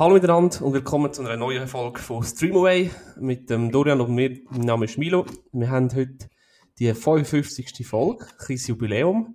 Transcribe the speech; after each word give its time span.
Hallo 0.00 0.14
miteinander 0.14 0.62
und 0.62 0.72
willkommen 0.72 1.12
zu 1.12 1.20
einer 1.20 1.36
neuen 1.36 1.68
Folge 1.68 2.00
von 2.00 2.22
Streamaway 2.22 2.90
mit 3.16 3.50
dem 3.50 3.70
Dorian 3.70 4.00
und 4.00 4.14
mir. 4.14 4.40
Mein 4.48 4.62
Name 4.62 4.86
ist 4.86 4.96
Milo. 4.96 5.26
Wir 5.52 5.68
haben 5.68 5.94
heute 5.94 6.30
die 6.78 6.94
55. 6.94 7.86
Folge, 7.86 8.24
ein 8.24 8.38
kleines 8.38 8.66
Jubiläum. 8.66 9.34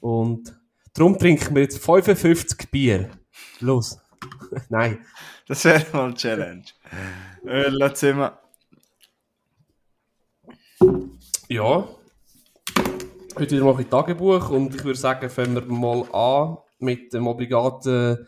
Und 0.00 0.58
darum 0.92 1.16
trinken 1.16 1.54
wir 1.54 1.62
jetzt 1.62 1.78
55 1.84 2.68
Bier. 2.72 3.10
Los. 3.60 4.00
Nein. 4.70 5.06
Das 5.46 5.64
wäre 5.64 5.86
mal 5.92 6.06
eine 6.06 6.14
Challenge. 6.14 6.64
Äh, 7.46 7.68
lass 7.68 8.02
mal. 8.02 8.40
Ja. 11.48 11.88
Heute 13.36 13.50
wieder 13.52 13.64
mal 13.64 13.76
ein 13.76 13.88
Tagebuch 13.88 14.50
und 14.50 14.74
ich 14.74 14.82
würde 14.82 14.98
sagen, 14.98 15.30
fangen 15.30 15.54
wir 15.54 15.64
mal 15.66 16.12
an 16.12 16.56
mit 16.80 17.12
dem 17.12 17.28
obligaten 17.28 18.26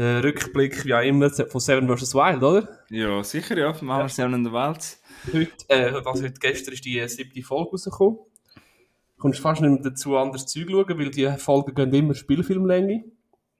äh, 0.00 0.20
Rückblick, 0.20 0.86
wie 0.86 0.94
auch 0.94 1.02
immer, 1.02 1.28
von 1.30 1.60
Seven 1.60 1.94
vs. 1.94 2.14
Wild, 2.14 2.42
oder? 2.42 2.68
Ja, 2.88 3.22
sicher, 3.22 3.58
ja. 3.58 3.68
Machen 3.82 4.04
wir 4.04 4.08
Seven 4.08 4.34
in 4.34 4.44
der 4.44 4.52
Welt. 4.54 4.98
Heute, 5.30 5.50
äh, 5.68 5.92
also 5.92 6.24
heute 6.24 6.40
gestern 6.40 6.72
ist 6.72 6.84
die 6.86 7.06
siebte 7.06 7.42
Folge 7.42 7.72
rausgekommen. 7.72 8.16
Du 8.16 9.22
kommst 9.22 9.40
fast 9.40 9.60
nicht 9.60 9.70
mehr 9.70 9.82
dazu, 9.82 10.16
anderes 10.16 10.46
Zeug 10.46 10.68
schauen, 10.70 10.98
weil 10.98 11.10
die 11.10 11.30
Folgen 11.36 11.74
gehen 11.74 11.92
immer 11.92 12.14
Spielfilmlänge. 12.14 13.04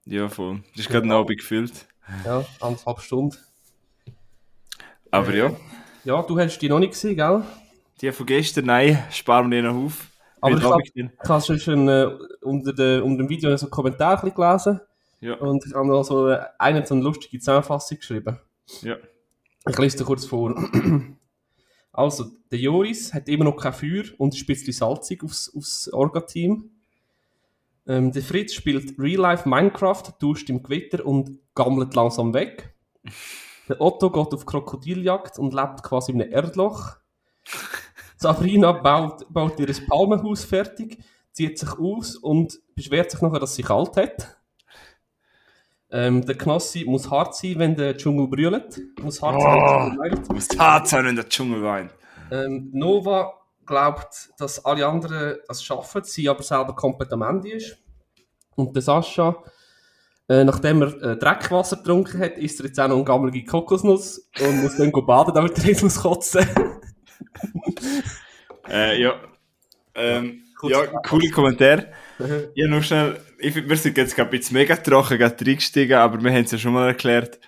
Ja, 0.06 0.30
voll. 0.30 0.62
Das 0.72 0.86
ist 0.86 0.88
gerade 0.88 1.06
ein 1.06 1.12
Abend 1.12 1.36
gefüllt. 1.36 1.86
Ja, 2.24 2.42
anderthalb 2.60 3.00
Stunden. 3.00 3.36
Aber 5.10 5.34
ja. 5.34 5.52
Ja, 6.04 6.22
du 6.22 6.38
hast 6.38 6.58
die 6.58 6.70
noch 6.70 6.78
nicht 6.78 6.92
gesehen, 6.92 7.16
gell? 7.16 7.44
Die 8.00 8.10
von 8.12 8.24
gestern, 8.24 8.64
nein, 8.64 9.04
sparen 9.10 9.50
wir 9.50 9.60
die 9.60 9.68
noch 9.68 9.74
auf. 9.74 10.06
Aber 10.40 10.54
Heute 10.54 10.64
ich 10.64 10.70
habe 10.70 11.42
ich 11.42 11.50
hab 11.50 11.60
schon 11.60 11.86
äh, 11.86 12.06
unter, 12.40 12.72
de, 12.72 13.00
unter 13.00 13.24
dem 13.24 13.28
Video 13.28 13.54
so 13.58 13.66
einen 13.66 13.70
Kommentar 13.70 14.22
gelesen. 14.22 14.80
Ja, 15.20 15.34
Und 15.34 15.64
ich 15.66 15.74
habe 15.74 15.86
noch 15.86 16.02
so 16.02 16.26
einen 16.58 16.86
so 16.86 16.94
eine 16.94 17.04
lustige 17.04 17.38
Zusammenfassung 17.38 17.98
geschrieben. 17.98 18.38
ja. 18.82 18.96
Ich 19.68 19.78
lese 19.78 19.98
dir 19.98 20.04
kurz 20.04 20.24
vor. 20.24 20.54
Also, 21.92 22.30
der 22.52 22.60
Joris 22.60 23.12
hat 23.12 23.28
immer 23.28 23.44
noch 23.44 23.56
kein 23.56 23.72
Feuer 23.72 24.04
und 24.16 24.32
ist 24.32 24.42
ein 24.42 24.46
bisschen 24.46 24.72
salzig 24.72 25.24
aufs, 25.24 25.52
aufs 25.54 25.92
Orga-Team. 25.92 26.70
Ähm, 27.86 28.12
der 28.12 28.22
Fritz 28.22 28.54
spielt 28.54 28.96
Real-Life 28.96 29.48
Minecraft, 29.48 30.04
duscht 30.20 30.48
im 30.50 30.62
Gewitter 30.62 31.04
und 31.04 31.40
gammelt 31.54 31.94
langsam 31.96 32.32
weg. 32.32 32.74
Der 33.68 33.80
Otto 33.80 34.10
geht 34.10 34.32
auf 34.32 34.46
Krokodiljagd 34.46 35.38
und 35.40 35.52
lebt 35.52 35.82
quasi 35.82 36.12
in 36.12 36.22
einem 36.22 36.32
Erdloch. 36.32 36.96
Sabrina 38.16 38.70
baut, 38.70 39.26
baut 39.28 39.58
ihr 39.58 39.74
Palmenhaus 39.88 40.44
fertig, 40.44 40.98
zieht 41.32 41.58
sich 41.58 41.72
aus 41.76 42.16
und 42.16 42.60
beschwert 42.76 43.10
sich 43.10 43.20
nachher, 43.20 43.40
dass 43.40 43.56
sie 43.56 43.62
kalt 43.62 43.96
hat. 43.96 44.39
Ähm, 45.92 46.24
der 46.24 46.36
Knossi 46.36 46.84
muss 46.86 47.10
hart 47.10 47.34
sein, 47.34 47.54
wenn 47.58 47.74
der 47.74 47.96
Dschungel 47.96 48.28
brüllt. 48.28 48.80
Muss 49.02 49.20
hart 49.20 49.40
sein, 49.40 49.52
wenn 49.52 49.58
der 49.58 49.68
Dschungel 49.68 49.98
weint. 49.98 50.32
Muss 50.32 50.48
hart 50.58 50.88
sein, 50.88 51.04
wenn 51.04 51.16
der 51.16 51.28
Dschungel 51.28 51.62
weint. 51.62 51.94
Ähm, 52.30 52.70
Nova 52.72 53.34
glaubt, 53.66 54.30
dass 54.38 54.64
alle 54.64 54.86
anderen 54.86 55.38
das 55.48 55.62
schaffen, 55.62 56.02
sie 56.04 56.28
aber 56.28 56.42
selber 56.42 56.74
komplett 56.74 57.12
am 57.12 57.22
Ende 57.22 57.52
ist. 57.52 57.76
Und 58.54 58.74
der 58.74 58.82
Sascha, 58.82 59.42
äh, 60.28 60.44
nachdem 60.44 60.82
er 60.82 61.02
äh, 61.02 61.16
Dreckwasser 61.16 61.76
getrunken 61.76 62.20
hat, 62.20 62.36
isst 62.38 62.60
er 62.60 62.66
jetzt 62.66 62.78
auch 62.78 62.88
noch 62.88 62.96
eine 62.96 63.04
gammelige 63.04 63.44
Kokosnuss 63.44 64.30
und 64.40 64.62
muss 64.62 64.76
dann 64.76 64.92
go 64.92 65.02
baden, 65.02 65.34
damit 65.34 65.58
er 65.58 65.64
nicht 65.64 65.82
muss 65.82 66.00
kotzen. 66.00 66.46
Äh, 68.68 69.02
ja. 69.02 69.14
Ähm, 69.94 70.42
ja, 70.62 70.86
coole 70.86 71.30
Kommentar. 71.30 71.84
Ja, 72.54 72.66
nur 72.68 72.82
schnell. 72.82 73.20
Ich, 73.38 73.54
wir 73.54 73.76
sind 73.76 73.96
jetzt 73.96 74.14
gerade 74.16 74.30
ein 74.30 74.38
bisschen 74.38 74.54
mega 74.56 74.76
trocken 74.76 75.18
gerade 75.18 75.44
reingestiegen, 75.46 75.96
aber 75.96 76.22
wir 76.22 76.30
haben 76.30 76.44
es 76.44 76.50
ja 76.50 76.58
schon 76.58 76.72
mal 76.74 76.88
erklärt. 76.88 77.38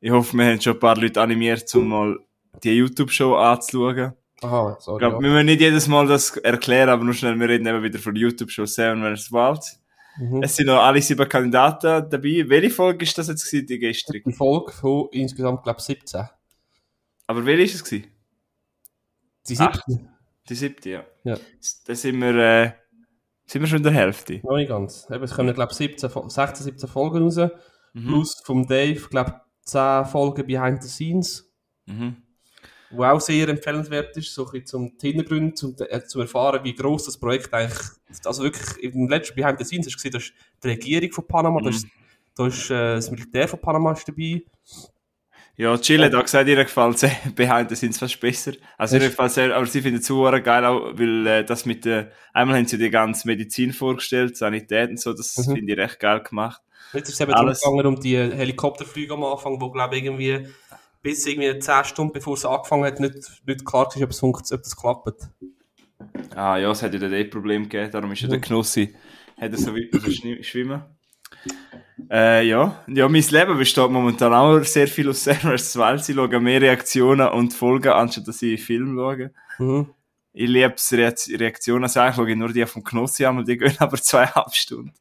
Ich 0.00 0.10
hoffe, 0.10 0.36
wir 0.36 0.44
haben 0.46 0.60
schon 0.60 0.74
ein 0.74 0.80
paar 0.80 0.96
Leute 0.96 1.20
animiert, 1.20 1.72
um 1.74 1.88
mal 1.88 2.18
die 2.62 2.72
YouTube-Show 2.76 3.34
anzuschauen. 3.36 4.12
Aha, 4.42 4.76
Ich 4.78 4.84
sorry. 4.84 4.98
glaube, 4.98 5.16
Ja. 5.16 5.22
wir 5.22 5.30
müssen 5.30 5.46
nicht 5.46 5.60
jedes 5.60 5.86
Mal 5.88 6.06
das 6.06 6.36
erklären, 6.38 6.88
aber 6.88 7.04
nur 7.04 7.14
schnell, 7.14 7.38
wir 7.38 7.48
reden 7.48 7.66
eben 7.66 7.82
wieder 7.82 7.98
von 7.98 8.14
der 8.14 8.22
YouTube-Show 8.22 8.66
Seven 8.66 9.16
vs. 9.16 9.30
Wild. 9.32 9.60
Mhm. 10.18 10.42
Es 10.42 10.56
sind 10.56 10.66
noch 10.66 10.82
alle 10.82 11.00
sieben 11.00 11.28
Kandidaten 11.28 12.10
dabei. 12.10 12.44
Welche 12.48 12.70
Folge 12.70 13.04
ist 13.04 13.16
das 13.16 13.28
jetzt 13.28 13.44
gewesen, 13.48 13.66
die 13.66 13.78
gestrige? 13.78 14.28
Die 14.28 14.36
Folge 14.36 14.72
von 14.72 15.08
insgesamt, 15.12 15.62
glaube 15.62 15.78
ich, 15.78 15.84
17. 15.84 16.28
Aber 17.28 17.46
welche 17.46 17.62
ist 17.62 17.74
es 17.76 17.84
gewesen? 17.84 18.08
Die 19.48 19.54
siebte? 19.54 20.00
Die 20.48 20.54
siebte, 20.54 20.90
ja. 20.90 21.04
Ja. 21.24 21.36
Da 21.86 21.94
sind 21.94 22.20
wir, 22.20 22.34
äh, 22.34 22.72
sind 23.52 23.62
wir 23.62 23.68
schon 23.68 23.78
in 23.78 23.82
der 23.84 23.92
Hälfte. 23.92 24.40
Noch 24.42 24.56
nicht 24.56 24.68
ganz. 24.68 25.06
Eben, 25.10 25.22
es 25.22 25.34
kommen, 25.34 25.54
glaube 25.54 25.72
ich, 25.72 25.76
17, 25.78 26.10
Fol- 26.10 26.30
16, 26.30 26.64
17 26.64 26.88
Folgen 26.88 27.18
raus. 27.22 27.36
Mhm. 27.92 28.06
Plus 28.08 28.40
vom 28.44 28.66
Dave, 28.66 29.00
glaube 29.10 29.34
ich, 29.36 29.66
10 29.66 30.04
Folgen 30.06 30.46
Behind 30.46 30.82
the 30.82 30.88
Scenes. 30.88 31.48
Mhm. 31.86 32.16
wo 32.92 33.04
auch 33.04 33.20
sehr 33.20 33.48
empfehlenswert 33.48 34.14
ist, 34.18 34.34
so 34.34 34.44
ein 34.44 34.50
bisschen 34.52 34.66
zum 34.66 34.98
die 34.98 35.08
Hintergrund, 35.12 35.56
zum, 35.58 35.74
äh, 35.78 36.04
zum 36.04 36.20
erfahren, 36.20 36.62
wie 36.62 36.74
groß 36.74 37.06
das 37.06 37.18
Projekt 37.18 37.52
eigentlich, 37.54 37.80
also 38.24 38.42
wirklich, 38.42 38.82
im 38.84 39.08
letzten 39.08 39.34
Behind 39.34 39.58
the 39.58 39.64
Scenes 39.64 39.86
hast 39.86 39.94
du 39.94 39.96
gesehen, 39.96 40.12
da 40.12 40.18
ist 40.18 40.32
die 40.62 40.68
Regierung 40.68 41.10
von 41.10 41.26
Panama, 41.26 41.60
da 41.62 41.70
ist, 41.70 41.86
da 42.36 42.46
ist 42.46 42.70
äh, 42.70 42.94
das 42.96 43.10
Militär 43.10 43.48
von 43.48 43.60
Panama 43.60 43.92
ist 43.92 44.06
dabei. 44.06 44.42
Ja, 45.56 45.76
Chile 45.76 46.06
hat 46.06 46.14
auch 46.14 46.22
gesagt, 46.22 46.48
ihr 46.48 46.56
gefällt 46.56 46.98
sehr, 46.98 47.10
Behind 47.36 47.68
the 47.68 47.76
Scenes 47.76 47.98
fast 47.98 48.18
besser. 48.20 48.52
Also 48.78 48.96
ihr 48.96 49.02
gefällt 49.08 49.32
sehr, 49.32 49.54
aber 49.54 49.66
sie 49.66 49.82
finden 49.82 50.00
es 50.00 50.08
geil 50.44 50.64
auch, 50.64 50.92
weil 50.94 51.26
äh, 51.26 51.44
das 51.44 51.66
mit 51.66 51.84
der, 51.84 52.10
einmal 52.32 52.56
haben 52.56 52.66
sie 52.66 52.78
die 52.78 52.90
ganze 52.90 53.26
Medizin 53.28 53.72
vorgestellt, 53.72 54.36
Sanität 54.36 54.90
und 54.90 54.98
so, 55.00 55.12
das 55.12 55.36
Mhm. 55.36 55.54
finde 55.54 55.72
ich 55.72 55.78
recht 55.78 56.00
geil 56.00 56.20
gemacht. 56.20 56.62
Jetzt 56.94 57.08
ist 57.08 57.14
es 57.14 57.20
eben 57.20 57.32
Alles. 57.34 57.60
gegangen, 57.60 57.86
um 57.86 58.00
die 58.00 58.16
Helikopterflüge 58.16 59.14
am 59.14 59.24
Anfang, 59.24 59.60
wo, 59.60 59.70
glaube 59.70 59.96
ich, 59.96 60.04
irgendwie 60.04 60.46
bis 61.02 61.26
irgendwie 61.26 61.58
10 61.58 61.84
Stunden 61.84 62.12
bevor 62.12 62.34
es 62.34 62.44
angefangen 62.44 62.84
hat, 62.84 63.00
nicht, 63.00 63.14
nicht 63.46 63.64
klar 63.64 63.86
war, 63.94 64.02
ob 64.02 64.10
es 64.10 64.20
funktioniert, 64.20 64.60
ob 64.60 64.64
das 64.64 64.76
klappt. 64.76 65.28
Ah 66.34 66.56
ja, 66.56 66.70
es 66.70 66.82
hat 66.82 66.92
ja 66.94 67.00
dort 67.00 67.12
eh 67.12 67.24
Problem 67.24 67.64
gegeben, 67.68 67.90
darum 67.90 68.12
ist 68.12 68.22
ja 68.22 68.28
der 68.28 68.40
Knossi, 68.40 68.94
hat 69.40 69.52
er 69.52 69.58
so 69.58 69.74
weit 69.74 70.44
schwimmen. 70.44 70.82
Äh, 72.10 72.46
ja. 72.46 72.82
ja, 72.88 73.08
mein 73.08 73.22
Leben 73.22 73.56
besteht 73.58 73.90
momentan 73.90 74.32
auch 74.34 74.62
sehr 74.64 74.88
viel 74.88 75.08
aus 75.08 75.24
Servers 75.24 75.76
Wild. 75.76 76.08
Ich 76.08 76.14
schaue 76.14 76.40
mehr 76.40 76.60
Reaktionen 76.60 77.28
und 77.28 77.54
Folgen, 77.54 77.88
anstatt 77.92 78.28
dass 78.28 78.42
ich 78.42 78.62
Film 78.64 78.94
schaue. 78.96 79.30
Mhm. 79.58 79.90
Ich 80.34 80.48
liebe 80.48 80.74
es, 80.74 80.92
Re- 80.92 81.14
Reaktionen. 81.38 81.84
Also 81.84 82.00
eigentlich 82.00 82.16
schaue 82.16 82.30
ich 82.30 82.36
nur 82.36 82.52
die 82.52 82.66
vom 82.66 82.82
Knossi 82.82 83.24
an, 83.24 83.44
die 83.44 83.56
gehen 83.58 83.76
aber 83.78 83.96
zweieinhalb 83.96 84.52
Stunden. 84.54 84.92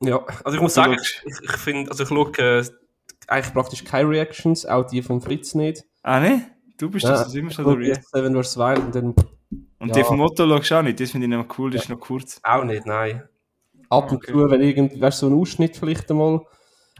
Ja, 0.00 0.20
also 0.44 0.56
ich 0.56 0.62
muss 0.62 0.74
sagen, 0.74 0.94
schaust- 0.94 1.22
ich, 1.24 1.50
ich 1.50 1.56
finde, 1.56 1.90
also 1.90 2.02
ich 2.02 2.08
schaue 2.08 2.30
äh, 2.38 2.64
eigentlich 3.28 3.54
praktisch 3.54 3.84
keine 3.84 4.08
Reactions, 4.10 4.66
auch 4.66 4.84
die 4.84 5.02
von 5.02 5.20
Fritz 5.20 5.54
nicht. 5.54 5.84
Ah, 6.02 6.20
ne? 6.20 6.42
Du 6.76 6.90
bist 6.90 7.04
das, 7.04 7.20
Ja, 7.20 7.24
das 7.24 7.34
immer 7.34 7.48
ich 7.50 7.54
schon 7.54 7.64
schaue 7.64 7.80
der 7.82 8.02
Seven 8.02 8.42
vs. 8.42 8.56
Wild 8.58 8.78
und 8.80 8.94
dann 8.94 9.14
Und 9.78 9.88
ja. 9.88 9.94
die 9.94 10.04
vom 10.04 10.18
Motto 10.18 10.46
schaust 10.46 10.70
du 10.70 10.74
auch 10.74 10.82
nicht. 10.82 11.00
Das 11.00 11.10
finde 11.10 11.26
ich 11.26 11.32
noch 11.32 11.58
cool, 11.58 11.70
das 11.70 11.82
ist 11.84 11.88
noch 11.88 12.00
kurz. 12.00 12.40
Auch 12.42 12.64
nicht, 12.64 12.84
nein. 12.86 13.22
Ab 13.96 14.10
und 14.12 14.18
Okay. 14.18 14.32
zu, 14.32 14.50
wenn 14.50 14.60
irgendwie, 14.62 15.00
weißt 15.00 15.22
du, 15.22 15.26
so 15.28 15.32
ein 15.34 15.40
Ausschnitt 15.40 15.76
vielleicht 15.76 16.10
einmal. 16.10 16.40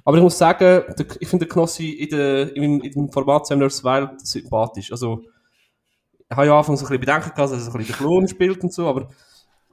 Aber 0.05 0.17
ich 0.19 0.23
muss 0.23 0.39
sagen, 0.39 0.83
der, 0.99 1.07
ich 1.21 1.29
finde 1.29 1.47
den 1.47 1.53
Knossi 1.53 1.91
in, 1.91 2.09
der, 2.11 2.57
in, 2.57 2.81
in 2.81 2.91
dem 2.93 3.13
Format 3.13 3.47
vs. 3.49 3.85
Wild 3.85 4.27
sympathisch. 4.27 4.93
Also, 4.93 5.23
ich 6.31 6.37
habe 6.37 6.47
ja 6.47 6.59
anfangs 6.59 6.81
so 6.81 6.87
ein 6.87 6.89
bisschen 6.89 7.01
Bedenken 7.01 7.23
gehabt, 7.31 7.39
dass 7.39 7.53
er 7.53 7.61
so 7.61 7.71
ein 7.71 7.79
bisschen 7.79 7.95
den 7.95 7.97
Klon 8.07 8.29
spielt 8.29 8.63
und 8.63 8.73
so, 8.73 8.87
aber 8.89 9.09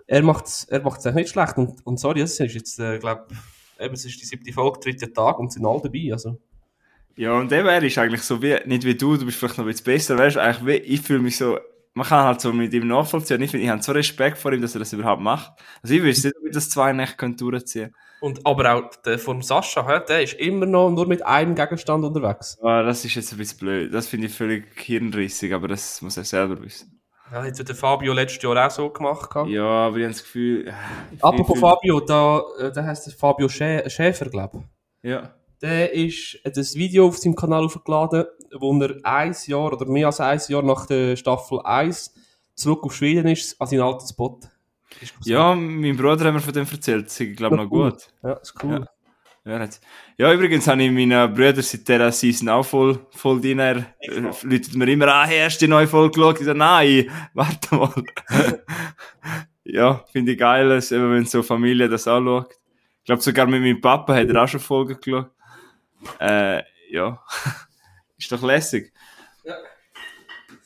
er 0.08 0.22
macht 0.24 0.46
es 0.48 0.66
er 0.66 0.82
macht's 0.82 1.06
eigentlich 1.06 1.24
nicht 1.26 1.32
schlecht. 1.32 1.58
Und, 1.58 1.86
und 1.86 2.00
sorry, 2.00 2.22
es 2.22 2.40
ist 2.40 2.54
jetzt, 2.54 2.80
äh, 2.80 3.00
glaube 3.00 3.26
eben, 3.80 3.94
es 3.94 4.06
ist 4.06 4.22
die 4.22 4.26
siebte 4.26 4.54
Folge, 4.54 4.80
dritter 4.80 5.12
Tag 5.14 5.40
und 5.40 5.52
sind 5.52 5.66
alle 5.66 5.82
dabei. 5.82 6.10
Also, 6.14 6.38
Ja, 7.16 7.34
und 7.40 7.52
der 7.52 7.64
wäre 7.66 7.86
ist 7.86 7.98
eigentlich 7.98 8.22
so 8.22 8.42
wie, 8.42 8.58
nicht 8.66 8.84
wie 8.86 8.96
du, 8.96 9.18
du 9.18 9.26
bist 9.26 9.38
vielleicht 9.38 9.58
noch 9.58 9.66
ein 9.66 9.72
bisschen 9.72 9.86
besser, 9.86 10.18
weißt 10.18 10.38
du, 10.38 10.42
eigentlich 10.42 10.66
wie, 10.66 10.94
ich 10.94 11.02
fühle 11.02 11.20
mich 11.20 11.38
so, 11.38 11.58
man 11.94 12.08
kann 12.08 12.26
halt 12.26 12.42
so 12.42 12.54
mit 12.54 12.74
ihm 12.74 12.88
nachvollziehen. 12.88 13.42
Ich, 13.42 13.52
finde, 13.52 13.66
ich 13.66 13.70
habe 13.70 13.82
so 13.84 13.92
Respekt 13.92 14.38
vor 14.38 14.54
ihm, 14.54 14.62
dass 14.62 14.76
er 14.76 14.80
das 14.80 14.94
überhaupt 14.94 15.22
macht. 15.22 15.54
Also 15.84 15.96
ich 15.96 16.04
wüsste 16.04 16.30
nicht, 16.30 16.38
wie 16.44 16.52
das 16.52 16.70
zwei 16.70 16.94
Nächte 16.94 17.30
durchziehen 17.32 17.94
und, 18.22 18.46
aber 18.46 18.76
auch 18.76 18.96
der 19.04 19.18
von 19.18 19.42
Sascha, 19.42 20.00
der 20.00 20.22
ist 20.22 20.34
immer 20.36 20.68
noch 20.68 20.92
nur 20.92 21.08
mit 21.08 21.26
einem 21.26 21.56
Gegenstand 21.56 22.06
unterwegs. 22.06 22.58
Aber 22.62 22.84
das 22.84 23.04
ist 23.04 23.16
jetzt 23.16 23.32
ein 23.32 23.40
bisschen 23.40 23.58
blöd. 23.58 23.94
Das 23.94 24.08
finde 24.08 24.28
ich 24.28 24.34
völlig 24.34 24.80
hirnrissig, 24.80 25.52
aber 25.54 25.68
das 25.68 26.02
muss 26.04 26.18
er 26.18 26.24
selber 26.24 26.62
wissen. 26.62 27.02
Ja, 27.32 27.44
hat 27.44 27.58
ja 27.58 27.64
der 27.64 27.76
Fabio 27.76 28.14
letztes 28.14 28.44
Jahr 28.44 28.68
auch 28.68 28.70
so 28.70 28.90
gemacht. 28.92 29.32
Ja, 29.48 29.64
aber 29.64 29.98
ich 29.98 30.04
habe 30.04 30.14
das 30.14 30.22
Gefühl, 30.22 30.68
äh, 30.68 30.74
ich 31.16 31.24
Apropos 31.24 31.60
Fabio, 31.60 32.00
da, 32.00 32.44
äh, 32.60 32.72
der 32.72 32.86
heißt 32.86 33.12
Fabio 33.16 33.50
Schä 33.50 33.90
Schäfer, 33.90 34.30
glaube 34.30 34.66
ich. 35.02 35.10
Ja. 35.10 35.34
Der 35.62 35.92
ist 35.92 36.40
hat 36.46 36.58
ein 36.58 36.68
Video 36.76 37.08
auf 37.08 37.18
seinem 37.18 37.36
Kanal 37.36 37.64
aufgeladen, 37.64 38.26
wo 38.60 38.80
er 38.82 38.96
ein 39.04 39.36
Jahr 39.46 39.74
oder 39.74 39.86
mehr 39.86 40.08
als 40.08 40.20
ein 40.20 40.40
Jahr 40.48 40.64
nach 40.64 40.86
der 40.86 41.16
Staffel 41.16 41.62
1 41.62 42.14
zurück 42.56 42.84
auf 42.84 42.96
Schweden 42.96 43.28
ist, 43.28 43.60
an 43.60 43.68
seinen 43.68 43.82
alten 43.82 44.08
Spot. 44.08 44.40
Ja, 45.24 45.56
mein 45.56 45.98
Bruder 45.98 46.26
hat 46.26 46.34
mir 46.34 46.40
von 46.40 46.54
dem 46.54 46.68
erzählt. 46.70 47.08
Das 47.08 47.20
ist, 47.20 47.38
glaube 47.38 47.56
ich, 47.56 47.62
noch 47.62 47.70
gut. 47.70 48.10
Ja, 48.24 48.34
ist 48.34 48.54
cool. 48.64 48.86
Ja, 49.44 49.68
ja, 50.18 50.34
übrigens 50.34 50.68
habe 50.68 50.84
ich 50.84 50.92
meinen 50.92 51.34
Brüder 51.34 51.64
seit 51.64 51.88
dieser 51.88 52.12
Season 52.12 52.48
auch 52.50 52.64
voll, 52.64 53.00
voll 53.10 53.42
drin. 53.42 53.58
Er 53.58 53.78
äh, 54.00 54.32
läutet 54.44 54.76
mir 54.76 54.88
immer 54.88 55.08
an, 55.08 55.28
hey, 55.28 55.40
hast 55.40 55.60
du 55.60 55.66
die 55.66 55.70
neue 55.70 55.88
Folge 55.88 56.12
geschaut? 56.12 56.40
Ich 56.40 56.46
sage, 56.46 56.60
nein, 56.60 57.10
warte 57.34 57.76
mal. 57.76 57.92
ja, 59.64 60.04
finde 60.12 60.34
ich 60.34 60.38
geil, 60.38 60.72
eben, 60.72 61.12
wenn 61.12 61.26
so 61.26 61.42
Familie 61.42 61.90
das 61.90 62.08
anschaut. 62.08 62.54
Ich 63.00 63.06
glaube, 63.06 63.24
sogar 63.24 63.48
mit 63.48 63.62
meinem 63.62 63.82
Papa 63.82 64.14
hat 64.14 64.30
er 64.30 64.44
auch 64.44 64.48
schon 64.48 64.60
Folgen 64.60 65.00
geschaut. 65.02 65.32
Äh, 66.20 66.62
ja. 66.92 67.20
ist 68.22 68.32
doch 68.32 68.44
lässig. 68.44 68.94
Ja. 69.44 69.56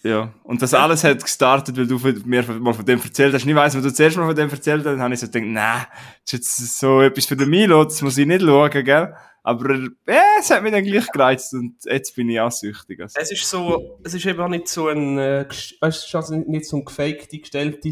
Ja, 0.03 0.31
und 0.43 0.61
das 0.61 0.75
alles 0.75 1.03
hat 1.03 1.23
gestartet, 1.23 1.75
weil 1.77 1.87
du 1.87 1.97
mir 2.25 2.43
mal 2.43 2.75
von 2.75 2.85
dem 2.85 3.01
erzählt 3.01 3.33
hast. 3.33 3.43
Ich 3.43 3.55
weiss, 3.55 3.73
wenn 3.73 3.81
du 3.81 3.91
zuerst 3.91 4.17
mal 4.17 4.27
von 4.27 4.35
dem 4.35 4.51
erzählt 4.51 4.85
hast, 4.85 4.85
dann 4.85 5.01
habe 5.01 5.13
ich 5.15 5.19
so 5.19 5.25
gedacht, 5.25 5.45
nein, 5.47 5.85
das 6.23 6.33
ist 6.33 6.59
jetzt 6.59 6.79
so 6.79 7.01
etwas 7.01 7.25
für 7.25 7.35
den 7.35 7.49
Milo, 7.49 7.83
das 7.83 8.03
muss 8.03 8.15
ich 8.19 8.27
nicht 8.27 8.43
schauen, 8.43 8.83
gell? 8.83 9.15
Aber 9.41 9.73
äh, 9.73 9.89
es 10.39 10.51
hat 10.51 10.61
mich 10.61 10.71
dann 10.71 10.83
gleich 10.83 11.07
gereizt 11.11 11.55
und 11.55 11.75
jetzt 11.85 12.15
bin 12.15 12.29
ich 12.29 12.39
auch 12.39 12.51
süchtig. 12.51 13.01
Also. 13.01 13.19
Es 13.19 13.31
ist 13.31 13.49
so, 13.49 13.99
es 14.03 14.13
ist 14.13 14.25
eben 14.27 14.39
auch 14.39 14.47
nicht 14.47 14.67
so 14.67 14.89
ein, 14.89 15.17
äh, 15.17 15.45
weißt, 15.49 15.75
es 15.81 16.05
ist 16.05 16.15
also 16.15 16.35
nicht 16.35 16.65
so 16.65 16.77
eine 16.77 16.85
gefakte, 16.85 17.39
gestellte 17.39 17.89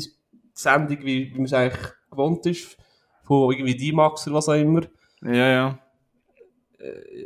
Sendung, 0.54 1.00
wie, 1.02 1.32
wie 1.32 1.36
man 1.36 1.46
es 1.46 1.54
eigentlich 1.54 1.92
gewohnt 2.12 2.46
ist, 2.46 2.78
von 3.24 3.52
irgendwie 3.52 3.76
D-Max 3.76 4.28
oder 4.28 4.36
was 4.36 4.50
auch 4.50 4.54
immer. 4.54 4.82
Ja, 5.24 5.50
ja. 5.50 5.80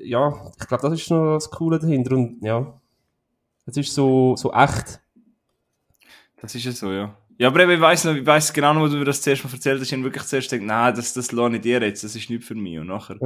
Ja, 0.03 0.51
ich 0.59 0.67
glaube, 0.67 0.89
das 0.89 0.99
ist 0.99 1.09
noch 1.09 1.35
das 1.35 1.49
Coole 1.49 1.79
dahinter 1.79 2.15
und 2.15 2.41
ja, 2.43 2.73
es 3.65 3.77
ist 3.77 3.93
so, 3.93 4.35
so 4.35 4.53
echt. 4.53 4.99
Das 6.41 6.53
ist 6.53 6.63
ja 6.63 6.71
so, 6.71 6.91
ja. 6.91 7.15
Ja, 7.39 7.49
aber 7.49 7.61
eben, 7.61 7.73
ich 7.73 7.81
weiss 7.81 8.03
noch, 8.03 8.15
ich 8.15 8.25
weiss 8.25 8.51
genau 8.51 8.73
noch, 8.73 8.81
wo 8.81 8.87
du 8.87 8.97
mir 8.97 9.05
das 9.05 9.21
zuerst 9.21 9.43
mal 9.43 9.53
erzählt 9.53 9.79
hast, 9.79 9.87
ich 9.87 9.93
habe 9.93 10.03
wirklich 10.03 10.23
zuerst 10.23 10.49
gedacht, 10.49 10.65
nein, 10.65 10.95
das, 10.95 11.13
das 11.13 11.31
lohne 11.31 11.57
ich 11.57 11.61
dir 11.61 11.81
jetzt, 11.81 12.03
das 12.03 12.15
ist 12.15 12.29
nicht 12.29 12.43
für 12.43 12.55
mich. 12.55 12.79
Und 12.79 12.87
nachher, 12.87 13.17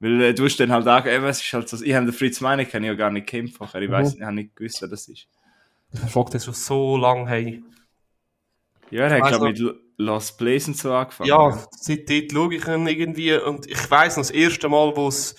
weil 0.00 0.20
äh, 0.20 0.34
du 0.34 0.44
hast 0.44 0.58
dann 0.58 0.72
halt 0.72 0.88
auch, 0.88 1.06
eben, 1.06 1.24
es 1.26 1.40
ist 1.40 1.52
halt 1.52 1.68
so, 1.68 1.80
ich 1.80 1.94
habe 1.94 2.06
den 2.06 2.12
Fritz 2.12 2.40
Meine, 2.40 2.66
kenne 2.66 2.86
ich 2.86 2.90
ja 2.90 2.94
gar 2.96 3.10
nicht 3.10 3.30
vorher, 3.56 3.82
ich 3.82 3.90
weiss, 3.90 4.14
ich 4.14 4.22
habe 4.22 4.34
nicht 4.34 4.56
gewusst, 4.56 4.82
wer 4.82 4.88
das 4.88 5.06
ist. 5.06 5.28
Ich 5.92 6.00
verfolge 6.00 6.32
das 6.32 6.44
schon 6.44 6.54
so 6.54 6.96
lange, 6.96 7.28
hey. 7.28 7.62
Ja, 8.92 9.04
er 9.06 9.14
hat, 9.16 9.22
Also- 9.22 9.38
glaube 9.38 9.52
ich, 9.52 9.60
mit 9.62 9.76
Lost 9.96 10.38
Place 10.38 10.68
und 10.68 10.76
so 10.76 10.92
angefangen. 10.92 11.28
Ja, 11.28 11.58
seitdem 11.72 12.28
schaue 12.30 12.54
ich 12.54 12.66
ihn 12.66 12.86
irgendwie 12.86 13.34
und 13.34 13.66
ich 13.66 13.90
weiss 13.90 14.16
noch 14.16 14.22
das 14.22 14.30
erste 14.30 14.68
Mal, 14.68 14.94
wo 14.96 15.08
es 15.08 15.34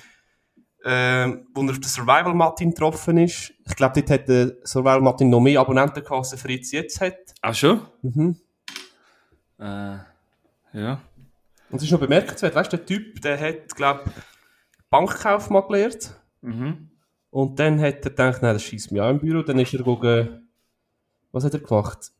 ähm, 0.85 1.47
wo 1.53 1.61
er 1.63 1.69
auf 1.69 1.79
den 1.79 1.83
Survival 1.87 2.33
Martin 2.33 2.71
getroffen 2.71 3.17
ist. 3.17 3.53
Ich 3.65 3.75
glaube, 3.77 3.93
dort 4.01 4.09
hat 4.09 4.27
der 4.27 4.57
Survival 4.65 4.99
Martin 4.99 5.29
noch 5.29 5.39
mehr 5.39 5.61
Abonnenten 5.61 6.03
gehabt, 6.03 6.11
als 6.11 6.31
der 6.31 6.39
Fritz 6.39 6.73
jetzt 6.73 6.99
hat. 6.99 7.15
Ach 7.41 7.55
schon? 7.55 7.81
Mhm. 8.01 8.35
Äh, 9.59 9.63
ja. 10.73 11.01
Und 11.69 11.77
es 11.77 11.83
ist 11.83 11.91
noch 11.91 12.01
bemerkenswert, 12.01 12.53
weißt 12.53 12.73
du, 12.73 12.77
der 12.77 12.85
Typ, 12.85 13.21
der 13.21 13.39
hat, 13.39 13.73
glaube 13.75 14.03
Bankkaufmann 14.89 15.63
gelernt. 15.67 16.13
Mhm. 16.41 16.89
Und 17.29 17.57
dann 17.59 17.79
hat 17.79 17.95
er 18.03 18.09
gedacht, 18.11 18.41
nein, 18.41 18.53
das 18.53 18.63
schießt 18.63 18.91
mich 18.91 19.01
auch 19.01 19.09
im 19.09 19.19
Büro. 19.19 19.41
Dann 19.41 19.59
ist 19.59 19.73
er 19.73 19.83
gegangen, 19.83 20.49
was 21.31 21.45
hat 21.45 21.53
er 21.53 21.61
gemacht? 21.61 22.11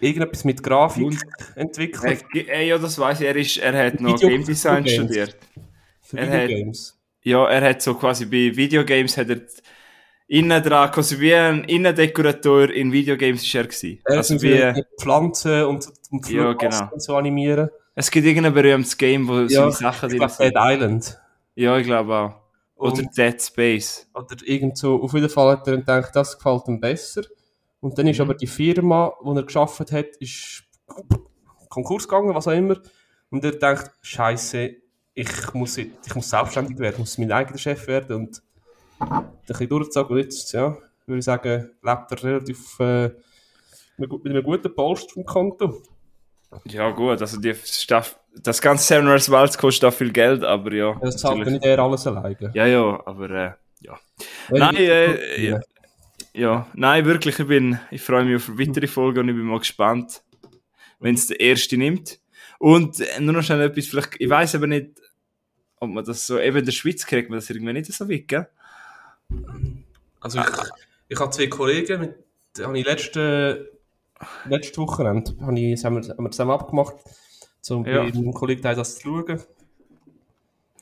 Irgendetwas 0.00 0.44
mit 0.44 0.62
Grafik 0.62 1.04
Und- 1.06 1.18
entwickelt 1.56 2.22
äh, 2.34 2.66
ja, 2.68 2.78
das 2.78 2.98
weiß 2.98 3.20
ich, 3.20 3.26
er, 3.26 3.36
ist, 3.36 3.56
er 3.58 3.86
hat 3.86 4.00
noch 4.00 4.14
Video- 4.14 4.28
Game 4.28 4.44
Design 4.44 4.84
Videogames. 4.84 5.10
studiert. 5.14 5.36
für 6.02 6.18
er 6.18 6.30
hat- 6.30 6.48
Videogames. 6.48 6.98
Ja, 7.22 7.46
er 7.48 7.68
hat 7.70 7.82
so 7.82 7.94
quasi 7.94 8.24
bei 8.26 8.56
Videogames 8.56 9.16
hat 9.16 9.28
er 9.28 9.40
innen 10.28 10.62
dran, 10.62 10.90
quasi 10.92 11.18
wie 11.20 11.34
ein 11.34 11.64
Innendekorator 11.64 12.70
in 12.70 12.92
Videogames 12.92 13.42
ist 13.42 13.54
er 13.54 13.64
gewesen. 13.64 13.98
Er 14.04 14.16
Also 14.18 14.40
wie, 14.40 14.84
Pflanzen 15.00 15.64
und, 15.64 15.86
und 16.10 16.30
Ja, 16.30 16.52
genau. 16.52 16.88
und 16.92 17.02
so 17.02 17.16
animieren. 17.16 17.68
es 17.94 18.10
gibt 18.10 18.26
irgendein 18.26 18.54
berühmtes 18.54 18.96
Game, 18.96 19.26
wo 19.26 19.46
so 19.48 19.54
Ja, 19.54 19.70
Sachen 19.70 20.10
Ich 20.12 20.18
drin 20.18 20.28
sind. 20.28 20.44
Dead 20.46 20.54
Island. 20.56 21.18
Ja, 21.56 21.76
ich 21.76 21.86
glaube 21.86 22.14
auch. 22.14 22.34
Oder 22.76 23.02
Und- 23.02 23.18
Dead 23.18 23.42
Space. 23.42 24.08
Oder 24.14 24.36
irgend 24.44 24.78
so, 24.78 25.02
auf 25.02 25.12
jeden 25.12 25.28
Fall 25.28 25.50
hat 25.56 25.66
er 25.66 25.78
gedacht, 25.78 26.14
das 26.14 26.36
gefällt 26.38 26.68
ihm 26.68 26.80
besser. 26.80 27.22
Und 27.80 27.98
dann 27.98 28.06
ist 28.06 28.18
Mhm. 28.18 28.24
aber 28.24 28.34
die 28.34 28.46
Firma, 28.46 29.12
die 29.24 29.36
er 29.36 29.42
geschafft 29.42 29.92
hat, 29.92 30.16
ist 30.18 30.64
Konkurs 31.68 32.08
gegangen, 32.08 32.34
was 32.34 32.48
auch 32.48 32.52
immer. 32.52 32.76
Und 33.30 33.44
er 33.44 33.52
denkt, 33.52 33.90
Scheiße, 34.00 34.70
ich 35.14 35.54
muss, 35.54 35.76
ich 35.76 36.14
muss 36.14 36.30
selbstständig 36.30 36.78
werden, 36.78 36.94
ich 36.94 36.98
muss 36.98 37.18
mein 37.18 37.32
eigener 37.32 37.58
Chef 37.58 37.86
werden 37.86 38.16
und 38.16 38.42
ein 39.00 39.24
bisschen 39.46 39.68
durchzogen. 39.68 40.16
Und 40.16 40.22
jetzt, 40.22 40.52
ja, 40.52 40.76
würde 41.06 41.18
ich 41.18 41.24
sagen, 41.24 41.70
lebt 41.82 42.12
er 42.12 42.22
relativ 42.22 42.80
äh, 42.80 43.10
mit 43.96 44.12
mit 44.12 44.26
einem 44.26 44.42
guten 44.42 44.74
Polster 44.74 45.12
vom 45.14 45.24
Konto. 45.24 45.82
Ja, 46.64 46.90
gut, 46.90 47.20
also 47.20 47.38
die 47.38 47.54
Staff 47.54 48.18
das 48.42 48.60
ganze 48.60 48.84
Seven 48.84 49.08
Wars 49.08 49.30
Wilds 49.30 49.58
kostet 49.58 49.84
auch 49.84 49.94
viel 49.94 50.12
Geld, 50.12 50.44
aber 50.44 50.72
ja. 50.72 50.94
Das 51.00 51.16
zahlt 51.16 51.46
nicht 51.46 51.64
er 51.64 51.78
alles 51.78 52.06
alleine. 52.06 52.50
Ja, 52.54 52.66
ja, 52.66 53.02
aber 53.04 53.30
äh, 53.30 53.52
ja. 53.80 53.98
Nein, 54.50 54.76
äh, 54.76 55.48
ja. 55.50 55.60
Ja, 56.34 56.66
nein, 56.74 57.04
wirklich, 57.04 57.38
ich 57.38 57.46
bin, 57.46 57.78
ich 57.90 58.02
freue 58.02 58.24
mich 58.24 58.36
auf 58.36 58.58
weitere 58.58 58.86
Folgen 58.86 59.20
und 59.20 59.28
ich 59.30 59.34
bin 59.34 59.44
mal 59.44 59.58
gespannt, 59.58 60.22
wenn 61.00 61.14
es 61.14 61.26
der 61.26 61.40
erste 61.40 61.76
nimmt. 61.76 62.20
Und 62.58 63.00
äh, 63.00 63.20
nur 63.20 63.34
noch 63.34 63.42
schnell 63.42 63.60
etwas, 63.62 63.86
vielleicht, 63.86 64.20
ich 64.20 64.28
weiß 64.28 64.54
aber 64.56 64.66
nicht, 64.66 64.90
ob 65.80 65.90
man 65.90 66.04
das 66.04 66.26
so, 66.26 66.38
eben 66.38 66.58
in 66.58 66.64
der 66.64 66.72
Schweiz 66.72 67.06
kriegt 67.06 67.30
man 67.30 67.38
das 67.38 67.48
irgendwie 67.50 67.72
nicht 67.72 67.92
so 67.92 68.08
weit, 68.08 68.28
gell? 68.28 68.48
Also 70.20 70.40
ich, 70.40 70.46
ich 71.08 71.20
habe 71.20 71.30
zwei 71.30 71.46
Kollegen, 71.46 72.00
mit 72.00 72.14
die 72.56 72.64
habe 72.64 72.78
ich 72.78 72.84
letzte, 72.84 73.70
letzte 74.46 74.80
Wochenende 74.80 75.34
habe 75.40 75.58
ich, 75.58 75.84
haben, 75.84 76.02
wir, 76.02 76.08
haben 76.10 76.24
wir 76.24 76.30
zusammen 76.30 76.50
abgemacht, 76.52 76.94
um 77.70 77.84
Ja. 77.86 78.02
bei 78.02 78.12
meinem 78.12 78.32
Kollegen 78.32 78.62
das 78.62 78.98
zu 78.98 79.02
schauen. 79.02 79.42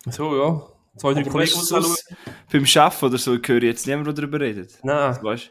So, 0.09 0.37
ja. 0.37 0.76
Zwei, 0.97 1.13
drei 1.15 1.21
Aber 1.23 1.31
Kollegen, 1.31 1.53
die 1.53 1.57
weißt 1.57 1.57
das 1.57 1.69
du, 1.69 1.75
schauen. 1.75 1.83
sonst 1.83 2.15
beim 2.53 2.67
Schaffen 2.67 3.05
oder 3.09 3.19
so, 3.19 3.35
ich 3.35 3.47
höre 3.49 3.63
jetzt 3.63 3.87
niemand, 3.87 4.07
der 4.09 4.15
darüber 4.15 4.41
redet. 4.41 4.79
Nein. 4.83 5.19
Weißt 5.23 5.51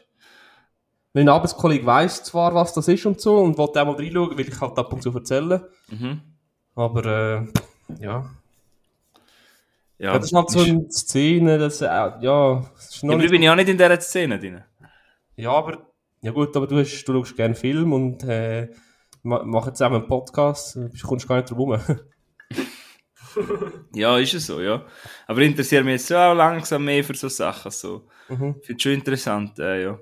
Mein 1.14 1.28
Arbeitskollege 1.28 1.86
weiss 1.86 2.22
zwar, 2.24 2.54
was 2.54 2.72
das 2.74 2.88
ist 2.88 3.06
und 3.06 3.20
so, 3.20 3.38
und 3.38 3.56
wollte 3.56 3.80
auch 3.80 3.86
mal 3.86 3.94
reinschauen, 3.96 4.36
weil 4.36 4.48
ich 4.48 4.60
halt 4.60 4.78
ab 4.78 4.92
und 4.92 5.02
zu 5.02 5.12
erzähle. 5.14 5.70
du? 5.88 5.94
Mhm. 5.96 6.20
Aber, 6.74 7.04
äh, 7.04 7.46
ja. 8.04 8.30
Ja, 9.98 10.12
ja. 10.12 10.18
Das 10.18 10.26
ist 10.26 10.34
halt 10.34 10.50
so 10.50 10.60
eine 10.60 10.90
Szene, 10.90 11.56
das, 11.58 11.80
äh, 11.80 11.86
ja, 11.86 12.12
das 12.74 12.96
ist 12.96 13.02
ja, 13.02 13.06
noch 13.06 13.14
aber 13.14 13.22
ich 13.24 13.30
nicht, 13.30 13.30
bin 13.30 13.42
ja 13.42 13.52
auch 13.52 13.56
nicht 13.56 13.68
in 13.70 13.78
dieser 13.78 13.98
Szene 14.00 14.38
drin. 14.38 14.62
ja, 15.36 15.50
aber, 15.52 15.86
ja 16.20 16.32
gut, 16.32 16.54
aber 16.54 16.66
du, 16.66 16.78
hast, 16.78 17.04
du 17.04 17.12
schaust 17.14 17.34
gerne 17.36 17.54
Film 17.54 17.92
und, 17.94 18.22
äh, 18.24 18.68
ma- 19.22 19.42
machen 19.42 19.74
zusammen 19.74 19.96
einen 20.02 20.06
Podcast, 20.08 20.76
du 20.76 20.90
kommst 21.02 21.26
gar 21.26 21.36
nicht 21.36 21.50
drum 21.50 21.72
herum. 21.78 21.98
Ja, 23.94 24.18
ist 24.18 24.34
es 24.34 24.46
so, 24.46 24.60
ja. 24.60 24.84
Aber 25.26 25.40
ich 25.40 25.48
interessiere 25.48 25.84
mich 25.84 25.92
jetzt 25.94 26.12
auch 26.12 26.34
langsam 26.34 26.84
mehr 26.84 27.02
für 27.04 27.14
so 27.14 27.28
Sachen. 27.28 27.70
So. 27.70 28.08
Mhm. 28.28 28.56
Finde 28.62 28.82
schon 28.82 28.92
interessant, 28.92 29.58
äh, 29.58 29.84
ja. 29.84 29.98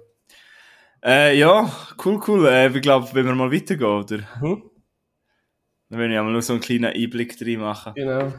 Äh, 1.05 1.39
ja, 1.39 1.71
cool, 2.05 2.21
cool. 2.27 2.47
Äh, 2.47 2.75
ich 2.75 2.83
glaube, 2.83 3.09
wenn 3.13 3.27
wir 3.27 3.35
mal 3.35 3.53
weitergehen, 3.53 3.87
oder? 3.89 4.19
Mhm. 4.41 4.63
Dann 5.91 5.99
will 5.99 6.11
ich 6.11 6.19
einmal 6.19 6.33
nur 6.33 6.43
so 6.43 6.55
einen 6.55 6.63
kleinen 6.63 6.87
Einblick 6.95 7.37
drin 7.39 7.61
machen. 7.61 7.93
Genau. 7.95 8.33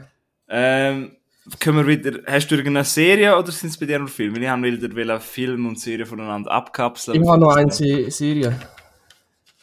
Ähm, 0.48 1.16
können 1.60 1.76
wir 1.78 1.86
wieder, 1.86 2.20
hast 2.26 2.48
du 2.50 2.56
irgendeine 2.56 2.84
Serie 2.84 3.38
oder 3.38 3.52
sind 3.52 3.70
es 3.70 3.78
bei 3.78 3.86
dir 3.86 3.98
nur 4.00 4.08
Filme? 4.08 4.40
Ich 4.40 4.48
habe 4.48 4.64
wieder 4.64 5.20
Film 5.20 5.66
und 5.66 5.78
Serie 5.78 6.04
voneinander 6.04 6.50
abkapseln. 6.50 7.22
Ich 7.22 7.28
habe 7.28 7.40
noch 7.40 7.54
eine 7.54 7.70
Se- 7.70 8.10
Serie. 8.10 8.58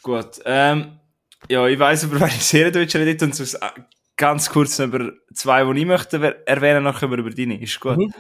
Gut. 0.02 0.40
Ähm, 0.46 1.00
ja, 1.50 1.68
ich 1.68 1.78
weiss 1.78 2.04
über 2.06 2.20
welche 2.22 2.42
Serie 2.42 2.72
du 2.72 2.80
jetzt 2.80 2.96
redet 2.96 3.22
und 3.22 3.36
sonst 3.36 3.56
äh, 3.56 3.68
ganz 4.24 4.50
kurz 4.50 4.80
über 4.80 5.12
zwei, 5.34 5.66
die 5.66 5.82
ich 5.82 5.86
möchte 5.86 6.48
erwähnen, 6.48 6.86
dann 6.86 6.96
können 6.96 7.12
wir 7.12 7.20
über 7.20 7.30
deine. 7.30 7.62
Ist 7.62 7.78
gut. 7.78 7.98
Mhm. 7.98 8.14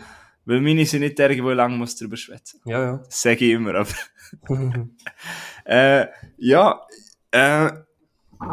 Weil 0.43 0.59
meine 0.59 0.85
sind 0.85 0.99
nicht 0.99 1.17
derige, 1.17 1.41
die 1.41 1.49
ich 1.49 1.55
lange 1.55 1.77
muss 1.77 1.95
drüber 1.95 2.17
schwätzen. 2.17 2.59
Ja, 2.65 2.83
ja. 2.83 2.97
Das 2.97 3.21
sage 3.21 3.45
ich 3.45 3.51
immer, 3.53 3.73
aber. 3.75 3.89
äh, 5.65 6.07
ja, 6.37 6.81
äh, 7.31 7.71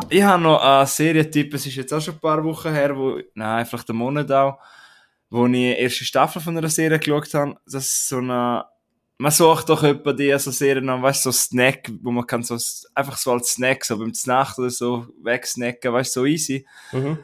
ich 0.08 0.22
habe 0.22 0.42
noch 0.44 0.62
einen 0.62 0.86
Serientipp, 0.86 1.52
es 1.54 1.66
ist 1.66 1.74
jetzt 1.74 1.92
auch 1.92 2.00
schon 2.00 2.14
ein 2.14 2.20
paar 2.20 2.44
Wochen 2.44 2.70
her, 2.72 2.96
wo, 2.96 3.18
nein, 3.34 3.66
vielleicht 3.66 3.90
einen 3.90 3.98
Monat 3.98 4.30
auch, 4.30 4.60
wo 5.28 5.46
ich 5.46 5.52
die 5.52 5.72
erste 5.72 6.04
Staffel 6.04 6.40
von 6.40 6.56
einer 6.56 6.68
Serie 6.68 7.00
geschaut 7.00 7.34
habe. 7.34 7.56
Das 7.64 7.84
ist 7.84 8.08
so 8.08 8.18
eine, 8.18 8.64
man 9.18 9.32
sucht 9.32 9.68
doch 9.68 9.82
etwa 9.82 10.12
die 10.12 10.38
so 10.38 10.52
Serien 10.52 10.88
an, 10.88 11.02
weißt 11.02 11.26
du, 11.26 11.32
so 11.32 11.36
Snack, 11.36 11.90
wo 12.00 12.12
man 12.12 12.28
kann 12.28 12.44
so, 12.44 12.56
einfach 12.94 13.16
so 13.16 13.32
als 13.32 13.54
Snack, 13.54 13.84
so 13.84 13.98
beim 13.98 14.14
Znacht 14.14 14.56
oder 14.60 14.70
so 14.70 15.08
wegsnacken, 15.24 15.92
weißt 15.92 16.14
du, 16.14 16.20
so 16.20 16.26
easy. 16.26 16.64
Mhm. 16.92 17.18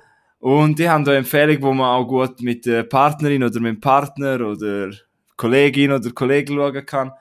Und 0.46 0.78
die 0.78 0.88
haben 0.88 1.04
da 1.04 1.10
eine 1.10 1.18
Empfehlung, 1.18 1.60
wo 1.60 1.72
man 1.72 1.86
auch 1.88 2.04
gut 2.04 2.40
mit 2.40 2.66
der 2.66 2.84
Partnerin 2.84 3.42
oder 3.42 3.58
mit 3.58 3.74
dem 3.74 3.80
Partner 3.80 4.40
oder 4.42 4.92
Kollegin 5.36 5.90
oder 5.90 6.12
Kollegen 6.12 6.54
schauen 6.54 6.86
kann. 6.86 7.12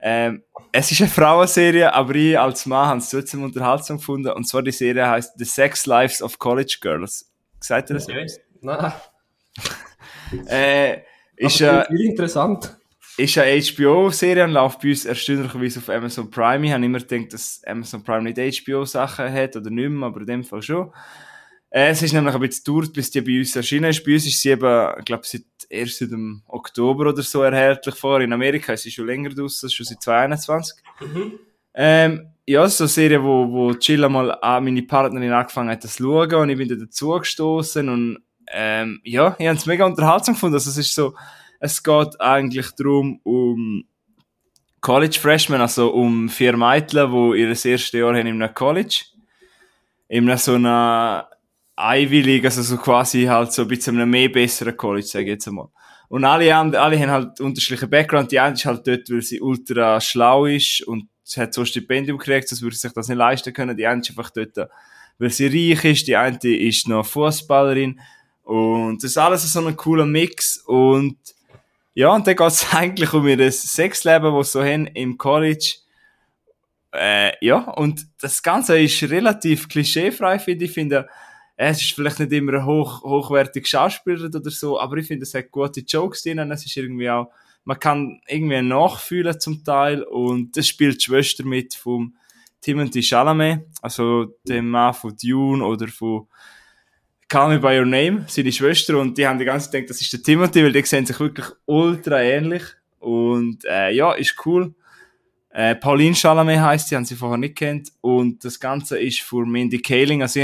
Ähm, 0.00 0.42
es 0.72 0.90
ist 0.90 1.02
eine 1.02 1.10
Frauenserie, 1.10 1.92
aber 1.92 2.14
ich 2.14 2.38
als 2.38 2.64
Mann 2.64 2.86
habe 2.86 3.00
es 3.00 3.10
trotzdem 3.10 3.42
unterhaltsam 3.42 3.98
gefunden. 3.98 4.32
Und 4.32 4.48
zwar 4.48 4.62
die 4.62 4.72
Serie 4.72 5.06
heißt 5.06 5.34
The 5.36 5.44
Sex 5.44 5.84
Lives 5.84 6.22
of 6.22 6.38
College 6.38 6.78
Girls. 6.80 7.30
Sagt 7.60 7.90
ihr 7.90 7.94
das? 7.96 8.08
Okay. 8.08 8.26
Nein. 8.62 8.92
Äh, 10.48 11.02
ist, 11.36 11.60
Aber 11.60 11.82
äh, 11.82 11.86
viel 11.88 12.06
interessant. 12.06 12.78
ist 13.18 13.36
eine 13.36 13.60
HBO-Serie 13.60 14.44
und 14.44 14.52
läuft 14.52 14.80
bei 14.80 14.90
uns 14.90 15.04
erstaunlicherweise 15.04 15.80
auf 15.80 15.90
Amazon 15.90 16.30
Prime. 16.30 16.64
Ich 16.64 16.72
habe 16.72 16.84
immer 16.84 17.00
gedacht, 17.00 17.34
dass 17.34 17.60
Amazon 17.66 18.04
Prime 18.04 18.32
nicht 18.32 18.64
HBO-Sachen 18.64 19.30
hat 19.30 19.56
oder 19.56 19.68
nicht 19.68 19.90
mehr, 19.90 20.06
aber 20.06 20.20
in 20.20 20.26
dem 20.26 20.44
Fall 20.44 20.62
schon. 20.62 20.92
Äh, 21.70 21.90
es 21.90 22.02
ist 22.02 22.12
nämlich 22.12 22.34
ein 22.34 22.40
bisschen 22.40 22.64
gedauert, 22.64 22.92
bis 22.92 23.10
die 23.10 23.20
bei 23.20 23.38
uns 23.38 23.54
erschienen 23.54 23.90
ist. 23.90 24.04
Bei 24.04 24.14
uns 24.14 24.26
ist 24.26 24.40
sie 24.40 24.50
eben, 24.50 24.92
ich 24.98 25.04
glaube, 25.04 25.22
seit, 25.24 25.42
erst 25.68 25.98
seit 25.98 26.10
dem 26.10 26.42
Oktober 26.48 27.08
oder 27.08 27.22
so 27.22 27.42
erhältlich 27.42 27.94
vor. 27.94 28.20
In 28.20 28.32
Amerika 28.32 28.72
ist 28.72 28.82
sie 28.82 28.90
schon 28.90 29.06
länger 29.06 29.30
draussen, 29.30 29.70
schon 29.70 29.86
seit 29.86 30.02
2021. 30.02 30.76
Ähm, 31.74 32.28
ja, 32.46 32.68
so 32.68 32.84
eine 32.84 32.88
Serie, 32.88 33.22
wo, 33.22 33.48
wo 33.48 33.70
Jill 33.72 34.08
mal 34.08 34.32
an 34.42 34.64
meine 34.64 34.82
Partnerin 34.82 35.30
angefangen 35.30 35.70
hat, 35.70 35.84
das 35.84 35.94
zu 35.94 36.02
schauen 36.02 36.34
und 36.34 36.48
ich 36.48 36.58
bin 36.58 36.68
da 36.68 36.74
dazugestoßen 36.74 37.88
und 37.88 38.18
ähm, 38.52 39.00
ja, 39.04 39.36
ich 39.38 39.46
habe 39.46 39.56
es 39.56 39.66
mega 39.66 39.86
unterhaltsam 39.86 40.34
gefunden. 40.34 40.56
Also 40.56 40.70
es 40.70 40.76
ist 40.76 40.92
so, 40.92 41.14
Es 41.60 41.82
geht 41.82 42.20
eigentlich 42.20 42.70
darum, 42.72 43.20
um 43.22 43.84
College 44.80 45.18
Freshmen, 45.20 45.60
also 45.60 45.90
um 45.90 46.28
vier 46.30 46.56
Mädchen, 46.56 47.12
die 47.12 47.40
ihr 47.40 47.48
erstes 47.48 47.92
Jahr 47.92 48.08
haben 48.08 48.26
in 48.26 48.42
einem 48.42 48.54
College. 48.54 49.04
In 50.08 50.36
so 50.38 50.54
einer 50.54 51.29
Ivy 51.80 52.22
League, 52.22 52.44
also 52.44 52.62
so 52.62 52.76
quasi 52.76 53.24
halt 53.24 53.52
so 53.52 53.62
ein 53.62 53.68
bisschen 53.68 53.96
einem 53.96 54.10
mehr 54.10 54.28
besseren 54.28 54.76
College, 54.76 55.06
sage 55.06 55.24
ich 55.24 55.30
jetzt 55.30 55.48
einmal. 55.48 55.68
Und 56.08 56.24
alle, 56.24 56.52
haben, 56.52 56.74
alle 56.74 56.98
haben 56.98 57.10
halt 57.10 57.40
unterschiedliche 57.40 57.86
Background. 57.86 58.32
Die 58.32 58.40
eine 58.40 58.54
ist 58.54 58.64
halt 58.64 58.86
dort, 58.86 59.08
weil 59.10 59.22
sie 59.22 59.40
ultra 59.40 60.00
schlau 60.00 60.46
ist 60.46 60.82
und 60.82 61.08
hat 61.36 61.54
so 61.54 61.60
ein 61.60 61.66
Stipendium 61.66 62.18
gekriegt, 62.18 62.48
sonst 62.48 62.62
würde 62.62 62.74
sie 62.74 62.82
sich 62.82 62.92
das 62.92 63.08
nicht 63.08 63.16
leisten 63.16 63.52
können. 63.52 63.76
Die 63.76 63.86
eine 63.86 64.00
ist 64.00 64.10
einfach 64.10 64.30
dort, 64.30 64.70
weil 65.18 65.30
sie 65.30 65.46
reich 65.46 65.84
ist. 65.84 66.08
Die 66.08 66.16
eine 66.16 66.36
ist 66.36 66.88
noch 66.88 67.06
Fußballerin. 67.06 68.00
Und 68.42 69.02
das 69.04 69.12
ist 69.12 69.18
alles 69.18 69.52
so 69.52 69.64
ein 69.64 69.76
cooler 69.76 70.06
Mix. 70.06 70.56
Und 70.66 71.16
ja, 71.94 72.12
und 72.12 72.26
dann 72.26 72.34
geht 72.34 72.48
es 72.48 72.66
eigentlich 72.74 73.12
um 73.12 73.28
ihr 73.28 73.52
Sexleben, 73.52 74.34
das 74.34 74.52
sie 74.52 74.58
so 74.58 74.64
haben 74.64 74.86
im 74.88 75.16
College. 75.16 75.76
Äh, 76.92 77.32
ja, 77.40 77.58
und 77.58 78.04
das 78.20 78.42
Ganze 78.42 78.80
ist 78.80 79.00
relativ 79.04 79.68
klischeefrei, 79.68 80.40
finde 80.40 80.64
ich. 80.64 80.70
Ich 80.70 80.74
finde, 80.74 81.08
es 81.62 81.82
ist 81.82 81.92
vielleicht 81.92 82.18
nicht 82.18 82.32
immer 82.32 82.54
ein 82.54 82.64
hoch, 82.64 83.02
hochwertig 83.02 83.66
Schauspieler 83.66 84.24
oder 84.34 84.50
so, 84.50 84.80
aber 84.80 84.96
ich 84.96 85.06
finde, 85.06 85.24
es 85.24 85.34
hat 85.34 85.50
gute 85.50 85.80
Jokes 85.80 86.22
drin. 86.22 86.38
Es 86.38 86.64
ist 86.64 86.74
irgendwie 86.74 87.10
auch, 87.10 87.30
man 87.64 87.78
kann 87.78 88.18
irgendwie 88.26 88.62
nachfühlen 88.62 89.38
zum 89.38 89.62
Teil 89.62 90.02
und 90.02 90.56
das 90.56 90.66
spielt 90.66 91.02
die 91.02 91.04
Schwester 91.04 91.44
mit 91.44 91.74
vom 91.74 92.14
Timothy 92.62 93.02
Chalamet, 93.02 93.66
also 93.82 94.38
dem 94.48 94.70
Mann 94.70 94.94
von 94.94 95.14
Dune 95.22 95.62
oder 95.62 95.86
von 95.88 96.28
Call 97.28 97.50
Me 97.50 97.58
By 97.58 97.78
Your 97.78 97.84
Name, 97.84 98.24
seine 98.26 98.52
Schwester 98.52 98.98
und 98.98 99.18
die 99.18 99.26
haben 99.26 99.38
die 99.38 99.44
ganze 99.44 99.66
Zeit 99.66 99.82
gedacht, 99.82 99.90
das 99.90 100.00
ist 100.00 100.14
der 100.14 100.22
Timothy, 100.22 100.64
weil 100.64 100.72
die 100.72 100.82
sehen 100.82 101.04
sich 101.04 101.20
wirklich 101.20 101.46
ultra 101.66 102.22
ähnlich 102.22 102.62
und 103.00 103.66
äh, 103.66 103.90
ja, 103.92 104.14
ist 104.14 104.34
cool. 104.46 104.74
Äh, 105.52 105.74
Pauline 105.74 106.14
Chalamet 106.14 106.60
heißt 106.60 106.88
sie, 106.88 106.96
haben 106.96 107.04
sie 107.04 107.16
vorher 107.16 107.38
nicht 107.38 107.56
kennt 107.56 107.90
und 108.00 108.44
das 108.44 108.60
Ganze 108.60 109.00
ist 109.00 109.20
für 109.20 109.44
Mindy 109.44 109.82
Kaling, 109.82 110.22
also 110.22 110.40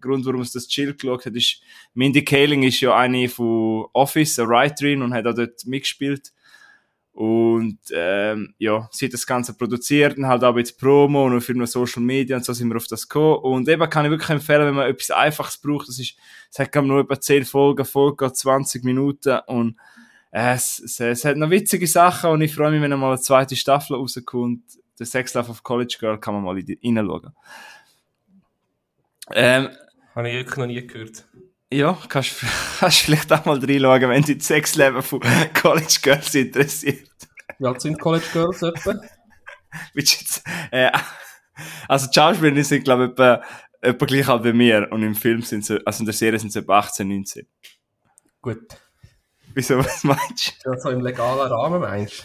Grund, 0.00 0.26
warum 0.26 0.40
es 0.40 0.52
das 0.52 0.66
Chill 0.66 0.94
geschaut 0.94 1.26
hat, 1.26 1.34
ist, 1.34 1.62
Mindy 1.94 2.24
Kaling 2.24 2.64
ist 2.64 2.80
ja 2.80 2.96
eine 2.96 3.28
von 3.28 3.86
Office, 3.92 4.38
eine 4.38 4.48
Writerin 4.48 5.02
und 5.02 5.14
hat 5.14 5.26
auch 5.26 5.34
dort 5.34 5.64
mitgespielt. 5.64 6.32
Und 7.12 7.78
ähm, 7.92 8.54
ja, 8.58 8.88
sie 8.92 9.06
hat 9.06 9.12
das 9.12 9.26
Ganze 9.26 9.54
produziert 9.54 10.16
und 10.18 10.28
halt 10.28 10.44
auch 10.44 10.56
jetzt 10.56 10.78
Promo 10.78 11.26
und 11.26 11.40
für 11.40 11.66
Social 11.66 12.02
Media 12.02 12.36
und 12.36 12.44
so 12.44 12.52
sind 12.52 12.68
wir 12.68 12.76
auf 12.76 12.86
das 12.86 13.08
gekommen. 13.08 13.38
Und 13.42 13.68
eben 13.68 13.90
kann 13.90 14.04
ich 14.04 14.10
wirklich 14.12 14.30
empfehlen, 14.30 14.66
wenn 14.66 14.74
man 14.74 14.88
etwas 14.88 15.10
Einfaches 15.10 15.58
braucht, 15.58 15.88
das 15.88 15.98
ist, 15.98 16.16
es 16.50 16.58
hat 16.60 16.72
nur 16.76 17.00
etwa 17.00 17.20
10 17.20 17.44
Folgen, 17.44 17.84
Folge 17.84 18.32
20 18.32 18.84
Minuten 18.84 19.40
und 19.46 19.76
es, 20.30 20.78
es, 20.80 21.00
es 21.00 21.24
hat 21.24 21.36
noch 21.36 21.50
witzige 21.50 21.86
Sachen 21.86 22.30
und 22.30 22.40
ich 22.42 22.54
freue 22.54 22.70
mich, 22.70 22.82
wenn 22.82 22.98
mal 22.98 23.08
eine 23.08 23.20
zweite 23.20 23.56
Staffel 23.56 23.96
rauskommt. 23.96 24.62
The 24.96 25.04
Sex 25.04 25.34
Life 25.34 25.50
of 25.50 25.62
College 25.62 25.96
Girl 25.98 26.18
kann 26.18 26.34
man 26.34 26.42
mal 26.42 26.54
reinschauen. 26.56 27.32
Ähm, 29.30 29.68
Habe 30.14 30.28
ich 30.28 30.34
wirklich 30.34 30.56
noch 30.56 30.66
nie 30.66 30.86
gehört. 30.86 31.24
Ja, 31.72 31.96
kannst, 32.08 32.36
kannst 32.80 33.00
vielleicht 33.00 33.32
auch 33.32 33.44
mal 33.44 33.58
reinschauen, 33.58 34.10
wenn 34.10 34.22
dich 34.22 34.38
das 34.38 34.48
Sexleben 34.48 35.02
von 35.02 35.20
College 35.54 35.98
Girls 36.02 36.34
interessiert. 36.34 37.08
Wie 37.58 37.66
alt 37.66 37.80
sind 37.80 37.98
College 37.98 38.26
Girls 38.32 38.62
etwa? 38.62 38.94
jetzt, 39.94 40.42
äh, 40.70 40.90
also 41.86 42.06
die 42.06 42.14
Schauspieler 42.14 42.64
sind, 42.64 42.84
glaube 42.84 43.04
ich, 43.04 43.10
etwa, 43.10 43.42
etwa 43.80 44.06
gleich 44.06 44.28
alt 44.28 44.44
wie 44.44 44.52
mir 44.52 44.88
und 44.90 45.02
im 45.02 45.14
Film 45.14 45.42
sind 45.42 45.64
sie, 45.64 45.84
also 45.86 46.00
in 46.00 46.06
der 46.06 46.14
Serie 46.14 46.38
sind 46.38 46.52
sie 46.52 46.60
etwa 46.60 46.78
18, 46.78 47.06
19. 47.06 47.46
Gut. 48.40 48.87
Wieso, 49.58 49.76
was 49.78 50.04
meinst 50.04 50.54
du? 50.62 50.70
Ja, 50.70 50.78
so 50.78 50.90
im 50.90 51.00
legalen 51.00 51.50
Rahmen 51.50 51.80
meinst 51.80 52.24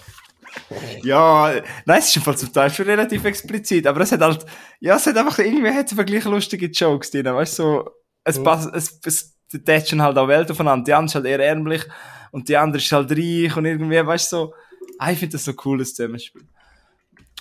du? 0.69 0.75
Ja, 1.01 1.51
nein, 1.83 1.97
es 1.97 2.09
ist 2.09 2.17
im 2.17 2.21
Fall 2.21 2.37
zum 2.37 2.53
Teil 2.53 2.69
schon 2.69 2.85
relativ 2.85 3.25
explizit, 3.25 3.87
aber 3.87 4.01
es 4.01 4.11
hat 4.11 4.21
halt, 4.21 4.45
ja, 4.79 4.97
es 4.97 5.07
hat 5.07 5.17
einfach, 5.17 5.39
irgendwie 5.39 5.71
hat 5.71 5.91
es 5.91 6.05
gleich 6.05 6.25
lustige 6.25 6.67
Jokes 6.67 7.09
drin, 7.09 7.25
weißt 7.25 7.57
du, 7.57 7.63
so, 7.63 7.89
es 8.23 8.37
mhm. 8.37 8.43
passt, 8.43 8.69
es, 8.75 8.99
es 9.03 9.35
tätschen 9.65 10.03
halt 10.03 10.15
auch 10.15 10.27
Welt 10.27 10.51
aufeinander, 10.51 10.83
die 10.83 10.93
andere 10.93 11.07
ist 11.07 11.15
halt 11.15 11.25
eher 11.25 11.39
ärmlich 11.39 11.83
und 12.29 12.49
die 12.49 12.55
andere 12.55 12.83
ist 12.83 12.91
halt 12.91 13.09
reich 13.09 13.57
und 13.57 13.65
irgendwie, 13.65 14.05
weißt 14.05 14.31
du, 14.31 14.35
so, 14.35 14.53
ah, 14.99 15.11
ich 15.11 15.17
finde 15.17 15.31
das 15.31 15.45
so 15.45 15.51
ein 15.53 15.57
cooles 15.57 15.95
Zusammenspiel. 15.95 16.43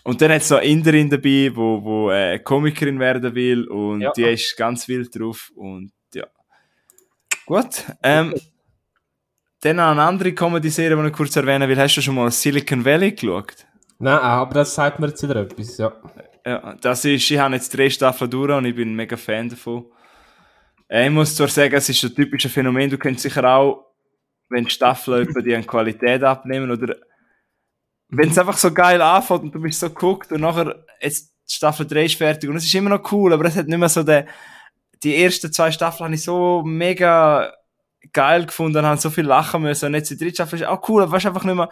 Und 0.04 0.22
dann 0.22 0.32
hat 0.32 0.40
es 0.40 0.48
noch 0.48 0.62
Inderin 0.62 1.10
dabei, 1.10 1.50
wo, 1.54 1.84
wo 1.84 2.10
äh, 2.10 2.38
Komikerin 2.38 2.98
werden 2.98 3.34
will 3.34 3.68
und 3.68 4.00
ja. 4.00 4.12
die 4.12 4.24
ist 4.24 4.56
ganz 4.56 4.88
wild 4.88 5.14
drauf 5.14 5.52
und 5.54 5.92
ja. 6.14 6.26
Gut, 7.44 7.84
ähm, 8.02 8.34
dann 9.62 9.76
noch 9.76 9.90
eine 9.92 10.02
andere 10.02 10.32
Comedy-Serie, 10.32 11.00
die 11.00 11.08
ich 11.08 11.12
kurz 11.12 11.36
erwähnen 11.36 11.68
will. 11.68 11.78
Hast 11.78 11.96
du 11.96 12.00
schon 12.00 12.16
mal 12.16 12.30
Silicon 12.30 12.84
Valley 12.84 13.12
geschaut? 13.12 13.64
Nein, 13.98 14.18
aber 14.18 14.54
das 14.54 14.74
sagt 14.74 14.98
mir 14.98 15.06
jetzt 15.06 15.22
wieder 15.22 15.36
etwas, 15.36 15.78
ja. 15.78 15.92
Ja, 16.44 16.74
das 16.80 17.04
ist, 17.04 17.30
ich 17.30 17.38
habe 17.38 17.54
jetzt 17.54 17.76
drei 17.76 17.88
Staffeln 17.88 18.28
durch 18.28 18.50
und 18.50 18.64
ich 18.64 18.74
bin 18.74 18.90
ein 18.90 18.96
mega 18.96 19.16
Fan 19.16 19.48
davon. 19.48 19.86
Äh, 20.88 21.06
ich 21.06 21.12
muss 21.12 21.36
zwar 21.36 21.46
sagen, 21.46 21.74
es 21.74 21.88
ist 21.88 22.02
ein 22.02 22.12
typisches 22.12 22.52
Phänomen. 22.52 22.90
Du 22.90 22.98
kennst 22.98 23.22
sicher 23.22 23.44
auch, 23.44 23.92
wenn 24.48 24.68
Staffeln 24.68 25.28
über 25.28 25.40
die 25.40 25.54
an 25.54 25.64
Qualität 25.64 26.24
abnehmen 26.24 26.72
oder 26.72 26.96
wenn 28.08 28.30
es 28.30 28.38
einfach 28.38 28.58
so 28.58 28.74
geil 28.74 29.00
anfängt 29.00 29.44
und 29.44 29.54
du 29.54 29.60
bist 29.60 29.78
so 29.78 29.88
geguckt 29.88 30.32
und 30.32 30.40
nachher, 30.40 30.84
jetzt 31.00 31.32
Staffel 31.48 31.86
3 31.86 32.04
ist 32.04 32.16
fertig 32.16 32.50
und 32.50 32.56
es 32.56 32.64
ist 32.64 32.74
immer 32.74 32.90
noch 32.90 33.12
cool, 33.12 33.32
aber 33.32 33.44
es 33.44 33.56
hat 33.56 33.68
nicht 33.68 33.78
mehr 33.78 33.88
so 33.88 34.02
den, 34.02 34.26
die 35.04 35.22
ersten 35.22 35.52
zwei 35.52 35.70
Staffeln 35.70 36.06
habe 36.06 36.14
ich 36.16 36.22
so 36.22 36.62
mega 36.64 37.52
geil 38.12 38.46
gefunden, 38.46 38.84
haben 38.84 38.98
so 38.98 39.10
viel 39.10 39.24
lachen 39.24 39.62
müssen. 39.62 39.86
Und 39.86 39.94
jetzt 39.94 40.10
die 40.10 40.16
dritte 40.16 40.34
Staffel 40.34 40.60
ist 40.60 40.66
auch 40.66 40.88
cool, 40.88 41.02
aber 41.02 41.12
weißt 41.12 41.26
einfach 41.26 41.44
nicht 41.44 41.54
mehr 41.54 41.68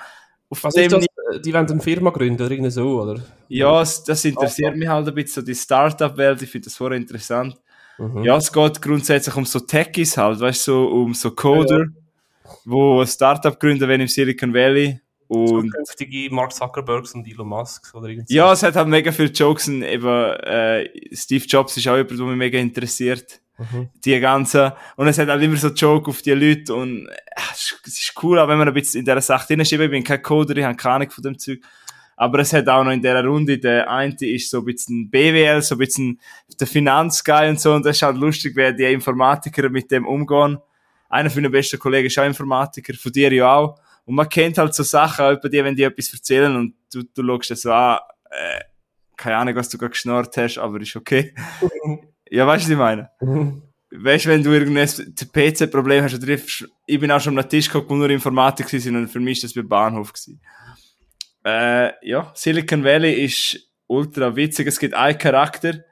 auf 0.50 0.64
Was 0.64 0.75
dem 0.75 0.90
das? 0.90 1.06
Die 1.44 1.54
wollen 1.54 1.70
eine 1.70 1.80
Firma 1.80 2.11
gründen 2.11 2.42
oder 2.42 2.50
irgendwie 2.50 2.70
so, 2.73 3.00
oder? 3.02 3.23
Ja, 3.49 3.78
das 3.80 4.25
interessiert 4.25 4.76
mich 4.76 4.88
halt 4.88 5.06
ein 5.06 5.14
bisschen, 5.14 5.42
so 5.42 5.47
die 5.47 5.54
Startup-Welt, 5.54 6.42
ich 6.42 6.50
finde 6.50 6.64
das 6.64 6.76
vorher 6.76 6.99
interessant. 6.99 7.56
Mhm. 7.99 8.25
Ja, 8.25 8.37
es 8.37 8.52
geht 8.52 8.82
grundsätzlich 8.82 9.37
um 9.37 9.44
so 9.44 9.61
Techies 9.61 10.16
halt, 10.16 10.40
weißt 10.40 10.66
du, 10.66 10.73
so, 10.73 10.88
um 10.88 11.14
so 11.14 11.30
Coder, 11.30 11.78
ja, 11.78 11.85
ja. 11.85 12.50
wo 12.64 13.00
ein 13.00 13.06
Startup 13.06 13.59
gründen 13.61 13.88
wenn 13.88 14.00
im 14.00 14.09
Silicon 14.09 14.52
Valley. 14.52 15.00
Und 15.28 15.70
zukünftige 15.70 16.35
Mark 16.35 16.52
Zuckerbergs 16.52 17.14
und 17.14 17.25
Elon 17.28 17.47
Musk 17.47 17.94
oder 17.94 18.09
irgendwie. 18.09 18.35
Ja, 18.35 18.52
es 18.52 18.64
hat 18.64 18.75
halt 18.75 18.88
mega 18.88 19.12
viele 19.12 19.28
Jokes 19.28 19.68
und 19.68 19.82
eben, 19.82 20.09
äh, 20.09 20.88
Steve 21.12 21.44
Jobs 21.44 21.76
ist 21.76 21.87
auch 21.87 21.97
jemand, 21.97 22.18
der 22.18 22.26
mich 22.26 22.37
mega 22.37 22.59
interessiert. 22.59 23.40
Mhm. 23.61 23.90
Die 24.05 24.19
ganze, 24.21 24.75
und 24.97 25.07
es 25.07 25.19
hat 25.19 25.29
halt 25.29 25.43
immer 25.43 25.57
so 25.57 25.69
Joke 25.69 26.11
auf 26.11 26.23
die 26.23 26.31
Leute 26.31 26.75
und 26.75 27.07
äh, 27.07 27.12
es 27.52 27.76
ist 27.85 28.14
cool, 28.23 28.38
auch 28.38 28.49
wenn 28.49 28.59
man 28.59 28.69
ein 28.69 28.75
bisschen 28.75 29.00
in 29.00 29.05
dieser 29.05 29.21
Sache 29.21 29.49
drin 29.49 29.61
ist. 29.61 29.71
Ich 29.71 29.79
bin 29.79 30.02
kein 30.02 30.23
Coder, 30.23 30.57
ich 30.57 30.64
habe 30.64 30.76
keine 30.76 30.95
Ahnung 30.95 31.11
von 31.11 31.23
dem 31.23 31.38
Zeug. 31.38 31.61
Aber 32.17 32.38
es 32.40 32.52
hat 32.52 32.69
auch 32.69 32.85
noch 32.85 32.90
in 32.90 33.00
dieser 33.00 33.25
Runde, 33.25 33.59
der 33.59 33.90
eine 33.90 34.14
ist 34.21 34.50
so 34.50 34.59
ein 34.59 34.64
bisschen 34.67 35.11
BWL, 35.11 35.62
so 35.62 35.75
ein 35.75 35.79
bisschen 35.79 36.21
der 36.59 36.67
Finanzguy 36.67 37.49
und 37.49 37.61
so, 37.61 37.73
und 37.73 37.85
das 37.85 37.97
ist 37.97 38.02
halt 38.02 38.17
lustig, 38.17 38.57
wie 38.57 38.75
die 38.75 38.93
Informatiker 38.93 39.69
mit 39.69 39.90
dem 39.90 40.07
umgehen. 40.07 40.59
Einer 41.09 41.31
von 41.31 41.43
den 41.43 41.52
besten 41.52 41.79
Kollegen 41.79 42.07
ist 42.07 42.19
auch 42.19 42.25
Informatiker, 42.25 42.95
von 42.95 43.12
dir 43.12 43.33
ja 43.33 43.55
auch. 43.55 43.79
Und 44.05 44.14
man 44.14 44.29
kennt 44.29 44.59
halt 44.59 44.75
so 44.75 44.83
Sachen 44.83 45.25
auch 45.25 45.33
über 45.33 45.49
die, 45.49 45.62
wenn 45.64 45.76
die 45.76 45.83
etwas 45.83 46.12
erzählen 46.12 46.55
und 46.57 46.75
du, 46.93 47.02
du 47.02 47.26
schaust 47.26 47.50
das 47.50 47.62
so 47.62 47.73
an, 47.73 47.99
äh, 48.31 48.61
keine 49.17 49.37
Ahnung, 49.37 49.57
was 49.57 49.69
du 49.69 49.79
gerade 49.79 49.90
geschnarrt 49.90 50.37
hast, 50.37 50.59
aber 50.59 50.81
ist 50.81 50.97
okay. 50.97 51.35
Ja, 52.30 52.46
weißt 52.46 52.64
du, 52.64 52.66
was 52.66 52.70
ich 52.70 52.78
meine? 52.78 53.10
Mhm. 53.20 53.62
weißt 53.90 54.25
du, 54.25 54.28
wenn 54.30 54.42
du 54.42 54.52
irgendein 54.52 54.87
PC-Problem 54.87 56.04
hast, 56.04 56.14
oder 56.14 56.28
ich 56.87 57.00
bin 57.00 57.10
auch 57.10 57.20
schon 57.20 57.38
am 57.38 57.49
Tisch 57.49 57.66
geguckt, 57.66 57.90
wo 57.90 57.96
nur 57.96 58.08
Informatik 58.08 58.72
war, 58.72 58.99
und 58.99 59.08
für 59.08 59.20
mich 59.20 59.38
ist 59.38 59.44
das 59.44 59.54
beim 59.54 59.68
Bahnhof. 59.68 60.12
Gewesen. 60.12 60.40
Äh, 61.44 61.92
ja, 62.08 62.30
Silicon 62.34 62.84
Valley 62.84 63.25
ist 63.25 63.58
ultra 63.87 64.34
witzig. 64.37 64.68
Es 64.68 64.78
gibt 64.78 64.94
einen 64.94 65.18
Charakter, 65.18 65.84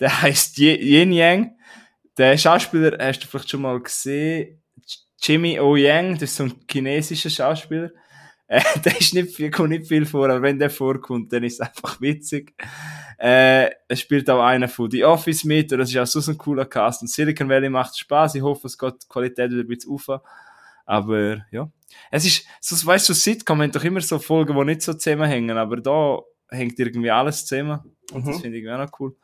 der 0.00 0.22
heißt 0.22 0.58
Yin 0.58 1.12
Yang. 1.12 1.56
Der 2.16 2.36
Schauspieler 2.36 2.96
hast 2.98 3.20
du 3.20 3.26
vielleicht 3.26 3.50
schon 3.50 3.62
mal 3.62 3.80
gesehen. 3.80 4.62
Jimmy 5.20 5.60
O 5.60 5.76
Yang, 5.76 6.14
das 6.14 6.30
ist 6.30 6.36
so 6.36 6.44
ein 6.44 6.54
chinesischer 6.70 7.30
Schauspieler. 7.30 7.90
Äh, 8.52 8.60
der 8.84 9.00
ist 9.00 9.14
nicht 9.14 9.34
viel, 9.34 9.50
kommt 9.50 9.70
nicht 9.70 9.88
viel 9.88 10.04
vor, 10.04 10.28
aber 10.28 10.42
wenn 10.42 10.58
der 10.58 10.68
vorkommt, 10.68 11.32
dann 11.32 11.42
ist 11.42 11.54
es 11.54 11.60
einfach 11.60 11.98
witzig. 12.02 12.52
Äh, 13.18 13.70
es 13.88 14.00
spielt 14.00 14.28
auch 14.28 14.42
einer 14.42 14.68
von 14.68 14.90
The 14.90 15.04
Office 15.04 15.44
mit, 15.44 15.72
oder 15.72 15.84
es 15.84 15.90
ist 15.94 15.96
auch 15.96 16.20
so 16.20 16.30
ein 16.30 16.36
cooler 16.36 16.66
Cast. 16.66 17.00
Und 17.00 17.08
Silicon 17.08 17.48
Valley 17.48 17.70
macht 17.70 17.98
Spaß. 17.98 18.34
Ich 18.34 18.42
hoffe, 18.42 18.66
es 18.66 18.76
geht 18.76 18.94
die 19.02 19.08
Qualität 19.08 19.50
wieder 19.50 19.62
ein 19.62 19.68
bisschen 19.68 19.92
auf. 19.92 20.20
Aber 20.84 21.46
ja, 21.50 21.70
es 22.10 22.26
ist, 22.26 22.46
so, 22.60 22.86
weißt 22.86 23.08
du, 23.08 23.14
Sitcom 23.14 23.62
haben 23.62 23.72
doch 23.72 23.84
immer 23.84 24.02
so 24.02 24.18
Folgen, 24.18 24.54
die 24.54 24.64
nicht 24.64 24.82
so 24.82 24.92
zusammenhängen, 24.92 25.56
aber 25.56 25.78
da 25.78 26.18
hängt 26.50 26.78
irgendwie 26.78 27.10
alles 27.10 27.46
zusammen. 27.46 27.80
Und 28.12 28.26
mhm. 28.26 28.32
das 28.32 28.40
finde 28.42 28.58
ich 28.58 28.68
auch 28.68 28.78
noch 28.78 29.00
cool. 29.00 29.16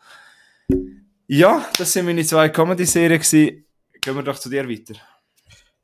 Ja, 1.27 1.67
das 1.77 1.93
sind 1.93 2.07
meine 2.07 2.25
zwei 2.25 2.49
Comedy-Serien. 2.49 3.21
Gehen 3.21 4.15
wir 4.15 4.23
doch 4.23 4.39
zu 4.39 4.49
dir 4.49 4.67
weiter. 4.67 4.95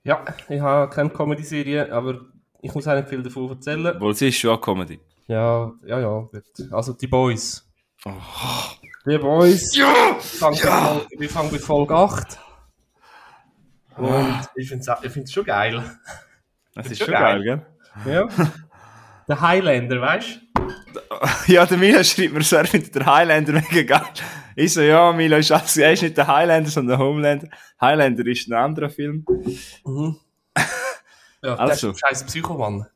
Ja, 0.03 0.25
ich 0.49 0.61
habe 0.61 0.95
keine 0.95 1.11
Comedy-Serie, 1.11 1.93
aber 1.93 2.33
ich 2.65 2.75
muss 2.75 2.89
auch 2.89 2.95
nicht 2.95 3.09
viel 3.09 3.23
davon 3.23 3.51
erzählen. 3.51 4.01
Wohl, 4.01 4.15
sie 4.15 4.29
ist 4.29 4.39
schon 4.39 4.53
eine 4.53 4.61
Comedy. 4.61 4.99
Ja, 5.27 5.71
ja, 5.85 6.01
ja. 6.01 6.29
Also 6.71 6.95
die 6.95 7.07
Boys. 7.07 7.63
Oh. 8.07 8.13
Die 9.07 9.19
Boys. 9.19 9.77
Ja! 9.77 10.17
Fangen 10.19 10.57
ja! 10.57 10.95
Bei, 10.95 11.21
wir 11.21 11.29
fangen 11.29 11.51
bei 11.51 11.59
Folge 11.59 11.95
8. 11.95 12.39
Und 13.99 14.49
ich 14.57 14.69
finde 14.69 15.23
es 15.25 15.33
schon 15.33 15.45
geil. 15.45 15.85
Das 16.75 16.87
ist, 16.87 16.93
ist 16.93 17.05
schon 17.05 17.13
geil, 17.13 17.45
geil, 17.45 17.63
gell? 18.05 18.15
Ja. 18.15 18.29
Der 19.29 19.41
Highlander, 19.41 20.01
weißt 20.01 20.41
du? 20.55 20.65
Ja, 21.53 21.67
der 21.67 21.77
Milo 21.77 22.03
schreibt 22.03 22.33
mir 22.33 22.43
so, 22.43 22.57
er 22.57 22.65
findet 22.65 22.95
der 22.95 23.05
Highlander 23.05 23.53
mega 23.53 23.83
geil. 23.83 24.13
Ich 24.57 24.73
so, 24.73 24.81
ja, 24.81 25.13
Milo 25.13 25.37
ist, 25.37 25.53
also, 25.53 25.83
er 25.83 25.93
ist 25.93 26.03
nicht 26.03 26.17
der 26.17 26.27
Highlander, 26.27 26.71
sondern 26.71 26.99
der 26.99 27.07
Homelander. 27.07 27.49
Highlander 27.81 28.27
ist 28.27 28.49
ein 28.49 28.55
anderer 28.55 28.89
Film. 28.89 29.27
Mhm. 29.85 30.17
Ja, 31.45 31.55
Also. 31.57 31.67
das 31.67 31.97
ist 31.99 32.05
ein 32.05 32.09
scheiß 32.09 32.25
Psychomann. 32.27 32.87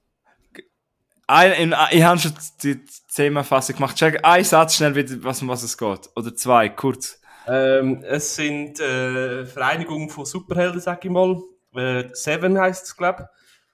Ein, 1.26 1.52
in, 1.52 1.75
ich 1.90 2.02
habe 2.02 2.19
schon 2.19 2.33
die 2.62 2.83
Zusammenfassung 2.85 3.76
gemacht. 3.76 3.97
Check 3.97 4.25
ein 4.25 4.45
Satz 4.45 4.76
schnell, 4.76 4.95
wieder, 4.95 5.23
was, 5.23 5.43
um 5.43 5.49
was 5.49 5.62
es 5.62 5.76
geht. 5.76 6.09
Oder 6.17 6.35
zwei, 6.35 6.71
kurz. 6.71 7.21
Ähm, 7.47 8.02
es 8.02 8.35
sind 8.35 8.81
äh, 8.81 9.45
Vereinigungen 9.45 10.09
von 10.09 10.25
Superhelden, 10.25 10.81
sag 10.81 11.05
ich 11.05 11.11
mal. 11.11 11.38
Äh, 11.75 12.09
Seven 12.12 12.59
heißt 12.59 12.85
es, 12.87 12.97
glaube 12.97 13.28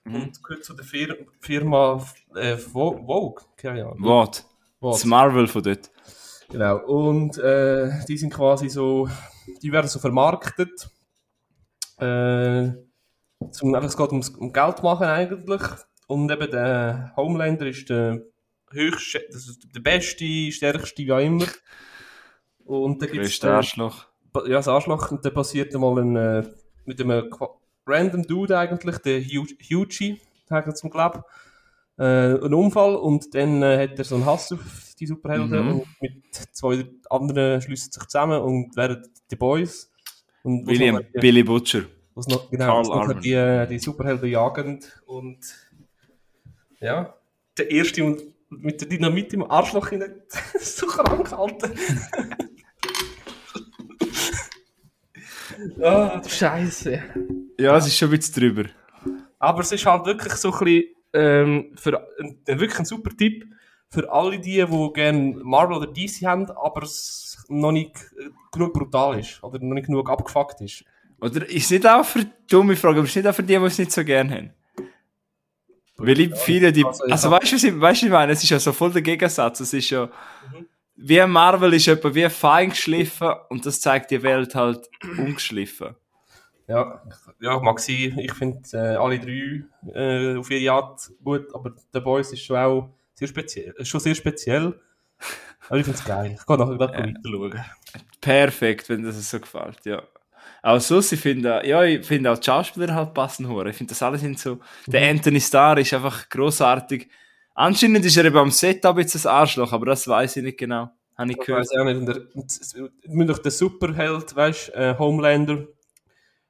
ich. 0.04 0.11
Mhm. 0.12 0.23
Und 0.23 0.43
gehört 0.43 0.64
zu 0.64 0.75
der 0.75 0.85
Fir 0.85 1.16
Firma 1.40 2.04
äh, 2.35 2.57
Vo- 2.57 3.04
Vogue. 3.07 3.45
Keine 3.57 3.85
Ahnung. 3.85 4.02
Wort. 4.02 4.45
Vogue. 4.81 4.93
Das 4.97 5.04
Marvel 5.04 5.47
von 5.47 5.62
dort. 5.62 5.90
Genau. 6.50 6.78
Und 6.87 7.38
äh, 7.38 8.04
die 8.09 8.19
sind 8.19 8.35
quasi 8.35 8.69
so, 8.69 9.09
die 9.62 9.71
werden 9.73 9.87
so 9.88 9.99
vermarktet. 10.00 10.88
Äh, 11.99 12.73
zum, 13.53 13.75
einfach, 13.75 13.89
es 13.89 13.97
geht 13.97 14.11
ums 14.11 14.29
um 14.31 14.53
Geld 14.53 14.83
machen 14.83 15.07
eigentlich. 15.07 15.63
Und 16.07 16.31
eben 16.31 16.51
der 16.51 17.13
Homelander 17.17 17.67
ist 17.67 17.89
der 17.89 18.23
höchste, 18.71 19.23
das 19.31 19.49
ist 19.49 19.67
der 19.75 19.81
beste, 19.81 20.53
stärkste, 20.53 21.03
wie 21.05 21.13
auch 21.13 21.19
immer. 21.19 21.47
Und 22.65 23.01
da 23.03 23.07
gibt's 23.07 23.29
Größter 23.29 23.55
Arschloch. 23.55 24.07
ja, 24.47 24.57
das 24.57 24.69
Arschloch, 24.69 25.11
und 25.13 25.25
dann 25.25 25.35
passiert 25.35 25.75
einmal 25.75 25.99
ein, 26.03 26.17
äh, 26.17 26.43
mit 26.85 27.01
einem 27.01 27.31
random 27.87 28.23
Dude 28.27 28.59
eigentlich, 28.59 28.99
der 28.99 29.21
Hu- 29.21 29.47
Hughie, 29.71 30.21
sagen 30.47 30.67
wir 30.71 30.75
zum 30.75 30.91
Glaub, 30.91 31.25
äh, 31.99 32.03
ein 32.35 32.55
Unfall 32.55 32.97
und 32.97 33.35
dann 33.35 33.63
äh, 33.63 33.83
hat 33.89 33.99
er 33.99 34.05
so 34.05 34.17
einen 34.17 34.27
Hass 34.27 34.53
auf 34.53 34.95
die 34.99 35.07
Superhelden 35.07 35.51
Mhm. 35.67 35.73
und 35.81 35.87
mit 36.01 36.35
zwei 36.53 36.85
anderen 37.11 37.61
schließen 37.61 37.93
sich 37.93 38.03
zusammen 38.05 38.41
und 38.41 38.77
werden 38.77 39.07
die 39.31 39.37
Boys. 39.37 39.91
Und 40.43 40.67
William, 40.67 41.01
Billy 41.13 41.43
Butcher. 41.43 41.83
Wo's 42.14 42.28
noch, 42.28 42.50
genau, 42.50 42.78
wo's 42.78 42.88
noch 42.88 43.21
die, 43.21 43.33
äh, 43.33 43.66
die 43.66 43.78
Superhelden 43.78 44.28
jagend 44.28 45.00
und 45.06 45.38
ja, 46.80 47.14
der 47.56 47.71
erste 47.71 48.04
und 48.04 48.23
mit 48.50 48.80
der 48.80 48.88
Dynamit 48.88 49.33
im 49.33 49.50
Arschloch 49.50 49.88
hinein 49.88 50.23
so 50.61 50.87
krank 50.87 51.30
halten. 51.33 51.73
Du 55.76 56.28
Scheiße. 56.28 57.02
Ja, 57.59 57.76
es 57.76 57.87
ist 57.87 57.97
schon 57.97 58.09
ein 58.09 58.18
bisschen 58.18 58.35
drüber. 58.35 58.68
Aber 59.38 59.61
es 59.61 59.73
ist 59.73 59.87
halt 59.87 60.06
wirklich 60.06 60.35
so 60.35 60.52
ein 60.52 60.59
bisschen, 60.59 60.85
ähm, 61.12 61.73
für, 61.76 61.99
ein, 62.18 62.38
ein, 62.49 62.61
wirklich 62.61 62.78
ein 62.78 62.85
super 62.85 63.11
Tipp 63.16 63.44
für 63.88 64.11
alle 64.11 64.40
die, 64.40 64.64
die 64.64 64.92
gerne 64.92 65.37
Marvel 65.42 65.76
oder 65.76 65.87
DC 65.87 66.26
haben, 66.26 66.50
aber 66.50 66.83
es 66.83 67.44
noch 67.49 67.73
nicht 67.73 67.97
äh, 68.18 68.30
genug 68.50 68.73
brutal 68.73 69.21
ist 69.21 69.42
oder 69.42 69.59
noch 69.61 69.75
nicht 69.75 69.87
genug 69.87 70.11
abgefuckt 70.11 70.61
ist. 70.61 70.85
Oder 71.25 71.49
ist 71.49 71.71
nicht 71.71 71.87
auch 71.87 72.04
für 72.04 72.26
dumme 72.50 72.76
Frage, 72.76 72.99
aber 72.99 73.07
ist 73.09 73.16
nicht 73.16 73.26
auch 73.26 73.34
für 73.34 73.43
die, 73.43 73.56
die 73.58 73.65
es 73.65 73.78
nicht 73.78 73.93
so 73.93 74.04
gerne 74.04 74.30
haben? 74.34 74.50
Weil 75.97 76.21
ich 76.21 76.37
viele, 76.37 76.73
die, 76.73 76.84
also 76.84 77.04
also 77.04 77.30
weißt 77.30 77.52
du, 77.52 77.56
was 77.56 77.65
ich, 77.65 77.80
weißt, 77.80 78.02
ich 78.02 78.10
meine? 78.10 78.32
Es 78.32 78.43
ist 78.43 78.50
ja 78.50 78.58
so 78.58 78.73
voll 78.73 78.93
der 78.93 79.02
Gegensatz. 79.02 79.60
Es 79.60 79.73
ist 79.73 79.91
ja, 79.91 80.06
Mhm. 80.06 80.67
wie 80.97 81.26
Marvel 81.26 81.73
ist 81.75 81.89
etwa 81.89 82.15
wie 82.15 82.28
fein 82.28 82.71
geschliffen 82.71 83.32
und 83.49 83.65
das 83.65 83.80
zeigt 83.80 84.10
die 84.10 84.23
Welt 84.23 84.54
halt 84.54 84.89
ungeschliffen. 85.19 85.95
Ja, 86.67 87.02
ja 87.41 87.58
mag 87.60 87.78
sein. 87.80 88.19
Ich 88.19 88.32
finde 88.34 88.60
äh, 88.73 88.97
alle 88.97 89.19
drei 89.19 89.65
äh, 89.95 90.37
auf 90.37 90.50
ihre 90.50 90.73
Art 90.73 91.10
gut, 91.23 91.47
aber 91.54 91.75
The 91.93 92.00
Boys 92.00 92.32
ist 92.32 92.43
schon 92.43 92.56
auch 92.56 92.91
sehr 93.15 93.28
speziell. 93.28 93.75
ist 93.78 93.89
Schon 93.89 94.00
sehr 94.00 94.15
speziell. 94.15 94.80
Aber 95.69 95.78
ich 95.78 95.84
finde 95.84 95.99
es 95.99 96.04
geil. 96.04 96.37
Ich 96.39 96.47
kann 96.47 96.58
nachher 96.58 96.76
gleich 96.76 96.91
weiter 96.91 97.21
schauen. 97.25 97.65
Perfekt, 98.21 98.89
wenn 98.89 99.02
das 99.04 99.30
so 99.30 99.41
gefällt, 99.41 99.84
ja. 99.84 100.02
Auch 100.65 100.81
so, 100.81 100.99
ich 100.99 101.21
finde, 101.21 101.61
ja, 101.67 101.85
ich 101.85 102.07
finde 102.07 102.33
auch 102.33 102.39
die 102.39 102.47
Schauspieler 102.47 102.95
halt 102.95 103.13
passen 103.13 103.47
hure. 103.47 103.69
Ich 103.69 103.77
finde, 103.77 103.91
das 103.91 104.03
alle 104.03 104.17
sind 104.17 104.39
so, 104.39 104.61
der 104.87 105.11
Anthony 105.11 105.39
Starr 105.39 105.77
ist 105.77 105.93
einfach 105.93 106.27
großartig. 106.31 107.07
Anscheinend 107.53 108.03
ist 108.07 108.17
er 108.17 108.25
eben 108.25 108.39
am 108.39 108.50
Set 108.50 108.85
auch 108.87 108.97
ein 108.97 109.05
bisschen 109.05 109.31
ein 109.31 109.37
Arschloch, 109.37 109.75
aber 109.75 109.85
das 109.85 110.09
weiß 110.09 110.37
ich 110.39 110.43
nicht 110.43 110.57
genau. 110.57 110.89
Habe 111.19 111.31
ich 111.31 111.37
Ich 111.39 111.45
gehört. 111.45 111.61
weiß 111.61 111.79
auch 111.79 111.85
nicht. 111.85 111.97
Und 111.99 112.07
der, 112.07 112.91
müssen 113.09 113.29
doch 113.29 113.39
den 113.41 113.53
Superheld, 113.53 114.35
weißt 114.35 114.69
du, 114.69 114.73
äh, 114.73 114.99
Homelander, 114.99 115.67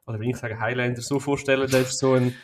oder 0.07 0.21
will 0.21 0.31
ich 0.31 0.37
sagen 0.37 0.61
Highlander, 0.61 1.03
so 1.03 1.19
vorstellen, 1.19 1.69
der 1.69 1.81
ist 1.81 1.99
so 1.99 2.13
ein 2.13 2.37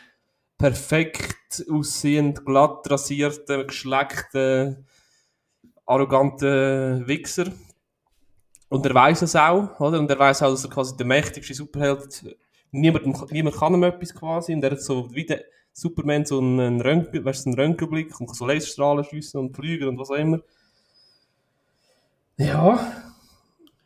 perfekt 0.58 1.64
aussehend, 1.70 2.44
glatt 2.44 2.90
rasierter, 2.90 3.62
geschleckter, 3.62 4.74
arroganter 5.86 7.06
Wichser. 7.06 7.52
Und 8.70 8.86
er 8.86 8.94
weiß 8.94 9.22
es 9.22 9.34
auch, 9.34 9.78
oder? 9.80 9.98
Und 9.98 10.08
er 10.08 10.18
weiß 10.18 10.44
auch, 10.44 10.50
dass 10.50 10.64
er 10.64 10.70
quasi 10.70 10.96
der 10.96 11.04
mächtigste 11.04 11.52
Superheld, 11.52 12.36
niemand, 12.70 13.32
niemand 13.32 13.56
kann 13.56 13.74
ihm 13.74 13.82
etwas 13.82 14.14
quasi, 14.14 14.54
und 14.54 14.62
er 14.62 14.70
hat 14.70 14.80
so 14.80 15.12
wie 15.12 15.26
der 15.26 15.42
Superman 15.72 16.24
so 16.24 16.38
einen 16.38 16.80
Röntgen, 16.80 17.24
weißt 17.24 17.46
du, 17.46 17.50
einen 17.50 17.58
Röntgenblick 17.58 18.18
und 18.20 18.34
so 18.34 18.46
Laserstrahlen 18.46 19.04
schiessen 19.04 19.40
und 19.40 19.56
fliegen 19.56 19.88
und 19.88 19.98
was 19.98 20.10
auch 20.10 20.14
immer. 20.14 20.40
Ja. 22.36 22.92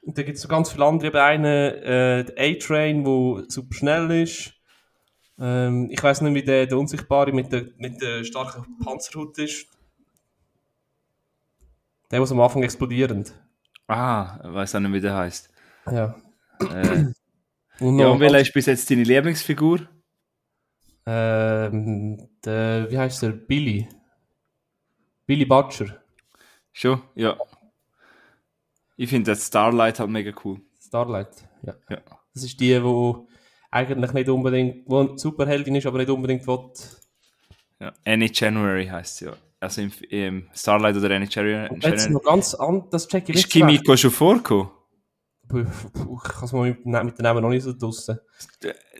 Und 0.03 0.19
dann 0.19 0.27
gibt 0.27 0.37
es 0.37 0.43
so 0.43 0.49
ganz 0.49 0.71
viele 0.71 0.85
andere. 0.85 1.09
Eben 1.09 1.17
einen, 1.17 1.45
äh, 1.47 2.25
der 2.25 2.35
A-Train, 2.39 3.05
der 3.05 3.45
super 3.49 3.75
schnell 3.75 4.11
ist. 4.23 4.53
Ähm, 5.39 5.89
ich 5.91 6.03
weiß 6.03 6.21
nicht, 6.21 6.35
wie 6.35 6.43
der, 6.43 6.67
der 6.67 6.79
Unsichtbare 6.79 7.33
mit 7.33 7.51
der, 7.51 7.69
mit 7.79 8.03
der 8.03 8.23
starken 8.23 8.79
Panzerhut 8.85 9.39
ist. 9.39 9.67
Der, 12.11 12.21
was 12.21 12.33
am 12.33 12.41
Anfang 12.41 12.63
explodierend. 12.63 13.35
Ah, 13.87 14.39
weiß 14.43 14.75
auch 14.77 14.81
nicht, 14.81 14.93
wie 14.93 15.01
der 15.01 15.17
heißt. 15.17 15.51
Ja. 15.91 16.15
Äh, 16.61 17.07
Und 17.81 17.99
ja, 17.99 18.09
und 18.09 18.21
welcher 18.21 18.41
ist 18.41 18.53
bis 18.53 18.67
jetzt 18.67 18.91
deine 18.91 19.03
Lieblingsfigur? 19.03 19.89
ähm, 21.07 22.29
der, 22.45 22.91
wie 22.91 22.99
heißt 22.99 23.23
der? 23.23 23.31
Billy. 23.31 23.89
Billy 25.27 25.45
Butcher. 25.45 26.03
Schon? 26.73 27.03
Ja. 27.15 27.37
Ich 28.97 29.11
finde 29.11 29.33
das 29.33 29.47
Starlight 29.47 29.99
halt 30.01 30.11
mega 30.11 30.33
cool. 30.45 30.61
Starlight. 30.81 31.29
Ja. 31.63 31.75
Ja. 31.91 31.99
Das 32.33 32.45
ist 32.45 32.59
die, 32.61 32.83
wo 32.83 33.29
eigentlich 33.71 34.13
nicht 34.13 34.29
unbedingt, 34.29 34.89
wo 34.89 35.01
eine 35.01 35.19
Superheldin 35.19 35.75
ist, 35.77 35.87
aber 35.87 35.99
nicht 35.99 36.11
unbedingt 36.11 36.47
will. 36.47 36.71
Ja. 37.81 37.93
Any 38.05 38.31
January 38.33 38.87
heißt 38.87 39.17
sie 39.19 39.25
ja. 39.27 39.33
Also 39.65 39.81
im, 39.83 39.93
im 40.11 40.49
Starlight 40.55 40.97
oder 40.97 41.11
Any 41.15 41.27
January. 41.29 41.71
Und 41.71 41.83
jetzt 41.85 42.11
noch 42.11 42.23
ganz 42.23 42.55
an, 42.55 42.85
das 42.91 43.09
check 43.09 43.29
ich 43.29 43.37
Ist. 43.37 43.51
Kimiko 43.51 43.97
schon 43.97 44.11
vorgekommen? 44.11 44.69
Ich 45.53 46.23
kann 46.23 46.45
es 46.45 46.53
mal 46.53 46.69
mit, 46.69 46.85
mit 46.87 47.19
den 47.19 47.23
Namen 47.23 47.43
noch 47.43 47.51
nicht 47.51 47.63
so 47.63 47.73
draussen. 47.73 48.19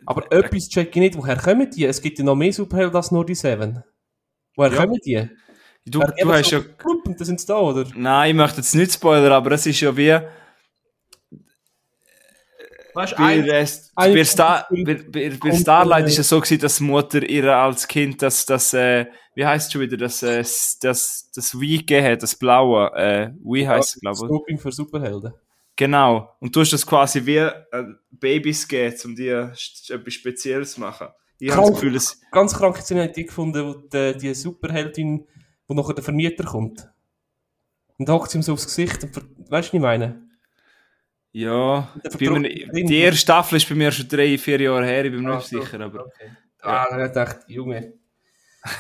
Aber 0.07 0.31
etwas 0.31 0.69
check 0.69 0.89
ich 0.89 0.97
nicht. 0.97 1.17
Woher 1.17 1.37
kommen 1.37 1.71
die? 1.71 1.85
Es 1.87 2.01
gibt 2.03 2.19
ja 2.19 2.25
noch 2.25 2.35
mehr 2.35 2.53
Superhelden 2.53 2.97
als 2.97 3.11
nur 3.11 3.25
die 3.25 3.35
Seven. 3.35 3.83
Woher 4.57 4.73
Ja. 4.73 4.81
kommen 4.81 4.99
die? 5.05 5.29
Du, 5.87 6.01
du 6.01 6.33
hast 6.33 6.49
so 6.51 6.57
ja. 6.57 6.65
dann 7.05 7.17
sind 7.19 7.49
da, 7.49 7.59
oder? 7.59 7.85
Nein, 7.95 8.31
ich 8.31 8.37
möchte 8.37 8.57
jetzt 8.59 8.75
nicht 8.75 8.93
spoilern, 8.93 9.33
aber 9.33 9.53
es 9.53 9.67
ist 9.67 9.81
ja 9.81 9.95
wie. 9.97 10.19
Weißt 12.95 13.17
Bei, 13.17 13.25
ein, 13.43 13.51
ein- 13.51 14.15
bei, 14.15 14.25
Star, 14.25 14.69
bei, 14.71 15.31
bei, 15.41 15.53
Starlight 15.57 16.07
ist 16.07 16.19
es 16.21 16.29
so 16.29 16.41
gewesen, 16.41 16.61
dass 16.61 16.81
Mutter 16.81 17.23
ihr 17.23 17.55
als 17.57 17.89
Kind 17.89 18.23
das, 18.23 18.47
das 18.47 18.73
äh, 18.73 19.07
wie 19.35 19.45
heißt 19.45 19.73
schon 19.73 19.81
wieder, 19.83 19.97
das, 19.97 20.23
äh, 20.23 20.45
das, 20.81 21.31
das 21.35 21.61
Wii 21.61 21.79
gegeben 21.79 22.07
hat, 22.07 22.23
das 22.23 22.37
blaue, 22.37 22.93
äh, 22.95 23.31
Wii 23.43 23.65
heißt 23.65 23.97
es, 23.97 24.01
glaube 24.01 24.17
ich. 24.23 24.27
Scoping 24.27 24.59
für 24.59 24.73
Superhelden. 24.73 25.33
Genau. 25.77 26.37
Und 26.39 26.55
du 26.55 26.61
hast 26.61 26.73
das 26.73 26.87
quasi 26.87 27.27
wie 27.27 27.39
äh, 27.39 27.53
Babys 28.13 28.69
gegeben, 28.69 28.97
um 29.07 29.17
dir 29.17 29.53
etwas 29.89 30.15
Spezielles 30.15 30.73
zu 30.75 30.81
machen. 30.81 31.09
Ich 31.41 31.51
habe 31.51 31.63
das 31.63 31.71
Krank. 31.71 31.81
Gefühl, 31.81 31.97
es, 31.97 32.21
Ganz 32.31 32.55
krank 32.57 32.77
sind 32.79 32.99
halt 32.99 33.17
die 33.17 33.27
gefunden, 33.27 33.67
wo 33.67 33.75
die, 33.75 34.17
die 34.17 34.35
Superheldin, 34.35 35.27
wo 35.67 35.75
nachher 35.75 35.95
der 35.95 36.05
Vermieter 36.05 36.45
kommt. 36.45 36.89
Und 37.99 38.09
hockt 38.09 38.31
sie 38.31 38.39
ihm 38.39 38.43
so 38.43 38.53
aufs 38.53 38.67
Gesicht 38.67 39.03
und 39.03 39.17
weißt 39.17 39.27
du, 39.27 39.51
was 39.51 39.67
ich 39.73 39.81
meine? 39.81 40.24
Ja, 41.35 41.89
mir, 42.21 42.85
die 42.85 42.99
erste 42.99 43.21
Staffel 43.21 43.57
ist 43.57 43.69
bei 43.69 43.75
mir 43.75 43.91
schon 43.91 44.07
drei, 44.09 44.39
vier 44.39 44.61
Jahre 44.61 44.87
her, 44.87 45.05
ich 45.05 45.11
bin 45.11 45.25
mir 45.25 45.35
nicht 45.35 45.49
so. 45.49 45.61
sicher, 45.61 45.81
aber. 45.81 46.07
Okay. 46.07 46.31
Ah, 46.63 46.87
dann 46.89 47.01
ich 47.01 47.09
gedacht, 47.09 47.39
Junge. 47.49 47.95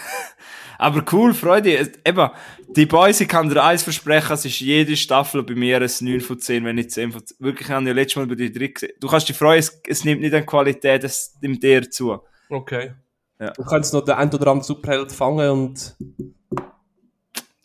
Aber 0.78 1.04
cool, 1.12 1.34
Freude. 1.34 1.92
Eben, 2.04 2.30
die 2.68 2.86
Boys, 2.86 3.20
ich 3.20 3.28
kann 3.28 3.48
dir 3.48 3.62
eins 3.62 3.82
versprechen, 3.82 4.32
es 4.32 4.44
ist 4.44 4.60
jede 4.60 4.96
Staffel 4.96 5.42
bei 5.42 5.54
mir 5.54 5.80
ein 5.80 5.90
9 6.00 6.20
von 6.20 6.38
10, 6.38 6.64
wenn 6.64 6.76
nicht 6.76 6.90
10 6.90 7.12
von 7.12 7.24
10. 7.24 7.36
Wirklich, 7.40 7.68
ich 7.68 7.74
habe 7.74 7.86
ja 7.86 7.92
letztes 7.92 8.16
Mal 8.16 8.24
über 8.24 8.36
die 8.36 8.52
drei 8.52 8.68
gesehen. 8.68 8.92
Du 9.00 9.08
kannst 9.08 9.28
dich 9.28 9.36
freuen, 9.36 9.58
es, 9.58 9.80
es 9.86 10.04
nimmt 10.04 10.20
nicht 10.20 10.34
an 10.34 10.46
Qualität, 10.46 11.04
es 11.04 11.36
nimmt 11.40 11.62
eher 11.62 11.88
zu. 11.90 12.18
Okay. 12.48 12.94
Ja. 13.38 13.50
Du 13.50 13.64
kannst 13.64 13.92
noch 13.92 14.04
den 14.04 14.14
ein 14.14 14.28
oder 14.28 14.46
anderen 14.46 14.62
Superheld 14.62 15.12
fangen 15.12 15.50
und 15.50 15.96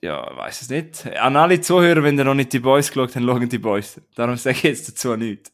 Ja, 0.02 0.36
weiß 0.38 0.62
es 0.62 0.70
nicht. 0.70 1.06
An 1.18 1.36
alle 1.36 1.60
Zuhörer, 1.60 2.02
wenn 2.04 2.18
ihr 2.18 2.24
noch 2.24 2.34
nicht 2.34 2.54
die 2.54 2.60
Boys 2.60 2.88
geschaut 2.90 3.16
habt, 3.16 3.26
schauen 3.26 3.50
die 3.50 3.58
Boys. 3.58 4.00
Darum 4.16 4.38
sage 4.38 4.56
ich 4.58 4.64
jetzt 4.64 4.88
dazu 4.88 5.16
nichts. 5.16 5.52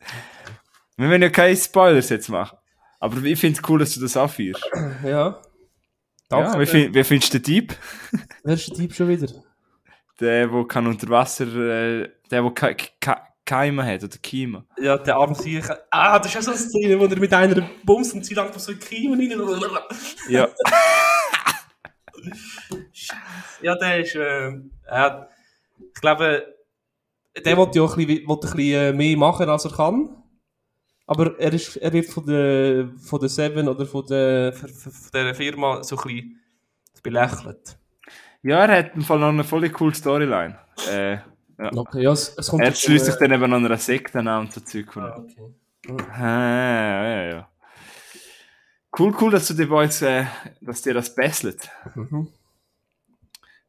Wir 0.97 1.09
wollen 1.09 1.21
ja 1.21 1.29
keine 1.29 1.55
Spoilers 1.57 2.09
jetzt 2.09 2.29
machen. 2.29 2.57
Aber 2.99 3.21
ich 3.23 3.39
finde 3.39 3.59
es 3.59 3.69
cool, 3.69 3.79
dass 3.79 3.93
du 3.95 4.01
das 4.01 4.15
anführst. 4.15 4.63
ja. 5.03 5.41
Ja, 6.31 6.41
Danke. 6.41 6.59
wie, 6.59 6.65
fin- 6.65 6.93
wie 6.93 7.03
findest 7.03 7.33
du 7.33 7.39
den 7.39 7.43
Dieb? 7.43 7.75
Wer 8.43 8.55
ist 8.55 8.67
der 8.69 8.75
Typ 8.77 8.93
schon 8.95 9.07
wieder? 9.09 9.27
Der, 10.19 10.47
der 10.47 10.63
kann 10.67 10.87
unter 10.87 11.07
Wasser, 11.09 11.45
äh, 11.45 12.09
der, 12.31 12.41
der 12.41 12.51
Ke 12.51 12.75
Ke 12.99 13.17
Keime 13.45 13.85
hat, 13.85 14.03
oder 14.03 14.17
Kiemen. 14.17 14.63
Ja, 14.79 14.97
der 14.97 15.17
arme 15.17 15.35
Sieg. 15.35 15.63
Ah, 15.91 16.17
das 16.17 16.29
ist 16.29 16.33
ja 16.33 16.41
so 16.41 16.49
eine 16.51 16.59
Szene, 16.59 16.99
wo 16.99 17.05
er 17.05 17.19
mit 17.19 17.31
einer 17.31 17.69
Bums 17.83 18.11
und 18.13 18.25
sie 18.25 18.33
lang 18.33 18.51
so 18.57 18.71
in 18.71 18.79
Kiemen 18.79 19.19
rein. 19.19 19.69
Ja. 20.29 20.47
Ja, 23.61 23.75
der 23.75 23.99
ist, 23.99 24.15
äh, 24.15 24.51
ja, 24.89 25.27
ich 25.77 26.01
glaube, 26.01 26.55
der 27.43 27.57
will 27.57 27.67
ja 27.73 27.81
auch 27.81 27.97
ein 27.97 28.07
bisschen, 28.07 28.27
will 28.27 28.35
ein 28.35 28.39
bisschen 28.39 28.59
äh, 28.59 28.93
mehr 28.93 29.17
machen, 29.17 29.49
als 29.49 29.65
er 29.65 29.71
kann. 29.71 30.09
Aber 31.07 31.39
er, 31.39 31.53
ist, 31.53 31.75
er 31.77 31.93
wird 31.93 32.07
von 32.07 32.25
der, 32.25 32.89
von 32.97 33.19
der 33.19 33.29
Seven 33.29 33.67
oder 33.67 33.85
von 33.85 34.05
der, 34.07 34.53
von 34.53 34.69
der 35.13 35.35
Firma 35.35 35.83
so 35.83 35.97
ein 35.97 36.03
bisschen 36.03 36.41
belächelt. 37.03 37.77
ja, 38.41 38.65
er 38.65 38.79
hat 38.79 38.95
im 38.95 39.01
Fall 39.01 39.19
noch 39.19 39.29
eine 39.29 39.43
voll 39.43 39.69
coole 39.69 39.93
Storyline. 39.93 40.57
Äh, 40.89 41.13
ja. 41.57 41.71
Okay, 41.73 42.01
ja, 42.01 42.11
es, 42.11 42.35
es 42.37 42.49
kommt... 42.49 42.63
Er 42.63 42.73
schließt 42.73 43.05
sich 43.05 43.15
dann 43.15 43.31
eben 43.31 43.53
an 43.53 43.65
einer 43.65 43.77
Sekte 43.77 44.19
an 44.19 44.27
und 44.27 44.53
so 44.53 44.61
Zeug. 44.61 44.97
Ah, 44.97 45.17
okay. 45.17 45.99
Ah, 46.11 47.03
ja, 47.03 47.23
ja. 47.23 47.49
Cool, 48.97 49.13
cool, 49.19 49.31
dass 49.31 49.47
du 49.47 49.53
dir 49.53 49.67
bei 49.67 49.83
uns, 49.83 50.01
äh, 50.01 50.25
dass 50.61 50.81
dir 50.81 50.93
das 50.93 51.13
besselt. 51.13 51.69
Mhm. 51.95 52.29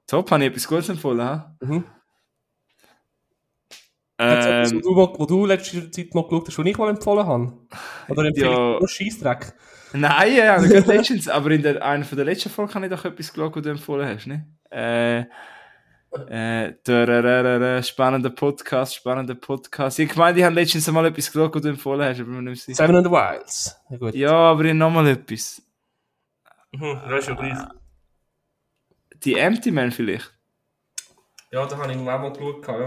Top, 0.06 0.30
habe 0.30 0.44
ich 0.44 0.50
etwas 0.50 0.68
Gutes 0.68 0.88
empfohlen, 0.88 1.20
ha? 1.22 1.56
Mhm. 1.60 1.84
Hat's 4.18 4.46
etwas, 4.46 4.72
Ähm, 4.72 4.82
wo, 4.84 5.06
du, 5.06 5.18
wo 5.18 5.26
du 5.26 5.46
letzte 5.46 5.90
Zeit 5.90 6.14
mal 6.14 6.22
geschaut 6.22 6.48
hast, 6.48 6.58
was 6.58 6.66
ich 6.66 6.78
mal 6.78 6.88
empfohlen 6.90 7.26
habe? 7.26 7.52
Oder 8.08 8.24
empfehle 8.26 8.50
Ja. 8.50 8.78
nur 8.78 8.88
Scheissdreck? 8.88 9.52
nein, 9.92 10.34
ja, 10.36 10.56
letztens, 10.60 11.28
aber 11.28 11.50
in 11.50 11.62
der, 11.62 11.84
einer 11.84 12.04
von 12.04 12.16
der 12.16 12.24
letzten 12.24 12.48
Folgen 12.48 12.72
habe 12.74 12.86
ich 12.86 12.92
doch 12.92 13.04
etwas 13.04 13.32
geschaut, 13.32 13.56
was 13.56 13.62
du 13.62 13.70
empfohlen 13.70 14.08
hast, 14.08 14.26
ne? 14.26 14.46
Äh, 14.70 15.24
äh, 16.28 17.82
spannender 17.82 18.30
Podcast, 18.30 18.94
spannender 18.94 19.34
Podcast. 19.34 19.98
Ich 19.98 20.14
meine, 20.16 20.38
ich 20.38 20.44
habe 20.44 20.54
letztens 20.54 20.90
mal 20.90 21.06
etwas 21.06 21.32
geschaut, 21.32 21.54
was 21.54 21.62
du 21.62 21.68
empfohlen 21.68 22.08
hast, 22.08 22.20
aber 22.20 22.30
nicht 22.42 22.62
sicher. 22.62 22.76
Seven 22.76 22.96
and 22.96 23.06
the 23.06 23.10
Wilds. 23.12 23.76
Ja, 23.90 23.96
gut. 23.96 24.14
Ja, 24.14 24.32
aber 24.32 24.64
ich 24.64 24.70
habe 24.70 24.78
nochmal 24.78 25.06
etwas. 25.08 25.62
Mhm, 26.72 27.00
das 27.08 27.20
ist 27.20 27.28
ja 27.28 27.34
gleich. 27.34 27.58
Die 29.24 29.34
Empty 29.34 29.70
Man 29.70 29.92
vielleicht. 29.92 30.32
Ja, 31.50 31.66
da 31.66 31.76
habe 31.78 31.92
ich 31.92 31.98
mal 31.98 32.30
geschaut, 32.30 32.66
ja. 32.68 32.84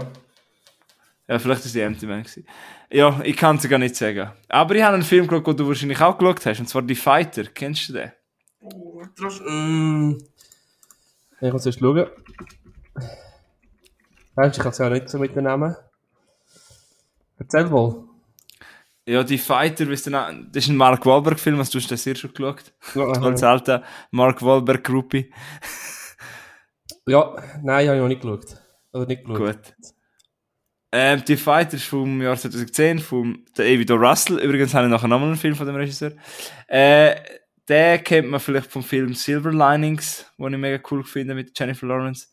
Ja, 1.28 1.38
vielleicht 1.38 1.64
ist 1.64 1.74
die 1.74 1.80
Empty 1.80 2.06
Man 2.06 2.22
gewesen. 2.22 2.46
Ja, 2.90 3.20
ich 3.22 3.36
kann 3.36 3.56
es 3.56 3.68
gar 3.68 3.78
nicht 3.78 3.94
sagen. 3.94 4.32
Aber 4.48 4.74
ich 4.74 4.82
habe 4.82 4.94
einen 4.94 5.04
Film 5.04 5.26
geschaut, 5.26 5.46
den 5.46 5.56
du 5.56 5.68
wahrscheinlich 5.68 6.00
auch 6.00 6.18
geschaut 6.18 6.44
hast, 6.44 6.60
und 6.60 6.68
zwar 6.68 6.82
Die 6.82 6.96
Fighter. 6.96 7.44
Kennst 7.44 7.88
du 7.88 7.92
den? 7.94 8.12
Oh, 8.60 9.02
das... 9.16 9.40
Mm. 9.40 10.18
Ich 11.40 11.52
muss 11.52 11.64
erst 11.64 11.78
schauen. 11.78 12.06
Weißt 14.34 14.56
du, 14.56 14.58
ich 14.58 14.62
kann 14.62 14.72
es 14.72 14.78
ja 14.78 14.88
nicht 14.88 15.08
so 15.08 15.18
mit 15.18 15.34
den 15.34 15.44
Namen. 15.44 15.76
Erzähl 17.38 17.66
mal. 17.66 18.04
Ja, 19.06 19.24
Die 19.24 19.38
Fighter, 19.38 19.90
weißt 19.90 20.06
du, 20.06 20.10
das 20.10 20.64
ist 20.64 20.68
ein 20.68 20.76
Mark 20.76 21.04
Wahlberg-Film, 21.04 21.58
was 21.58 21.70
du 21.70 21.78
hast 21.78 21.90
das 21.90 22.04
hier 22.04 22.14
schon 22.14 22.32
geschaut? 22.32 22.72
Als 22.94 23.42
alter 23.42 23.82
Mark 24.10 24.42
Wahlberg-Groupie. 24.42 25.32
Ja, 27.06 27.34
nein, 27.62 27.88
habe 27.88 27.96
ich 27.96 28.02
noch 28.02 28.08
nicht 28.08 28.22
geschaut. 28.22 28.56
Oder 28.92 29.06
nicht 29.06 29.24
geschaut. 29.24 29.38
Gut. 29.38 29.74
Ähm, 30.92 31.24
die 31.26 31.36
Fighter 31.36 31.76
ist 31.76 31.86
vom 31.86 32.20
Jahr 32.20 32.36
2010 32.36 32.98
von 32.98 33.44
David 33.54 33.90
O. 33.90 33.94
Russell. 33.96 34.38
Übrigens 34.38 34.74
habe 34.74 34.86
ich 34.86 34.90
nachher 34.90 35.08
nochmal 35.08 35.28
einen 35.28 35.36
Film 35.38 35.54
von 35.54 35.66
dem 35.66 35.76
Regisseur. 35.76 36.12
Äh, 36.66 37.16
den 37.68 38.02
kennt 38.02 38.28
man 38.28 38.40
vielleicht 38.40 38.70
vom 38.70 38.82
Film 38.82 39.14
Silver 39.14 39.52
Linings, 39.52 40.26
den 40.38 40.52
ich 40.52 40.58
mega 40.58 40.82
cool 40.90 41.04
finde 41.04 41.34
mit 41.34 41.56
Jennifer 41.56 41.86
Lawrence. 41.86 42.28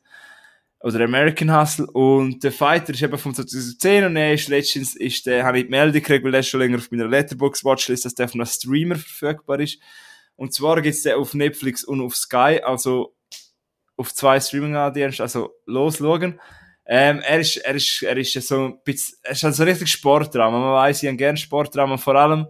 Oder 0.82 1.06
American 1.06 1.60
Hustle. 1.60 1.88
Und 1.88 2.44
der 2.44 2.52
Fighter 2.52 2.94
ist 2.94 3.02
eben 3.02 3.18
von 3.18 3.34
2010 3.34 4.06
und 4.06 4.16
er 4.16 4.34
ist 4.34 4.48
letztens, 4.48 4.96
ist 4.96 5.26
der, 5.26 5.44
habe 5.44 5.60
ich 5.60 5.66
die 5.66 5.72
Meldung 5.72 5.94
gekriegt, 5.94 6.24
weil 6.24 6.34
er 6.34 6.44
schon 6.44 6.60
länger 6.60 6.78
auf 6.78 6.92
meiner 6.92 7.08
Letterbox 7.08 7.66
Watchlist, 7.66 8.06
dass 8.06 8.14
der 8.14 8.26
auf 8.26 8.36
einem 8.36 8.46
Streamer 8.46 8.96
verfügbar 8.96 9.60
ist. 9.60 9.80
Und 10.36 10.54
zwar 10.54 10.82
gibt's 10.82 11.02
den 11.02 11.16
auf 11.16 11.34
Netflix 11.34 11.84
und 11.84 12.00
auf 12.00 12.16
Sky, 12.16 12.62
also 12.64 13.16
auf 13.96 14.14
zwei 14.14 14.40
Streaming-Diensten, 14.40 15.24
also 15.24 15.56
losschauen. 15.66 16.40
Ähm, 16.86 17.20
er 17.20 17.40
ist, 17.40 17.58
er 17.58 17.76
ist, 17.76 18.04
er 18.04 18.16
ist 18.16 18.34
so 18.48 18.66
ein 18.66 18.80
bisschen, 18.84 19.18
er 19.24 19.32
ist 19.32 19.44
also 19.44 19.64
richtig 19.64 19.90
Sportdrama. 19.90 20.58
Man 20.58 20.74
weiß, 20.74 21.04
ich 21.04 21.08
habe 21.08 21.18
gerne 21.18 21.38
Sportdrama. 21.38 21.98
Vor 21.98 22.16
allem 22.16 22.48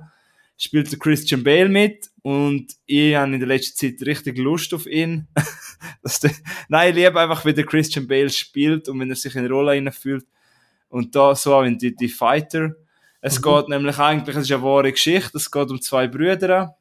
spielt 0.58 0.92
der 0.92 1.00
Christian 1.00 1.44
Bale 1.44 1.70
mit 1.70 2.10
und 2.28 2.76
ich 2.86 3.16
habe 3.16 3.34
in 3.34 3.40
der 3.40 3.48
letzten 3.48 3.78
Zeit 3.78 4.06
richtig 4.06 4.38
Lust 4.38 4.74
auf 4.74 4.86
ihn. 4.86 5.30
Der, 6.22 6.32
nein, 6.68 6.90
ich 6.90 6.96
liebe 6.96 7.18
einfach, 7.18 7.46
wie 7.46 7.54
der 7.54 7.66
Christian 7.66 8.06
Bale 8.06 8.30
spielt 8.30 8.90
und 8.90 9.00
wenn 9.00 9.10
er 9.10 9.16
sich 9.16 9.34
in 9.34 9.46
eine 9.46 9.50
Rolle 9.50 9.76
hineinfühlt. 9.76 10.26
Und 10.90 11.16
da 11.16 11.36
so 11.36 11.56
auch 11.56 11.64
in 11.64 11.78
die, 11.78 11.96
die 11.96 12.10
Fighter. 12.10 12.76
Es 13.22 13.42
geht 13.42 13.70
nämlich 13.70 13.98
eigentlich, 13.98 14.36
es 14.36 14.44
ist 14.44 14.52
eine 14.52 14.62
wahre 14.62 14.92
Geschichte, 14.92 15.38
es 15.38 15.50
geht 15.50 15.70
um 15.70 15.80
zwei 15.82 16.10
Brüder, 16.10 16.76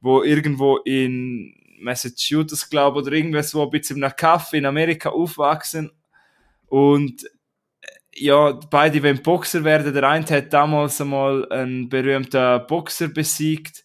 wo 0.00 0.22
irgendwo 0.22 0.78
in 0.78 1.54
Massachusetts, 1.78 2.70
glaube 2.70 3.00
ich, 3.00 3.06
oder 3.06 3.16
irgendwas, 3.16 3.54
wo 3.54 3.64
ein 3.64 3.70
bisschen 3.70 3.98
in 3.98 4.04
einem 4.04 4.16
Kaff 4.16 4.54
in 4.54 4.64
Amerika 4.64 5.10
aufwachsen 5.10 5.90
und 6.68 7.24
äh, 7.24 7.28
ja, 8.14 8.52
beide 8.70 9.02
wollen 9.02 9.22
Boxer 9.22 9.64
werden. 9.64 9.92
Der 9.92 10.08
eine 10.08 10.24
hat 10.24 10.50
damals 10.50 10.98
einmal 10.98 11.46
einen 11.50 11.90
berühmten 11.90 12.66
Boxer 12.66 13.08
besiegt. 13.08 13.81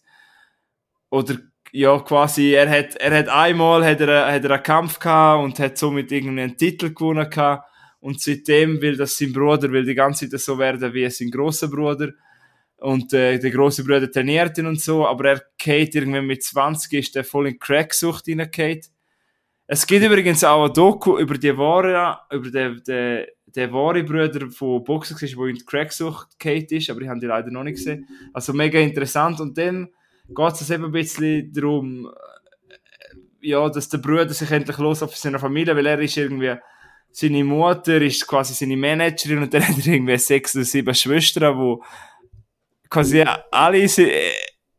Oder 1.10 1.38
ja, 1.72 1.98
quasi, 2.00 2.52
er 2.52 2.68
hat, 2.68 2.96
er 2.96 3.18
hat 3.18 3.28
einmal 3.28 3.84
hat 3.84 4.00
er, 4.00 4.32
hat 4.32 4.44
er 4.44 4.50
einen 4.50 4.62
Kampf 4.62 4.98
gehabt 4.98 5.44
und 5.44 5.58
hat 5.58 5.78
somit 5.78 6.10
irgendwie 6.12 6.42
einen 6.42 6.56
Titel 6.56 6.94
gewonnen 6.94 7.28
gehabt. 7.28 7.68
Und 8.00 8.20
seitdem 8.20 8.80
will 8.80 8.96
das 8.96 9.16
sein 9.16 9.32
Bruder, 9.32 9.70
will 9.70 9.84
die 9.84 9.94
ganze 9.94 10.28
Zeit 10.28 10.40
so 10.40 10.58
werden 10.58 10.94
wie 10.94 11.08
sein 11.10 11.30
großer 11.30 11.68
Bruder. 11.68 12.10
Und 12.78 13.12
äh, 13.12 13.38
der 13.38 13.50
große 13.50 13.84
Bruder 13.84 14.10
trainiert 14.10 14.56
ihn 14.58 14.66
und 14.66 14.80
so, 14.80 15.06
aber 15.06 15.30
er 15.30 15.42
geht 15.58 15.96
irgendwie 15.96 16.20
mit 16.20 16.44
20 16.44 16.92
ist 16.92 17.14
der 17.16 17.24
voll 17.24 17.48
in 17.48 17.58
Cracksucht 17.58 18.26
hineingeht. 18.26 18.86
Es 19.66 19.86
gibt 19.86 20.04
übrigens 20.04 20.44
auch 20.44 20.66
ein 20.66 20.72
Doku 20.72 21.18
über 21.18 21.36
die 21.36 21.56
wahre, 21.58 22.20
über 22.32 22.50
den, 22.50 22.80
den, 22.86 23.26
den 23.46 23.72
wahre 23.72 24.04
Bruder 24.04 24.48
von 24.48 24.84
Boxer, 24.84 25.16
der 25.16 25.46
in 25.46 25.56
die 25.56 25.64
Cracksucht 25.64 26.38
geht 26.38 26.70
ist, 26.70 26.88
aber 26.88 27.00
ich 27.02 27.08
habe 27.08 27.20
die 27.20 27.26
leider 27.26 27.50
noch 27.50 27.64
nicht 27.64 27.76
gesehen. 27.76 28.06
Also 28.32 28.52
mega 28.52 28.78
interessant. 28.78 29.40
Und 29.40 29.58
dann 29.58 29.88
geht 30.28 30.54
es 30.54 30.70
eben 30.70 30.84
ein 30.84 30.92
bisschen 30.92 31.52
darum, 31.52 32.06
äh, 32.06 33.48
ja, 33.48 33.68
dass 33.68 33.88
der 33.88 33.98
Bruder 33.98 34.30
sich 34.30 34.50
endlich 34.50 34.78
los 34.78 35.02
auf 35.02 35.16
seine 35.16 35.38
Familie, 35.38 35.74
weil 35.76 35.86
er 35.86 35.98
ist 36.00 36.16
irgendwie, 36.16 36.54
seine 37.10 37.44
Mutter 37.44 38.00
ist 38.00 38.26
quasi 38.26 38.54
seine 38.54 38.76
Managerin 38.76 39.42
und 39.42 39.54
dann 39.54 39.62
hat 39.68 39.78
er 39.78 39.92
irgendwie 39.92 40.18
sechs 40.18 40.54
oder 40.54 40.64
sieben 40.64 40.94
Schwestern, 40.94 41.56
wo 41.56 41.82
quasi 42.90 43.24
alle 43.50 43.78
äh, 43.78 44.32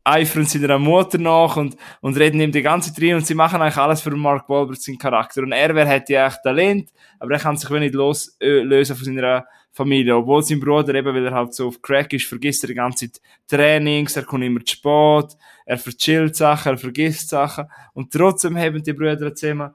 eifern 0.04 0.44
seiner 0.44 0.78
Mutter 0.78 1.18
nach 1.18 1.56
und, 1.56 1.76
und 2.00 2.16
reden 2.16 2.40
ihm 2.40 2.52
die 2.52 2.62
ganze 2.62 2.92
Zeit 2.92 3.12
und 3.12 3.26
sie 3.26 3.34
machen 3.34 3.60
eigentlich 3.60 3.76
alles 3.76 4.00
für 4.00 4.10
Mark 4.10 4.48
Wahlberg, 4.48 4.78
seinen 4.78 4.98
Charakter. 4.98 5.42
Und 5.42 5.52
er, 5.52 5.74
wer 5.74 5.88
hat 5.88 6.08
ja 6.08 6.26
echt 6.26 6.42
Talent, 6.42 6.90
aber 7.18 7.32
er 7.32 7.40
kann 7.40 7.56
sich 7.56 7.70
wenig 7.70 7.92
los, 7.92 8.36
äh, 8.40 8.84
von 8.84 9.04
seiner 9.04 9.46
Familie. 9.72 10.16
Obwohl 10.16 10.42
sein 10.42 10.60
Bruder 10.60 10.94
eben, 10.94 11.14
weil 11.14 11.26
er 11.26 11.34
halt 11.34 11.54
so 11.54 11.68
auf 11.68 11.80
Crack 11.80 12.12
ist, 12.12 12.26
vergisst 12.26 12.64
er 12.64 12.68
die 12.68 12.74
ganze 12.74 13.10
Zeit 13.10 13.22
Trainings, 13.46 14.16
er 14.16 14.24
kommt 14.24 14.44
immer 14.44 14.64
zu 14.64 14.76
spät, 14.76 15.36
er 15.66 15.78
verchillt 15.78 16.36
Sachen, 16.36 16.72
er 16.72 16.78
vergisst 16.78 17.28
Sachen. 17.28 17.66
Und 17.94 18.12
trotzdem 18.12 18.56
haben 18.56 18.82
die 18.82 18.92
Brüder 18.92 19.34
zusammen 19.34 19.74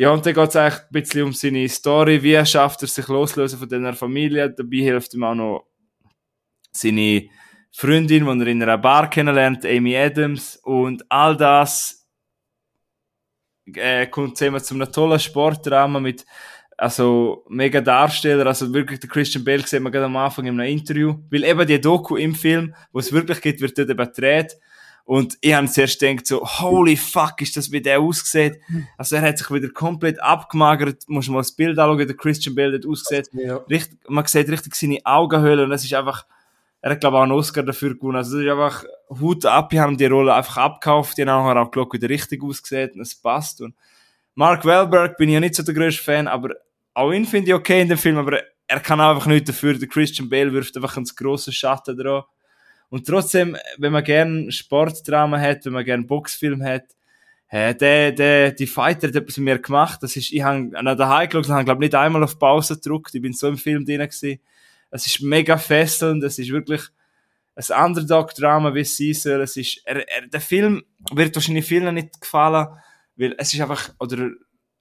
ja, 0.00 0.12
und 0.12 0.24
dann 0.24 0.32
geht 0.32 0.48
es 0.50 0.54
eigentlich 0.54 0.80
ein 0.80 0.92
bisschen 0.92 1.22
um 1.24 1.32
seine 1.32 1.68
Story, 1.68 2.22
wie 2.22 2.46
schafft 2.46 2.82
er 2.82 2.86
sich 2.86 3.08
loslösen 3.08 3.58
von 3.58 3.68
dieser 3.68 3.94
Familie. 3.94 4.48
Dabei 4.48 4.76
hilft 4.76 5.12
ihm 5.12 5.24
auch 5.24 5.34
noch 5.34 5.66
seine 6.70 7.28
Freundin, 7.72 8.24
die 8.24 8.44
er 8.44 8.46
in 8.46 8.62
einer 8.62 8.78
Bar 8.78 9.10
kennenlernt, 9.10 9.66
Amy 9.66 9.96
Adams. 9.96 10.54
Und 10.62 11.04
all 11.10 11.36
das 11.36 12.06
äh, 13.74 14.06
kommt 14.06 14.38
zusammen 14.38 14.62
zu 14.62 14.74
einem 14.74 14.92
tollen 14.92 15.18
Sportdrama 15.18 15.98
mit 15.98 16.24
also 16.78 17.44
mega 17.48 17.80
Darsteller, 17.80 18.46
also 18.46 18.72
wirklich 18.72 19.00
der 19.00 19.10
Christian 19.10 19.44
Bale 19.44 19.66
sieht 19.66 19.82
man 19.82 19.92
gerade 19.92 20.06
am 20.06 20.16
Anfang 20.16 20.46
in 20.46 20.58
einem 20.58 20.70
Interview, 20.70 21.16
weil 21.28 21.44
eben 21.44 21.66
die 21.66 21.80
Doku 21.80 22.16
im 22.16 22.34
Film, 22.34 22.74
wo 22.92 23.00
es 23.00 23.12
wirklich 23.12 23.40
geht, 23.40 23.60
wird 23.60 23.76
dort 23.76 23.90
eben 23.90 24.06
gedreht 24.06 24.56
und 25.08 25.38
ich 25.40 25.54
habe 25.54 25.66
zuerst 25.66 25.98
gedacht 25.98 26.26
so, 26.26 26.44
holy 26.44 26.94
fuck, 26.96 27.40
ist 27.40 27.56
das 27.56 27.72
wie 27.72 27.80
der 27.80 27.98
aussieht. 27.98 28.60
Also 28.96 29.16
er 29.16 29.22
hat 29.22 29.38
sich 29.38 29.50
wieder 29.50 29.70
komplett 29.70 30.22
abgemagert, 30.22 31.02
muss 31.08 31.28
mal 31.28 31.38
das 31.38 31.52
Bild 31.52 31.78
anschauen, 31.78 32.06
der 32.06 32.16
Christian 32.16 32.54
Bale 32.54 32.78
dort 32.78 32.86
aussieht. 32.86 33.28
Ja. 33.32 33.56
Richtig, 33.56 33.98
man 34.08 34.26
sieht 34.26 34.48
richtig 34.48 34.74
seine 34.74 34.98
Augenhöhle 35.04 35.64
und 35.64 35.72
es 35.72 35.82
ist 35.82 35.94
einfach, 35.94 36.26
er 36.80 36.92
hat 36.92 37.00
glaube 37.00 37.16
ich 37.16 37.18
auch 37.18 37.22
einen 37.22 37.32
Oscar 37.32 37.62
dafür 37.64 37.94
gewonnen. 37.94 38.18
Also 38.18 38.36
das 38.36 38.44
ist 38.44 38.50
einfach 38.52 38.84
Hut 39.18 39.46
ab, 39.46 39.70
die 39.70 39.80
haben 39.80 39.96
die 39.96 40.06
Rolle 40.06 40.34
einfach 40.34 40.58
abgekauft, 40.58 41.18
die 41.18 41.24
haben 41.24 41.56
auch 41.56 41.70
geschaut, 41.70 41.92
wie 41.94 41.98
der 41.98 42.10
richtig 42.10 42.42
aussieht 42.44 42.94
und 42.94 43.00
es 43.00 43.16
passt. 43.16 43.62
Und 43.62 43.74
Mark 44.34 44.64
Wahlberg 44.64 45.16
bin 45.16 45.30
ich 45.30 45.34
ja 45.34 45.40
nicht 45.40 45.56
so 45.56 45.64
der 45.64 45.74
grösste 45.74 46.04
Fan, 46.04 46.28
aber 46.28 46.54
auch 46.98 47.12
ihn 47.12 47.24
finde 47.24 47.50
ich 47.50 47.54
okay 47.54 47.82
in 47.82 47.88
dem 47.88 47.98
Film, 47.98 48.18
aber 48.18 48.42
er 48.66 48.80
kann 48.80 49.00
einfach 49.00 49.26
nichts 49.26 49.46
dafür. 49.46 49.78
Der 49.78 49.88
Christian 49.88 50.28
Bale 50.28 50.52
wirft 50.52 50.76
einfach 50.76 50.96
einen 50.96 51.06
grossen 51.06 51.52
Schatten 51.52 51.96
drauf. 51.96 52.24
Und 52.90 53.06
trotzdem, 53.06 53.56
wenn 53.76 53.92
man 53.92 54.04
gern 54.04 54.50
Sportdrama 54.50 55.38
hat, 55.38 55.64
wenn 55.64 55.74
man 55.74 55.84
gern 55.84 56.06
Boxfilm 56.06 56.62
hat, 56.62 56.84
Hey, 57.50 57.74
der, 57.74 58.12
der, 58.12 58.52
die 58.52 58.66
Fighter 58.66 59.08
hat 59.08 59.14
etwas 59.14 59.38
mit 59.38 59.44
mir 59.46 59.58
gemacht. 59.58 60.02
Das 60.02 60.14
ist, 60.16 60.30
ich 60.32 60.42
habe 60.42 60.70
an 60.74 60.84
daheim 60.84 61.30
geschaut 61.30 61.46
und 61.46 61.54
habe, 61.54 61.64
glaube 61.64 61.80
nicht 61.80 61.94
einmal 61.94 62.22
auf 62.22 62.38
Pause 62.38 62.74
gedrückt. 62.74 63.14
Ich 63.14 63.22
bin 63.22 63.32
so 63.32 63.48
im 63.48 63.56
Film 63.56 63.86
drin 63.86 64.00
gewesen. 64.00 64.38
Es 64.90 65.06
ist 65.06 65.22
mega 65.22 65.56
fesselnd. 65.56 66.22
Es 66.24 66.38
ist 66.38 66.50
wirklich 66.50 66.82
ein 67.54 67.86
Underdog-Drama, 67.86 68.74
wie 68.74 68.80
es 68.80 68.98
sein 68.98 69.14
soll. 69.14 69.40
Es 69.40 69.56
ist, 69.56 69.80
er, 69.86 70.06
er, 70.06 70.26
der 70.26 70.42
Film 70.42 70.82
wird 71.10 71.34
wahrscheinlich 71.34 71.64
vielen 71.64 71.94
nicht 71.94 72.20
gefallen, 72.20 72.68
weil 73.16 73.34
es 73.38 73.54
ist 73.54 73.62
einfach, 73.62 73.94
oder, 73.98 74.30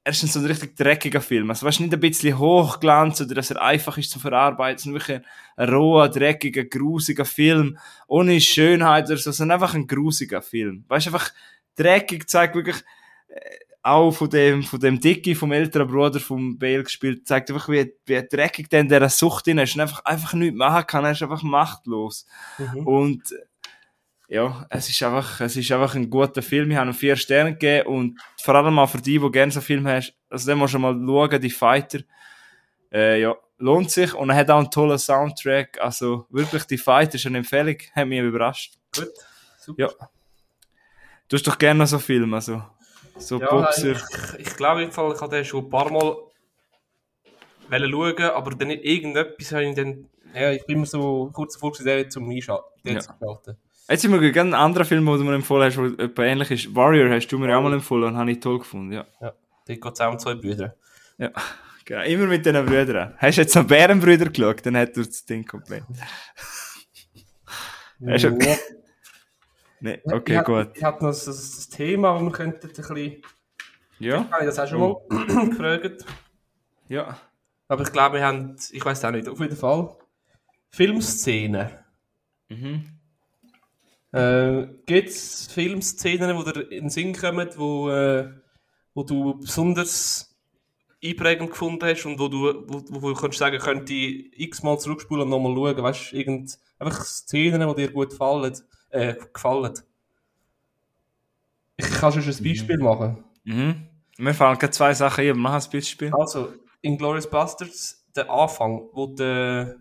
er 0.07 0.11
ist 0.11 0.21
so 0.21 0.39
ein 0.39 0.45
richtig 0.45 0.73
dreckiger 0.77 1.19
Film. 1.19 1.49
Also, 1.49 1.65
weißt 1.65 1.81
nicht 1.81 1.93
ein 1.93 1.99
bisschen 1.99 2.39
Hochglanz 2.39 3.19
oder 3.19 3.35
dass 3.35 3.51
er 3.51 3.61
einfach 3.61 3.97
ist 3.97 4.09
zu 4.09 4.19
verarbeiten, 4.19 4.77
sondern 4.77 5.01
wirklich 5.01 5.19
ein 5.57 5.69
roher, 5.69 6.07
dreckiger, 6.07 6.63
grusiger 6.63 7.25
Film. 7.25 7.77
Ohne 8.07 8.39
Schönheit 8.39 9.07
oder 9.07 9.17
so, 9.17 9.31
sondern 9.31 9.61
einfach 9.61 9.75
ein 9.75 9.85
grusiger 9.85 10.41
Film. 10.41 10.85
Weißt 10.87 11.07
einfach, 11.07 11.33
dreckig 11.75 12.29
zeigt 12.29 12.55
wirklich, 12.55 12.77
äh, 13.27 13.39
auch 13.83 14.11
von 14.11 14.29
dem, 14.29 14.63
von 14.63 14.79
dem 14.79 14.97
Dicky, 14.97 15.35
vom 15.35 15.51
älteren 15.51 15.89
Bruder 15.89 16.21
vom 16.21 16.57
Bale 16.57 16.83
gespielt, 16.83 17.27
zeigt 17.27 17.51
einfach, 17.51 17.67
wie, 17.67 17.93
wie 18.05 18.27
dreckig 18.29 18.69
denn 18.69 18.87
der 18.87 19.09
Sucht 19.09 19.49
in 19.49 19.57
ist 19.57 19.75
und 19.75 19.81
einfach, 19.81 20.05
einfach 20.05 20.33
nichts 20.33 20.57
machen 20.57 20.87
kann. 20.87 21.03
Er 21.03 21.11
ist 21.11 21.21
einfach 21.21 21.43
machtlos. 21.43 22.25
Mhm. 22.57 22.87
Und, 22.87 23.23
ja, 24.27 24.65
es 24.69 24.89
ist 24.89 25.01
einfach, 25.03 25.39
es 25.41 25.55
ist 25.55 25.71
einfach 25.71 25.95
ein 25.95 26.09
guter 26.09 26.41
Film. 26.41 26.69
Wir 26.69 26.79
haben 26.79 26.89
ihm 26.89 26.93
vier 26.93 27.15
Sterne 27.15 27.53
gegeben 27.53 27.87
und 27.87 28.19
vor 28.41 28.55
allem 28.55 28.77
auch 28.77 28.89
für 28.89 29.01
die, 29.01 29.19
die 29.19 29.31
gerne 29.31 29.51
so 29.51 29.59
einen 29.59 29.65
Film 29.65 29.87
hast, 29.87 30.13
also 30.29 30.51
den 30.51 30.57
musst 30.57 30.73
du 30.73 30.79
mal 30.79 30.93
schauen, 30.93 31.41
die 31.41 31.49
Fighter. 31.49 31.99
Äh, 32.91 33.21
ja, 33.21 33.35
lohnt 33.57 33.89
sich 33.91 34.13
und 34.13 34.29
er 34.29 34.35
hat 34.35 34.49
auch 34.49 34.57
einen 34.57 34.71
tollen 34.71 34.97
Soundtrack. 34.97 35.79
Also 35.79 36.25
wirklich, 36.29 36.63
die 36.65 36.77
Fighter 36.77 37.15
ist 37.15 37.25
eine 37.25 37.37
Empfehlung, 37.37 37.77
hat 37.93 38.07
mich 38.07 38.19
überrascht. 38.19 38.77
Gut, 38.93 39.09
super. 39.59 39.81
Ja. 39.81 40.09
Du 41.29 41.35
hast 41.35 41.47
doch 41.47 41.57
gerne 41.57 41.87
so 41.87 41.99
Filme, 41.99 42.35
also. 42.35 42.63
So 43.17 43.39
ja, 43.39 43.49
Boxer. 43.49 43.93
Ich, 44.37 44.47
ich 44.47 44.55
glaube, 44.55 44.83
ich, 44.83 44.89
ich 44.89 44.97
habe 44.97 45.29
den 45.29 45.45
schon 45.45 45.65
ein 45.65 45.69
paar 45.69 45.91
Mal 45.91 46.17
schauen, 47.69 48.21
aber 48.23 48.51
dann 48.51 48.67
nicht 48.67 48.83
irgendetwas 48.83 49.51
habe 49.53 49.65
ich 49.65 49.75
dann. 49.75 50.09
Ja, 50.33 50.51
ich 50.51 50.65
bin 50.65 50.77
immer 50.77 50.85
so 50.85 51.29
kurz 51.33 51.53
davor 51.53 51.71
gewesen, 51.71 52.11
zum 52.11 52.29
Einschalten. 52.29 52.63
Ja. 52.83 52.99
Jetzt 53.89 54.01
sind 54.01 54.11
wir 54.11 54.31
gerne 54.31 54.55
einen 54.55 54.65
anderen 54.65 54.85
Film, 54.85 55.05
den 55.05 55.17
du 55.17 55.23
mir 55.23 55.35
empfohlen 55.35 55.65
hast, 55.65 55.77
der 55.77 56.05
etwas 56.05 56.25
ähnlich 56.25 56.51
ist. 56.51 56.75
Warrior 56.75 57.09
hast 57.09 57.27
du 57.27 57.37
mir 57.37 57.57
auch 57.57 57.61
mal 57.61 57.73
empfohlen 57.73 58.03
und 58.03 58.17
habe 58.17 58.31
ich 58.31 58.39
toll 58.39 58.59
gefunden. 58.59 58.91
Ja, 58.91 59.05
ja 59.21 59.33
dort 59.67 59.81
geht 59.81 59.93
es 59.93 60.01
auch 60.01 60.11
um 60.11 60.19
zwei 60.19 60.35
Brüder. 60.35 60.75
Ja, 61.17 61.31
genau. 61.85 62.03
Immer 62.03 62.27
mit 62.27 62.45
diesen 62.45 62.65
Brüdern. 62.65 63.13
Hast 63.17 63.37
du 63.37 63.41
jetzt 63.41 63.55
noch 63.55 63.65
Bärenbrüder 63.65 64.29
geschaut, 64.29 64.65
dann 64.65 64.77
hat 64.77 64.97
er 64.97 65.03
das 65.05 65.25
Ding 65.25 65.45
komplett. 65.45 65.83
hast 68.07 68.23
du 68.23 68.33
okay? 68.33 68.57
Nee, 69.79 70.01
okay, 70.05 70.39
ich 70.39 70.43
gut. 70.43 70.69
Ich 70.73 70.83
hatte 70.83 71.03
noch 71.03 71.11
das, 71.11 71.25
das 71.25 71.69
Thema, 71.69 72.19
wo 72.19 72.25
wir 72.25 72.31
könnten 72.31 72.67
ein 72.67 72.73
bisschen... 72.73 73.21
Ja. 73.99 74.21
Ich 74.21 74.31
habe 74.31 74.45
das 74.45 74.59
auch 74.59 74.67
schon 74.67 74.79
mal 74.79 74.89
oh. 74.89 75.07
gefragt. 75.49 76.05
Ja. 76.87 77.17
Aber 77.67 77.83
ich 77.83 77.91
glaube, 77.91 78.17
wir 78.17 78.25
haben, 78.25 78.55
ich 78.71 78.83
weiß 78.83 79.05
auch 79.05 79.11
nicht, 79.11 79.27
auf 79.27 79.39
jeden 79.39 79.55
Fall 79.55 79.95
Filmszenen. 80.71 81.69
Mhm. 82.49 82.96
Äh, 84.11 84.67
Gibt 84.85 85.09
es 85.09 85.47
Filmszenen, 85.47 86.37
die 86.37 86.53
dir 86.53 86.61
in 86.71 86.85
den 86.85 86.89
Sinn 86.89 87.13
kommen, 87.13 87.49
wo, 87.55 87.89
äh, 87.89 88.29
wo 88.93 89.03
du 89.03 89.37
besonders 89.39 90.35
einprägend 91.03 91.51
gefunden 91.51 91.85
hast 91.85 92.05
und 92.05 92.19
wo 92.19 92.27
du, 92.27 92.63
wo, 92.67 92.83
wo 93.01 93.09
du 93.09 93.15
kannst 93.15 93.37
sagen, 93.37 93.59
könnte 93.59 93.93
ich 93.93 94.39
x-mal 94.39 94.79
zurückspulen 94.79 95.23
und 95.23 95.29
nochmal 95.29 95.53
schauen, 95.55 95.83
weißt 95.83 96.11
du, 96.11 96.15
irgend, 96.17 96.57
einfach 96.79 97.03
Szenen, 97.03 97.67
die 97.69 97.75
dir 97.75 97.91
gut 97.91 98.11
gefallen 98.11 98.57
äh, 98.89 99.15
gefallen. 99.33 99.73
Ich 101.75 101.89
kann 101.91 102.11
schon 102.11 102.23
ein 102.23 102.43
Beispiel 102.43 102.77
mhm. 102.77 102.83
machen. 102.83 103.23
Mhm. 103.43 103.87
Mir 104.17 104.33
fallen 104.33 104.57
gerade 104.57 104.71
zwei 104.71 104.93
Sachen 104.93 105.23
hier, 105.23 105.35
mach 105.35 105.63
ein 105.63 105.71
Beispiel. 105.71 106.11
Also, 106.13 106.53
in 106.81 106.97
Glorious 106.97 107.29
Bastards, 107.29 108.05
der 108.15 108.29
Anfang, 108.31 108.89
wo 108.93 109.07
der, 109.07 109.75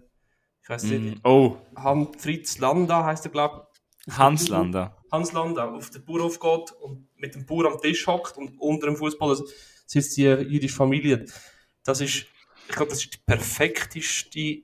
ich 0.62 0.68
weiß 0.68 0.84
nicht, 0.84 1.16
mm. 1.16 1.26
oh. 1.26 1.56
Han 1.76 2.12
Fritz 2.18 2.58
Landa 2.58 3.04
heißt 3.04 3.24
er, 3.26 3.30
glaube 3.30 3.62
ich. 3.62 3.65
Hans 4.10 4.48
Landa. 4.48 4.96
Hans 5.10 5.32
Landa, 5.32 5.70
auf 5.72 5.90
den 5.90 6.04
Bauernhof 6.04 6.38
geht 6.38 6.72
und 6.80 7.08
mit 7.16 7.34
dem 7.34 7.46
Bauer 7.46 7.72
am 7.72 7.80
Tisch 7.80 8.06
hockt 8.06 8.36
und 8.36 8.58
unter 8.58 8.86
dem 8.86 8.96
Fußball 8.96 9.36
sitzt 9.86 10.16
die 10.16 10.22
jüdische 10.22 10.76
Familie. 10.76 11.26
Das 11.84 12.00
ist, 12.00 12.26
ich 12.68 12.74
glaube, 12.74 12.90
das 12.90 13.04
ist 13.04 13.14
die 13.14 13.18
perfekteste 13.24 14.62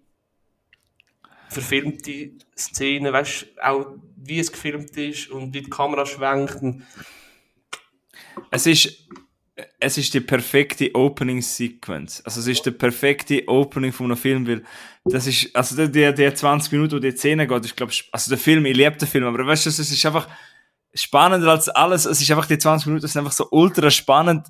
verfilmte 1.49 2.33
Szene, 2.57 3.13
weißt 3.13 3.43
du, 3.43 3.67
auch 3.67 3.87
wie 4.17 4.39
es 4.39 4.51
gefilmt 4.51 4.97
ist 4.97 5.29
und 5.31 5.53
wie 5.53 5.63
die 5.63 5.71
Kamera 5.71 6.07
schwenkt. 6.07 6.61
Es 8.51 8.67
ist, 8.67 9.07
es 9.79 9.99
ist 9.99 10.15
die 10.15 10.21
perfekte 10.21 10.95
Opening 10.95 11.43
Sequence. 11.43 12.23
Also 12.25 12.41
es 12.41 12.47
ist 12.47 12.67
die 12.67 12.71
perfekte 12.71 13.47
Opening 13.49 13.93
von 13.93 14.07
einem 14.07 14.17
Film, 14.17 14.47
weil 14.47 14.63
das 15.05 15.27
ist, 15.27 15.55
also 15.55 15.87
der, 15.87 16.13
der 16.13 16.35
20 16.35 16.73
Minuten, 16.73 16.97
wo 16.97 16.99
die 16.99 17.13
Szene 17.13 17.47
geht, 17.47 17.65
ich 17.65 17.77
glaube, 17.77 17.93
also 18.13 18.31
der 18.31 18.39
Film, 18.39 18.67
ich 18.67 18.77
liebe 18.77 18.97
den 18.97 19.09
Film, 19.09 19.25
aber 19.25 19.47
weißt 19.47 19.67
du, 19.67 19.71
es 19.71 19.79
ist 19.79 20.07
einfach 20.07 20.29
spannender 20.95 21.51
als 21.51 21.69
alles. 21.69 22.05
Es 22.05 22.21
ist 22.21 22.31
einfach 22.31 22.47
die 22.47 22.59
20 22.59 22.87
Minuten, 22.87 23.07
es 23.07 23.13
sind 23.13 23.21
einfach 23.21 23.33
so 23.33 23.49
ultra 23.51 23.91
spannend 23.91 24.47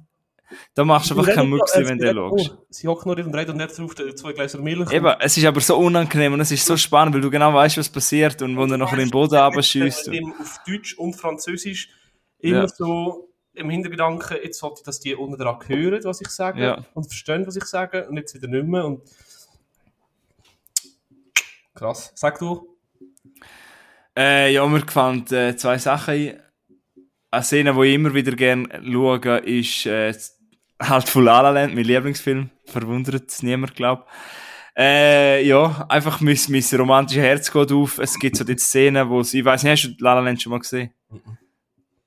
da 0.75 0.85
machst 0.85 1.11
du 1.11 1.19
einfach 1.19 1.35
keinen 1.35 1.51
Mucks, 1.51 1.73
wenn 1.77 1.99
du 1.99 2.13
schaust. 2.13 2.57
Sie 2.71 2.89
hocken 2.89 3.09
nur 3.09 3.25
und 3.25 3.35
reden 3.35 3.53
und 3.53 3.57
nicht 3.59 3.79
drauf 3.79 3.95
zwei 3.95 4.33
Gläser 4.33 4.59
Milch. 4.59 4.91
Eben, 4.91 5.15
es 5.21 5.37
ist 5.37 5.45
aber 5.45 5.61
so 5.61 5.77
unangenehm 5.77 6.33
und 6.33 6.41
es 6.41 6.51
ist 6.51 6.67
so 6.67 6.77
spannend, 6.77 7.15
weil 7.15 7.21
du 7.21 7.31
genau 7.31 7.53
weißt, 7.55 7.79
was 7.79 7.89
passiert 7.89 8.41
und 8.43 8.57
wo 8.57 8.63
er 8.63 8.79
nachher 8.79 8.99
in 8.99 9.07
den 9.07 9.11
Boden 9.11 9.37
abschießt. 9.37 10.11
Auf 10.41 10.61
Deutsch 10.67 10.95
und 10.99 11.15
Französisch 11.15 11.89
immer 12.39 12.69
so 12.69 13.32
im 13.55 13.71
Hintergedanken, 13.71 14.39
jetzt 14.43 14.59
sollte 14.59 14.81
ich, 14.81 14.85
dass 14.85 15.01
die 15.01 15.15
unten 15.15 15.39
dran 15.39 15.59
hören, 15.67 16.03
was 16.05 16.21
ich 16.21 16.29
sage 16.29 16.63
ja. 16.63 16.85
und 16.95 17.05
verstehen, 17.05 17.47
was 17.47 17.57
ich 17.57 17.65
sage 17.65 18.09
und 18.09 18.17
jetzt 18.17 18.35
wieder 18.35 18.49
nicht 18.49 18.67
mehr. 18.67 18.85
Und 18.85 19.03
Krass. 21.75 22.13
Sag 22.15 22.39
du. 22.39 22.79
Äh, 24.17 24.53
ja, 24.53 24.67
mir 24.67 24.81
gefallen 24.81 25.27
äh, 25.33 25.57
zwei 25.57 25.79
Sachen. 25.79 26.35
Eine 27.31 27.43
Szene, 27.43 27.73
die 27.73 27.89
ich 27.89 27.95
immer 27.95 28.13
wieder 28.13 28.33
gerne 28.33 28.69
schaue, 28.85 29.39
ist 29.39 29.87
äh, 29.87 30.13
halt 30.81 31.09
von 31.09 31.25
La 31.25 31.41
La 31.41 31.51
Land, 31.51 31.75
mein 31.75 31.85
Lieblingsfilm. 31.85 32.51
Verwundert 32.67 33.31
es 33.31 33.43
niemand, 33.43 33.75
glaub. 33.75 34.07
Äh, 34.77 35.47
ja, 35.47 35.87
einfach 35.89 36.21
mein, 36.21 36.39
mein 36.49 36.65
romantisches 36.75 37.23
Herz 37.23 37.53
geht 37.53 37.73
auf. 37.73 37.99
Es 37.99 38.19
gibt 38.19 38.37
so 38.37 38.45
die 38.45 38.59
Szene, 38.59 39.09
wo 39.09 39.23
sie, 39.23 39.41
ich 39.41 39.45
weiß 39.45 39.63
nicht, 39.63 39.73
hast 39.73 39.99
du 39.99 40.05
La 40.05 40.15
La 40.15 40.21
Land 40.21 40.43
schon 40.43 40.51
mal 40.51 40.59
gesehen? 40.59 40.93
Mhm. 41.09 41.39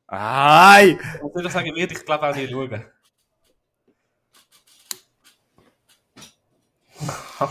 Ai! 0.08 0.98
Ich 1.16 1.36
würde 1.36 1.50
sagen, 1.50 1.76
wird 1.76 1.92
ich 1.92 2.06
glaube 2.06 2.30
auch 2.30 2.36
nicht 2.36 2.52
schauen. 2.52 2.86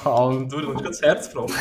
Und 0.04 0.52
du, 0.52 0.60
du 0.60 0.72
musst 0.72 0.86
das 0.86 1.02
Herz 1.02 1.32
brauchen. 1.32 1.54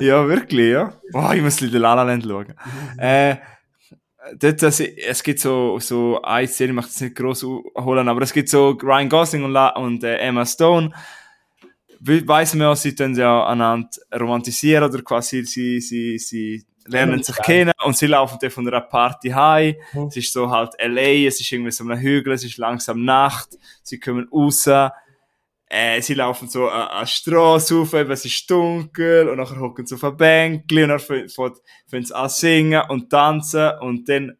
ja, 0.00 0.26
wirklich, 0.26 0.72
ja. 0.72 0.92
Boah, 1.12 1.34
ich 1.34 1.42
muss 1.42 1.60
in 1.60 1.70
La 1.72 1.94
La 1.94 2.02
Land 2.02 2.24
schauen. 2.24 2.54
äh, 2.96 3.36
dort, 4.36 4.62
das, 4.62 4.80
es 4.80 5.22
gibt 5.22 5.40
so, 5.40 5.78
so 5.78 6.20
eine 6.22 6.48
Szene, 6.48 6.70
ich 6.70 6.74
möchte 6.74 6.90
es 6.90 7.00
nicht 7.00 7.16
groß 7.16 7.44
holen, 7.44 8.08
aber 8.08 8.22
es 8.22 8.32
gibt 8.32 8.48
so 8.48 8.70
Ryan 8.70 9.08
Gosling 9.08 9.44
und, 9.44 9.52
La 9.52 9.68
und 9.70 10.02
äh, 10.02 10.16
Emma 10.16 10.44
Stone. 10.44 10.90
Weiss 12.00 12.54
man 12.54 12.68
ja, 12.68 12.76
sie 12.76 12.94
tun 12.94 13.14
ja 13.14 13.46
einander 13.46 13.88
romantisieren 14.14 14.84
oder 14.84 15.02
quasi 15.02 15.44
sie, 15.44 15.80
sie, 15.80 16.18
sie 16.18 16.64
lernen 16.88 17.22
sich 17.22 17.36
kennen 17.36 17.72
und 17.84 17.96
sie 17.96 18.06
laufen 18.06 18.38
dann 18.40 18.50
von 18.50 18.66
einer 18.66 18.80
Party 18.80 19.30
heim. 19.30 19.74
Mhm. 19.92 20.06
Es 20.08 20.16
ist 20.16 20.32
so 20.32 20.50
halt 20.50 20.74
LA, 20.78 21.26
es 21.26 21.40
ist 21.40 21.52
irgendwie 21.52 21.70
so 21.70 21.84
ein 21.84 21.98
Hügel, 21.98 22.32
es 22.32 22.44
ist 22.44 22.58
langsam 22.58 23.04
Nacht, 23.04 23.50
sie 23.82 24.00
kommen 24.00 24.28
raus 24.32 24.68
äh, 25.70 26.00
sie 26.00 26.14
laufen 26.14 26.48
so 26.48 26.68
an, 26.68 26.88
an 26.88 27.06
Straße 27.06 27.74
eben, 27.92 28.10
es 28.10 28.24
ist 28.24 28.50
dunkel, 28.50 29.28
und 29.28 29.36
nachher 29.36 29.60
hocken 29.60 29.86
sie 29.86 29.94
auf 29.96 30.04
ein 30.04 30.16
Bänkchen, 30.16 30.90
und 30.90 31.08
dann 31.10 31.28
fangen 31.86 32.04
sie 32.04 32.14
an 32.14 32.28
singen 32.28 32.82
und 32.88 33.10
tanzen, 33.10 33.72
und 33.80 34.08
dann, 34.08 34.36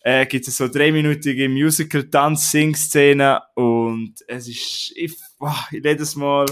äh, 0.00 0.26
gibt 0.26 0.46
es 0.46 0.58
so 0.58 0.68
dreiminütige 0.68 1.48
Musical-Tanz-Sing-Szene, 1.48 3.40
und 3.54 4.14
es 4.28 4.48
ist, 4.48 4.92
ich, 4.96 5.16
boah, 5.38 5.66
jedes 5.70 6.14
Mal, 6.14 6.44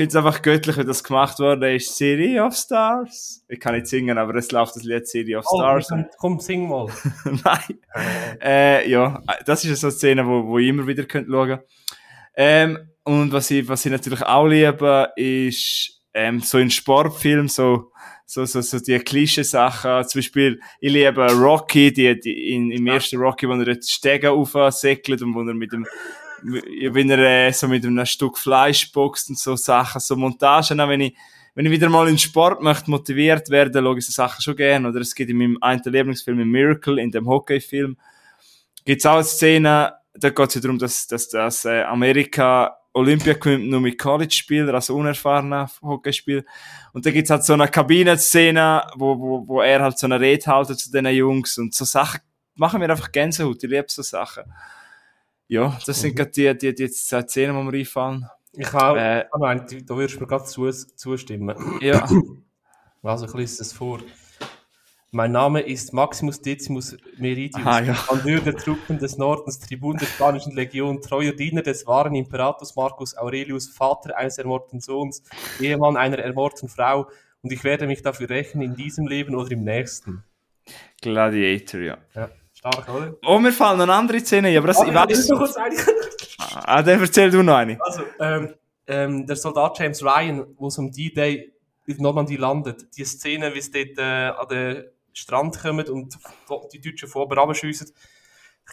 finde 0.00 0.18
es 0.18 0.24
einfach 0.24 0.40
göttlich, 0.40 0.78
wie 0.78 0.84
das 0.84 1.04
gemacht 1.04 1.38
wurde, 1.40 1.74
ist 1.74 1.94
City 1.94 2.40
of 2.40 2.54
Stars. 2.54 3.44
Ich 3.48 3.60
kann 3.60 3.74
nicht 3.74 3.86
singen, 3.86 4.16
aber 4.16 4.34
es 4.36 4.50
läuft 4.50 4.74
das 4.76 4.82
Lied 4.82 5.06
City 5.06 5.36
of 5.36 5.44
oh, 5.46 5.58
Stars. 5.58 5.88
Komm, 5.88 6.06
komm, 6.16 6.40
sing 6.40 6.66
mal. 6.66 6.86
Nein. 7.44 7.78
Äh, 8.42 8.90
ja, 8.90 9.22
das 9.44 9.62
ist 9.62 9.78
so 9.78 9.88
eine 9.88 9.92
Szene, 9.92 10.26
wo, 10.26 10.46
wo 10.46 10.58
ich 10.58 10.68
immer 10.68 10.86
wieder 10.86 11.04
könnt 11.04 11.28
schauen. 11.28 11.58
Ähm, 12.34 12.78
und 13.04 13.30
was 13.30 13.50
ich, 13.50 13.68
was 13.68 13.84
ich 13.84 13.92
natürlich 13.92 14.22
auch 14.22 14.46
liebe, 14.46 15.10
ist 15.16 16.00
ähm, 16.14 16.40
so 16.40 16.56
in 16.56 16.70
Sportfilmen, 16.70 17.48
so, 17.48 17.92
so, 18.24 18.46
so, 18.46 18.62
so 18.62 18.78
die 18.78 18.98
Klischee-Sachen. 19.00 20.08
Zum 20.08 20.20
Beispiel, 20.20 20.60
ich 20.80 20.92
liebe 20.94 21.30
Rocky, 21.30 21.92
die, 21.92 22.18
die 22.18 22.54
in, 22.54 22.70
im 22.70 22.86
ersten 22.86 23.18
Rocky, 23.18 23.46
wo 23.46 23.52
er 23.52 23.68
jetzt 23.68 23.92
Stege 23.92 24.30
aufsäckelt 24.30 25.20
und 25.20 25.34
wo 25.34 25.42
er 25.42 25.52
mit 25.52 25.72
dem, 25.72 25.86
wenn 26.42 27.10
er 27.10 27.48
äh, 27.48 27.52
so 27.52 27.68
mit 27.68 27.84
einem 27.84 28.04
Stück 28.06 28.38
Fleisch 28.38 28.90
boxt 28.92 29.30
und 29.30 29.38
so 29.38 29.56
Sachen, 29.56 30.00
so 30.00 30.16
Montagen, 30.16 30.78
wenn 30.78 31.00
ich, 31.00 31.16
wenn 31.54 31.66
ich 31.66 31.72
wieder 31.72 31.88
mal 31.88 32.08
in 32.08 32.18
Sport 32.18 32.62
möchte 32.62 32.90
motiviert 32.90 33.50
werden, 33.50 33.84
schaue 33.84 33.98
ich 33.98 34.06
so 34.06 34.12
Sachen 34.12 34.42
schon 34.42 34.56
gerne. 34.56 34.88
Oder 34.88 35.00
es 35.00 35.14
gibt 35.14 35.30
in 35.30 35.38
meinem 35.38 35.58
einen 35.60 35.82
Lieblingsfilm, 35.84 36.40
in 36.40 36.48
Miracle, 36.48 36.98
in 36.98 37.10
dem 37.10 37.26
Hockey-Film, 37.26 37.96
gibt 38.84 39.00
es 39.00 39.06
auch 39.06 39.14
eine 39.14 39.24
Szene, 39.24 39.94
da 40.14 40.30
geht 40.30 40.48
es 40.48 40.54
ja 40.54 40.60
darum, 40.60 40.78
dass, 40.78 41.06
dass, 41.06 41.28
dass 41.28 41.64
äh, 41.64 41.82
Amerika 41.82 42.76
Olympia 42.92 43.34
gewinnt 43.34 43.68
nur 43.68 43.80
mit 43.80 43.98
College-Spielern, 43.98 44.74
also 44.74 44.96
unerfahrener 44.96 45.70
Hockeyspieler. 45.80 46.42
Und 46.92 47.06
da 47.06 47.10
gibt's 47.10 47.30
halt 47.30 47.44
so 47.44 47.52
eine 47.52 47.68
Kabinenszene, 47.68 48.84
wo, 48.96 49.18
wo, 49.18 49.46
wo 49.46 49.60
er 49.60 49.80
halt 49.80 49.98
so 49.98 50.06
eine 50.06 50.18
Rede 50.18 50.46
haltet 50.46 50.80
zu 50.80 50.90
diesen 50.90 51.06
Jungs 51.06 51.56
und 51.58 51.72
so 51.72 51.84
Sachen 51.84 52.20
machen 52.60 52.80
mir 52.80 52.90
einfach 52.90 53.10
Gänsehaut. 53.10 53.64
Ich 53.64 53.70
liebe 53.70 53.86
so 53.88 54.02
Sachen. 54.02 54.44
Ja, 55.50 55.76
das 55.84 56.00
sind 56.00 56.14
gerade 56.14 56.30
die, 56.30 56.56
die, 56.56 56.72
die, 56.72 56.86
die 56.86 56.92
Szenen, 56.92 57.56
die 57.56 57.64
mir 57.64 57.78
einfallen. 57.80 58.24
Ich 58.52 58.72
habe, 58.72 59.00
äh, 59.00 59.20
ich 59.22 59.40
meine, 59.40 59.66
da 59.66 59.96
würdest 59.96 60.14
du 60.14 60.20
mir 60.20 60.28
gerade 60.28 60.44
zustimmen. 60.44 61.56
Ja. 61.80 62.08
Also, 63.02 63.24
ich 63.24 63.32
lese 63.32 63.62
es 63.62 63.72
vor. 63.72 63.98
Mein 65.10 65.32
Name 65.32 65.62
ist 65.62 65.94
Maximus 65.94 66.42
Decimus 66.42 66.98
Meridius, 67.16 67.64
ah, 67.64 67.80
ja. 67.80 67.94
Kommandeur 67.94 68.40
der 68.40 68.54
Truppen 68.54 68.98
des 68.98 69.16
Nordens, 69.16 69.58
Tribun 69.58 69.96
der 69.96 70.04
Spanischen 70.04 70.54
Legion, 70.54 71.00
treuer 71.00 71.32
Diener 71.32 71.62
des 71.62 71.86
wahren 71.86 72.14
Imperators 72.14 72.76
Marcus 72.76 73.16
Aurelius, 73.16 73.70
Vater 73.70 74.18
eines 74.18 74.36
ermordeten 74.36 74.80
Sohns, 74.80 75.22
Ehemann 75.58 75.96
einer 75.96 76.18
ermordeten 76.18 76.68
Frau, 76.68 77.08
und 77.40 77.52
ich 77.52 77.64
werde 77.64 77.86
mich 77.86 78.02
dafür 78.02 78.28
rächen 78.28 78.60
in 78.60 78.76
diesem 78.76 79.06
Leben 79.06 79.34
oder 79.34 79.50
im 79.50 79.64
nächsten. 79.64 80.22
Gladiator, 81.00 81.80
ja. 81.80 81.98
Ja, 82.14 82.28
stark, 82.60 82.88
oder? 82.88 83.16
Oh, 83.26 83.38
mir 83.38 83.52
fallen 83.52 83.78
noch 83.78 83.88
andere 83.88 84.20
Szenen, 84.20 84.56
aber 84.56 84.68
das, 84.68 84.78
oh, 84.78 84.84
ich 84.84 84.94
weiß... 84.94 85.30
ah, 86.38 86.82
dann 86.82 87.00
erzähl 87.00 87.30
du 87.30 87.42
noch 87.42 87.56
eine. 87.56 87.78
Also, 87.80 88.02
ähm, 88.20 88.54
ähm, 88.86 89.26
der 89.26 89.36
Soldat 89.36 89.78
James 89.78 90.02
Ryan, 90.02 90.46
wo 90.56 90.68
es 90.68 90.78
um 90.78 90.90
D-Day 90.90 91.52
in 91.86 91.96
Normandie 91.96 92.36
landet, 92.36 92.86
die 92.96 93.04
Szene, 93.04 93.52
wie 93.54 93.58
es 93.58 93.70
dort 93.70 93.98
äh, 93.98 94.02
an 94.02 94.48
der 94.48 94.84
Strand 95.12 95.58
kommen 95.60 95.88
und 95.88 96.18
die 96.72 96.80
Deutschen 96.80 97.08
vorher 97.08 97.36
runterschiessen. 97.38 97.92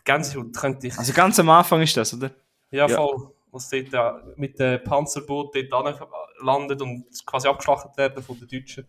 Gänsehaut 0.04 0.56
könnte 0.56 0.88
ich... 0.88 0.97
Also 0.97 1.13
ganz 1.13 1.39
am 1.39 1.50
Anfang 1.50 1.82
ist 1.82 1.97
das, 1.97 2.13
oder? 2.13 2.32
Ja, 2.69 2.88
voll. 2.88 3.32
Was 3.52 3.69
dort 3.69 3.93
äh, 3.93 4.12
mit 4.36 4.60
dem 4.60 4.84
Panzerboot 4.84 5.56
dort 5.56 6.04
landet 6.41 6.82
und 6.82 7.06
quasi 7.26 7.47
abgeschlachtet 7.47 7.97
werden 7.97 8.21
von 8.21 8.38
den 8.39 8.47
Deutschen. 8.47 8.88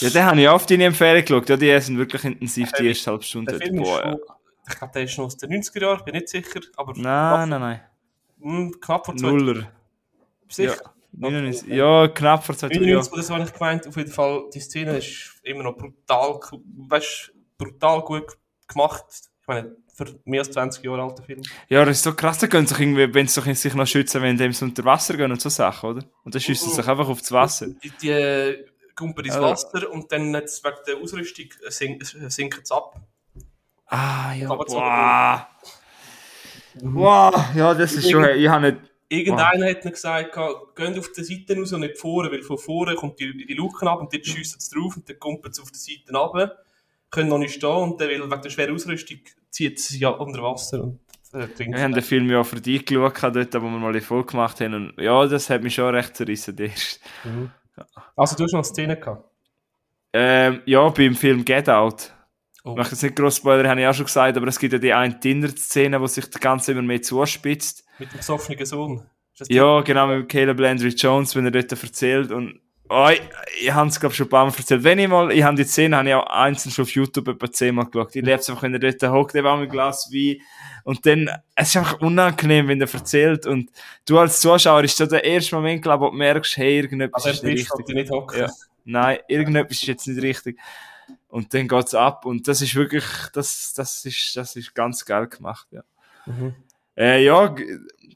Ja, 0.00 0.10
den 0.10 0.24
habe 0.24 0.40
ich 0.40 0.48
auf 0.48 0.66
deine 0.66 0.84
Empfehlung 0.84 1.22
geschaut. 1.22 1.48
Ja, 1.48 1.56
die 1.56 1.80
sind 1.80 1.98
wirklich 1.98 2.24
intensiv 2.24 2.72
die 2.72 2.88
erste 2.88 3.10
halbe 3.10 3.24
Stunde. 3.24 3.58
Der 3.58 3.72
Boah, 3.72 4.04
ja. 4.04 4.16
Ich 4.68 4.78
glaube, 4.78 4.92
der 4.94 5.02
ist 5.02 5.18
noch 5.18 5.26
aus 5.26 5.36
den 5.36 5.50
90er 5.50 5.80
Jahren, 5.80 5.98
ich 5.98 6.04
bin 6.04 6.14
nicht 6.14 6.28
sicher. 6.28 6.60
Aber 6.76 6.92
nein, 6.96 7.48
nein, 7.48 7.60
nein. 7.60 7.80
Hm, 8.40 8.80
knapp 8.80 9.06
vor 9.06 9.16
zwei 9.16 9.30
Nuller. 9.30 9.70
Sicher? 10.48 10.76
Ja. 10.82 10.90
99, 11.16 11.68
ja, 11.68 12.08
knapp 12.08 12.44
vor 12.44 12.56
2000 12.56 12.86
Jahren. 12.86 13.08
das 13.14 13.30
habe 13.30 13.44
ich 13.44 13.52
gemeint. 13.52 13.86
Auf 13.86 13.96
jeden 13.96 14.10
Fall, 14.10 14.44
die 14.52 14.60
Szene 14.60 14.98
ist 14.98 15.40
immer 15.44 15.62
noch 15.62 15.76
brutal, 15.76 16.40
weißt, 16.88 17.32
brutal 17.56 18.00
gut 18.02 18.36
gemacht. 18.66 19.04
Ich 19.40 19.46
meine, 19.46 19.76
für 19.94 20.06
mehr 20.24 20.40
als 20.40 20.50
20 20.50 20.82
Jahre 20.84 21.02
alter 21.02 21.22
Film. 21.22 21.42
Ja, 21.68 21.84
das 21.84 21.98
ist 21.98 22.02
so 22.02 22.14
krass, 22.14 22.38
da 22.38 22.48
können 22.48 22.66
sich 22.66 22.80
irgendwie, 22.80 23.14
wenn 23.14 23.28
sie 23.28 23.54
sich 23.54 23.74
noch 23.74 23.86
schützen, 23.86 24.22
wenn 24.22 24.36
sie 24.52 24.64
unter 24.64 24.84
Wasser 24.84 25.16
gehen 25.16 25.30
und 25.30 25.40
so 25.40 25.48
Sachen, 25.48 25.90
oder? 25.90 26.04
Und 26.24 26.34
dann 26.34 26.42
schießen 26.42 26.68
sie 26.68 26.74
sich 26.74 26.88
einfach 26.88 27.08
aufs 27.08 27.30
Wasser. 27.30 27.68
Die, 27.68 27.90
die 27.90 28.64
äh, 28.94 29.00
gumpen 29.00 29.24
ins 29.24 29.38
Wasser 29.38 29.90
und 29.90 30.10
dann 30.12 30.32
jetzt 30.34 30.64
wegen 30.64 30.76
der 30.86 30.96
Ausrüstung 30.98 31.46
sinken 31.68 32.64
sie 32.64 32.74
ab. 32.74 33.00
Ah, 33.86 34.32
ja. 34.34 34.48
Wow. 34.48 35.46
Wow, 36.82 37.54
ja, 37.54 37.74
das 37.74 37.92
ist 37.92 38.10
schon, 38.10 38.24
ich 38.24 38.48
habe 38.48 38.72
nicht 38.72 38.94
Irgendeiner 39.08 39.70
hat 39.70 39.84
mir 39.84 39.90
gesagt, 39.92 40.34
geht 40.74 40.98
auf 40.98 41.12
die 41.12 41.24
Seite 41.24 41.56
raus 41.56 41.72
und 41.72 41.80
nicht 41.80 41.98
vorne, 41.98 42.32
weil 42.32 42.42
von 42.42 42.58
vorne 42.58 42.94
kommt 42.94 43.20
die, 43.20 43.46
die 43.46 43.54
Luke 43.54 43.88
ab 43.88 44.00
und 44.00 44.12
dort 44.12 44.26
schiessen 44.26 44.58
sie 44.58 44.74
drauf 44.74 44.96
und 44.96 45.08
dann 45.08 45.18
kommt 45.18 45.46
es 45.46 45.60
auf 45.60 45.70
die 45.70 45.78
Seite 45.78 46.16
runter, 46.16 46.56
können 47.10 47.28
noch 47.28 47.38
nicht 47.38 47.54
stehen 47.54 47.70
und 47.70 48.00
dann, 48.00 48.08
weil 48.08 48.30
wegen 48.30 48.42
der 48.42 48.50
schweren 48.50 48.74
Ausrüstung 48.74 49.18
zieht 49.50 49.78
sie 49.78 49.98
ja 49.98 50.08
unter 50.08 50.42
Wasser 50.42 50.82
und 50.82 51.00
äh, 51.32 51.46
Wir 51.58 51.82
haben 51.82 51.92
den 51.92 52.02
Film 52.02 52.30
ja 52.30 52.42
für 52.42 52.60
dich 52.60 52.86
geschaut, 52.86 53.22
dort, 53.22 53.54
wo 53.54 53.60
wir 53.60 53.78
mal 53.78 54.00
voll 54.00 54.24
gemacht 54.24 54.60
haben 54.60 54.74
und 54.74 54.94
ja, 54.98 55.26
das 55.26 55.50
hat 55.50 55.62
mich 55.62 55.74
schon 55.74 55.94
recht 55.94 56.16
zerrissen, 56.16 56.56
mhm. 57.24 57.50
Also 58.16 58.36
du 58.36 58.44
hast 58.44 58.52
noch 58.52 58.58
eine 58.58 58.64
Szene 58.64 58.96
gehabt? 58.96 59.28
Ähm, 60.12 60.62
ja, 60.66 60.88
beim 60.88 61.14
Film 61.14 61.44
Get 61.44 61.68
Out. 61.68 62.14
Oh. 62.64 62.70
Ich 62.70 62.76
möchte 62.76 62.92
jetzt 62.94 63.02
nicht 63.02 63.16
gross 63.16 63.36
Spoiler, 63.36 63.68
habe 63.68 63.80
ich 63.80 63.86
auch 63.86 63.94
schon 63.94 64.06
gesagt, 64.06 64.36
aber 64.36 64.46
es 64.46 64.58
gibt 64.58 64.72
ja 64.72 64.78
die 64.78 64.92
eine 64.92 65.14
Dinner-Szene, 65.14 66.00
wo 66.00 66.06
sich 66.06 66.30
das 66.30 66.40
Ganze 66.40 66.72
immer 66.72 66.82
mehr 66.82 67.02
zuspitzt. 67.02 67.84
Mit 67.98 68.12
dem 68.12 68.18
besoffenen 68.18 68.64
Sohn. 68.64 69.06
Ja, 69.48 69.80
genau, 69.80 70.06
mit 70.06 70.28
Caleb 70.28 70.60
Landry 70.60 70.90
Jones, 70.90 71.34
wenn 71.34 71.44
er 71.44 71.50
dort 71.50 71.72
erzählt 71.72 72.30
und 72.30 72.60
oh, 72.88 73.08
ich, 73.12 73.22
ich 73.62 73.72
habe 73.72 73.88
es, 73.88 73.98
glaube 73.98 74.14
schon 74.14 74.26
ein 74.26 74.30
paar 74.30 74.46
Mal 74.46 74.52
erzählt. 74.56 74.84
Wenn 74.84 74.98
ich 74.98 75.08
mal, 75.08 75.32
ich 75.32 75.42
habe 75.42 75.56
die 75.56 75.64
Szene, 75.64 75.96
habe 75.96 76.08
ich 76.08 76.14
auch 76.14 76.26
einzeln 76.26 76.72
schon 76.72 76.84
auf 76.84 76.90
YouTube 76.90 77.28
etwa 77.28 77.50
zehnmal 77.50 77.86
geschaut. 77.86 78.16
Ich 78.16 78.22
lebe 78.22 78.38
es 78.38 78.48
einfach, 78.48 78.62
wenn 78.62 78.74
er 78.74 78.78
dort 78.78 79.02
hockt, 79.02 79.34
eben 79.34 79.46
auch 79.46 79.58
mit 79.58 79.70
Glas 79.70 80.10
Wein 80.12 80.40
und 80.84 81.04
dann, 81.06 81.30
es 81.54 81.68
ist 81.68 81.76
einfach 81.78 82.00
unangenehm, 82.00 82.68
wenn 82.68 82.80
er 82.80 82.92
erzählt 82.92 83.46
und 83.46 83.70
du 84.06 84.18
als 84.18 84.40
Zuschauer 84.40 84.84
ist 84.84 84.96
so 84.96 85.06
der 85.06 85.24
erste 85.24 85.56
Moment, 85.56 85.82
glaube 85.82 86.04
ich, 86.04 86.08
wo 86.08 86.10
du 86.12 86.18
merkst, 86.18 86.56
hey, 86.56 86.76
irgendetwas 86.76 87.24
also, 87.24 87.36
ist 87.36 87.44
nicht 87.44 87.70
richtig. 87.72 87.94
Nicht 87.94 88.10
hocken. 88.10 88.40
Ja. 88.40 88.50
Nein, 88.84 89.18
irgendetwas 89.28 89.78
ist 89.78 89.86
jetzt 89.86 90.06
nicht 90.06 90.22
richtig. 90.22 90.58
Und 91.28 91.52
dann 91.54 91.66
geht's 91.66 91.94
ab 91.94 92.26
und 92.26 92.46
das 92.46 92.60
ist 92.60 92.74
wirklich, 92.74 93.04
das, 93.32 93.72
das 93.74 94.04
ist, 94.04 94.36
das 94.36 94.56
ist 94.56 94.74
ganz 94.74 95.04
geil 95.04 95.26
gemacht, 95.26 95.66
ja. 95.72 95.82
Mhm. 96.26 96.54
Äh, 96.96 97.24
ja, 97.24 97.54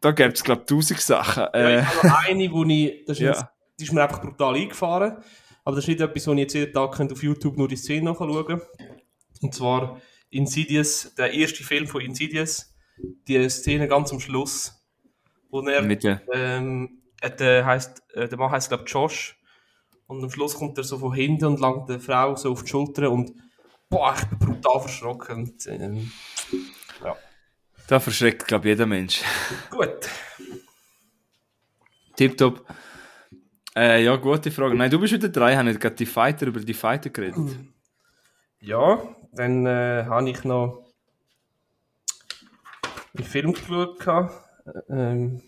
da 0.01 0.13
gäbe 0.13 0.33
es, 0.33 0.45
glaube 0.45 0.63
ich, 0.63 0.67
tausend 0.67 1.01
Sachen. 1.01 1.45
Äh, 1.53 1.75
ja, 1.75 1.81
ich 1.81 1.87
habe 1.87 2.09
noch 2.09 2.29
eine, 2.29 2.53
wo 2.53 2.65
ich, 2.65 3.05
das 3.07 3.19
ist, 3.19 3.23
ja. 3.41 3.51
Die 3.79 3.85
ist 3.85 3.93
mir 3.93 4.03
einfach 4.03 4.21
brutal 4.21 4.55
eingefahren. 4.55 5.23
Aber 5.65 5.77
das 5.77 5.85
ist 5.85 5.89
nicht 5.89 6.01
etwas, 6.01 6.27
wo 6.27 6.33
ich 6.33 6.39
jetzt 6.39 6.55
jeden 6.55 6.73
Tag 6.73 6.99
auf 6.99 7.23
YouTube 7.23 7.57
nur 7.57 7.69
die 7.69 7.77
Szene 7.77 8.11
nachschauen 8.11 8.47
kann. 8.47 8.63
Und 9.43 9.55
zwar 9.55 10.01
Insidious, 10.31 11.15
der 11.17 11.33
erste 11.33 11.63
Film 11.63 11.87
von 11.87 12.01
Insidious, 12.01 12.75
die 13.27 13.49
Szene 13.49 13.89
ganz 13.89 14.13
am 14.13 14.21
Schluss, 14.21 14.75
wo 15.51 15.61
er, 15.63 15.83
ähm, 16.33 17.03
äh, 17.21 17.31
der, 17.31 17.65
heisst, 17.65 18.03
äh, 18.15 18.29
der 18.29 18.39
Mann 18.39 18.51
heißt 18.51 18.69
glaube 18.69 18.85
Josh, 18.85 19.39
und 20.07 20.25
am 20.25 20.31
Schluss 20.31 20.55
kommt 20.55 20.79
er 20.79 20.85
so 20.85 20.99
von 20.99 21.13
hinten 21.13 21.45
und 21.45 21.61
langt 21.61 21.89
der 21.89 22.01
Frau 22.01 22.35
so 22.35 22.53
auf 22.53 22.63
die 22.63 22.71
Schulter 22.71 23.11
und 23.11 23.33
boah, 23.91 24.15
ich 24.17 24.25
bin 24.27 24.39
brutal 24.39 24.81
verschrocken. 24.81 25.37
Und, 25.37 25.67
ähm, 25.67 26.11
ja. 27.05 27.15
Da 27.87 28.01
verschreckt, 28.01 28.47
glaube 28.47 28.69
ich, 28.69 28.73
jeder 28.73 28.87
Mensch. 28.87 29.23
Gut. 29.71 30.09
Tipptopp. 32.17 32.65
Äh, 33.79 34.03
ja, 34.03 34.17
gute 34.17 34.51
Frage. 34.51 34.75
Nein, 34.75 34.91
du 34.91 34.99
bist 34.99 35.13
wieder 35.13 35.29
drei, 35.29 35.57
haben 35.57 35.67
nicht 35.67 35.81
gerade 35.81 35.95
die 35.95 36.05
Fighter 36.05 36.49
über 36.49 36.59
die 36.59 36.75
Fighter 36.75 37.11
geredet. 37.11 37.57
Ja, 38.59 39.01
dann 39.31 39.67
äh, 39.67 40.05
habe 40.05 40.29
ich 40.29 40.43
noch 40.43 40.85
einen 43.17 43.25
Film 43.25 43.53
geschaut. 43.53 44.35
Ähm, 44.91 45.43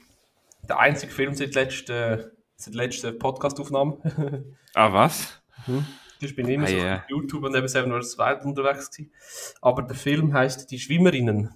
der 0.62 0.78
einzige 0.78 1.10
Film 1.12 1.34
seit 1.34 1.56
letzter, 1.56 2.30
seit 2.54 2.74
letzter 2.74 3.10
Podcast-Aufnahme. 3.10 3.98
ah, 4.74 4.92
was? 4.92 5.42
Mhm. 5.66 5.84
Ich 6.20 6.36
bin 6.36 6.48
immer 6.48 6.66
ah, 6.66 6.68
so 6.68 6.76
yeah. 6.76 6.96
auf 6.98 7.08
YouTube 7.08 7.42
und 7.42 7.56
eben 7.56 7.66
selber 7.66 7.96
das 7.96 8.12
zweite 8.12 8.44
unterwegs 8.44 8.92
gewesen. 8.92 9.12
Aber 9.60 9.82
der 9.82 9.96
Film 9.96 10.32
heißt 10.32 10.70
Die 10.70 10.78
Schwimmerinnen. 10.78 11.52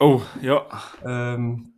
Oh, 0.00 0.22
ja. 0.42 0.66
Ähm, 1.04 1.72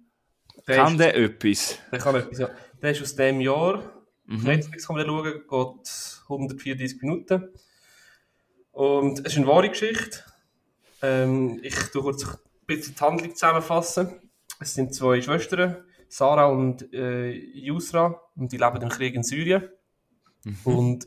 der 0.66 0.76
kann 0.76 0.92
ist, 0.92 1.00
der 1.00 1.16
etwas? 1.16 1.78
Der 1.92 1.98
kann 1.98 2.14
etwas, 2.14 2.38
ja. 2.38 2.48
Der 2.82 2.92
ist 2.92 3.02
aus 3.02 3.14
dem 3.14 3.40
Jahr. 3.40 3.82
Mhm. 4.26 4.44
Netflix 4.44 4.86
kann 4.86 4.96
man 4.96 5.06
schauen, 5.06 5.24
geht 5.24 6.22
134 6.28 7.02
Minuten. 7.02 7.48
Und 8.72 9.20
es 9.20 9.32
ist 9.32 9.38
eine 9.38 9.46
wahre 9.46 9.68
Geschichte. 9.68 10.20
Ähm, 11.02 11.60
ich 11.62 11.74
tue 11.92 12.02
kurz 12.02 12.24
ein 12.24 12.36
bisschen 12.66 12.94
die 12.94 13.00
Handlung 13.00 13.34
zusammenfassen. 13.34 14.20
Es 14.60 14.74
sind 14.74 14.94
zwei 14.94 15.20
Schwestern, 15.20 15.84
Sarah 16.08 16.46
und 16.46 16.92
äh, 16.92 17.30
Yusra, 17.30 18.20
und 18.36 18.52
die 18.52 18.56
leben 18.56 18.82
im 18.82 18.88
Krieg 18.88 19.14
in 19.14 19.22
Syrien. 19.22 19.68
Mhm. 20.44 20.56
Und 20.64 21.06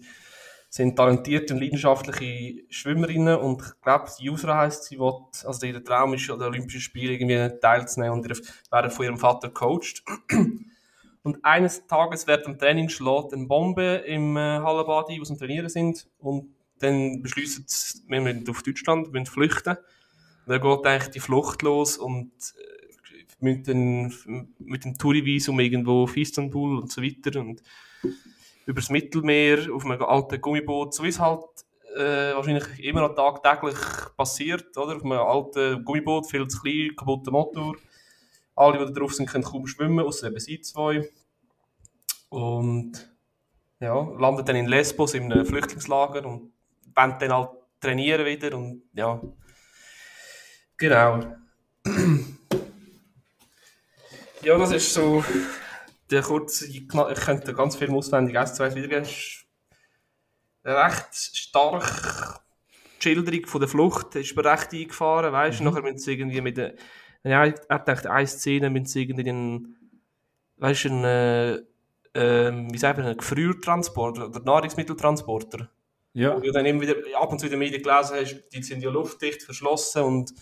sind 0.70 0.96
talentierte 0.96 1.54
und 1.54 1.60
leidenschaftliche 1.60 2.64
Schwimmerinnen 2.70 3.38
und 3.38 3.62
ich 3.62 3.82
glaube, 3.82 4.10
Yusra 4.18 4.58
heisst 4.58 4.86
sie, 4.86 4.98
will, 4.98 5.14
also 5.46 5.68
ihr 5.68 5.84
Traum 5.84 6.16
ist, 6.16 6.28
an 6.32 6.40
den 6.40 6.48
Olympischen 6.48 6.82
Spielen 6.82 7.14
irgendwie 7.14 7.60
teilzunehmen 7.60 8.20
und 8.20 8.28
werden 8.72 8.90
von 8.90 9.06
ihrem 9.06 9.20
Vater 9.20 9.50
coacht. 9.50 10.04
Und 11.24 11.44
eines 11.44 11.88
Tages 11.88 12.28
wird 12.28 12.46
am 12.46 12.58
Training 12.60 12.90
schlägt 12.90 13.34
eine 13.34 13.48
Bombe 13.48 14.04
im 14.06 14.36
äh, 14.36 14.40
ein, 14.40 14.64
wo 15.20 15.24
sie 15.24 15.38
trainieren 15.38 15.70
sind 15.70 16.08
und 16.20 16.54
dann 16.80 17.22
beschließen 17.22 17.64
sie, 17.66 18.02
wir 18.08 18.20
müssen 18.20 18.50
auf 18.50 18.62
Deutschland, 18.62 19.08
wir 19.08 19.22
müssen 19.22 19.32
flüchten. 19.32 19.78
Und 20.46 20.52
dann 20.52 20.62
geht 20.62 20.86
eigentlich 20.86 21.12
die 21.12 21.22
Flucht 21.22 21.62
los 21.62 21.98
und 21.98 22.32
äh, 22.58 22.84
mit, 23.40 23.68
den, 23.68 24.14
mit 24.60 24.84
dem 24.84 24.98
Tourivisum 24.98 25.60
irgendwo 25.62 26.04
auf 26.04 26.18
Istanbul 26.18 26.80
und 26.80 26.92
so 26.92 27.02
weiter 27.02 27.40
und 27.40 27.64
übers 28.66 28.90
Mittelmeer 28.90 29.74
auf 29.74 29.86
einem 29.86 30.02
alten 30.02 30.42
Gummiboot, 30.42 30.94
so 30.94 31.04
wie 31.04 31.10
es 31.10 31.20
halt 31.20 31.44
äh, 31.96 32.34
wahrscheinlich 32.34 32.80
immer 32.80 33.02
noch 33.02 33.16
tagtäglich 33.16 33.78
passiert, 34.18 34.76
oder? 34.78 34.96
Auf 34.96 35.04
einem 35.04 35.14
alten 35.14 35.86
Gummiboot, 35.86 36.30
viel 36.30 36.48
zu 36.48 36.62
klein, 36.62 36.96
kaputter 36.98 37.32
Motor. 37.32 37.76
Alle, 38.56 38.80
die 38.80 38.86
da 38.86 38.92
drauf 38.92 39.14
sind, 39.14 39.30
können 39.30 39.44
kaum 39.44 39.68
schwimmen, 39.68 40.00
außer 40.00 40.28
eben 40.28 40.40
sie 40.40 40.62
zwei. 40.62 41.10
Und 42.30 43.12
ja, 43.80 44.02
landet 44.18 44.48
dann 44.48 44.56
in 44.56 44.68
Lesbos 44.68 45.14
in 45.14 45.32
einem 45.32 45.46
Flüchtlingslager 45.46 46.26
und 46.26 46.54
wollen 46.96 47.16
dann 47.20 47.34
halt 47.34 47.50
trainieren 47.80 48.26
wieder 48.26 48.58
und 48.58 48.84
ja. 48.94 49.22
Genau. 50.78 51.36
ja, 54.42 54.58
das 54.58 54.72
ist 54.72 54.94
so 54.94 55.24
der 56.10 56.22
kurze, 56.22 56.68
ich 56.68 56.88
könnte 56.88 57.54
ganz 57.54 57.76
viel 57.76 57.92
auswendig 57.92 58.38
eins, 58.38 58.54
zwei 58.54 58.74
wiedergeben. 58.74 59.08
Recht 60.64 61.14
stark 61.14 62.42
Schilderung 63.00 63.46
von 63.48 63.60
der 63.60 63.68
Flucht 63.68 64.16
ist 64.16 64.36
mir 64.36 64.46
recht 64.46 64.74
eingefahren, 64.74 65.34
weißt 65.34 65.60
du, 65.60 65.64
mhm. 65.64 65.70
nachher 65.70 65.82
müssen 65.82 65.98
sie 65.98 66.14
irgendwie 66.14 66.40
mit 66.40 66.56
der, 66.56 66.74
ja, 67.24 67.46
ich 67.46 67.56
dachte, 67.68 68.12
eine 68.12 68.28
Szene 68.28 68.70
müssen 68.70 68.86
sie 68.86 69.04
irgendwie 69.04 69.30
einen, 69.30 69.76
weißt 70.58 70.86
du, 70.86 70.90
einen, 70.90 71.04
äh, 71.04 71.54
äh, 72.14 72.52
wie 72.72 72.78
sagt 72.78 72.98
man, 72.98 73.08
einen 73.08 73.18
Gefriertransporter 73.18 74.28
oder 74.28 74.40
Nahrungsmitteltransporter. 74.42 75.70
Ja. 76.14 76.36
Wo 76.36 76.42
du 76.42 76.52
dann 76.52 76.66
immer 76.66 76.82
wieder, 76.82 76.96
ab 77.20 77.32
und 77.32 77.40
zu 77.40 77.46
in 77.46 77.52
den 77.52 77.60
Medien 77.60 77.82
gelesen 77.82 78.16
hast, 78.20 78.44
die 78.54 78.62
sind 78.62 78.84
ja 78.84 78.90
luftdicht 78.90 79.44
verschlossen 79.44 80.04
und 80.04 80.34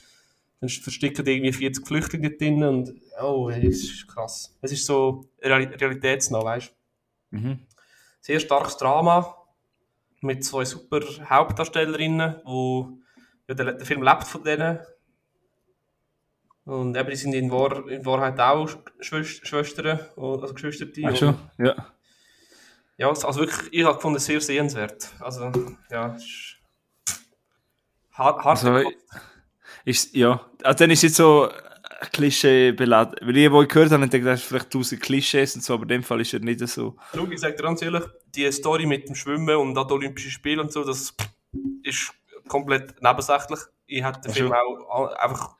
dann 0.59 0.69
verstecken 0.69 1.25
irgendwie 1.25 1.53
40 1.53 1.87
Flüchtlinge 1.87 2.31
drin 2.31 2.63
und, 2.63 2.93
oh, 3.21 3.49
das 3.49 3.63
ist 3.63 4.07
krass. 4.07 4.57
Es 4.61 4.71
ist 4.71 4.85
so 4.85 5.25
realitätsnah, 5.41 6.43
weißt 6.43 6.73
du. 7.31 7.37
Mhm. 7.37 7.59
Sehr 8.19 8.39
starkes 8.39 8.77
Drama 8.77 9.35
mit 10.21 10.43
zwei 10.43 10.65
super 10.65 11.01
Hauptdarstellerinnen, 11.29 12.41
wo 12.45 12.99
ja, 13.47 13.55
der, 13.55 13.73
der 13.73 13.85
Film 13.85 14.03
lebt 14.03 14.25
von 14.25 14.43
denen. 14.43 14.79
Und 16.65 16.95
eben, 16.95 17.09
die 17.09 17.15
sind 17.15 17.33
in, 17.33 17.51
Wahr, 17.51 17.87
in 17.87 18.05
Wahrheit 18.05 18.39
auch 18.39 18.69
Schwester, 18.99 19.45
Schwestern, 19.45 19.99
also 20.15 20.53
Geschwister. 20.53 20.85
Ach 21.05 21.15
schon, 21.15 21.35
ja. 21.57 21.75
Ja, 22.97 23.09
also 23.09 23.39
wirklich, 23.39 23.73
ich 23.73 23.83
habe 23.83 23.95
gefunden, 23.95 24.19
sehr 24.19 24.39
sehenswert. 24.41 25.09
Also, 25.19 25.51
ja, 25.89 26.15
ist 26.15 26.57
hart. 28.11 28.43
hart 28.43 28.63
also, 28.63 28.89
ist, 29.85 30.15
ja, 30.15 30.45
also 30.63 30.77
dann 30.77 30.91
ist 30.91 31.01
jetzt 31.01 31.15
so 31.15 31.49
Klischee 32.11 32.71
beladen. 32.71 33.15
Weil 33.21 33.37
ich, 33.37 33.51
wo 33.51 33.63
ich 33.63 33.69
gehört 33.69 33.91
habe, 33.91 34.07
denke 34.07 34.33
ich, 34.33 34.43
vielleicht 34.43 34.69
tausend 34.69 35.01
Klischees 35.01 35.55
und 35.55 35.63
so, 35.63 35.73
aber 35.73 35.83
in 35.83 35.89
dem 35.89 36.03
Fall 36.03 36.21
ist 36.21 36.33
er 36.33 36.39
nicht 36.41 36.59
so. 36.67 36.95
Schau, 37.15 37.25
ich 37.25 37.39
sage 37.39 37.55
dir 37.55 37.63
ganz 37.63 37.81
ehrlich, 37.81 38.03
die 38.35 38.51
Story 38.51 38.85
mit 38.85 39.07
dem 39.07 39.15
Schwimmen 39.15 39.55
und 39.55 39.77
an 39.77 39.91
Olympischen 39.91 40.31
Spielen 40.31 40.59
und 40.59 40.71
so, 40.71 40.83
das 40.83 41.15
ist 41.83 42.13
komplett 42.47 43.01
nebensächlich. 43.01 43.59
Ich 43.85 44.03
hätte 44.03 44.21
den 44.21 44.33
Film 44.33 44.53
auch 44.53 45.13
einfach 45.13 45.55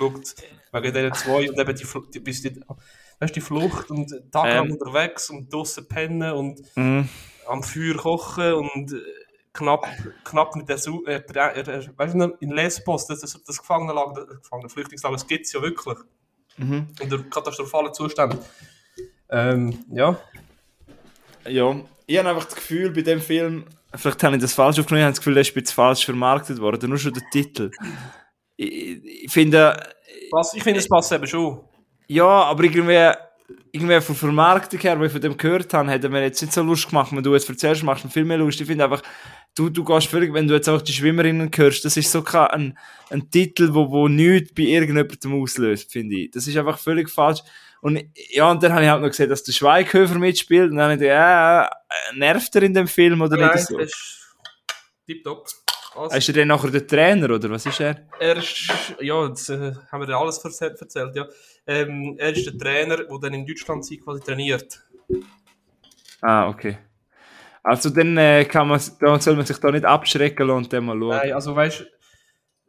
geschaut, 0.00 0.34
wegen 0.72 0.94
diesen 0.94 1.14
zwei 1.14 1.48
und 1.48 1.58
eben 1.58 1.74
die, 1.74 1.86
die, 2.14 2.20
bis 2.20 2.42
die, 2.42 2.60
weißt, 3.20 3.36
die 3.36 3.40
Flucht 3.40 3.90
und 3.90 4.12
tagelang 4.32 4.66
ähm. 4.66 4.72
unterwegs 4.72 5.30
und 5.30 5.52
draußen 5.52 5.86
pennen 5.86 6.32
und 6.32 6.60
mhm. 6.76 7.08
am 7.46 7.62
Feuer 7.62 7.96
kochen 7.96 8.54
und 8.54 8.94
knapp, 9.52 9.86
knapp 10.24 10.56
mit 10.56 10.68
der, 10.68 10.78
Su 10.78 11.04
äh, 11.06 11.16
äh, 11.16 11.88
weißt 11.96 12.14
du, 12.14 12.36
in 12.40 12.50
Lesbos, 12.50 13.06
das, 13.06 13.20
das, 13.20 13.42
das 13.42 13.58
Gefangenenlager, 13.58 14.26
das 14.26 14.42
Gefangenenflüchtlingslager, 14.42 15.16
das 15.16 15.26
gibt 15.26 15.46
es 15.46 15.52
ja 15.52 15.62
wirklich. 15.62 15.98
Mhm. 16.56 16.88
In 17.00 17.10
der 17.10 17.20
katastrophalen 17.20 17.94
Zustand. 17.94 18.36
Ähm, 19.30 19.84
ja. 19.92 20.18
Ja, 21.48 21.80
ich 22.06 22.18
habe 22.18 22.28
einfach 22.28 22.44
das 22.44 22.56
Gefühl, 22.56 22.90
bei 22.90 23.02
dem 23.02 23.20
Film, 23.20 23.64
vielleicht 23.94 24.22
habe 24.22 24.36
ich 24.36 24.42
das 24.42 24.52
falsch 24.52 24.78
aufgenommen, 24.78 25.00
ich 25.00 25.04
habe 25.04 25.12
das 25.12 25.20
Gefühl, 25.20 25.34
der 25.34 25.40
ist 25.42 25.54
jetzt 25.54 25.72
falsch 25.72 26.04
vermarktet 26.04 26.60
worden, 26.60 26.90
nur 26.90 26.98
schon 26.98 27.14
der 27.14 27.22
Titel. 27.30 27.70
Ich, 28.60 29.24
ich 29.24 29.32
finde... 29.32 29.76
Was? 30.30 30.54
Ich 30.54 30.62
finde, 30.62 30.80
es 30.80 30.88
passt 30.88 31.12
eben 31.12 31.26
schon. 31.26 31.60
Ja, 32.06 32.26
aber 32.26 32.64
irgendwie 32.64 33.12
irgendwie 33.72 34.00
von 34.00 34.14
Vermarktung 34.14 34.80
her, 34.80 34.98
wo 34.98 35.04
ich 35.04 35.12
von 35.12 35.20
dem 35.20 35.36
gehört 35.36 35.72
habe, 35.74 35.90
hätte 35.90 36.08
mir 36.08 36.22
jetzt 36.22 36.40
nicht 36.40 36.52
so 36.52 36.62
Lust 36.62 36.88
gemacht, 36.88 37.12
wenn 37.12 37.22
du 37.22 37.34
es 37.34 37.48
erzählst, 37.48 37.82
machst 37.82 38.04
du 38.04 38.08
viel 38.08 38.24
mehr 38.24 38.38
Lust. 38.38 38.60
Ich 38.60 38.66
finde 38.66 38.84
einfach, 38.84 39.02
du, 39.54 39.68
du 39.68 39.84
gehst 39.84 40.08
völlig, 40.08 40.32
wenn 40.32 40.46
du 40.46 40.54
jetzt 40.54 40.68
auch 40.68 40.82
die 40.82 40.92
Schwimmerinnen 40.92 41.50
hörst, 41.54 41.84
das 41.84 41.96
ist 41.96 42.10
so 42.10 42.24
ein, 42.24 42.78
ein 43.10 43.30
Titel, 43.30 43.72
wo, 43.72 43.90
wo 43.90 44.08
nichts 44.08 44.52
bei 44.54 44.62
irgendjemandem 44.62 45.42
auslöst, 45.42 45.92
finde 45.92 46.16
ich. 46.16 46.30
Das 46.30 46.46
ist 46.46 46.56
einfach 46.56 46.78
völlig 46.78 47.10
falsch. 47.10 47.40
Und 47.80 48.00
ja, 48.30 48.50
und 48.50 48.62
dann 48.62 48.72
habe 48.72 48.84
ich 48.84 48.90
halt 48.90 49.02
noch 49.02 49.08
gesehen, 49.08 49.30
dass 49.30 49.42
der 49.42 49.52
Schweighöfer 49.52 50.18
mitspielt, 50.18 50.70
und 50.70 50.76
dann 50.76 50.84
habe 50.84 50.94
ich 50.94 51.00
gedacht, 51.00 51.72
äh, 51.88 52.18
nervt 52.18 52.54
er 52.54 52.62
in 52.62 52.74
dem 52.74 52.86
Film 52.86 53.20
oder 53.22 53.36
Nein, 53.36 53.54
nicht 53.54 53.66
so? 53.66 53.78
Das 53.78 53.88
ist 53.88 54.28
tipptopp. 55.06 55.48
Also, 56.00 56.16
ist 56.16 56.28
er 56.28 56.34
dann 56.34 56.48
nachher 56.48 56.70
der 56.70 56.86
Trainer, 56.86 57.30
oder 57.34 57.50
was 57.50 57.66
ist 57.66 57.80
er? 57.80 58.06
Er 58.18 58.36
ist, 58.36 58.72
ja, 59.00 59.28
das 59.28 59.48
äh, 59.48 59.72
haben 59.90 60.06
wir 60.06 60.16
alles 60.16 60.38
erzählt, 60.38 61.14
ja. 61.14 61.26
Ähm, 61.66 62.16
er 62.18 62.34
ist 62.34 62.46
der 62.46 62.58
Trainer, 62.58 62.96
der 62.96 63.18
dann 63.20 63.34
in 63.34 63.46
Deutschland 63.46 63.84
sie 63.84 63.98
quasi 63.98 64.20
trainiert. 64.20 64.82
Ah, 66.20 66.48
okay. 66.48 66.78
Also 67.62 67.90
dann 67.90 68.16
äh, 68.16 68.44
kann 68.46 68.68
man, 68.68 68.80
dann 69.00 69.20
soll 69.20 69.36
man 69.36 69.44
sich 69.44 69.58
da 69.58 69.70
nicht 69.70 69.84
abschrecken 69.84 70.46
lassen 70.46 70.64
und 70.64 70.72
dann 70.72 70.84
mal 70.84 70.98
schauen. 70.98 71.08
Nein, 71.08 71.32
also 71.32 71.54
weißt 71.54 71.80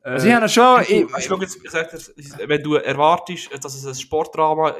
äh, 0.04 0.10
also 0.10 0.28
ich 0.28 0.34
habe 0.34 0.50
schon... 0.50 0.82
Ich, 0.82 0.90
ich, 0.90 1.42
jetzt, 1.42 1.64
ich 1.64 1.72
sag 1.72 1.90
dir, 1.90 2.50
wenn 2.50 2.62
du 2.62 2.76
erwartest, 2.76 3.50
dass 3.64 3.76
es 3.76 3.86
ein 3.86 3.96
Sportdrama 3.96 4.76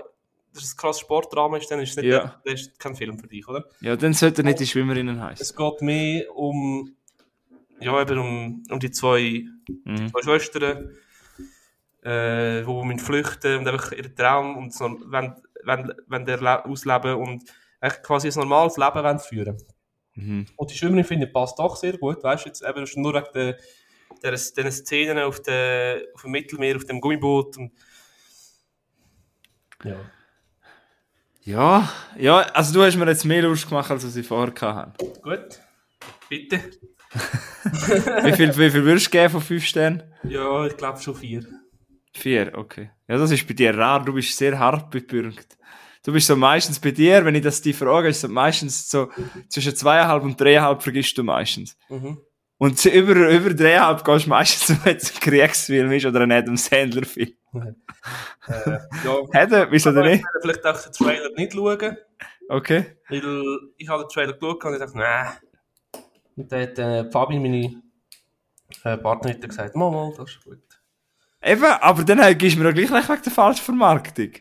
dass 0.54 0.64
es 0.64 0.74
ein 0.74 0.78
krasses 0.78 1.02
Sportdrama 1.02 1.58
ist, 1.58 1.70
dann 1.72 1.80
ist 1.80 1.92
es 1.92 1.96
nicht 1.98 2.08
ja. 2.08 2.42
der, 2.46 2.54
ist 2.54 2.78
kein 2.80 2.96
Film 2.96 3.18
für 3.18 3.28
dich, 3.28 3.48
oder? 3.48 3.66
Ja, 3.80 3.96
dann 3.96 4.14
sollte 4.14 4.42
er 4.42 4.46
nicht 4.46 4.60
die 4.60 4.68
Schwimmerinnen 4.68 5.22
heißen. 5.22 5.42
Es 5.42 5.56
geht 5.56 5.82
mehr 5.82 6.36
um, 6.36 6.96
ja, 7.82 8.02
eben 8.02 8.20
um, 8.20 8.64
um 8.70 8.80
die 8.80 8.92
zwei, 8.92 9.46
mhm. 9.84 9.96
die 9.96 10.12
zwei 10.12 10.22
Schwestern, 10.22 10.96
äh, 12.04 12.66
wo 12.66 12.84
müssen 12.84 13.00
flüchten 13.00 13.60
und 13.60 13.68
einfach 13.68 13.92
ihren 13.92 14.16
Traum 14.16 14.58
und 14.58 14.74
so, 14.74 14.98
wenn, 15.06 15.36
wenn, 15.64 15.94
wenn 16.08 16.26
der 16.26 16.66
ausleben 16.66 17.16
und 17.16 17.44
echt 17.80 18.04
quasi 18.04 18.28
ein 18.28 18.34
normales 18.36 18.78
Leben 18.78 19.04
wollen 19.04 19.20
führen 19.20 19.58
mhm. 20.16 20.46
Und 20.56 20.72
die 20.72 20.76
Schwimmerin 20.76 21.06
finde 21.06 21.28
ich 21.28 21.34
passt 21.34 21.60
doch 21.60 21.76
sehr 21.76 21.98
gut, 21.98 22.24
weißt 22.24 22.46
du, 22.46 22.50
jetzt 22.50 22.64
eben 22.64 22.86
nur 22.96 23.14
wegen 23.14 23.28
der, 23.34 23.58
der, 24.24 24.32
der 24.32 24.72
Szenen 24.72 25.20
auf, 25.20 25.42
der, 25.42 26.02
auf 26.14 26.22
dem 26.24 26.32
Mittelmeer, 26.32 26.76
auf 26.76 26.86
dem 26.86 27.02
Gummiboot 27.02 27.58
und 27.58 27.72
ja. 29.84 29.96
Ja, 31.44 31.92
ja, 32.20 32.38
also 32.54 32.72
du 32.72 32.84
hast 32.84 32.96
mir 32.96 33.08
jetzt 33.08 33.26
mehr 33.26 33.42
Lust 33.42 33.68
gemacht, 33.68 33.90
als 33.90 34.16
ich 34.16 34.28
vorher 34.28 34.54
hatte. 34.76 35.06
Gut, 35.24 35.60
bitte. 36.30 36.60
wie, 38.24 38.34
viel, 38.34 38.58
wie 38.58 38.70
viel 38.70 38.86
würdest 38.86 39.08
du 39.08 39.12
geben 39.12 39.30
von 39.30 39.42
5 39.42 39.66
Sternen? 39.66 40.04
Ja, 40.24 40.66
ich 40.66 40.78
glaube 40.78 41.00
schon 41.02 41.16
4. 41.16 41.46
Vier, 42.14 42.52
okay. 42.56 42.92
Ja, 43.08 43.18
das 43.18 43.32
ist 43.32 43.48
bei 43.48 43.54
dir 43.54 43.78
rar. 43.78 44.04
Du 44.04 44.14
bist 44.14 44.36
sehr 44.38 44.58
hart 44.58 44.90
bebürgt. 44.92 45.58
Du 46.04 46.12
bist 46.12 46.28
so 46.28 46.36
meistens 46.36 46.80
bei 46.80 46.92
dir, 46.92 47.24
wenn 47.24 47.36
ich 47.36 47.44
das 47.44 47.62
die 47.62 47.74
frage, 47.74 48.10
ist 48.10 48.22
so 48.22 48.28
meistens 48.28 48.90
so 48.90 49.10
zwischen 49.50 49.76
zweieinhalb 49.76 50.24
und 50.24 50.40
dreieinhalb 50.40 50.82
vergisst 50.82 51.18
du 51.18 51.24
meistens. 51.24 51.78
Mhm. 51.90 52.20
Und 52.58 52.86
über, 52.86 53.30
über 53.30 53.54
dreieinhalb 53.54 54.04
gehst 54.04 54.26
du 54.26 54.30
meistens, 54.30 54.78
wenn 54.86 54.98
es 54.98 55.14
ein 55.14 55.20
Kriegsfilm 55.20 55.92
ist 55.92 56.06
oder 56.06 56.22
ein 56.22 56.32
Adam 56.32 56.58
Sandler-Film. 56.58 57.34
äh, 57.54 58.72
ja. 59.06 59.18
Hätte, 59.32 59.68
wieso 59.70 59.92
denn 59.92 60.04
nicht? 60.04 60.24
Ich 60.24 60.42
vielleicht 60.42 60.66
auch 60.66 60.82
den 60.82 60.92
Trailer 60.92 61.30
nicht 61.36 61.54
schauen. 61.54 61.98
Okay. 62.50 62.98
Weil 63.10 63.24
ich 63.78 63.88
habe 63.88 64.04
den 64.04 64.10
Trailer 64.10 64.34
geschaut 64.34 64.66
und 64.66 64.74
ich 64.74 64.80
dachte, 64.80 64.98
nee. 64.98 65.51
Und 66.42 66.52
dann 66.52 66.62
hat 66.62 66.80
äh, 66.80 67.10
Fabi, 67.12 67.40
meine 67.40 67.82
äh, 68.84 68.98
Partnerin, 68.98 69.42
gesagt, 69.42 69.76
mal, 69.76 69.92
mal, 69.92 70.12
das 70.18 70.32
ist 70.32 70.44
gut. 70.44 70.60
Eben, 71.44 71.64
aber 71.64 72.04
dann 72.04 72.38
gibst 72.38 72.58
du 72.58 72.62
mir 72.62 72.70
auch 72.70 72.74
gleich 72.74 72.90
wegen 72.90 73.24
der 73.24 73.32
falschen 73.32 73.64
Vermarktung. 73.64 74.32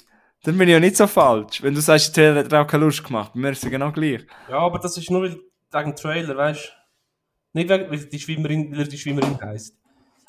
Dann 0.43 0.57
bin 0.57 0.69
ich 0.69 0.73
ja 0.73 0.81
nicht 0.81 0.97
so 0.97 1.07
falsch. 1.07 1.63
Wenn 1.63 1.75
du 1.75 1.81
sagst, 1.83 2.17
der 2.17 2.33
Trailer 2.33 2.45
hat 2.45 2.55
auch 2.55 2.71
keine 2.71 2.87
Lust 2.87 3.05
gemacht, 3.05 3.33
bei 3.35 3.41
mir 3.41 3.51
ist 3.51 3.63
es 3.63 3.71
genau 3.71 3.93
gleich. 3.93 4.27
Ja, 4.49 4.59
aber 4.59 4.79
das 4.79 4.97
ist 4.97 5.11
nur 5.11 5.25
wegen 5.25 5.41
dem 5.73 5.95
Trailer, 5.95 6.37
weißt 6.37 6.65
du? 6.65 7.59
Nicht 7.59 7.69
wegen, 7.69 7.91
weil 7.91 8.07
die 8.07 8.19
Schwimmerin, 8.19 8.77
weil 8.77 8.89
die 8.89 8.99
Schwimmerin 8.99 9.39
heisst. 9.43 9.77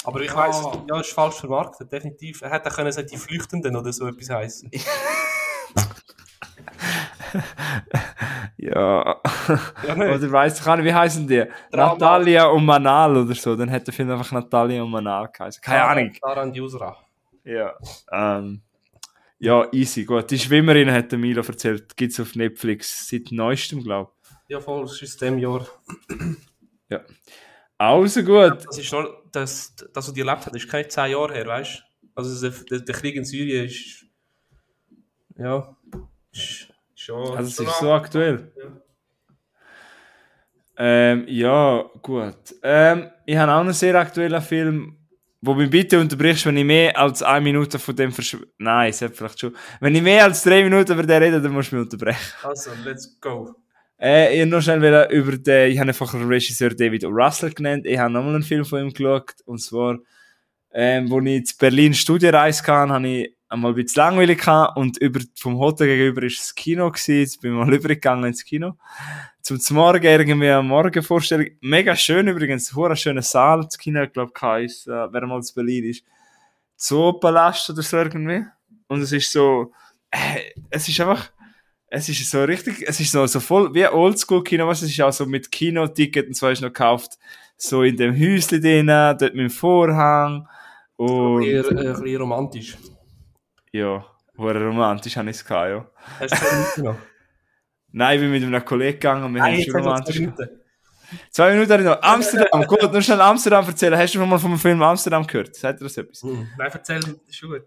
Aber 0.03 0.19
ich 0.22 0.36
weiss, 0.36 0.61
ja, 0.89 0.99
ist 0.99 1.13
falsch 1.13 1.36
vermarktet, 1.36 1.91
definitiv. 1.91 2.41
Er 2.41 2.51
hätte 2.51 2.69
können 2.69 2.91
sagen, 2.91 3.07
die 3.09 3.17
Flüchtenden 3.17 3.76
oder 3.76 3.93
so 3.93 4.07
etwas 4.07 4.30
heißen. 4.30 4.72
ja. 8.57 9.21
ja 9.88 9.95
oder 9.95 10.32
weißt 10.32 10.59
du, 10.59 10.63
kann, 10.63 10.84
wie 10.84 10.93
heißen 10.93 11.27
die? 11.27 11.45
Drama. 11.71 11.93
Natalia 11.93 12.45
und 12.45 12.65
Manal 12.65 13.17
oder 13.17 13.36
so. 13.36 13.55
Dann 13.55 13.69
hätte 13.69 13.86
der 13.86 13.93
Film 13.93 14.11
einfach 14.11 14.32
Natalia 14.32 14.84
und 14.84 14.91
Manal 14.91 15.29
geheißen. 15.32 15.61
Keine 15.61 15.84
Ahnung. 15.84 16.13
Daran 16.21 16.53
Yusra. 16.53 16.97
Ja. 17.43 17.73
Ähm, 18.11 18.61
ja, 19.39 19.67
easy, 19.71 20.05
gut. 20.05 20.29
Die 20.29 20.38
Schwimmerin 20.38 20.91
hat 20.91 21.11
der 21.11 21.17
Milo 21.17 21.41
erzählt, 21.41 21.97
gibt 21.97 22.13
es 22.13 22.19
auf 22.19 22.36
Netflix 22.36 23.09
seit 23.09 23.32
neuestem, 23.32 23.84
glaube 23.84 24.11
ich. 24.23 24.32
Ja, 24.49 24.59
voll, 24.59 24.84
das 24.84 25.01
ist 25.01 25.19
dem 25.21 25.39
Jahr. 25.39 25.65
ja. 26.89 27.01
Also 27.77 28.21
gut. 28.21 28.63
Das 28.67 28.77
ist 28.77 28.91
noch, 28.91 29.23
das, 29.32 29.75
das, 29.75 30.07
was 30.07 30.13
die 30.13 30.19
erlebt 30.19 30.45
hat, 30.45 30.55
ist 30.55 30.69
keine 30.69 30.88
zehn 30.88 31.11
Jahre 31.11 31.34
her, 31.34 31.47
weißt 31.47 31.79
du? 31.79 32.07
Also 32.13 32.51
der, 32.69 32.82
der, 32.82 32.95
Krieg 32.95 33.15
in 33.15 33.25
Syrien 33.25 33.65
ist. 33.65 34.05
Ja. 35.38 35.75
Ist, 36.32 36.70
Schon. 37.04 37.36
Also 37.36 37.64
es 37.64 37.70
ist 37.70 37.80
so 37.80 37.91
aktuell. 37.91 38.52
Ja. 38.56 38.64
Ähm, 40.78 41.26
ja, 41.28 41.84
gut. 42.02 42.38
Ähm, 42.62 43.10
ich 43.26 43.36
habe 43.36 43.52
auch 43.52 43.62
einen 43.62 43.74
sehr 43.74 43.95
aktuellen 43.95 44.41
Film, 44.41 44.97
wo 45.41 45.56
mich 45.56 45.70
bitte 45.70 45.99
unterbrichst, 45.99 46.45
wenn 46.45 46.58
ich 46.58 46.66
mehr 46.66 46.95
als 46.95 47.24
eine 47.24 47.41
Minute 47.41 47.80
von 47.80 47.95
dem 47.95 48.12
verschw... 48.12 48.38
Nein, 48.60 48.91
es 48.91 49.02
hat 49.02 49.16
vielleicht 49.16 49.39
schon. 49.39 49.56
Wenn 49.80 49.95
ich 49.95 50.02
mehr 50.04 50.26
als 50.26 50.43
drei 50.43 50.64
Minuten 50.64 50.91
über 50.93 51.04
den 51.04 51.24
rede, 51.24 51.41
dann 51.41 51.52
musst 51.52 51.72
du 51.72 51.78
mich 51.78 51.86
unterbrechen. 51.86 52.34
Also, 52.43 52.70
let's 52.86 53.20
go. 53.20 53.56
Äh, 53.99 54.39
ich 54.39 54.45
noch 54.45 54.62
schnell 54.62 55.08
über 55.12 55.38
den, 55.38 55.72
ich 55.72 55.80
habe 55.80 55.89
einfach 55.89 56.12
den 56.12 56.28
Regisseur 56.28 56.70
David 56.70 57.06
Russell 57.06 57.52
genannt. 57.52 57.88
Ich 57.88 57.97
habe 57.97 58.14
nochmal 58.14 58.36
einen 58.36 58.43
Film 58.43 58.64
von 58.64 58.80
ihm 58.80 58.93
geschaut, 58.93 59.34
und 59.45 59.60
zwar 59.60 59.97
ähm, 60.74 61.10
wo 61.10 61.20
ich 61.20 61.26
in 61.28 61.43
Berlin 61.60 61.93
Studienreise 61.93 62.62
hatte, 62.62 62.93
habe 62.93 63.08
ich 63.08 63.36
einmal 63.52 63.72
ein 63.72 63.76
bisschen 63.76 64.02
langweilig 64.02 64.39
gehabt 64.39 64.78
und 64.78 64.97
über, 64.97 65.20
vom 65.36 65.58
Hotel 65.58 65.88
gegenüber 65.88 66.24
ist 66.24 66.39
das 66.39 66.56
Kino 66.56 66.89
gewesen. 66.89 67.20
Jetzt 67.20 67.41
bin 67.41 67.52
ich 67.52 67.58
mal 67.58 67.74
übergegangen 67.74 68.26
ins 68.26 68.43
Kino. 68.43 68.78
Zum 69.41 69.60
Morgen 69.76 70.04
irgendwie 70.04 70.49
eine 70.49 70.64
Morgenvorstellung. 70.64 71.47
Mega 71.60 71.95
schön 71.95 72.28
übrigens, 72.28 72.76
ein 72.76 72.95
schöner 72.95 73.22
Saal. 73.22 73.62
Das 73.62 73.78
Kino, 73.78 74.08
glaube 74.08 74.32
ich, 74.36 74.41
heisst, 74.41 74.88
äh, 74.88 75.12
wer 75.12 75.28
mal 75.28 75.39
in 75.39 75.47
Berlin 75.54 75.86
ist. 75.86 76.04
Zoopalast 76.78 77.70
oder 77.70 77.82
so 77.82 77.97
irgendwie. 77.97 78.45
Und 78.88 79.02
es 79.02 79.12
ist 79.12 79.32
so, 79.32 79.74
äh, 80.12 80.52
es 80.70 80.88
ist 80.88 80.99
einfach, 81.02 81.32
es 81.88 82.08
ist 82.08 82.30
so 82.30 82.43
richtig, 82.43 82.84
es 82.88 82.99
ist 82.99 83.12
so, 83.12 83.26
so 83.28 83.39
voll 83.39 83.74
wie 83.74 83.86
Oldschool-Kino, 83.86 84.66
was 84.66 84.82
es 84.82 84.91
ist 84.91 85.02
auch 85.02 85.12
so 85.12 85.26
mit 85.26 85.52
Kinoticket 85.52 86.28
und 86.28 86.36
so 86.36 86.47
hast 86.47 86.60
du 86.60 86.66
noch 86.66 86.74
gekauft, 86.74 87.18
so 87.58 87.84
in 87.84 87.97
dem 87.97 88.14
Häuschen 88.14 88.62
drin, 88.62 88.88
dort 88.88 89.22
mit 89.22 89.39
dem 89.39 89.49
Vorhang. 89.49 90.47
Und, 90.95 91.43
Eher, 91.43 91.66
äh, 91.66 91.70
ein 91.70 92.02
bisschen 92.02 92.18
romantisch. 92.18 92.78
Ja, 93.72 94.05
hure 94.38 94.65
romantisch 94.65 95.15
habe 95.17 95.30
ich 95.30 95.38
es 95.38 95.45
gehabt, 95.45 95.69
ja. 95.69 95.89
Hast 96.19 96.78
du 96.78 96.84
noch? 96.84 96.97
Nein, 97.91 98.15
ich 98.15 98.22
bin 98.22 98.32
mit 98.32 98.43
einem 98.43 98.65
Kollegen 98.65 98.93
gegangen 98.93 99.24
und 99.26 99.36
wir 99.36 99.41
haben 99.41 99.53
Nein, 99.53 99.63
schon 99.63 99.74
haben 99.74 99.84
zwei 99.84 99.89
romantisch. 99.89 100.51
Zwei 101.30 101.51
Minuten 101.51 101.72
habe 101.72 101.84
ich 101.84 101.89
noch. 101.89 102.01
Amsterdam, 102.01 102.65
gut, 102.67 102.91
nur 102.91 103.01
schnell 103.01 103.22
Amsterdam 103.22 103.65
erzählen. 103.67 103.97
Hast 103.97 104.13
du 104.13 104.19
schon 104.19 104.30
mal 104.30 104.39
vom 104.39 104.57
Film 104.57 104.82
Amsterdam 104.82 105.28
gehört? 105.28 105.55
Sagt 105.55 105.82
dir 105.82 105.84
das 105.84 105.97
etwas? 105.97 106.22
Hm. 106.24 106.47
Nein, 106.57 106.69
erzähl, 106.72 107.01
ist 107.28 107.41
gut. 107.41 107.63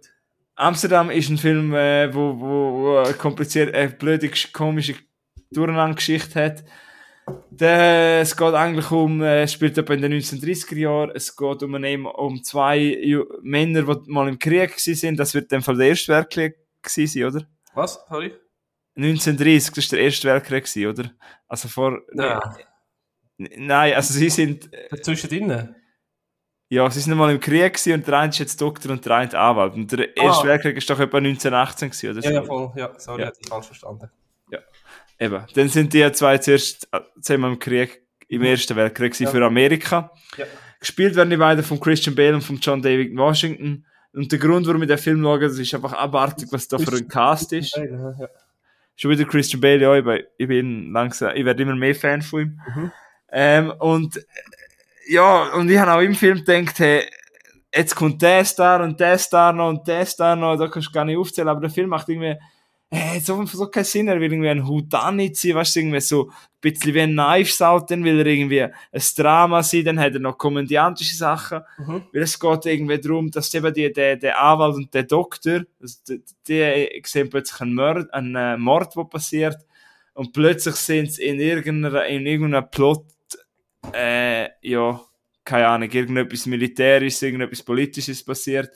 Amsterdam 0.57 1.11
ist 1.11 1.29
ein 1.29 1.39
Film, 1.39 1.75
äh, 1.75 2.15
wo, 2.15 2.39
wo, 2.39 2.73
wo 2.73 2.99
eine 2.99 3.15
komplizierte, 3.15 3.75
äh, 3.75 3.89
blöde, 3.89 4.31
komische 4.53 4.95
Durcheinandergeschichte 5.51 6.43
hat. 6.43 6.65
Es 7.57 8.37
geht 8.37 8.55
eigentlich 8.55 8.91
um, 8.91 9.23
äh, 9.23 9.43
es 9.43 9.53
spielt 9.53 9.79
etwa 9.79 9.95
in 9.95 10.03
den 10.03 10.13
1930er 10.13 10.77
Jahren, 10.77 11.11
es 11.15 11.37
geht 11.37 11.63
um, 11.63 11.75
einen, 11.75 12.05
um 12.07 12.43
zwei 12.43 12.99
Männer, 13.43 13.83
die 13.83 14.11
mal 14.11 14.29
im 14.29 14.39
Krieg 14.39 14.79
sind. 14.79 15.19
Das 15.19 15.35
wird 15.35 15.51
dem 15.53 15.63
Fall 15.63 15.77
der 15.77 15.89
Erste 15.89 16.13
Weltkrieg 16.13 16.57
sein, 16.85 17.25
oder? 17.25 17.47
Was? 17.75 18.05
Sorry? 18.09 18.33
1930, 18.97 19.75
das 19.75 19.91
war 19.93 19.97
der 19.97 20.05
Erste 20.05 20.29
Weltkrieg 20.29 20.87
oder? 20.87 21.11
Also 21.49 21.69
vor, 21.69 22.01
Nein. 22.13 22.41
nein, 23.39 23.95
also 23.95 24.15
sie 24.15 24.31
sind, 24.31 24.71
Zwischendrin? 25.03 25.75
Ja, 26.69 26.91
sie 26.91 27.01
sind 27.01 27.17
mal 27.17 27.31
im 27.33 27.41
Krieg 27.41 27.79
und 27.87 28.07
der 28.07 28.19
eine 28.19 28.31
ist 28.31 28.39
jetzt 28.39 28.61
Doktor 28.61 28.91
und 28.93 29.05
der 29.05 29.17
eine 29.17 29.39
Anwalt. 29.39 29.75
Und 29.75 29.93
der 29.93 30.17
Erste 30.17 30.47
Weltkrieg 30.49 30.77
ist 30.77 30.89
doch 30.91 30.99
etwa 30.99 31.19
1918 31.19 31.91
gewesen, 31.91 32.11
oder. 32.11 32.27
Ah. 32.27 32.31
Ja, 32.31 32.41
ja, 32.41 32.43
voll. 32.45 32.73
Ja, 32.77 32.99
sorry, 32.99 33.23
Ja. 33.23 33.33
ich 33.39 33.49
falsch 33.49 33.67
verstanden. 33.67 34.11
Eben. 35.19 35.45
Dann 35.55 35.69
sind 35.69 35.93
die 35.93 36.11
zwei 36.13 36.39
zuerst 36.39 36.89
äh, 36.93 37.01
zusammen 37.21 37.53
im 37.55 37.59
Krieg, 37.59 38.03
im 38.29 38.43
Ersten 38.43 38.77
Weltkrieg 38.77 39.19
Ja. 39.21 39.31
für 39.31 39.45
Amerika. 39.45 40.11
Ja. 40.37 40.45
Gespielt 40.81 41.15
werden 41.17 41.31
die 41.31 41.37
beiden 41.37 41.65
von 41.65 41.81
Christian 41.81 42.15
Bale 42.15 42.35
und 42.35 42.43
von 42.43 42.57
John 42.59 42.83
David 42.83 43.17
Washington. 43.17 43.87
Und 44.13 44.31
der 44.31 44.39
Grund, 44.39 44.67
warum 44.67 44.83
ich 44.83 44.89
den 44.89 44.99
Film 44.99 45.23
schaue, 45.23 45.41
das 45.41 45.59
ist 45.59 45.75
einfach 45.75 45.93
abartig, 45.95 46.49
was 46.51 46.69
da 46.69 46.79
für 46.79 46.95
ein 46.97 47.09
Cast 47.09 47.53
ist. 47.53 47.77
Ja, 47.77 47.85
ja. 47.85 48.29
Schon 48.97 49.11
wieder 49.11 49.25
Christian 49.25 49.61
Bale, 49.61 49.81
ja, 49.81 49.97
ich 49.97 50.05
bin, 50.05 50.21
ich 50.37 50.47
bin 50.49 50.93
langsam, 50.93 51.35
ich 51.35 51.45
werde 51.45 51.63
immer 51.63 51.75
mehr 51.75 51.95
Fan 51.97 52.23
von 52.23 52.41
ihm. 52.43 52.61
Mhm. 52.75 52.93
Ähm, 53.33 53.71
und, 53.79 54.17
äh, 54.17 54.23
ja, 55.09 55.53
und 55.55 55.69
ich 55.71 55.79
habe 55.79 55.93
auch 55.95 56.01
im 56.01 56.15
Film 56.15 56.45
gedacht, 56.45 56.79
hey, 56.79 57.03
jetzt 57.75 57.97
kommt 57.97 58.23
der 58.23 58.45
Star 58.45 58.83
und 58.85 59.01
der 59.01 59.19
Star 59.19 59.53
noch 59.53 59.69
und 59.71 59.89
der 59.89 60.07
Star 60.07 60.37
noch, 60.37 60.57
da 60.57 60.69
kannst 60.69 60.89
du 60.89 60.93
gar 60.93 61.05
nicht 61.05 61.17
aufzählen, 61.19 61.49
aber 61.49 61.61
der 61.63 61.71
Film 61.71 61.89
macht 61.89 62.09
irgendwie, 62.09 62.37
hey, 62.91 63.19
so, 63.21 63.45
so 63.47 63.67
keinen 63.69 63.85
Sinn, 63.85 64.09
er 64.09 64.21
will 64.21 64.33
irgendwie 64.33 64.49
ein 64.49 64.67
Houdanit 64.67 65.37
sein, 65.37 65.55
weißt 65.57 65.77
du, 65.77 65.81
irgendwie 65.81 66.01
so, 66.01 66.29
ein 66.29 66.35
bisschen 66.61 66.95
wie 66.95 67.01
ein 67.01 67.13
Knives 67.13 67.61
Out, 67.61 67.91
dann 67.91 68.05
will 68.05 68.21
er 68.21 68.27
irgendwie 68.27 68.63
ein 68.63 68.73
Drama 69.17 69.63
sein, 69.63 69.85
dann 69.85 69.99
hat 70.01 70.15
er 70.15 70.21
noch 70.21 70.39
komödiantische 70.39 71.17
Sachen, 71.17 71.61
Mhm. 71.79 72.05
weil 72.13 72.23
es 72.23 72.39
geht 72.39 72.67
irgendwie 72.67 72.99
darum, 72.99 73.31
dass 73.31 73.53
eben 73.55 73.75
die, 73.75 73.93
der, 73.93 74.17
der 74.17 74.41
Anwalt 74.41 74.77
und 74.77 74.95
der 74.95 75.03
Doktor, 75.05 75.63
also 75.81 75.99
die, 76.09 76.23
die 76.47 77.03
sehen 77.05 77.31
plötzlich 77.31 77.61
einen 77.61 77.75
Mord, 77.75 78.13
einen 78.15 78.37
äh, 78.37 78.57
Mord, 78.57 78.95
der 78.97 79.05
passiert, 79.05 79.57
und 80.15 80.33
plötzlich 80.33 80.77
sind 80.77 81.13
sie 81.13 81.25
in 81.25 81.41
irgendeiner, 81.41 82.07
in 82.07 82.25
irgendeinem 82.25 82.71
Plot, 82.71 83.05
äh, 83.93 84.49
ja, 84.63 85.01
keine 85.45 85.67
Ahnung, 85.67 85.91
irgendetwas 85.91 86.47
Militärisches, 86.47 87.21
irgendetwas 87.23 87.63
Politisches 87.63 88.25
passiert. 88.25 88.71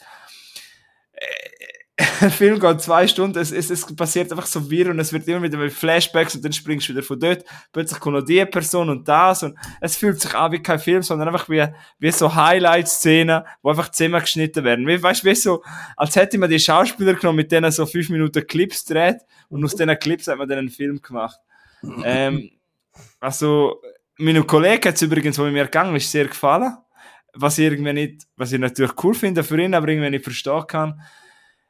Der 2.21 2.31
Film 2.31 2.61
geht 2.61 2.81
zwei 2.81 3.07
Stunden, 3.07 3.39
es, 3.39 3.53
es, 3.53 3.71
es 3.71 3.85
passiert 3.95 4.31
einfach 4.31 4.47
so 4.47 4.71
wirr 4.71 4.91
und 4.91 4.99
es 4.99 5.13
wird 5.13 5.27
immer 5.29 5.43
wieder 5.43 5.59
mit 5.59 5.73
Flashbacks 5.73 6.35
und 6.35 6.45
dann 6.45 6.53
springst 6.53 6.89
du 6.89 6.93
wieder 6.93 7.03
von 7.03 7.19
dort, 7.19 7.45
plötzlich 7.73 8.01
kommt 8.01 8.17
noch 8.17 8.25
die 8.25 8.45
Person 8.47 8.89
und 8.89 9.07
das 9.07 9.43
und 9.43 9.57
es 9.81 9.97
fühlt 9.97 10.21
sich 10.21 10.35
an 10.35 10.53
wie 10.53 10.63
kein 10.63 10.79
Film, 10.79 11.03
sondern 11.03 11.29
einfach 11.29 11.49
wie, 11.49 11.67
wie 11.99 12.11
so 12.11 12.35
Highlight-Szenen, 12.35 13.43
wo 13.63 13.71
einfach 13.71 13.91
zusammengeschnitten 13.91 14.65
werden. 14.65 14.87
Wie, 14.87 15.03
weißt 15.03 15.25
du, 15.25 15.29
wie 15.29 15.35
so, 15.35 15.63
als 15.97 16.17
hätte 16.17 16.39
man 16.39 16.51
die 16.51 16.61
Schauspieler 16.61 17.15
genommen, 17.15 17.37
mit 17.37 17.53
denen 17.53 17.71
so 17.71 17.87
fünf 17.87 18.09
Minuten 18.11 18.47
Clips 18.47 18.85
dreht 18.85 19.19
und 19.49 19.65
aus 19.65 19.75
diesen 19.75 19.99
Clips 19.99 20.29
hat 20.29 20.39
man 20.39 20.49
dann 20.49 20.59
einen 20.59 20.71
Film 20.71 21.01
gemacht. 21.01 21.39
ähm, 22.05 22.51
also, 23.21 23.81
meinem 24.19 24.47
Kollegen 24.47 24.89
hat 24.89 24.97
es 24.97 25.03
übrigens, 25.03 25.39
wo 25.39 25.45
mir 25.45 25.65
gegangen 25.65 25.95
ist, 25.97 26.11
sehr 26.11 26.27
gefallen. 26.27 26.77
Was 27.35 27.59
ich 27.59 27.67
irgendwie 27.67 27.93
nicht, 27.93 28.27
was 28.37 28.53
ich 28.53 28.59
natürlich 28.59 28.93
cool 29.03 29.15
finde 29.15 29.45
für 29.45 29.61
ihn, 29.61 29.75
aber 29.75 29.89
irgendwie 29.89 30.11
nicht 30.11 30.25
verstehen 30.25 30.67
kann. 30.67 31.01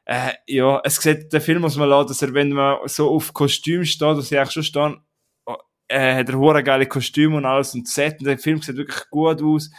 Äh, 0.09 0.33
ja, 0.47 0.81
es 0.83 0.95
sieht, 0.95 1.31
der 1.31 1.39
Film 1.39 1.61
muss 1.61 1.75
man 1.75 1.87
lassen, 1.87 2.07
dass 2.07 2.23
er, 2.23 2.33
wenn 2.33 2.49
man 2.49 2.79
so 2.85 3.11
auf 3.11 3.31
Kostüm 3.31 3.85
steht, 3.85 4.17
dass 4.17 4.31
ich 4.31 4.39
eigentlich 4.39 4.53
schon 4.53 4.63
stehen, 4.63 4.97
oh, 5.45 5.55
äh, 5.87 6.15
hat 6.15 6.29
er 6.29 6.39
hure 6.39 6.63
geile 6.63 6.87
Kostüme 6.87 7.37
und 7.37 7.45
alles 7.45 7.75
und 7.75 7.87
Set, 7.87 8.17
und 8.17 8.25
der 8.25 8.39
Film 8.39 8.59
sieht 8.59 8.75
wirklich 8.75 9.07
gut 9.11 9.39
aus. 9.43 9.69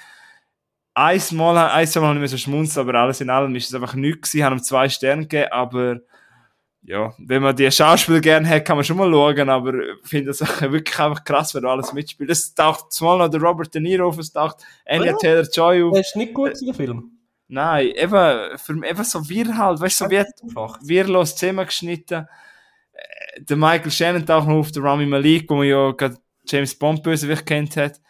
Einmal, 0.94 1.58
einmal 1.58 1.74
habe 1.74 2.14
ich 2.14 2.20
mir 2.20 2.28
so 2.28 2.36
schmunzeln, 2.36 2.88
aber 2.88 3.00
alles 3.00 3.20
in 3.20 3.28
allem 3.28 3.56
ist 3.56 3.70
es 3.70 3.74
einfach 3.74 3.94
nichts 3.94 4.30
gewesen, 4.30 4.44
haben 4.44 4.58
ihm 4.58 4.62
zwei 4.62 4.88
Sterne 4.88 5.22
gegeben, 5.22 5.50
aber 5.50 5.98
ja, 6.82 7.12
wenn 7.18 7.42
man 7.42 7.56
die 7.56 7.68
Schauspieler 7.68 8.20
gerne 8.20 8.48
hat, 8.48 8.64
kann 8.64 8.76
man 8.76 8.84
schon 8.84 8.98
mal 8.98 9.10
schauen, 9.10 9.48
aber 9.48 9.74
ich 9.80 10.08
finde 10.08 10.30
es 10.30 10.40
wirklich 10.60 10.96
einfach 11.00 11.24
krass, 11.24 11.56
wenn 11.56 11.62
du 11.62 11.70
alles 11.70 11.92
mitspielt. 11.92 12.30
Es 12.30 12.54
taucht 12.54 12.92
zumal 12.92 13.18
noch 13.18 13.28
der 13.30 13.40
Robert 13.40 13.74
De 13.74 13.82
Niro 13.82 14.06
auf, 14.06 14.18
es 14.18 14.30
taucht 14.30 14.58
Anya 14.86 15.06
Ja. 15.06 15.16
Taylor-Joy 15.16 15.82
auf. 15.82 15.96
Das 15.96 16.06
ist 16.06 16.16
nicht 16.16 16.34
gut, 16.34 16.52
der 16.64 16.74
Film. 16.74 17.19
Nein, 17.52 17.88
eben, 17.96 18.58
für, 18.58 18.72
eben 18.86 19.04
so 19.04 19.28
wir 19.28 19.56
halt, 19.58 19.80
weißt 19.80 20.00
du, 20.00 20.04
so 20.04 20.10
wie 20.10 20.18
Einfach. 20.18 20.78
wirrlos 20.82 21.34
zusammengeschnitten. 21.34 22.28
Äh, 22.92 23.42
Der 23.42 23.56
Michael 23.56 23.90
Shannon 23.90 24.24
taucht 24.24 24.46
noch 24.46 24.54
auf, 24.54 24.70
der 24.70 24.84
Rami 24.84 25.04
Malik, 25.06 25.50
wo 25.50 25.56
man 25.56 25.66
ja 25.66 25.90
gerade 25.90 26.16
James 26.46 26.78
Bond 26.78 27.02
Bösewicht 27.02 27.44
kennt 27.44 27.76
hat. 27.76 28.00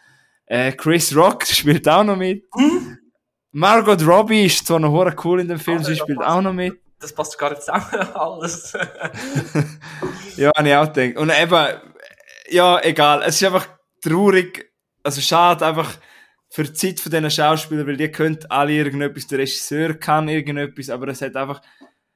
Äh, 0.45 0.71
Chris 0.73 1.15
Rock 1.15 1.45
spielt 1.47 1.89
auch 1.89 2.03
noch 2.03 2.17
mit. 2.17 2.45
Margot 3.51 4.05
Robbie 4.05 4.45
ist 4.45 4.65
zwar 4.67 4.79
noch 4.79 4.91
hure 4.91 5.15
cool 5.23 5.41
in 5.41 5.47
dem 5.47 5.59
Film, 5.59 5.79
Ah, 5.79 5.83
sie 5.83 5.95
spielt 5.95 6.21
auch 6.21 6.41
noch 6.41 6.53
mit. 6.53 6.79
Das 7.01 7.13
passt 7.13 7.35
gar 7.39 7.49
nicht 7.49 7.63
zusammen, 7.63 7.83
alles. 8.13 8.77
Ja, 10.37 10.51
habe 10.55 10.69
ich 10.69 10.75
auch 10.75 10.93
gedacht. 10.93 11.17
Und 11.17 11.31
eben, 11.31 11.67
ja, 12.49 12.79
egal. 12.83 13.23
Es 13.23 13.41
ist 13.41 13.43
einfach 13.47 13.67
traurig, 14.03 14.71
also 15.01 15.19
schade 15.19 15.65
einfach 15.65 15.95
für 16.51 16.65
die 16.65 16.73
Zeit 16.73 16.99
von 16.99 17.11
diesen 17.11 17.31
Schauspielern, 17.31 17.87
weil 17.87 17.95
die 17.95 18.11
können 18.11 18.37
alle 18.49 18.73
irgendetwas, 18.73 19.25
der 19.25 19.39
Regisseur 19.39 19.93
kann 19.93 20.27
irgendetwas, 20.27 20.89
aber 20.89 21.07
es 21.07 21.21
hat 21.21 21.37
einfach, 21.37 21.61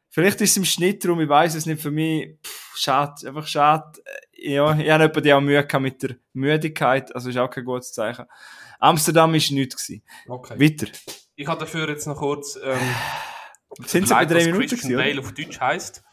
vielleicht 0.10 0.42
ist 0.42 0.52
es 0.52 0.58
im 0.58 0.66
Schnitt 0.66 1.08
rum, 1.08 1.22
ich 1.22 1.30
weiß 1.30 1.56
es 1.56 1.66
nicht, 1.66 1.82
für 1.82 1.90
mich, 1.90 2.38
pff, 2.46 2.76
schade, 2.76 3.28
einfach 3.30 3.48
schade. 3.48 3.98
Ja, 4.34 4.78
ich 4.78 4.92
habe 4.92 5.22
die 5.22 5.34
auch 5.34 5.40
Mühe 5.40 5.66
mit 5.80 6.04
der 6.04 6.18
Müdigkeit, 6.34 7.16
also 7.16 7.30
ist 7.30 7.38
auch 7.38 7.50
kein 7.50 7.64
gutes 7.64 7.94
Zeichen. 7.94 8.26
Amsterdam 8.78 9.34
ist 9.36 9.52
nichts 9.52 9.88
gewesen. 9.88 10.04
Okay. 10.28 10.60
Weiter. 10.60 10.92
Ich 11.38 11.48
habe 11.48 11.62
dafür 11.62 11.88
jetzt 11.88 12.06
noch 12.06 12.18
kurz. 12.18 12.60
Ähm, 12.62 12.78
Sind 13.86 14.10
sie 14.10 14.14
bei 14.14 14.26
drei 14.26 14.46
Minuten 14.46 14.68
Christian 14.68 14.92
gewesen? 14.92 15.16
Bale 15.16 15.20
auf 15.22 15.34
Deutsch 15.34 15.60
heisst. 15.62 16.04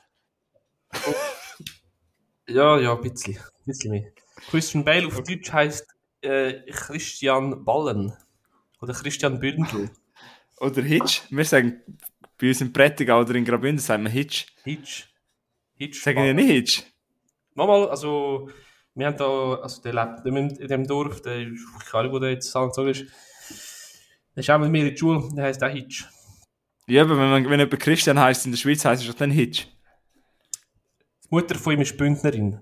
ja, 2.47 2.79
ja, 2.79 2.95
ein 2.95 3.01
bisschen. 3.01 3.37
Ein 3.37 3.65
bisschen 3.67 3.91
mehr. 3.91 4.13
Christian 4.49 4.85
Bale 4.85 5.09
auf 5.09 5.21
Deutsch 5.25 5.53
heisst 5.53 5.89
äh, 6.23 6.63
Christian 6.71 7.65
Ballen. 7.65 8.13
Oder 8.81 8.95
Christian 8.95 9.39
Bündel. 9.39 9.91
Oder 10.61 10.83
Hitch. 10.83 11.23
Wir 11.31 11.45
sagen, 11.45 11.83
bei 12.39 12.49
uns 12.49 12.61
in 12.61 12.73
Prättigau 12.73 13.21
oder 13.21 13.35
in 13.35 13.45
Graubünden 13.45 13.79
sagen 13.79 14.05
wir 14.05 14.11
Hitch. 14.11 14.47
Hitch. 14.65 15.09
Hitch. 15.75 16.03
Sagen 16.03 16.23
wir 16.23 16.35
nicht 16.35 16.51
Hitch? 16.51 16.83
Nochmal, 17.55 17.89
also, 17.89 18.49
wir 18.95 19.07
haben 19.07 19.17
da, 19.17 19.55
also 19.55 19.83
der 19.83 19.93
lebt 19.93 20.27
in 20.61 20.69
dem 20.69 20.87
Dorf, 20.87 21.21
der 21.23 21.41
ist, 21.41 21.61
ich 21.85 21.93
weiß 21.93 22.03
nicht, 22.05 22.13
wo 22.13 22.19
der 22.19 22.31
jetzt 22.31 22.51
so 22.51 22.87
ist. 22.87 23.05
Der 24.35 24.41
ist 24.41 24.51
auch 24.51 24.59
mit 24.59 24.71
mir 24.71 24.87
in 24.87 24.91
die 24.91 24.97
Schule, 24.97 25.29
der 25.35 25.45
heisst 25.45 25.63
auch 25.63 25.69
Hitch. 25.69 26.05
Ja, 26.87 27.03
aber 27.03 27.17
wenn, 27.17 27.31
man, 27.31 27.45
wenn 27.51 27.61
jemand 27.61 27.81
Christian 27.81 28.19
heisst 28.19 28.45
in 28.45 28.53
der 28.53 28.59
Schweiz, 28.59 28.85
heisst 28.85 29.03
es 29.03 29.09
doch 29.09 29.17
dann 29.17 29.31
Hitch. 29.31 29.67
Die 31.25 31.29
Mutter 31.31 31.55
von 31.57 31.75
ihm 31.75 31.81
ist 31.81 31.97
Bündnerin. 31.97 32.61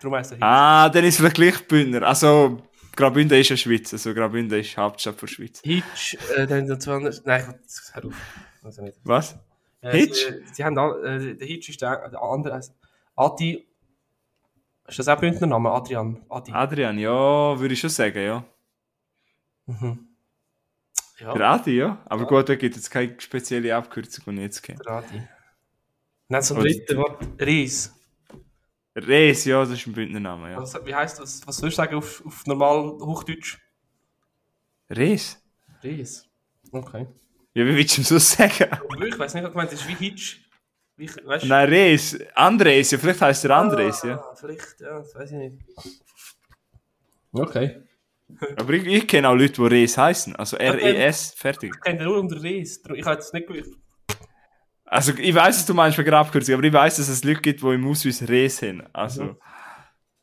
Darum 0.00 0.16
heisst 0.16 0.32
er 0.32 0.36
Hitch. 0.36 0.44
Ah, 0.44 0.88
dann 0.88 1.04
ist 1.04 1.16
vielleicht 1.16 1.36
gleich 1.36 1.66
Bündner. 1.66 2.02
Also, 2.02 2.62
Graubünden 2.98 3.38
ist 3.38 3.48
ja 3.48 3.56
Schweiz. 3.56 3.92
Also, 3.92 4.12
Graubünden 4.12 4.58
ist 4.58 4.76
Hauptstadt 4.76 5.22
der 5.22 5.26
Schweiz. 5.28 5.60
Hitch, 5.62 6.16
äh, 6.36 6.46
dann 6.48 6.66
dazu 6.66 6.90
anders. 6.90 7.24
Nein, 7.24 7.54
hör 7.92 8.04
auf. 8.06 8.14
Also 8.64 8.82
nicht. 8.82 8.98
Was? 9.04 9.38
Äh, 9.80 9.96
Hitch? 9.98 10.26
Sie, 10.26 10.42
sie 10.54 10.64
haben, 10.64 10.76
äh, 10.76 11.34
der 11.36 11.46
Hitch 11.46 11.68
ist 11.68 11.80
der, 11.80 12.08
der 12.08 12.20
andere, 12.20 12.54
also 12.54 12.72
Adi. 13.14 13.66
Ist 14.88 14.98
das 14.98 15.06
auch 15.06 15.20
Bündner 15.20 15.46
Name? 15.46 15.70
Adrian. 15.70 16.24
Adi. 16.28 16.50
Adrian, 16.52 16.98
ja, 16.98 17.58
würde 17.60 17.74
ich 17.74 17.80
schon 17.80 17.90
sagen, 17.90 18.20
ja. 18.20 18.44
Mhm. 19.66 20.08
Ja, 21.20 21.32
Radi, 21.32 21.76
ja. 21.76 21.98
Aber 22.06 22.22
Ja. 22.22 22.28
gut, 22.28 22.48
da 22.48 22.54
gibt 22.56 22.76
es 22.76 22.90
keine 22.90 23.20
spezielle 23.20 23.76
Abkürzung, 23.76 24.24
die 24.34 24.40
ich 24.40 24.44
jetzt 24.44 24.62
kenne. 24.62 24.80
Radi. 24.84 25.22
Nein, 26.28 26.42
so 26.42 26.54
ein 26.56 26.62
dritter 26.62 26.96
Wort. 26.96 27.24
Ries. 27.40 27.92
Res, 28.96 29.44
ja, 29.44 29.60
das 29.60 29.70
ist 29.70 29.86
ein 29.86 29.92
Bündnername, 29.92 30.50
ja. 30.52 30.56
Was, 30.58 30.74
wie 30.84 30.94
heißt 30.94 31.20
das? 31.20 31.46
Was 31.46 31.60
würdest 31.62 31.78
du 31.78 31.82
sagen 31.82 31.96
auf, 31.96 32.24
auf 32.26 32.46
normal 32.46 32.98
Hochdeutsch? 33.00 33.58
Res? 34.90 35.40
Ries. 35.84 36.26
Okay. 36.72 37.06
Ja, 37.54 37.64
wie 37.66 37.76
willst 37.76 37.96
du 37.96 38.00
ihm 38.00 38.04
so 38.04 38.18
sagen? 38.18 38.52
Ich 39.06 39.18
weiß 39.18 39.34
nicht, 39.34 39.44
was 39.44 39.52
gemeint 39.52 39.72
ist. 39.72 39.86
Wie 39.88 39.94
Hitch. 39.94 40.40
Wie, 40.96 41.08
weißt, 41.08 41.44
du? 41.44 41.48
Nein, 41.48 41.68
Res. 41.68 42.18
Andres, 42.34 42.90
ja, 42.90 42.98
vielleicht 42.98 43.20
heißt 43.20 43.44
er 43.44 43.50
Andres, 43.56 44.02
ja. 44.02 44.16
Ah, 44.18 44.34
vielleicht, 44.34 44.80
ja, 44.80 44.98
das 44.98 45.14
weiß 45.14 45.30
ich 45.32 45.38
nicht. 45.38 45.56
Okay. 47.32 47.82
Aber 48.56 48.72
ich, 48.74 48.84
ich 48.86 49.06
kenne 49.08 49.28
auch 49.28 49.34
Leute, 49.34 49.52
die 49.54 49.66
Res 49.74 49.96
heißen. 49.96 50.34
Also 50.36 50.56
R-E-S, 50.56 51.34
fertig. 51.34 51.72
Ich 51.74 51.80
kenne 51.82 51.98
den 51.98 52.08
nur 52.08 52.18
unter. 52.18 52.34
Darum- 52.36 52.44
Ich 52.54 53.04
habe 53.04 53.14
jetzt 53.14 53.32
nicht 53.32 53.46
gewusst. 53.46 53.72
Also 54.90 55.12
ich 55.12 55.34
weiß, 55.34 55.58
was 55.58 55.66
du 55.66 55.74
meinst 55.74 55.98
wegen 55.98 56.12
Abkürzung, 56.14 56.54
aber 56.54 56.64
ich 56.64 56.72
weiß, 56.72 56.96
dass 56.96 57.08
es 57.08 57.22
Leute 57.24 57.40
gibt, 57.40 57.62
die 57.62 57.66
im 57.66 57.86
Ausweis 57.86 58.26
Res 58.28 58.62
haben. 58.62 58.82
Also, 58.92 59.22
Mhm. 59.24 59.36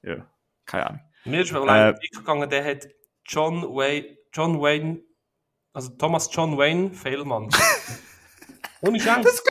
ja, 0.04 0.30
keine 0.66 0.88
Ahnung. 0.88 1.02
Mir 1.26 1.42
ist 1.42 1.52
mal 1.52 1.94
Äh, 1.94 2.08
gegangen, 2.18 2.50
der 2.50 2.64
hat 2.66 2.88
John 3.26 3.62
Wayne, 3.64 4.18
John 4.34 4.60
Wayne, 4.62 5.02
also 5.74 5.90
Thomas 5.98 6.30
John 6.32 6.58
Wayne 6.58 6.92
Fehlmann. 6.94 7.50
Ohne 8.82 9.00
Chance. 9.00 9.42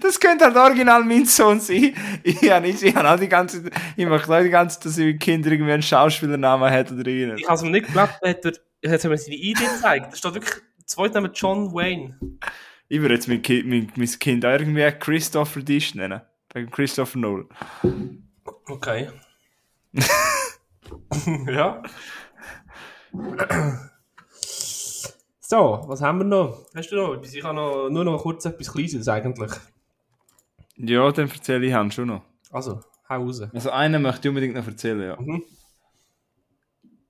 Das 0.00 0.18
könnte 0.18 0.44
halt 0.44 0.56
original 0.56 1.04
mein 1.04 1.24
Sohn 1.26 1.60
sein. 1.60 1.94
Ich 2.24 2.50
habe 2.50 2.68
ich, 2.68 2.82
ich 2.82 2.94
habe 2.94 3.08
auch 3.10 3.18
die 3.18 3.28
ganze 3.28 3.70
ich 3.96 4.06
mache 4.06 4.42
die 4.44 4.50
ganze 4.50 4.78
Zeit, 4.78 4.86
dass 4.86 4.98
ich 4.98 5.18
Kinder 5.18 5.50
irgendwie 5.50 5.72
einen 5.72 5.82
Schauspielernamen 5.82 6.70
hat 6.70 6.90
oder 6.90 7.06
irgendwas. 7.06 7.40
Ich 7.40 7.46
habe 7.46 7.54
es 7.56 7.62
mir 7.62 7.70
nicht 7.70 7.86
geglaubt, 7.86 8.18
er 8.22 8.30
hat, 8.30 8.60
er 8.80 8.92
hat 8.92 9.04
mir 9.04 9.18
seine 9.18 9.36
Idee 9.36 9.64
gezeigt. 9.64 10.06
Da 10.12 10.16
steht 10.16 10.34
wirklich 10.34 10.54
der 10.54 10.86
zweite 10.86 11.14
Name 11.14 11.30
John 11.34 11.72
Wayne. 11.74 12.18
Ich 12.92 13.00
würde 13.00 13.14
jetzt 13.14 13.26
mein 13.26 13.40
Kind, 13.40 13.66
mein, 13.66 13.90
mein 13.96 14.06
kind 14.06 14.44
auch 14.44 14.50
irgendwie 14.50 14.86
Christopher 15.00 15.62
Dish 15.62 15.94
nennen. 15.94 16.20
Wegen 16.52 16.70
Christopher 16.70 17.18
Nolan. 17.18 17.48
Okay. 18.68 19.08
ja. 21.46 21.82
So, 25.40 25.84
was 25.86 26.02
haben 26.02 26.18
wir 26.18 26.24
noch? 26.24 26.66
Hast 26.74 26.92
du 26.92 26.96
noch 26.96 27.14
etwas? 27.14 27.32
Ich 27.32 27.42
habe 27.42 27.54
noch, 27.54 27.88
nur 27.88 28.04
noch 28.04 28.20
kurz 28.20 28.44
etwas 28.44 28.70
Kleines 28.70 29.08
eigentlich. 29.08 29.52
Ja, 30.76 31.10
dann 31.12 31.30
erzähle 31.30 31.64
ich 31.64 31.72
Hans 31.72 31.94
schon 31.94 32.08
noch. 32.08 32.24
Also, 32.50 32.82
hau 33.08 33.22
raus. 33.22 33.40
Also 33.54 33.70
einen 33.70 34.02
möchte 34.02 34.28
ich 34.28 34.28
unbedingt 34.28 34.54
noch 34.54 34.66
erzählen, 34.66 35.00
ja. 35.00 35.18
Mhm. 35.18 35.42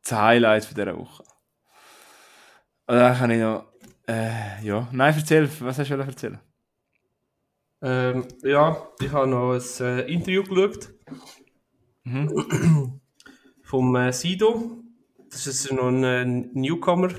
Das 0.04 0.12
Highlight 0.12 0.64
von 0.64 0.76
dieser 0.76 0.96
Woche. 0.96 1.24
Und 2.86 2.94
dann 2.94 3.18
kann 3.18 3.30
ich 3.32 3.40
noch... 3.40 3.72
Äh, 4.08 4.64
ja. 4.64 4.88
Nein, 4.92 5.14
erzähl. 5.16 5.48
Was 5.60 5.78
hast 5.78 5.90
du 5.90 5.94
erzählen? 5.94 6.40
Ähm, 7.82 8.26
ja, 8.42 8.88
ich 9.00 9.10
habe 9.10 9.26
noch 9.26 9.52
ein 9.52 9.62
äh, 9.80 10.12
Interview 10.12 10.44
geschaut. 10.44 10.94
Vom 13.62 13.96
äh, 13.96 14.12
Sido. 14.12 14.82
Das 15.30 15.46
ist 15.46 15.72
noch 15.72 15.88
ein 15.88 16.04
äh, 16.04 16.24
Newcomer. 16.24 17.10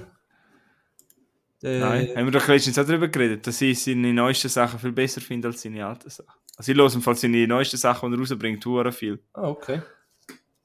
Äh, 1.64 1.80
Nein. 1.80 2.10
Haben 2.16 2.26
wir 2.26 2.32
doch 2.32 2.48
letztens 2.48 2.78
auch 2.78 2.86
darüber 2.86 3.08
geredet, 3.08 3.48
dass 3.48 3.62
ich 3.62 3.82
seine 3.82 4.14
neuesten 4.14 4.50
Sachen 4.50 4.80
viel 4.80 4.92
besser 4.92 5.22
finde 5.22 5.48
als 5.48 5.62
seine 5.62 5.86
alten 5.86 6.10
Sachen. 6.10 6.40
Also 6.58 6.72
ich 6.72 6.78
höre 6.78 6.94
im 6.94 7.02
Fall 7.02 7.16
seine 7.16 7.48
neuesten 7.48 7.78
Sachen, 7.78 8.12
die 8.12 8.18
er 8.18 8.20
rausbringt, 8.20 8.66
hure 8.66 8.92
viel. 8.92 9.20
Ah, 9.34 9.50
okay. 9.50 9.82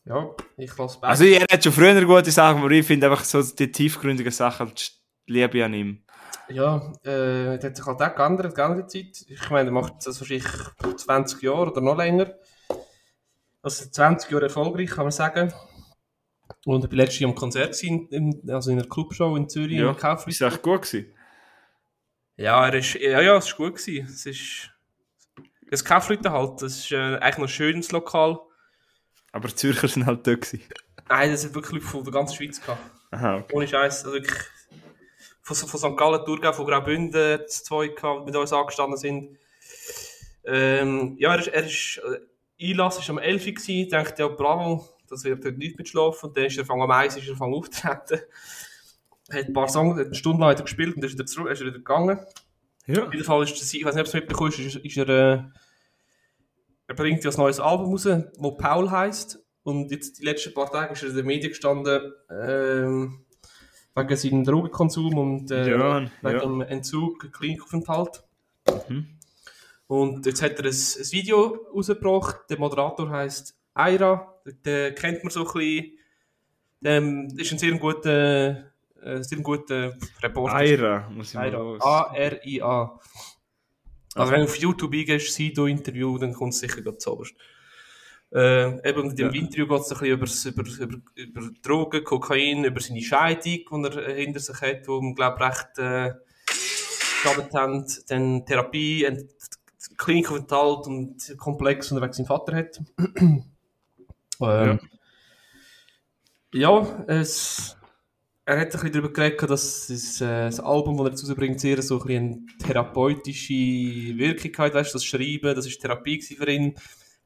Ja, 0.05 0.31
ich 0.57 0.77
lasse 0.77 1.03
Also 1.03 1.25
er 1.25 1.47
hat 1.51 1.63
schon 1.63 1.73
früher 1.73 2.05
gute 2.05 2.31
Sachen, 2.31 2.63
aber 2.63 2.71
ich 2.71 2.87
finde 2.87 3.11
einfach 3.11 3.25
so 3.25 3.43
die 3.43 3.71
tiefgründigen 3.71 4.33
Sachen, 4.33 4.73
liebe 5.27 5.59
ich 5.59 5.65
an 5.65 5.75
ihm. 5.75 6.03
Ja, 6.51 6.93
äh, 7.05 7.59
hat 7.63 7.77
sich 7.77 7.85
halt 7.87 8.01
auch 8.01 8.15
geändert, 8.15 8.55
geändert 8.55 8.91
Zeit. 8.91 9.25
Ich 9.29 9.51
meine, 9.51 9.69
er 9.69 9.73
macht 9.73 10.07
das 10.07 10.21
wahrscheinlich 10.21 10.47
20 10.97 11.43
Jahre 11.43 11.71
oder 11.71 11.81
noch 11.81 11.97
länger. 11.97 12.35
Also 13.63 13.89
20 13.91 14.31
Jahre 14.31 14.45
erfolgreich, 14.45 14.91
kann 14.91 15.05
man 15.05 15.13
sagen. 15.13 15.53
Und 16.65 16.85
ich 16.85 16.91
war 16.91 16.97
letztes 16.97 17.21
Jahr 17.21 17.31
am 17.31 17.37
Konzert, 17.37 17.83
in, 17.83 18.43
also 18.49 18.71
in 18.71 18.79
einer 18.79 18.89
Clubshow 18.89 19.37
in 19.37 19.49
Zürich, 19.49 19.79
Ja, 19.79 19.93
Kaufleuten. 19.93 20.31
ist 20.31 20.41
echt 20.41 20.63
gut 20.63 20.83
gewesen. 20.83 21.13
Ja, 22.37 22.67
er 22.67 22.75
ist, 22.75 22.95
ja, 22.95 23.21
ja, 23.21 23.37
es 23.37 23.51
war 23.59 23.67
gut. 23.67 23.77
Gewesen. 23.79 24.07
Es 24.07 24.25
ist, 24.25 24.71
das 25.71 25.85
Kaufleuten 25.85 26.31
halt, 26.33 26.63
das 26.63 26.79
ist 26.79 26.93
äh, 26.93 26.97
eigentlich 27.19 27.37
noch 27.39 27.45
ein 27.45 27.49
schönes 27.49 27.93
Lokal. 27.93 28.39
Aber 29.33 29.49
die 29.49 29.55
Zürcher 29.55 29.89
sind 29.89 30.07
halt 30.07 30.27
da 30.27 30.35
gewesen. 30.35 30.63
Nein, 31.09 31.31
das 31.31 31.45
hat 31.45 31.55
wirklich 31.55 31.75
Leute 31.83 31.87
von 31.87 32.05
der 32.05 32.13
ganzen 32.13 32.37
Schweiz 32.37 32.61
gehabt. 32.61 32.81
Aha, 33.11 33.37
okay. 33.39 33.55
Ohne 33.55 33.69
Scheiß, 33.69 34.05
also 34.05 34.13
wirklich 34.15 34.39
von, 35.55 35.69
von 35.69 35.81
St. 35.81 35.97
Gallen, 35.97 36.25
Thurgau, 36.25 36.53
von 36.53 36.67
Graubünden, 36.67 37.41
zwei 37.49 37.89
gehabt, 37.89 38.27
mit 38.27 38.37
uns 38.37 38.53
angestanden 38.53 38.99
sind. 38.99 39.39
Ähm, 40.45 41.17
ja, 41.19 41.35
er 41.35 41.41
ist, 41.41 41.49
er 41.49 41.65
ist 41.65 42.01
äh, 42.61 42.71
Einlass 42.71 42.99
war 42.99 43.17
am 43.17 43.19
11 43.19 43.47
Uhr, 43.47 43.53
gewesen. 43.53 43.71
ich 43.71 43.89
dachte, 43.89 44.23
ja, 44.23 44.29
bravo, 44.29 44.89
das 45.09 45.25
wird 45.25 45.45
heute 45.45 45.57
nicht 45.57 45.79
mitschlafen. 45.79 46.29
Und 46.29 46.37
dann 46.37 46.47
ist 46.47 46.59
er 46.59 46.69
am 46.69 46.91
1 46.91 47.17
ist 47.17 47.27
er 47.27 47.33
Anfang 47.33 47.55
auftreten. 47.55 48.21
Hat 49.31 49.47
ein 49.47 49.53
paar 49.53 49.69
Songs, 49.69 49.99
eine 49.99 50.15
Stunde 50.15 50.41
lang 50.41 50.57
gespielt 50.57 50.97
und 50.97 51.03
dann 51.03 51.11
ist 51.11 51.15
er 51.15 51.19
wieder 51.19 51.27
zurück, 51.27 51.51
ist 51.51 51.61
er 51.61 51.67
wieder 51.67 51.79
gegangen. 51.79 52.19
Ja. 52.87 53.07
Auf 53.07 53.13
jeden 53.13 53.25
Fall 53.25 53.43
ist 53.43 53.61
das, 53.61 53.73
ich 53.75 53.85
weiß 53.85 53.95
nicht, 53.95 54.07
ob 54.07 54.11
du 54.11 54.17
es 54.17 54.23
mitbekommst, 54.23 54.59
ist, 54.59 54.77
ist 54.77 54.97
er, 54.97 55.09
äh, 55.09 55.43
er 56.87 56.95
bringt 56.95 57.23
ja 57.23 57.31
ein 57.31 57.37
neues 57.37 57.61
Album 57.61 57.91
raus, 57.91 58.05
das 58.05 58.57
Paul 58.59 58.91
heisst. 58.91 59.39
Und 59.63 59.91
jetzt 59.91 60.19
die 60.19 60.25
letzten 60.25 60.55
paar 60.55 60.71
Tage 60.71 60.95
ist 60.95 61.03
er 61.03 61.11
in 61.11 61.17
den 61.17 61.27
Medien 61.27 61.51
gestanden, 61.51 62.13
ähm, 62.31 63.27
wegen 63.99 64.17
seinem 64.17 64.45
Drogenkonsum 64.45 65.19
und 65.19 65.51
äh, 65.51 65.71
Ja, 65.71 66.01
wegen 66.01 66.11
ja. 66.23 66.39
dem 66.39 66.61
Entzug, 66.63 67.33
Klinikaufenthalt. 67.33 68.23
Mhm. 68.89 69.07
Und 69.87 70.27
jetzt 70.27 70.43
hat 70.43 70.59
er 70.59 70.67
ein, 70.67 70.71
ein 70.71 71.13
Video 71.13 71.67
rausgebracht, 71.75 72.51
der 72.51 72.59
Moderator 72.59 73.11
heisst 73.11 73.57
Aira, 73.75 74.35
den, 74.65 74.95
kennt 74.95 75.25
man 75.25 75.31
so 75.31 75.47
ein 75.47 75.53
bisschen. 75.53 75.93
Der 76.81 76.99
ist 77.37 77.53
ein 77.53 77.59
sehr 77.59 77.79
guter, 77.79 78.65
äh, 79.03 79.23
sehr 79.23 79.39
guter 79.39 79.97
Reporter. 80.23 80.55
Aira, 80.55 81.11
muss 81.11 81.31
ich 81.31 81.39
Aira. 81.39 81.77
A-R-I-A. 81.81 83.01
Also 84.15 84.33
wenn 84.33 84.41
du 84.41 84.47
auf 84.47 84.57
YouTube 84.57 84.95
eingehst, 84.95 85.33
Sido-Interview, 85.35 86.19
dann 86.19 86.33
kommt 86.35 86.53
es 86.53 86.61
sicher 86.61 86.83
gerade 86.83 86.99
zuoberst. 86.99 87.35
Äh, 88.31 88.89
eben 88.89 89.11
in 89.11 89.17
dem 89.17 89.33
Ja. 89.33 89.41
Interview 89.41 89.67
geht 89.67 89.81
es 89.81 89.93
ein 89.93 90.19
bisschen 90.21 90.51
über, 90.53 90.65
über, 90.65 90.99
über, 91.17 91.41
über 91.41 91.51
Drogen, 91.63 92.05
Kokain, 92.05 92.65
über 92.65 92.81
seine 92.81 93.01
Scheidung, 93.01 93.43
die 93.43 93.97
er 93.97 94.09
äh, 94.09 94.25
hinter 94.25 94.41
sich 94.41 94.61
hat, 94.61 94.87
die 94.87 94.91
ihm, 94.91 95.15
glaube 95.15 95.41
recht 95.41 95.79
äh, 95.79 96.13
geschadet 96.47 97.55
haben. 97.55 97.87
Dann 98.09 98.45
Therapie, 98.45 99.07
ein 99.07 99.29
Klinikaufenthalt 99.97 100.87
und 100.87 101.37
Komplex, 101.39 101.89
den 101.89 101.99
er 101.99 102.03
wegen 102.03 102.13
seinem 102.13 102.27
Vater 102.27 102.57
hat. 102.57 102.81
ähm, 104.41 104.81
ja, 106.53 107.05
es, 107.07 107.77
er 108.45 108.61
hat 108.61 108.67
ein 108.67 108.71
bisschen 108.73 108.93
darüber 108.93 109.13
geredet, 109.13 109.51
dass 109.51 109.87
das, 109.89 110.21
äh, 110.21 110.45
das 110.47 110.61
Album, 110.61 110.99
das 110.99 111.07
er 111.07 111.11
jetzt 111.11 111.29
rausbringt, 111.29 111.61
sehr 111.61 111.81
so 111.83 112.01
ein 112.01 112.07
bisschen 112.07 112.49
eine 112.59 112.59
therapeutische 112.67 113.55
Wirkung 113.55 114.53
hat, 114.59 114.75
weißt 114.75 114.95
das 114.95 115.05
Schreiben, 115.05 115.55
das 115.55 115.67
ist 115.67 115.81
Therapie 115.81 116.21
für 116.21 116.49
ihn. 116.51 116.75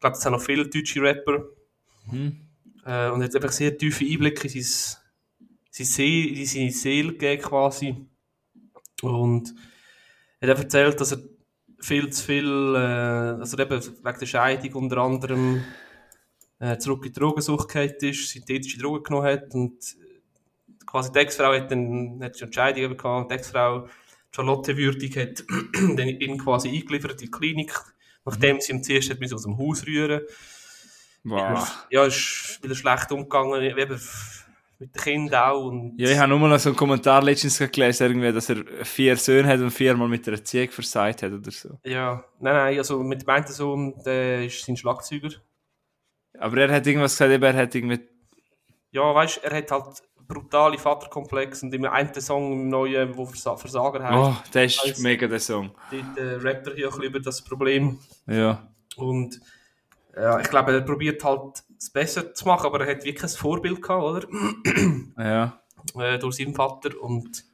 Ich 0.03 0.05
glaube, 0.05 0.17
das 0.17 0.27
haben 0.27 0.33
noch 0.33 0.43
viele 0.43 0.69
deutsche 0.69 1.01
Rapper. 1.01 1.45
Mhm. 2.11 2.41
Äh, 2.85 3.09
und 3.11 3.21
er 3.21 3.29
hat 3.29 3.37
einfach 3.37 3.53
sehr 3.53 3.79
tiefe 3.79 4.05
Einblicke 4.05 4.49
in 4.49 4.61
sein, 4.61 4.99
seine, 5.71 5.87
Seele, 5.87 6.41
in 6.41 6.47
seine 6.47 6.71
Seele 6.73 7.13
gegeben, 7.13 7.43
quasi. 7.43 7.95
Und 9.03 9.55
er 10.41 10.51
hat 10.51 10.59
erzählt, 10.59 11.01
dass 11.01 11.13
er 11.13 11.19
viel 11.79 12.11
zu 12.11 12.25
viel, 12.25 12.75
äh, 12.75 13.39
also 13.39 13.57
eben 13.57 13.81
wegen 13.81 14.19
der 14.19 14.27
Scheidung 14.27 14.75
unter 14.75 14.97
anderem 14.97 15.63
äh, 16.59 16.79
zurück 16.79 17.07
in 17.07 17.13
die 17.13 17.21
Drogensucht 17.21 17.69
gefallen 17.69 17.95
ist, 18.01 18.29
synthetische 18.29 18.79
Drogen 18.79 19.05
genommen 19.05 19.27
hat 19.27 19.55
und 19.55 19.79
quasi 20.85 21.13
die 21.13 21.19
Ex-Frau 21.21 21.55
hat 21.55 21.71
dann 21.71 22.19
hat 22.25 22.37
schon 22.37 22.47
Entscheidung 22.47 22.97
gehabt, 22.97 23.31
die 23.31 23.35
Ex-Frau 23.37 23.87
Charlotte 24.33 24.77
Würdig 24.77 25.17
hat 25.17 25.45
dann 25.97 26.09
ihn 26.09 26.39
quasi 26.39 26.71
eingeliefert 26.71 27.13
in 27.13 27.27
die 27.27 27.31
Klinik, 27.31 27.73
nachdem 28.25 28.61
sie 28.61 28.73
ihm 28.73 28.83
zuerst 28.83 29.11
hat 29.11 29.33
aus 29.33 29.43
dem 29.43 29.59
Haus 29.59 29.87
rühren 29.87 30.23
Wow. 31.25 31.87
Ja, 31.91 32.05
ist 32.05 32.59
wieder 32.63 32.75
schlecht 32.75 33.13
umgegangen, 33.13 33.63
eben 33.63 34.01
mit 34.79 34.95
den 34.97 35.01
Kindern 35.01 35.43
auch 35.45 35.67
und 35.67 35.95
Ja, 35.97 36.11
ich 36.11 36.19
habe 36.19 36.29
nur 36.29 36.41
mal 36.41 36.59
so 36.59 36.71
einen 36.71 36.77
Kommentar 36.77 37.23
letztens 37.23 37.59
gelesen, 37.59 38.05
irgendwie, 38.05 38.33
dass 38.33 38.49
er 38.49 38.65
vier 38.85 39.17
Söhne 39.17 39.47
hat 39.47 39.61
und 39.61 39.71
viermal 39.71 40.09
mit 40.09 40.27
einer 40.27 40.43
Ziege 40.43 40.73
versagt 40.73 41.23
hat 41.23 41.33
oder 41.33 41.51
so. 41.51 41.79
ja, 41.85 42.25
nein, 42.41 42.55
nein, 42.55 42.79
also 42.79 43.01
mit 43.03 43.23
dem 43.23 43.29
einen 43.29 43.47
Sohn, 43.47 43.95
der 44.05 44.47
ist 44.47 44.65
sein 44.65 44.77
Schlagzeuger. 44.77 45.31
Aber 46.39 46.57
er 46.57 46.73
hat 46.73 46.87
irgendwas 46.87 47.13
gesagt, 47.13 47.31
eben, 47.31 47.45
er 47.45 47.55
hat 47.55 47.75
irgendwie... 47.75 48.01
Ja, 48.91 49.15
weißt 49.15 49.45
er 49.45 49.57
hat 49.57 49.71
halt 49.71 50.03
brutale 50.33 50.79
Vaterkomplex 50.79 51.63
und 51.63 51.75
im 51.75 51.85
einen 51.85 52.15
Song, 52.21 52.53
im 52.53 52.69
neuen, 52.69 53.17
wo 53.17 53.27
Versa 53.27 53.57
Versager 53.57 54.03
heißt, 54.05 54.15
Oh, 54.17 54.51
der 54.55 54.65
ist 54.65 54.85
Weiss- 54.85 54.99
mega, 54.99 55.27
der 55.27 55.41
Song. 55.41 55.71
dort 55.91 56.19
äh, 56.19 56.35
rappt 56.37 56.67
er 56.69 56.75
hier 56.75 56.87
bisschen 56.89 57.03
über 57.05 57.21
das 57.21 57.43
Problem. 57.43 57.99
Ja. 58.27 58.67
Und 58.97 59.41
ja, 60.15 60.41
ich 60.41 60.49
glaube, 60.51 60.73
er 60.73 60.81
probiert 60.83 61.23
halt 61.25 61.63
es 61.79 61.91
besser 61.91 62.35
zu 62.35 62.47
machen, 62.47 62.67
aber 62.67 62.87
er 62.87 62.95
hat 62.95 63.05
wirklich 63.05 63.23
ein 63.23 63.29
Vorbild 63.37 63.81
gehabt, 63.83 64.03
oder? 64.03 64.27
Ja. 65.19 65.61
äh, 65.99 66.19
durch 66.19 66.37
seinen 66.37 66.55
Vater 66.55 66.91
und 67.01 67.45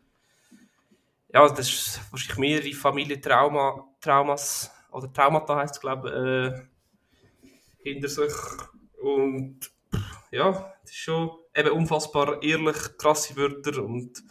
ja, 1.32 1.46
das 1.48 1.68
ist 1.68 2.00
wahrscheinlich 2.10 2.38
mehrere 2.38 2.72
Familientrauma, 2.72 3.84
Traumas, 4.00 4.70
oder 4.90 5.12
Traumata 5.12 5.56
heisst 5.56 5.74
es, 5.74 5.80
glaube 5.80 6.08
ich, 6.08 7.48
äh, 7.84 7.92
hinter 7.92 8.08
sich. 8.08 8.32
Und 9.02 9.60
ja, 10.30 10.50
das 10.82 10.90
ist 10.90 10.96
schon 10.96 11.30
eben 11.58 11.70
unfassbar 11.70 12.42
ehrlich, 12.42 12.76
krasse 12.96 13.36
Wörter 13.36 13.82
und 13.82 14.22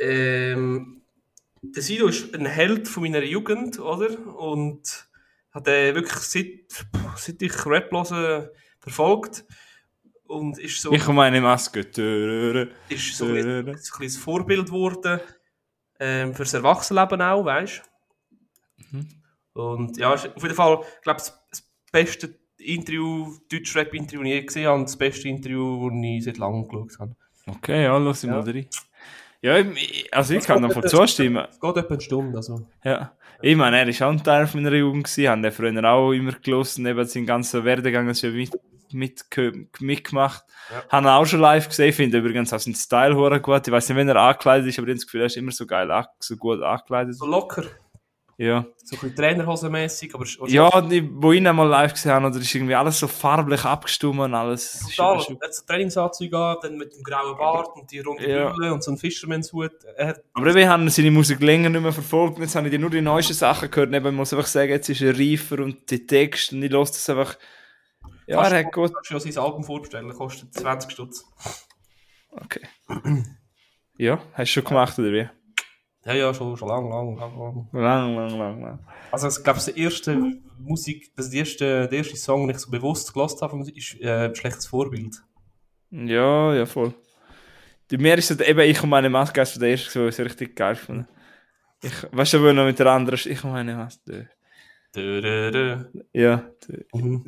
ähm, 0.00 1.02
der 1.62 1.82
Sido 1.82 2.06
ist 2.06 2.34
ein 2.34 2.46
Held 2.46 2.88
von 2.88 3.02
meiner 3.02 3.22
Jugend, 3.22 3.78
oder? 3.78 4.18
Und 4.36 5.08
hat 5.50 5.68
er 5.68 5.94
wirklich 5.94 6.18
seit, 6.20 6.86
seit 7.16 7.42
ich 7.42 7.66
Rap 7.66 7.92
höre, 7.92 8.50
verfolgt. 8.78 9.44
Und 10.24 10.58
ist 10.58 10.80
so, 10.80 10.92
Ich 10.92 11.06
meine 11.08 11.40
Maske. 11.40 11.80
ist 11.80 13.16
so 13.16 13.26
ein, 13.26 13.68
ein 13.68 13.74
kleines 13.74 14.16
Vorbild 14.16 14.66
geworden 14.66 15.20
ähm, 15.98 16.34
fürs 16.34 16.54
Erwachsenenleben 16.54 17.20
auch, 17.20 17.44
weißt 17.44 17.82
Mhm. 18.92 19.08
Und 19.52 19.98
ja, 19.98 20.14
ist 20.14 20.34
auf 20.34 20.42
jeden 20.42 20.54
Fall, 20.54 20.80
ich 20.96 21.02
glaube, 21.02 21.20
das 21.20 21.70
beste 21.92 22.39
Interview, 22.60 23.34
Deutsch-Rap-Interview, 23.50 24.22
das 24.22 24.28
je 24.28 24.42
gesehen 24.42 24.66
habe, 24.66 24.78
und 24.78 24.84
das 24.84 24.96
beste 24.96 25.28
Interview, 25.28 25.90
das 25.90 25.98
ich 26.02 26.24
seit 26.24 26.38
langem 26.38 26.68
geschaut 26.68 26.98
habe. 26.98 27.16
Okay, 27.46 27.84
ja, 27.84 27.96
lass 27.98 28.22
ich 28.24 28.30
Ja. 28.30 28.36
mal 28.36 28.48
rein. 28.50 28.66
Ja, 29.42 29.54
also 30.12 30.34
ich 30.34 30.44
kann 30.44 30.62
davon 30.62 30.86
zustimmen. 30.86 31.46
Es 31.50 31.58
geht 31.58 31.76
etwa 31.76 31.94
eine 31.94 32.00
Stunde, 32.00 32.36
also. 32.36 32.66
Ja. 32.84 33.12
Ich 33.40 33.56
meine, 33.56 33.78
er 33.78 33.86
war 33.86 34.08
auch 34.08 34.12
ein 34.12 34.22
Teil 34.22 34.46
von 34.46 34.62
meiner 34.62 34.76
Jugend, 34.76 35.08
haben 35.08 35.42
den 35.42 35.50
früher 35.50 35.84
auch 35.84 36.12
immer 36.12 36.32
gelesen, 36.32 36.84
eben 36.84 37.04
seinen 37.06 37.24
ganzen 37.24 37.64
Werdegang 37.64 38.06
also 38.06 38.26
mit, 38.26 38.50
mit, 38.92 39.24
mitgemacht. 39.80 40.44
Ja. 40.70 40.82
Haben 40.90 41.06
ihn 41.06 41.10
auch 41.10 41.24
schon 41.24 41.40
live 41.40 41.68
gesehen, 41.68 41.92
finde 41.94 42.18
übrigens 42.18 42.52
auch 42.52 42.58
seinen 42.58 42.74
Style 42.74 43.40
gut. 43.40 43.66
Ich 43.66 43.72
weiß 43.72 43.88
nicht, 43.88 43.96
wenn 43.96 44.08
er 44.10 44.16
angekleidet 44.16 44.66
ist, 44.68 44.78
aber 44.78 44.88
ich 44.88 44.92
habe 44.92 44.98
das 44.98 45.06
Gefühl, 45.06 45.22
er 45.22 45.26
ist 45.26 45.38
immer 45.38 45.52
so 45.52 45.64
geil, 45.66 46.06
so 46.18 46.36
gut 46.36 46.60
angekleidet. 46.60 47.14
So 47.14 47.24
locker, 47.24 47.64
Ja. 48.42 48.64
so 48.82 48.96
ein 48.96 49.00
bisschen 49.00 49.16
Trainerhosenmäßig, 49.16 50.14
aber 50.14 50.24
Ja, 50.48 50.70
ich, 50.90 51.04
wo 51.12 51.32
ich 51.32 51.38
ihn 51.40 51.46
einmal 51.46 51.68
live 51.68 51.92
gesehen 51.92 52.12
habe, 52.12 52.26
oder 52.28 52.38
ist 52.38 52.54
irgendwie 52.54 52.74
alles 52.74 52.98
so 52.98 53.06
farblich 53.06 53.66
abgestimmt 53.66 54.18
und 54.18 54.32
alles. 54.32 54.80
Total. 54.96 55.18
Er 55.18 55.46
hat 55.46 55.54
so 55.54 55.66
Trainingsanzüge 55.66 56.38
an, 56.38 56.56
dann 56.62 56.78
mit 56.78 56.94
dem 56.94 57.02
grauen 57.02 57.36
Bart 57.36 57.68
und 57.76 57.90
die 57.90 57.98
runde 58.00 58.26
Ja. 58.26 58.48
Brille 58.48 58.72
und 58.72 58.82
so 58.82 58.92
einen 58.92 58.98
Fisherman's-Hut. 58.98 59.72
Er 59.94 60.22
Aber 60.32 60.54
wir 60.54 60.70
haben 60.70 60.88
seine 60.88 61.10
Musik 61.10 61.40
länger 61.40 61.68
nicht 61.68 61.82
mehr 61.82 61.92
verfolgt. 61.92 62.38
Jetzt 62.38 62.56
habe 62.56 62.70
ich 62.70 62.78
nur 62.78 62.88
die 62.88 63.02
neuesten 63.02 63.34
Sachen 63.34 63.70
gehört. 63.70 63.92
Eben, 63.92 64.06
Ich 64.06 64.14
muss 64.14 64.32
einfach 64.32 64.46
sagen, 64.46 64.70
jetzt 64.70 64.88
ist 64.88 65.02
er 65.02 65.18
reifer 65.18 65.58
und 65.58 65.90
die 65.90 66.06
Texte, 66.06 66.56
und 66.56 66.62
ich 66.62 66.72
lasse 66.72 66.94
das 66.94 67.10
einfach. 67.10 67.36
Ja, 68.26 68.42
er 68.42 68.64
hat 68.64 68.72
gut. 68.72 68.94
Kannst 68.94 69.10
du 69.10 69.14
ja 69.14 69.20
sein 69.20 69.44
Album 69.44 69.64
vorbestellen, 69.64 70.10
kostet 70.14 70.54
20 70.54 70.90
Stutz. 70.90 71.26
Okay. 72.30 72.62
Ja, 73.98 74.18
hast 74.32 74.48
du 74.48 74.52
schon 74.60 74.64
gemacht, 74.64 74.98
oder 74.98 75.12
wie? 75.12 75.28
Ja, 76.04 76.14
ja, 76.14 76.32
schon, 76.32 76.56
schon 76.56 76.68
lang, 76.68 76.88
lang, 76.88 77.16
lang, 77.18 77.38
lang. 77.38 77.68
Lang, 77.72 78.16
lang, 78.16 78.38
lang, 78.38 78.62
lang. 78.62 78.78
Also, 79.12 79.28
ich 79.28 79.44
glaube, 79.44 79.60
der 79.66 79.76
erste 79.76 80.16
Musik, 80.58 81.12
das 81.14 81.32
erste, 81.32 81.88
der 81.88 81.98
erste 81.98 82.16
Song, 82.16 82.46
den 82.46 82.56
ich 82.56 82.62
so 82.62 82.70
bewusst 82.70 83.12
gelost 83.12 83.42
habe, 83.42 83.62
ist 83.70 84.00
äh, 84.00 84.28
ein 84.28 84.34
schlechtes 84.34 84.66
Vorbild. 84.66 85.16
Ja, 85.90 86.54
ja, 86.54 86.64
voll. 86.66 86.94
Die 87.90 87.98
mir 87.98 88.16
ist 88.16 88.28
so, 88.28 88.42
eben 88.42 88.60
ich 88.60 88.82
und 88.82 88.88
meine 88.88 89.10
Maske 89.10 89.40
ist 89.42 89.60
der 89.60 89.70
erste, 89.70 89.98
der 89.98 90.08
ich 90.08 90.18
richtig 90.18 90.56
geil 90.56 90.76
fand. 90.76 91.06
Ich, 91.82 91.92
weißt 92.12 92.34
du, 92.34 92.42
wo 92.42 92.52
noch 92.52 92.64
mit 92.64 92.78
der 92.78 92.86
anderen, 92.86 93.18
ich 93.22 93.44
und 93.44 93.52
meine 93.52 93.74
Maske. 93.74 94.30
Dö, 94.94 95.20
dö, 95.20 95.50
dö. 95.50 95.84
Ja, 96.12 96.44
die- 96.68 96.84
Mhm. 96.94 97.24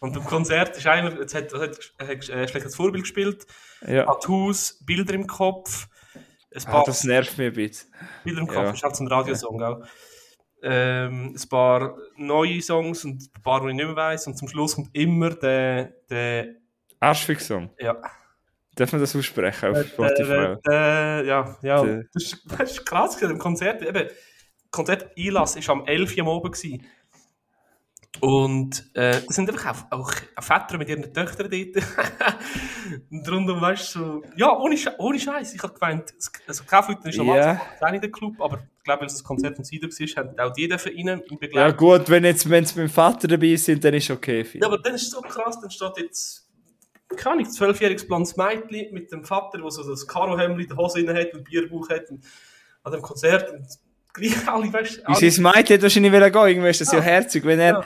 Und 0.00 0.16
im 0.16 0.24
Konzert 0.24 0.76
ist 0.76 0.86
einer, 0.86 1.18
jetzt 1.18 1.34
hat, 1.34 1.52
hat, 1.52 1.76
hat 1.98 2.28
äh, 2.28 2.32
ein 2.34 2.48
schlechtes 2.48 2.76
Vorbild 2.76 3.02
gespielt, 3.02 3.46
ja. 3.86 4.04
Tattoos, 4.04 4.80
Bilder 4.86 5.12
im 5.14 5.26
Kopf, 5.26 5.88
ein 6.66 6.74
Ah, 6.74 6.82
das 6.84 7.04
nervt 7.04 7.38
mich 7.38 7.48
ein 7.48 7.52
bisschen. 7.52 7.92
Bilder 8.24 8.40
im 8.40 8.46
Kopf, 8.46 8.56
ja. 8.56 8.70
ist 8.70 8.82
halt 8.82 8.96
so 8.96 9.04
ein 9.04 9.08
Radiosong, 9.08 9.58
gell? 9.58 9.82
Ähm, 10.60 11.36
ein 11.36 11.48
paar 11.48 11.96
neue 12.16 12.60
Songs 12.60 13.04
und 13.04 13.22
ein 13.22 13.42
paar, 13.42 13.60
die 13.60 13.68
ich 13.68 13.74
nicht 13.74 13.86
mehr 13.86 13.96
weiss. 13.96 14.26
Und 14.26 14.36
zum 14.36 14.48
Schluss 14.48 14.74
kommt 14.74 14.90
immer 14.92 15.30
der, 15.30 15.92
der, 16.10 16.56
Arschfix-Song. 17.00 17.70
ja, 17.78 17.96
Darf 18.74 18.92
man 18.92 19.00
das 19.00 19.14
aussprechen 19.14 19.70
auf 19.70 19.86
Spotify? 19.86 20.26
der, 20.26 20.56
der, 20.66 21.24
ja, 21.24 21.56
ja. 21.62 21.84
Das 21.84 22.22
ist, 22.22 22.44
das 22.58 22.70
ist 22.72 22.86
krass 22.86 23.20
im 23.22 23.38
Konzert. 23.38 23.82
Eben, 23.82 24.08
Konzert 24.70 25.10
Einlass 25.18 25.56
war 25.56 25.76
am 25.76 25.86
11 25.86 26.16
Uhr 26.16 26.22
am 26.22 26.28
Oben. 26.28 26.50
Gewesen. 26.50 26.86
Und 28.20 28.90
äh, 28.94 29.20
das 29.26 29.36
sind 29.36 29.48
einfach 29.50 29.86
auch, 29.90 30.00
auch, 30.00 30.12
Väter 30.42 30.78
mit 30.78 30.88
ihren 30.88 31.12
Töchtern 31.12 31.50
dort. 31.50 31.84
und 33.10 33.30
rundum, 33.30 33.60
weißt 33.60 33.94
du, 33.94 33.98
so, 33.98 34.22
ja, 34.36 34.56
ohne, 34.58 34.76
Sche 34.76 34.94
ohne 34.98 35.18
Scheiß. 35.18 35.54
Ich 35.54 35.62
habe 35.62 35.74
gemeint, 35.74 36.12
es- 36.18 36.30
also 36.46 36.64
Kaufleuten 36.64 37.08
ist 37.08 37.16
normal 37.18 37.38
Ja. 37.38 37.60
auch 37.80 37.90
nicht 37.90 38.02
der 38.02 38.10
Club, 38.10 38.40
aber 38.40 38.58
ich 38.78 38.84
glaube, 38.84 39.00
weil 39.02 39.06
es 39.08 39.20
ein 39.20 39.24
Konzert 39.24 39.56
von 39.56 39.64
Sido 39.64 39.88
war, 39.88 40.24
haben 40.24 40.38
auch 40.38 40.52
die 40.52 40.68
dürfen 40.68 40.92
rein 40.96 41.08
im 41.08 41.20
Ja 41.30 41.36
Begleitung. 41.38 41.76
gut, 41.76 42.08
wenn 42.10 42.24
jetzt, 42.24 42.48
wenn 42.48 42.64
sie 42.64 42.80
mit 42.80 42.88
dem 42.88 42.92
Vater 42.92 43.28
dabei 43.28 43.54
sind, 43.56 43.84
dann 43.84 43.94
ist 43.94 44.10
okay. 44.10 44.44
Ja, 44.54 44.66
aber 44.66 44.78
dann 44.78 44.94
ist 44.94 45.02
es 45.02 45.10
so 45.10 45.20
krass, 45.20 45.60
dann 45.60 45.70
steht 45.70 45.96
jetzt, 45.98 46.48
keine 47.16 47.36
Ahnung, 47.36 47.50
zwölfjähriges 47.50 48.06
blondes 48.06 48.36
Mädchen 48.36 48.92
mit 48.92 49.12
dem 49.12 49.24
Vater, 49.24 49.58
der 49.58 49.70
so 49.70 49.88
das 49.88 50.06
Karohemd 50.06 50.60
in 50.60 50.68
der 50.68 50.76
Hose 50.76 51.06
hat 51.14 51.34
und 51.34 51.44
Bierbauch 51.44 51.88
hat 51.90 52.10
und 52.10 52.24
an 52.82 52.92
dem 52.92 53.02
Konzert 53.02 53.50
und 53.52 53.66
gleich 54.12 54.48
alle, 54.48 54.72
weißt 54.72 55.02
du, 55.06 55.30
sein 55.30 55.42
Mädchen 55.42 55.74
hat 55.76 55.82
wahrscheinlich 55.82 56.12
wieder 56.12 56.30
gehen, 56.30 56.46
irgendwie 56.48 56.68
ist 56.70 56.80
das 56.80 56.92
ja, 56.92 56.98
Ja. 56.98 57.04
herzig, 57.04 57.44
wenn 57.44 57.60
er, 57.60 57.72
Ja. 57.72 57.84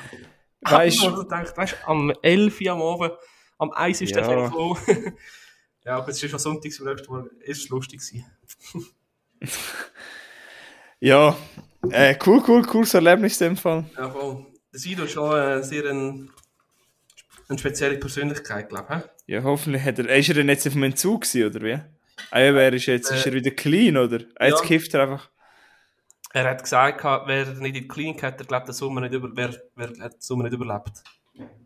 weißt 0.70 1.02
du, 1.02 1.22
denkt, 1.24 1.56
weißt 1.56 1.72
du, 1.82 1.88
am 1.88 2.12
11 2.22 2.60
Uhr 2.60 2.72
am 2.72 2.82
Abend, 2.82 3.12
am 3.58 3.70
1 3.72 4.00
ist 4.00 4.14
der 4.14 4.22
Ja. 4.22 4.28
Film 4.28 4.44
gekommen. 4.44 4.78
ja, 5.84 5.96
aber 5.96 6.08
es 6.08 6.22
ist 6.22 6.30
schon 6.30 6.38
Sonntag, 6.38 6.72
zum 6.72 6.86
nächsten 6.86 7.12
Mal 7.12 7.30
ist 7.40 7.68
lustig 7.68 8.00
gewesen. 8.00 8.24
ja, 11.00 11.36
äh, 11.90 12.16
cool, 12.26 12.42
cool, 12.46 12.62
cooles 12.62 12.94
Erlebnis 12.94 13.40
in 13.40 13.48
dem 13.48 13.56
Fall. 13.56 13.84
Ja, 13.96 14.10
voll. 14.10 14.46
Der 14.72 14.80
Sido 14.80 15.04
ist 15.04 15.12
schon 15.12 15.36
äh, 15.36 15.62
sehr 15.62 15.84
ein, 15.90 16.30
eine 17.48 17.58
spezielle 17.58 17.98
Persönlichkeit, 17.98 18.68
glaube 18.68 19.02
ich. 19.26 19.34
Ja, 19.34 19.42
hoffentlich 19.42 19.82
hat 19.82 19.98
er, 19.98 20.08
ist 20.16 20.28
er 20.28 20.34
denn 20.36 20.48
jetzt 20.48 20.66
auf 20.66 20.72
dem 20.72 20.82
Entzug 20.84 21.22
gewesen, 21.22 21.46
oder 21.50 21.60
wie? 21.64 21.78
Ah, 22.30 22.40
ja, 22.40 22.54
wer 22.54 22.72
ist 22.72 22.86
jetzt, 22.86 23.10
ist 23.10 23.26
er 23.26 23.32
wieder 23.32 23.50
clean, 23.50 23.96
oder? 23.96 24.20
Ah, 24.36 24.46
jetzt 24.46 24.60
Ja. 24.60 24.66
kifft 24.66 24.94
er 24.94 25.02
einfach. 25.02 25.28
Er 26.34 26.48
hat 26.50 26.62
gesagt, 26.62 27.04
wer 27.04 27.44
nicht 27.46 27.76
in 27.76 27.82
die 27.82 27.88
Klinik 27.88 28.22
hat, 28.22 28.38
der 28.38 28.46
glaubt, 28.46 28.66
den 28.68 28.72
Sommer 28.74 29.00
nicht 29.02 29.12
über, 29.12 29.30
wer, 29.34 29.54
wer 29.76 29.88
hat 30.04 30.14
den 30.14 30.20
Sommer 30.20 30.44
nicht 30.44 30.54
überlebt. 30.54 31.02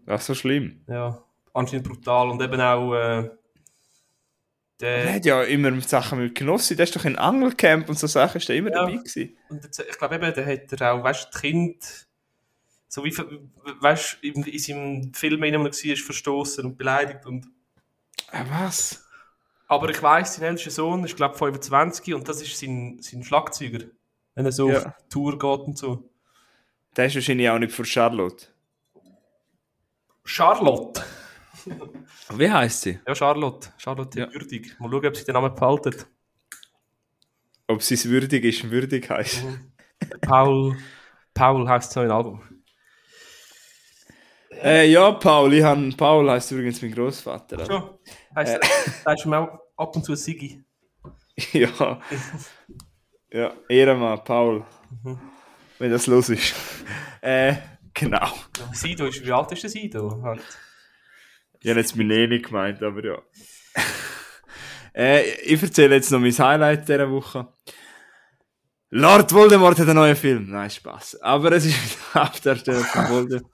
Ach, 0.07 0.21
so 0.21 0.35
schlimm. 0.35 0.81
Ja, 0.89 1.23
anscheinend 1.55 1.87
brutal. 1.87 2.31
Und 2.31 2.43
eben 2.43 2.61
auch 2.61 2.93
äh, 2.95 3.17
Er 3.19 3.31
der, 4.81 5.15
hat 5.15 5.25
ja 5.25 5.43
immer 5.45 5.71
mit 5.71 5.89
Sachen 5.89 6.19
mit 6.19 6.35
Genossi, 6.35 6.77
der 6.77 6.85
ist 6.85 6.97
doch 6.97 7.05
in 7.05 7.17
Angelcamp 7.17 7.89
und 7.89 7.99
so 7.99 8.07
Sachen, 8.07 8.39
ist 8.39 8.49
der 8.49 8.57
immer 8.57 8.71
Ja. 8.71 8.81
dabei 8.87 8.97
gewesen. 8.97 9.37
und 9.49 9.65
jetzt, 9.65 9.79
ich 9.81 9.99
glaube 9.99 10.17
eben, 10.17 10.35
der 10.35 10.47
hat 10.47 10.73
er 10.81 10.93
auch, 10.95 11.03
weißt 11.05 11.29
du, 11.33 11.39
die 11.39 11.49
Kind, 11.51 12.07
so 12.89 13.05
wie, 13.05 13.17
weißt 13.81 14.19
du, 14.23 14.27
in, 14.29 14.43
in 14.45 14.59
seinem 14.59 15.15
Film, 15.15 15.43
in 15.45 15.53
dem 15.53 15.67
er 15.67 15.73
war, 15.73 15.97
verstoßen 15.97 16.65
und 16.65 16.77
beleidigt. 16.79 17.25
Und, 17.27 17.47
Ah, 18.33 18.45
was? 18.51 19.05
aber 19.69 19.89
ich 19.91 20.03
weiss, 20.03 20.35
sein 20.35 20.45
ältester 20.45 20.71
Sohn 20.71 21.05
ist, 21.05 21.17
glaube 21.17 21.35
ich, 21.35 21.39
25 21.39 22.15
und 22.15 22.29
das 22.29 22.43
ist 22.43 22.59
sein, 22.59 22.99
sein 23.01 23.23
Schlagzeuger. 23.23 23.85
Wenn 24.37 24.45
er 24.47 24.53
so 24.53 24.71
Ja. 24.71 24.79
auf 24.87 24.93
Tour 25.11 25.33
geht 25.39 25.67
und 25.67 25.77
so. 25.77 26.09
Der 26.97 27.07
ist 27.07 27.17
wahrscheinlich 27.17 27.49
auch 27.51 27.59
nicht 27.59 27.73
von 27.73 27.85
Charlotte. 27.85 28.47
Charlotte. 30.25 31.03
Wie 32.31 32.51
heißt 32.51 32.83
sie? 32.83 33.01
Ja, 33.07 33.15
Charlotte. 33.15 33.71
Charlotte 33.79 34.21
Ja. 34.21 34.33
Würdig. 34.33 34.79
Mal 34.79 34.89
schauen, 34.91 35.07
ob 35.07 35.17
sie 35.17 35.25
den 35.25 35.33
Namen 35.35 35.55
behaltet. 35.55 36.07
Ob 37.67 37.83
sie 37.83 37.95
es 37.95 38.09
würdig 38.09 38.45
ist, 38.45 38.71
würdig 38.71 39.11
heißt. 39.11 39.43
Paul, 40.21 40.77
Paul 41.35 41.69
heisst 41.69 41.93
so 41.93 42.01
ein 42.01 42.11
Album. 42.11 42.41
Äh, 44.63 44.91
ja, 44.91 45.11
Paul, 45.13 45.53
ich 45.55 45.63
han, 45.65 45.95
Paul 45.97 46.31
heißt 46.31 46.53
übrigens 46.53 46.81
mein 46.83 46.93
Großvater. 46.93 47.59
Also. 47.59 47.73
Ja, 47.73 47.99
heisst, 48.37 48.59
da 49.05 49.13
ist 49.13 49.27
mir 49.27 49.39
auch 49.39 49.59
ab 49.77 49.97
und 49.97 50.05
zu 50.05 50.13
ein 50.13 50.17
Sigi. 50.17 50.63
Ja. 51.53 52.01
Ja, 53.33 53.53
Ehrenmann, 53.69 54.23
Paul. 54.25 54.65
Wenn 55.79 55.91
das 55.91 56.07
los 56.07 56.29
ist. 56.29 56.55
Äh, 57.23 57.57
genau. 57.93 58.29
Sido 58.73 59.07
ist, 59.07 59.27
wie 59.27 59.33
alt 59.33 59.51
ist 59.51 59.63
der 59.65 59.71
Sido? 59.71 60.23
Halt. 60.23 60.41
Ich 61.59 61.69
habe 61.69 61.81
jetzt 61.81 61.97
mein 61.97 62.07
Neni 62.07 62.39
gemeint, 62.39 62.81
aber 62.81 63.05
ja. 63.05 63.19
äh, 64.95 65.29
ich 65.41 65.61
erzähle 65.61 65.97
jetzt 65.97 66.13
noch 66.13 66.21
mein 66.21 66.31
Highlight 66.31 66.87
dieser 66.89 67.11
Woche. 67.11 67.49
Lord 68.91 69.33
Voldemort 69.33 69.77
hat 69.81 69.89
einen 69.89 69.97
neuen 69.97 70.15
Film. 70.15 70.49
Nein, 70.51 70.71
Spaß. 70.71 71.21
Aber 71.21 71.51
es 71.51 71.65
ist 71.65 71.75
wieder 72.15 72.27
Hauptdarsteller 72.27 72.85
von 72.85 73.09
Voldemort. 73.09 73.53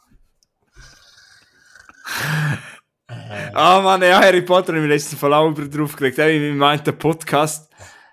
Ah 3.55 3.81
Mann, 3.81 4.03
ja, 4.03 4.20
Harry 4.20 4.43
Potter, 4.43 4.75
ich 4.75 4.79
habe 4.81 4.89
letzten 4.89 5.16
Fall 5.16 5.33
auch 5.33 5.49
über- 5.49 5.66
drauf 5.66 5.97
gelegt. 5.97 6.18
Ich 6.18 6.55
meinte, 6.55 6.85
der 6.85 6.93
Podcast, 6.93 7.70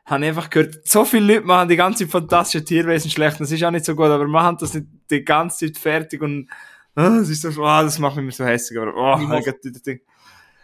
habe 0.09 0.23
ich 0.23 0.29
einfach 0.29 0.49
gehört, 0.49 0.87
so 0.87 1.05
viele 1.05 1.35
Leute 1.35 1.45
machen 1.45 1.69
die 1.69 1.75
ganze 1.75 2.03
Zeit 2.03 2.11
fantastische 2.11 2.65
Tierwesen 2.65 3.11
schlecht. 3.11 3.39
Das 3.39 3.51
ist 3.51 3.63
auch 3.63 3.71
nicht 3.71 3.85
so 3.85 3.95
gut, 3.95 4.07
aber 4.07 4.27
machen 4.27 4.57
das 4.59 4.73
nicht 4.73 4.87
die 5.09 5.23
ganze 5.23 5.67
Zeit 5.67 5.77
fertig 5.77 6.21
und 6.21 6.49
ah, 6.95 7.19
das 7.19 7.29
ist 7.29 7.43
so, 7.43 7.63
ah, 7.63 7.83
das 7.83 7.99
macht 7.99 8.17
mich 8.17 8.35
so 8.35 8.45
hässlich. 8.45 8.79
Aber, 8.79 8.95
oh, 8.95 9.19
Ich 9.21 9.45
Gott, 9.45 9.57
das 9.63 9.81
Ding. 9.81 10.01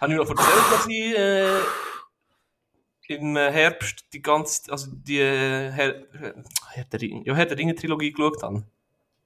Habe 0.02 0.14
ich 0.14 0.18
noch 0.18 0.30
erzählt, 0.30 0.72
dass 0.72 0.88
ich 0.88 1.18
äh, 1.18 1.60
im 3.16 3.36
Herbst 3.36 4.06
die 4.14 4.22
ganze, 4.22 4.72
also 4.72 4.92
die 4.92 5.20
äh, 5.20 5.72
Herr, 5.72 5.96
Herr 6.72 6.86
der 6.86 7.02
Ringe, 7.02 7.24
ja, 7.26 7.36
Herr 7.36 7.46
der 7.46 7.58
Ringe 7.58 7.76
Trilogie 7.76 8.12
geschaut 8.12 8.42
habe. 8.42 8.64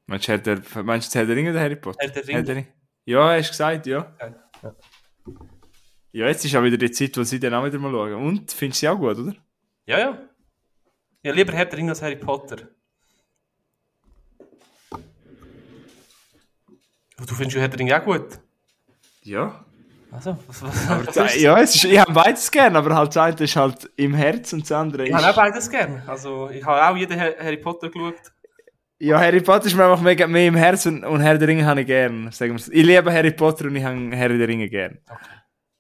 Meinst 0.06 0.28
du, 0.28 0.32
Herr 0.34 0.40
der, 0.40 0.62
meinst 0.84 1.14
du 1.14 1.20
Herr 1.20 1.26
der 1.26 1.36
Ringe 1.36 1.52
oder 1.52 1.62
Harry 1.62 1.76
Potter? 1.76 1.98
Herr 2.00 2.10
der 2.10 2.28
Ringe. 2.28 2.48
Ringe. 2.48 2.68
Ja, 3.06 3.30
hast 3.30 3.48
du 3.48 3.52
gesagt, 3.52 3.88
ja. 3.88 4.16
Ja. 4.62 4.76
Ja, 6.12 6.28
jetzt 6.28 6.44
ist 6.44 6.56
auch 6.56 6.64
wieder 6.64 6.78
die 6.78 6.92
Zeit, 6.92 7.16
wo 7.18 7.24
sie 7.24 7.40
dann 7.40 7.54
auch 7.54 7.64
wieder 7.64 7.78
mal 7.78 7.92
schauen. 7.92 8.14
Und, 8.16 8.52
findest 8.52 8.82
du 8.82 8.86
sie 8.86 8.90
auch 8.90 8.98
gut, 8.98 9.18
oder? 9.18 9.36
Ja, 9.90 9.98
ja. 9.98 10.18
Ja, 11.24 11.34
lieber 11.34 11.52
Herr 11.52 11.66
der 11.66 11.80
Ringe 11.80 11.90
als 11.90 12.02
Harry 12.04 12.16
Potter. 12.16 12.58
Du 17.18 17.34
findest 17.36 17.56
ja 17.56 17.62
Herr 17.62 17.70
der 17.70 17.80
Ringe 17.80 18.00
auch 18.00 18.06
gut? 18.06 18.40
Ja. 19.24 19.66
Also, 20.12 20.38
was, 20.48 20.62
was, 20.62 20.90
Aber 20.90 21.08
was 21.08 21.16
das, 21.16 21.36
ist- 21.36 21.42
ja, 21.42 21.60
es 21.60 21.74
ist, 21.76 21.84
ich 21.86 22.00
habe 22.00 22.14
beides 22.14 22.52
gern, 22.52 22.76
aber 22.76 22.96
halt 22.96 23.10
das 23.16 23.18
eine 23.18 23.36
ist 23.44 23.56
halt 23.56 23.90
im 23.96 24.14
Herz 24.14 24.54
und 24.54 24.62
das 24.62 24.72
andere 24.72 25.06
Ich 25.06 25.10
ist... 25.10 25.16
habe 25.16 25.32
auch 25.32 25.36
beides 25.36 25.70
gern. 25.72 26.04
Also, 26.06 26.50
ich 26.52 26.64
habe 26.64 26.88
auch 26.88 26.96
jeden 26.96 27.20
Har- 27.20 27.38
Harry 27.40 27.58
Potter 27.58 27.90
geschaut. 27.90 28.16
Ja, 29.00 29.20
Harry 29.20 29.42
Potter 29.42 29.66
ist 29.66 29.76
mir 29.76 29.86
einfach 29.86 30.02
mega 30.04 30.28
mehr 30.28 30.48
im 30.48 30.56
Herz 30.56 30.86
und, 30.86 31.04
und 31.04 31.20
Herr 31.22 31.38
der 31.40 31.48
Ringe 31.48 31.66
habe 31.66 31.82
ich 31.82 31.88
gern. 31.88 32.32
Sagen 32.32 32.54
wir's. 32.54 32.68
Ich 32.70 32.86
liebe 32.86 33.12
Harry 33.12 33.32
Potter 33.32 33.66
und 33.66 33.76
ich 33.76 33.84
habe 33.84 34.16
Herr 34.16 34.30
der 34.30 34.48
Ringe 34.48 34.70
gern. 34.70 35.00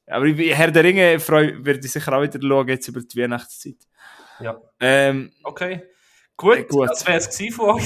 Aber 0.07 0.25
ich, 0.25 0.55
Herr 0.57 0.71
der 0.71 0.83
Ringe 0.83 1.19
freu, 1.19 1.53
werde 1.59 1.79
ich 1.85 1.91
sicher 1.91 2.11
auch 2.13 2.23
wieder 2.23 2.39
schauen, 2.41 2.67
jetzt 2.69 2.87
über 2.87 3.01
die 3.01 3.21
Weihnachtszeit. 3.21 3.75
Ja. 4.39 4.61
Ähm, 4.79 5.31
Okay. 5.43 5.83
Gut, 6.37 6.57
Äh, 6.57 6.63
gut. 6.63 6.89
das 6.89 7.05
wäre 7.05 7.17
es 7.17 7.53
von 7.55 7.69
euch. 7.75 7.83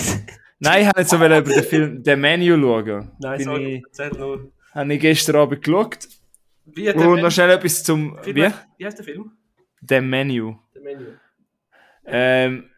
nein, 0.60 0.82
ich 0.84 0.88
habe 0.88 1.00
jetzt 1.00 1.10
so 1.10 1.20
wollen 1.20 1.42
über 1.44 1.52
den 1.54 1.64
Film 1.64 2.04
The 2.06 2.16
Menu 2.16 2.56
schauen. 2.60 3.12
Nein, 3.20 3.38
Bin 3.38 3.46
sorry, 3.46 3.76
ich, 3.78 3.84
erzähl 3.88 4.10
nur. 4.20 4.52
habe 4.74 4.94
ich 4.94 5.00
gestern 5.00 5.36
Abend 5.38 5.64
geschaut. 5.64 6.00
Wie 6.66 6.90
Und 6.92 7.22
noch 7.22 7.32
schnell 7.32 7.50
etwas 7.50 7.84
zum... 7.84 8.18
Film, 8.22 8.36
Wie? 8.36 8.50
wie 8.78 8.86
heißt 8.86 8.98
der 8.98 9.06
Film? 9.06 9.32
The 9.88 10.00
Menu. 10.02 10.56
Der 10.76 10.82
Menü. 10.82 11.06
Ähm, 12.06 12.70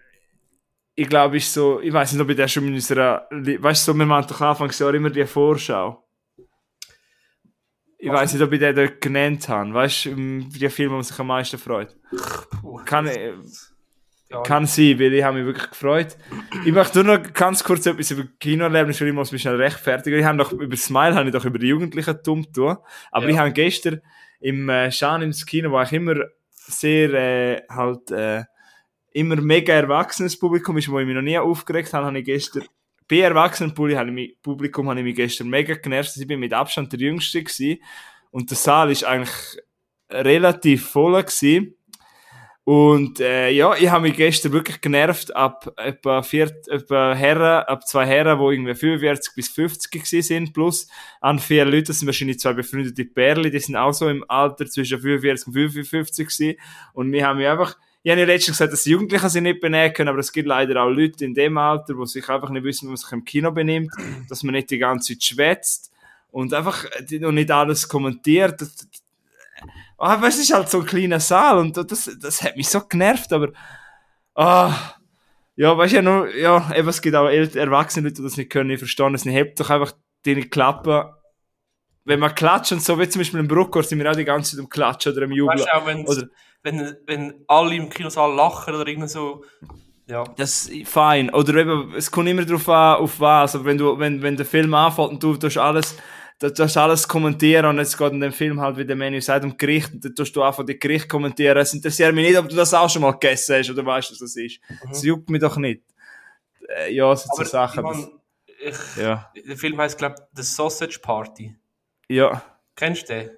ich 0.95 1.07
glaube, 1.09 1.37
ist 1.37 1.53
so, 1.53 1.81
ich 1.81 1.91
weiß 1.91 2.13
nicht, 2.13 2.21
ob 2.21 2.29
ich 2.29 2.37
das 2.37 2.51
schon 2.51 2.67
in 2.67 2.73
unserer, 2.73 3.27
weißt 3.29 3.87
du, 3.87 3.91
so, 3.91 3.97
wir 3.97 4.05
machen 4.05 4.27
doch 4.29 4.39
Anfangsjahr 4.41 4.93
immer 4.93 5.09
die 5.09 5.25
Vorschau. 5.25 6.04
Ich 7.97 8.09
weiß 8.11 8.33
nicht, 8.33 8.41
ob 8.43 8.51
ich 8.51 8.59
den 8.59 8.75
dort 8.75 9.01
genannt 9.01 9.47
habe. 9.49 9.73
Weißt 9.73 10.05
du, 10.05 10.09
Filme, 10.11 10.69
die 10.69 10.87
man 10.87 11.03
sich 11.03 11.19
am 11.19 11.27
meisten 11.27 11.57
freut. 11.57 11.95
Kann, 12.85 13.07
äh, 13.07 13.33
ja. 14.29 14.41
kann 14.43 14.65
sein, 14.65 14.99
weil 14.99 15.13
ich 15.13 15.23
habe 15.23 15.37
mich 15.37 15.45
wirklich 15.45 15.69
gefreut. 15.69 16.17
Ich 16.65 16.71
möchte 16.71 17.03
nur 17.03 17.17
noch 17.17 17.33
ganz 17.33 17.63
kurz 17.63 17.85
etwas 17.85 18.11
über 18.11 18.23
Kinoerlebnis, 18.39 18.99
weil 19.01 19.07
ich 19.07 19.13
muss 19.13 19.31
mich 19.31 19.41
schnell 19.41 19.55
rechtfertigen. 19.55 20.19
Ich 20.19 20.25
habe 20.25 20.37
doch 20.37 20.51
über 20.51 20.75
Smile 20.75 21.15
habe 21.15 21.27
ich 21.27 21.33
doch 21.33 21.45
über 21.45 21.57
die 21.59 21.67
Jugendlichen 21.67 22.19
dumm 22.23 22.51
tun. 22.51 22.77
Aber 23.11 23.25
Ja. 23.25 23.31
ich 23.31 23.37
habe 23.37 23.51
gestern 23.51 24.01
im 24.39 24.69
äh, 24.69 24.91
Schan 24.91 25.21
ins 25.21 25.45
Kino, 25.45 25.71
wo 25.71 25.81
ich 25.81 25.91
immer 25.93 26.15
sehr 26.49 27.13
äh, 27.13 27.61
halt 27.69 28.11
äh, 28.11 28.43
immer 29.11 29.37
mega 29.37 29.73
erwachsenes 29.73 30.37
Publikum 30.37 30.77
ist, 30.77 30.89
wo 30.89 30.99
ich 30.99 31.05
mich 31.05 31.15
noch 31.15 31.21
nie 31.21 31.37
aufgeregt 31.39 31.93
habe, 31.93 32.05
habe 32.05 32.19
ich 32.19 32.25
gestern 32.25 32.65
bei 33.07 33.19
Erwachsenenpublikum 33.19 34.89
habe 34.89 34.99
ich 34.99 35.03
mich, 35.03 35.15
gestern 35.15 35.49
mega 35.49 35.75
genervt. 35.75 36.17
Ich 36.17 36.27
bin 36.27 36.39
mit 36.39 36.53
Abstand 36.53 36.91
der 36.91 36.99
Jüngste 36.99 37.43
gewesen. 37.43 37.81
Und 38.31 38.49
der 38.49 38.57
Saal 38.57 38.91
ist 38.91 39.03
eigentlich 39.03 39.61
relativ 40.09 40.89
voll 40.89 41.21
gewesen. 41.21 41.75
Und 42.65 43.19
äh, 43.19 43.51
ja, 43.51 43.75
ich 43.75 43.89
habe 43.91 44.01
mich 44.07 44.15
gestern 44.15 44.51
wirklich 44.51 44.81
genervt 44.81 45.35
ab 45.35 45.71
etwa, 45.77 46.23
vier, 46.23 46.51
etwa 46.67 47.13
Herren, 47.13 47.63
ab 47.65 47.87
zwei 47.87 48.07
Herren, 48.07 48.39
die 48.39 48.55
irgendwie 48.55 48.73
45 48.73 49.35
bis 49.35 49.49
50 49.49 49.91
gewesen 49.91 50.21
sind, 50.23 50.53
plus 50.53 50.87
an 51.21 51.37
vier 51.37 51.63
Leute, 51.65 51.83
das 51.83 51.99
sind 51.99 52.07
wahrscheinlich 52.07 52.39
zwei 52.39 52.53
befreundete 52.53 53.05
Pärchen, 53.05 53.51
die 53.51 53.59
sind 53.59 53.75
auch 53.75 53.93
so 53.93 54.09
im 54.09 54.25
Alter 54.27 54.65
zwischen 54.65 54.99
45 54.99 55.45
und 55.45 55.53
55 55.53 56.27
gewesen. 56.27 56.59
Und 56.93 57.11
wir 57.11 57.27
haben 57.27 57.37
mich 57.37 57.47
einfach, 57.47 57.77
ich 58.05 58.11
habe 58.11 58.21
ja 58.21 58.27
letztens 58.27 58.59
gesagt, 58.59 58.71
dass 58.71 58.83
die 58.83 58.91
Jugendlichen 58.91 59.29
sich 59.29 59.41
nicht 59.41 59.59
benehmen 59.59 59.91
können, 59.91 60.09
aber 60.09 60.19
es 60.19 60.31
gibt 60.31 60.47
leider 60.47 60.83
auch 60.83 60.91
Leute 60.91 61.25
in 61.25 61.33
dem 61.33 61.57
Alter, 61.57 61.95
die 61.95 62.05
sich 62.05 62.29
einfach 62.29 62.51
nicht 62.51 62.63
wissen, 62.63 62.85
wie 62.85 62.89
man 62.89 62.97
sich 62.97 63.11
im 63.11 63.25
Kino 63.25 63.51
benimmt, 63.51 63.91
dass 64.29 64.43
man 64.43 64.53
nicht 64.53 64.69
die 64.69 64.77
ganze 64.77 65.13
Zeit 65.13 65.23
schwätzt 65.23 65.91
und 66.29 66.53
einfach 66.53 66.85
äh, 66.85 67.17
noch 67.17 67.31
nicht 67.31 67.49
alles 67.49 67.89
kommentiert. 67.89 68.61
Ah, 69.97 70.21
weißt, 70.21 70.37
es 70.37 70.43
ist 70.43 70.53
halt 70.53 70.69
so 70.69 70.81
ein 70.81 70.85
kleiner 70.85 71.19
Saal 71.19 71.57
und 71.57 71.77
das, 71.77 72.15
das 72.21 72.43
hat 72.43 72.55
mich 72.55 72.69
so 72.69 72.81
genervt, 72.81 73.33
aber 73.33 73.53
ah, 74.35 74.71
ja, 75.55 75.75
weißt 75.75 75.93
du, 75.93 75.95
ja, 75.95 76.01
nur, 76.03 76.35
ja, 76.35 76.71
es 76.75 77.01
gibt 77.01 77.15
auch 77.15 77.27
erwachsene 77.27 78.07
Leute, 78.07 78.21
die 78.21 78.27
das 78.27 78.37
nicht 78.37 78.51
können, 78.51 78.69
ich 78.69 78.77
verstehe 78.77 79.11
es 79.15 79.25
nicht. 79.25 79.33
Hebt 79.33 79.59
doch 79.59 79.71
einfach 79.71 79.93
deine 80.23 80.43
Klappe. 80.43 81.15
Wenn 82.05 82.19
man 82.19 82.33
klatscht 82.33 82.71
und 82.71 82.83
so, 82.83 82.97
wie 82.99 83.09
zum 83.09 83.19
Beispiel 83.19 83.39
im 83.39 83.47
Bruckor, 83.47 83.83
sind 83.83 83.99
wir 83.99 84.09
auch 84.09 84.15
die 84.15 84.25
ganze 84.25 84.51
Zeit 84.51 84.59
am 84.59 84.69
Klatschen 84.69 85.11
oder 85.13 85.23
am 85.23 85.31
Jubeln. 85.31 85.59
Weißt 85.59 85.67
du 85.67 85.75
auch, 85.75 86.07
Oder- 86.07 86.29
wenn, 86.65 86.97
wenn 87.05 87.45
alle 87.47 87.75
im 87.75 87.89
Kinosaal 87.89 88.33
lachen 88.33 88.73
oder 88.73 88.87
irgendwie 88.87 89.07
so. 89.07 89.43
Ja. 90.07 90.23
Das 90.37 90.67
ist 90.67 90.87
fein. 90.87 91.33
Oder 91.33 91.55
eben, 91.55 91.93
es 91.95 92.11
kommt 92.11 92.27
immer 92.27 92.45
darauf 92.45 92.67
an, 92.69 92.97
auf 92.97 93.19
was. 93.19 93.55
Aber 93.55 93.65
wenn 93.65 93.77
du, 93.77 93.97
wenn, 93.97 94.21
wenn 94.21 94.35
der 94.35 94.45
Film 94.45 94.73
anfängt 94.73 95.09
und 95.09 95.23
du 95.23 95.35
tust 95.35 95.57
alles, 95.57 95.97
du 96.39 96.53
tust 96.53 96.77
alles 96.77 97.07
kommentieren 97.07 97.65
und 97.65 97.77
jetzt 97.77 97.97
geht 97.97 98.11
in 98.11 98.19
dem 98.19 98.31
Film 98.31 98.59
halt, 98.59 98.77
wie 98.77 98.85
der 98.85 98.95
Menü 98.95 99.21
sagt, 99.21 99.45
um 99.45 99.57
Gericht, 99.57 99.93
und 99.93 100.05
dann 100.05 100.13
tust 100.13 100.35
du 100.35 100.43
einfach 100.43 100.65
die 100.65 100.77
Gericht 100.77 101.09
kommentieren. 101.09 101.57
Es 101.57 101.73
interessiert 101.73 102.13
mich 102.13 102.27
nicht, 102.27 102.37
ob 102.37 102.49
du 102.49 102.55
das 102.55 102.73
auch 102.73 102.89
schon 102.89 103.01
mal 103.01 103.11
gegessen 103.11 103.55
hast 103.57 103.69
oder 103.69 103.85
weißt, 103.85 104.11
was 104.11 104.19
das 104.19 104.35
ist. 104.35 104.59
Das 104.87 105.03
juckt 105.03 105.29
mich 105.29 105.41
doch 105.41 105.57
nicht. 105.57 105.81
Äh, 106.67 106.93
ja, 106.93 107.09
das 107.09 107.23
sind 107.23 107.35
so 107.35 107.43
Sachen. 107.43 107.85
ich 107.85 107.91
mein, 107.91 108.07
ich, 108.63 109.01
ja. 109.01 109.31
der 109.47 109.57
Film 109.57 109.79
heißt, 109.79 109.97
glaube 109.97 110.15
ich, 110.17 110.23
The 110.35 110.43
Sausage 110.43 110.99
Party. 111.01 111.55
Ja. 112.09 112.41
Kennst 112.75 113.09
du 113.09 113.13
den? 113.13 113.29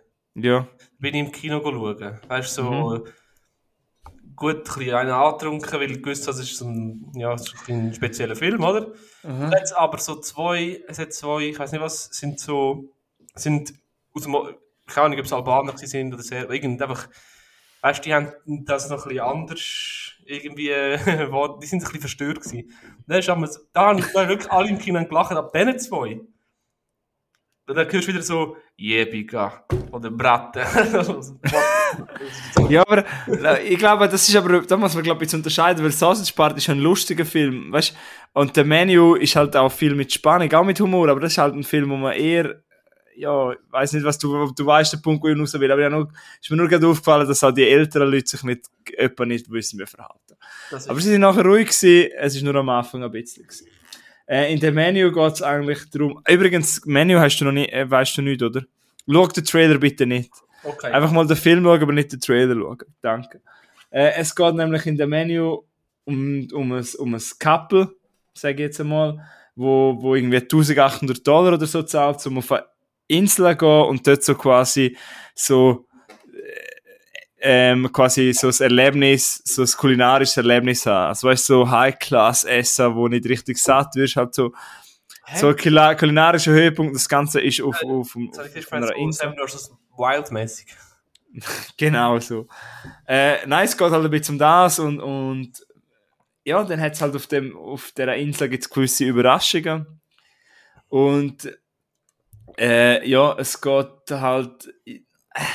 Ja. 0.44 0.68
Bin 1.00 1.14
ich 1.16 1.20
im 1.26 1.32
Kino 1.32 1.62
schauen. 1.64 2.20
Weißt 2.28 2.58
du, 2.58 2.62
so 2.64 2.70
Mhm. 2.72 3.04
gut 4.36 4.78
ein 4.78 4.94
einen 4.94 5.10
angetrunken, 5.12 5.80
weil 5.80 5.92
ich 5.92 6.02
gewusst 6.04 6.28
das 6.28 6.40
ist 6.40 6.56
so 6.58 6.68
ein, 6.68 7.12
ja, 7.16 7.36
so 7.38 7.54
ein 7.70 7.94
spezieller 7.94 8.36
Film, 8.36 8.64
oder? 8.64 8.88
Mhm. 9.24 9.52
Jetzt 9.58 9.76
aber 9.76 9.98
so 9.98 10.20
zwei, 10.20 10.82
es 10.88 11.00
hat 11.00 11.14
zwei, 11.14 11.50
ich 11.50 11.60
weiß 11.60 11.72
nicht 11.72 11.82
was, 11.82 12.06
sind 12.06 12.40
so, 12.40 12.94
sind 13.36 13.74
aus 14.14 14.24
dem, 14.24 14.34
keine 14.86 15.06
Ahnung, 15.08 15.20
ob 15.20 15.26
es 15.26 15.34
Albaner 15.34 15.78
sind 15.78 16.14
oder 16.14 16.22
sehr, 16.24 16.50
irgend 16.52 16.82
einfach, 16.82 17.10
weißt 17.82 18.00
du, 18.00 18.04
die 18.04 18.14
haben 18.14 18.32
das 18.66 18.90
noch 18.90 19.04
ein 19.06 19.10
bisschen 19.10 19.26
anders, 19.26 20.12
irgendwie, 20.26 20.68
die 21.62 21.66
sind 21.66 21.80
ein 21.82 21.86
bisschen 21.86 22.00
verstört 22.02 22.42
gewesen. 22.42 22.72
Dann 23.08 23.20
ist 23.20 23.30
aber, 23.30 23.48
so- 23.48 23.62
da 23.74 23.88
haben 23.88 24.04
da 24.14 24.22
haben 24.22 24.30
wirklich 24.30 24.52
alle 24.52 24.70
im 24.70 24.78
Kino 24.78 25.04
gelacht, 25.04 25.32
ab 25.32 25.52
diesen 25.54 25.80
zwei. 25.80 26.20
Und 27.68 27.76
dann 27.76 27.92
hörst 27.92 28.08
du 28.08 28.14
wieder 28.14 28.22
so, 28.22 28.56
Jebiga, 28.78 29.66
oder 29.92 30.10
Bratte. 30.10 30.64
Ja, 32.70 32.82
aber 32.82 33.06
äh, 33.28 33.66
ich 33.66 33.78
glaube, 33.78 34.10
das 34.10 34.28
ist 34.28 34.36
aber, 34.36 34.62
da 34.62 34.76
muss 34.76 34.94
man 34.94 35.04
glaube 35.04 35.24
ich 35.24 35.34
unterscheiden, 35.34 35.82
weil 35.84 35.92
Sausage 35.92 36.34
Party 36.36 36.58
ist 36.58 36.70
ein 36.70 36.80
lustiger 36.80 37.24
Film, 37.24 37.72
weißt 37.72 37.96
Und 38.34 38.58
der 38.58 38.66
Menu 38.66 39.16
ist 39.16 39.38
halt 39.38 39.56
auch 39.56 39.72
viel 39.72 39.96
mit 39.96 40.12
Spannung, 40.12 40.52
auch 40.54 40.66
mit 40.66 40.80
Humor, 40.82 41.08
aber 41.08 41.22
das 41.22 41.32
ist 41.32 41.38
halt 41.38 41.56
ein 41.56 41.64
Film, 41.64 41.90
wo 41.90 41.96
man 41.96 42.14
eher, 42.14 42.62
ja, 43.16 43.54
ich 43.54 43.58
weiß 43.70 43.94
nicht, 43.94 44.04
was 44.04 44.18
du, 44.18 44.52
du 44.52 44.66
weißt, 44.66 44.94
der 44.94 44.98
Punkt, 44.98 45.24
wo 45.24 45.30
ich 45.30 45.40
raus 45.40 45.54
will, 45.54 45.72
aber 45.72 45.82
ja, 45.82 45.90
nur, 45.90 46.10
ist 46.42 46.52
mir 46.52 46.58
nur 46.58 46.68
gerade 46.68 46.88
aufgefallen, 46.88 47.28
dass 47.28 47.44
auch 47.44 47.54
die 47.54 47.68
älteren 47.68 48.12
Leute 48.12 48.28
sich 48.28 48.44
nicht, 48.44 48.66
etwa 48.98 49.26
nicht 49.26 49.50
wissen, 49.50 49.80
wie 49.80 49.86
verhalten. 49.86 50.36
Aber 50.72 51.00
sie 51.00 51.10
sind 51.10 51.22
nachher 51.22 51.46
ruhig 51.46 51.68
gewesen, 51.68 52.12
es 52.18 52.36
ist 52.36 52.44
nur 52.44 52.56
am 52.56 52.68
Anfang 52.68 53.02
ein 53.02 53.12
bisschen 53.12 53.44
gewesen. 53.44 53.68
Äh, 54.28 54.54
in 54.54 54.60
dem 54.60 54.76
Menü 54.76 55.12
geht 55.12 55.34
es 55.34 55.42
eigentlich 55.42 55.90
darum, 55.90 56.22
übrigens, 56.28 56.86
Menü 56.86 57.16
hast 57.16 57.38
du 57.40 57.46
noch 57.46 57.54
nicht, 57.54 57.72
äh, 57.72 57.90
weißt 57.90 58.18
du 58.18 58.22
nicht, 58.22 58.44
oder? 58.44 58.64
Schau 59.10 59.28
den 59.28 59.46
Trailer 59.46 59.78
bitte 59.78 60.06
nicht. 60.06 60.32
okay. 60.64 60.92
Einfach 60.92 61.12
mal 61.12 61.26
den 61.26 61.38
Film 61.38 61.64
schauen, 61.64 61.82
aber 61.82 61.94
nicht 61.94 62.12
den 62.12 62.20
Trailer 62.20 62.56
schauen. 62.56 62.78
Danke. 63.02 63.42
Äh, 63.90 64.12
es 64.18 64.36
geht 64.36 64.56
nämlich 64.56 64.86
in 64.86 64.98
dem 64.98 65.10
Menü 65.10 65.58
um, 66.04 66.48
um, 66.54 66.72
ein, 66.74 66.86
um 66.98 67.16
ein 67.16 67.22
Couple, 67.40 67.90
sage 68.34 68.56
ich 68.56 68.60
jetzt 68.60 68.82
einmal, 68.82 69.26
wo, 69.56 69.98
wo 70.00 70.16
irgendwie 70.16 70.38
1800 70.38 71.26
Dollar 71.26 71.54
oder 71.54 71.66
so 71.66 71.84
zahlt, 71.84 72.26
um 72.28 72.40
auf 72.40 72.52
eine 72.52 72.66
Insel 73.08 73.52
zu 73.52 73.58
gehen 73.58 73.86
und 73.86 74.06
dort 74.06 74.24
so 74.24 74.36
quasi 74.36 74.98
so 75.36 75.88
ähm, 77.40 77.92
quasi 77.92 78.34
so 78.34 78.48
ein 78.48 78.56
Erlebnis, 78.60 79.42
so 79.46 79.62
ein 79.62 79.68
kulinarisches 79.68 80.38
Erlebnis 80.38 80.86
haben. 80.86 81.10
Also 81.10 81.28
weißt 81.28 81.50
du, 81.50 81.54
so 81.54 81.70
High-Class-Essen, 81.70 82.96
wo 82.96 83.08
nicht 83.08 83.26
richtig 83.26 83.58
satt 83.58 83.96
wirst, 83.96 84.16
halt 84.16 84.34
so, 84.34 84.54
Hä? 85.26 85.38
so 85.38 85.50
ein 85.50 85.98
kulinarischer 85.98 86.52
Höhepunkt, 86.52 86.96
das 86.96 87.08
Ganze 87.08 87.42
ist 87.42 87.62
auf, 87.62 87.76
auf, 87.84 88.16
auf, 88.16 88.16
auf 88.16 88.52
zuerst 88.52 88.74
einer 88.74 88.96
Insel. 88.96 89.30
Seven 89.30 89.48
vs. 89.48 89.72
Wild-mäßig. 89.98 90.68
Genau 91.78 92.20
so. 92.20 92.48
Äh, 93.06 93.46
nein, 93.46 93.66
es 93.66 93.78
geht 93.78 93.92
halt 93.92 94.04
ein 94.04 94.10
bisschen 94.10 94.36
um 94.36 94.40
das 94.40 94.80
und, 94.80 95.00
und 95.00 95.52
ja, 96.44 96.64
dann 96.64 96.80
hat 96.80 96.94
es 96.94 97.02
halt 97.02 97.16
auf, 97.16 97.28
dem, 97.28 97.56
auf 97.58 97.92
dieser 97.92 98.16
Insel 98.16 98.50
gibt's 98.50 98.70
gewisse 98.70 99.04
Überraschungen. 99.04 100.00
Und 100.88 101.54
äh, 102.58 103.08
ja, 103.08 103.36
es 103.38 103.60
geht 103.60 104.10
halt, 104.10 104.74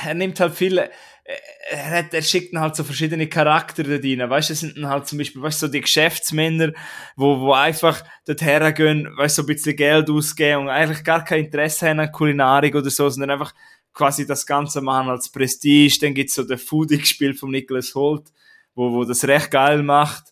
er 0.05 0.13
nimmt 0.13 0.39
halt 0.39 0.53
viele, 0.53 0.91
er, 1.25 1.89
hat, 1.89 2.13
er 2.13 2.21
schickt 2.21 2.55
halt 2.55 2.75
so 2.75 2.83
verschiedene 2.83 3.27
Charaktere 3.27 4.01
rein. 4.03 4.29
Weißt 4.29 4.49
du, 4.49 4.53
das 4.53 4.59
sind 4.59 4.77
dann 4.77 4.89
halt 4.89 5.07
zum 5.07 5.17
Beispiel, 5.17 5.41
weißt 5.41 5.61
du, 5.61 5.67
so 5.67 5.71
die 5.71 5.81
Geschäftsmänner, 5.81 6.73
wo, 7.15 7.39
wo 7.39 7.53
einfach 7.53 8.03
dort 8.25 8.41
hergehen, 8.41 9.07
weißt 9.17 9.37
du, 9.37 9.41
so 9.41 9.45
ein 9.47 9.53
bisschen 9.53 9.75
Geld 9.75 10.09
ausgeben 10.09 10.63
und 10.63 10.69
eigentlich 10.69 11.03
gar 11.03 11.23
kein 11.23 11.45
Interesse 11.45 11.89
haben 11.89 11.99
an 11.99 12.11
Kulinarik 12.11 12.75
oder 12.75 12.89
so, 12.89 13.07
sondern 13.09 13.31
einfach 13.31 13.53
quasi 13.93 14.25
das 14.25 14.45
Ganze 14.45 14.81
machen 14.81 15.09
als 15.09 15.29
Prestige. 15.29 15.97
Dann 16.01 16.13
gibt's 16.13 16.35
so 16.35 16.43
den 16.43 16.57
Foodie-Spiel 16.57 17.33
von 17.33 17.51
Nicholas 17.51 17.95
Holt, 17.95 18.27
wo, 18.75 18.91
wo 18.91 19.05
das 19.05 19.25
recht 19.25 19.51
geil 19.51 19.81
macht. 19.83 20.25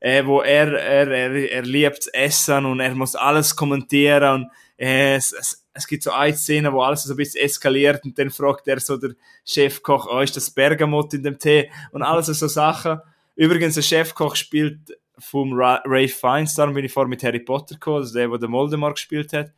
Äh, 0.00 0.24
wo 0.26 0.42
er, 0.42 0.72
er, 0.74 1.08
er, 1.08 1.50
er 1.50 1.62
liebt 1.62 2.08
Essen 2.12 2.64
und 2.66 2.78
er 2.78 2.94
muss 2.94 3.16
alles 3.16 3.56
kommentieren 3.56 4.42
und 4.42 4.50
äh, 4.76 5.16
es, 5.16 5.32
es, 5.32 5.66
es 5.78 5.86
gibt 5.86 6.02
so 6.02 6.10
eine 6.10 6.36
Szene, 6.36 6.72
wo 6.72 6.82
alles 6.82 7.04
so 7.04 7.14
ein 7.14 7.16
bisschen 7.16 7.44
eskaliert 7.44 8.04
und 8.04 8.18
dann 8.18 8.30
fragt 8.30 8.66
er 8.68 8.80
so 8.80 8.96
der 8.96 9.14
Chefkoch, 9.44 10.08
oh, 10.10 10.20
ist 10.20 10.36
das 10.36 10.50
Bergamot 10.50 11.14
in 11.14 11.22
dem 11.22 11.38
Tee? 11.38 11.70
Und 11.92 12.02
alles 12.02 12.26
so 12.26 12.48
Sachen. 12.48 13.00
Übrigens, 13.36 13.74
der 13.74 13.82
Chefkoch 13.82 14.34
spielt 14.34 14.78
vom 15.18 15.52
Ra 15.54 15.82
Ray 15.84 16.08
Fiennes, 16.08 16.54
darum 16.54 16.74
bin 16.74 16.84
ich 16.84 16.92
vor 16.92 17.06
mit 17.06 17.22
Harry 17.22 17.40
Potter 17.40 17.74
gekommen, 17.74 17.98
also 17.98 18.14
der, 18.14 18.28
der 18.38 18.50
Voldemort 18.50 18.96
gespielt 18.96 19.32
hat. 19.32 19.52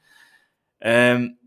Ähm, 0.80 1.38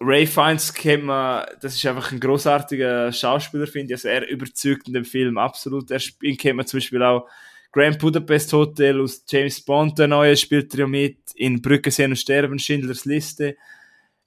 Ray 0.00 0.26
Fiennes 0.26 0.72
kennt 0.72 1.04
man, 1.04 1.46
das 1.60 1.74
ist 1.74 1.86
einfach 1.86 2.10
ein 2.10 2.20
großartiger 2.20 3.12
Schauspieler, 3.12 3.66
finde 3.66 3.92
ich. 3.92 3.98
Also 3.98 4.08
er 4.08 4.28
überzeugt 4.28 4.88
in 4.88 4.94
dem 4.94 5.04
Film 5.04 5.38
absolut. 5.38 5.90
Er 5.90 6.00
ihn 6.22 6.36
kennt 6.36 6.56
man 6.56 6.66
zum 6.66 6.78
Beispiel 6.78 7.02
auch 7.02 7.28
Grand 7.70 7.98
Budapest 7.98 8.52
Hotel 8.52 9.00
aus 9.00 9.24
James 9.28 9.60
Bond, 9.60 9.98
der 9.98 10.08
neue, 10.08 10.36
spielt 10.36 10.74
er 10.74 10.86
mit. 10.86 11.18
In 11.36 11.62
Brücke 11.62 11.90
sehen 11.90 12.10
und 12.10 12.16
sterben, 12.16 12.58
Schindlers 12.58 13.04
Liste. 13.04 13.56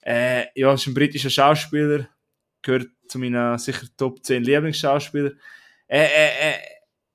Äh, 0.06 0.46
ja, 0.54 0.72
ist 0.72 0.86
ein 0.86 0.94
britischer 0.94 1.30
Schauspieler. 1.30 2.08
Gehört 2.62 2.86
zu 3.08 3.18
meinen 3.18 3.58
sicher 3.58 3.86
Top 3.96 4.24
10 4.24 4.44
Lieblingsschauspieler. 4.44 5.32
Er, 5.88 6.14
er, 6.14 6.60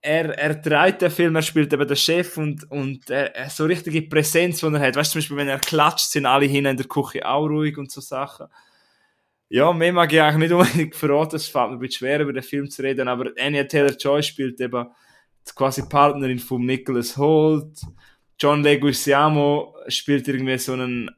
er, 0.02 0.38
er 0.38 0.62
trägt 0.62 1.02
den 1.02 1.12
Film, 1.12 1.36
er 1.36 1.42
spielt 1.42 1.72
eben 1.72 1.88
den 1.88 1.96
Chef 1.96 2.38
und, 2.38 2.70
und 2.70 3.10
er, 3.10 3.50
so 3.50 3.66
richtige 3.66 4.02
Präsenz, 4.02 4.60
die 4.60 4.66
er 4.66 4.80
hat. 4.80 4.98
Weißt 4.98 5.12
du, 5.12 5.14
zum 5.14 5.20
Beispiel, 5.20 5.38
wenn 5.38 5.48
er 5.48 5.60
klatscht, 5.60 6.10
sind 6.10 6.26
alle 6.26 6.48
hin 6.48 6.66
in 6.66 6.76
der 6.76 6.86
Küche 6.86 7.26
auch 7.26 7.48
ruhig 7.48 7.78
und 7.78 7.89
so 7.92 8.02
Sachen. 8.02 8.48
Ja, 9.48 9.72
mehr 9.72 9.94
mag 9.94 10.12
ich 10.12 10.22
eigentlich 10.22 10.50
nicht 10.50 10.52
unbedingt 10.60 10.96
verraten, 10.96 11.38
es 11.38 11.48
fällt 11.48 11.70
mir 11.70 11.76
ein 11.76 11.80
bisschen 11.80 12.00
schwer, 12.00 12.20
über 12.20 12.34
den 12.34 12.44
Film 12.44 12.70
zu 12.70 12.82
reden, 12.82 13.08
aber 13.08 13.32
Anya 13.39 13.64
Taylor-Joy 13.64 14.22
spielt 14.22 14.60
eben 14.60 14.88
quasi 15.56 15.88
Partnerin 15.88 16.39
von 16.39 16.66
Nicholas 16.66 17.16
Holt. 17.16 17.80
John 18.38 18.64
Leguizamo 18.64 19.76
spielt 19.88 20.28
irgendwie 20.28 20.58
so 20.58 20.74
einen 20.74 21.10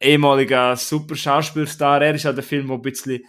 ehemaliger 0.00 0.76
super 0.76 1.16
Schauspielstar. 1.16 2.02
Er 2.02 2.14
ist 2.14 2.24
halt 2.24 2.36
der 2.36 2.44
Film, 2.44 2.68
der 2.68 2.76
ein 2.76 2.82
bisschen 2.82 3.24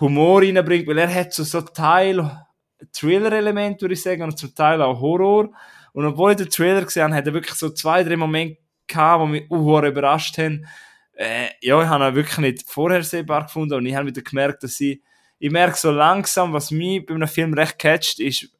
Humor 0.00 0.42
reinbringt, 0.42 0.86
weil 0.86 0.98
er 0.98 1.12
hat 1.12 1.32
so, 1.32 1.44
so 1.44 1.60
Teil 1.60 2.44
Thriller-Element, 2.92 3.80
würde 3.80 3.94
ich 3.94 4.02
sagen, 4.02 4.22
und 4.22 4.38
zum 4.38 4.54
Teil 4.54 4.82
auch 4.82 5.00
Horror. 5.00 5.50
Und 5.92 6.04
obwohl 6.04 6.32
ich 6.32 6.38
den 6.38 6.50
Trailer 6.50 6.82
gesehen 6.82 7.04
habe, 7.04 7.14
hat 7.14 7.26
er 7.26 7.34
wirklich 7.34 7.54
so 7.54 7.70
zwei, 7.70 8.02
drei 8.02 8.16
Momente 8.16 8.60
gehabt, 8.86 9.24
die 9.24 9.30
mich 9.30 9.50
überrascht 9.50 10.38
haben. 10.38 10.66
Äh, 11.12 11.48
ja, 11.60 11.80
ich 11.80 11.88
habe 11.88 12.08
ihn 12.08 12.14
wirklich 12.14 12.38
nicht 12.38 12.68
vorhersehbar 12.68 13.44
gefunden 13.44 13.74
und 13.74 13.86
ich 13.86 13.94
habe 13.94 14.08
wieder 14.08 14.22
gemerkt, 14.22 14.64
dass 14.64 14.80
ich, 14.80 15.00
ich 15.38 15.50
merke 15.50 15.78
so 15.78 15.92
langsam, 15.92 16.52
was 16.52 16.72
mich 16.72 17.06
bei 17.06 17.14
einem 17.14 17.28
Film 17.28 17.54
recht 17.54 17.78
catcht, 17.78 18.18
ist, 18.18 18.50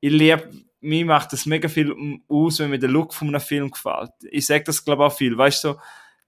ich 0.00 0.10
liebe, 0.10 0.50
mir 0.80 1.04
macht 1.04 1.34
das 1.34 1.44
mega 1.44 1.68
viel 1.68 1.94
aus, 2.26 2.58
wenn 2.58 2.70
mir 2.70 2.78
der 2.78 2.88
Look 2.88 3.12
von 3.12 3.28
einem 3.28 3.40
Film 3.40 3.70
gefällt. 3.70 4.12
Ich 4.30 4.46
sage 4.46 4.64
das, 4.64 4.82
glaube 4.82 5.02
ich, 5.04 5.12
auch 5.12 5.16
viel. 5.16 5.36
Weißt 5.36 5.62
du, 5.64 5.72
so, 5.72 5.78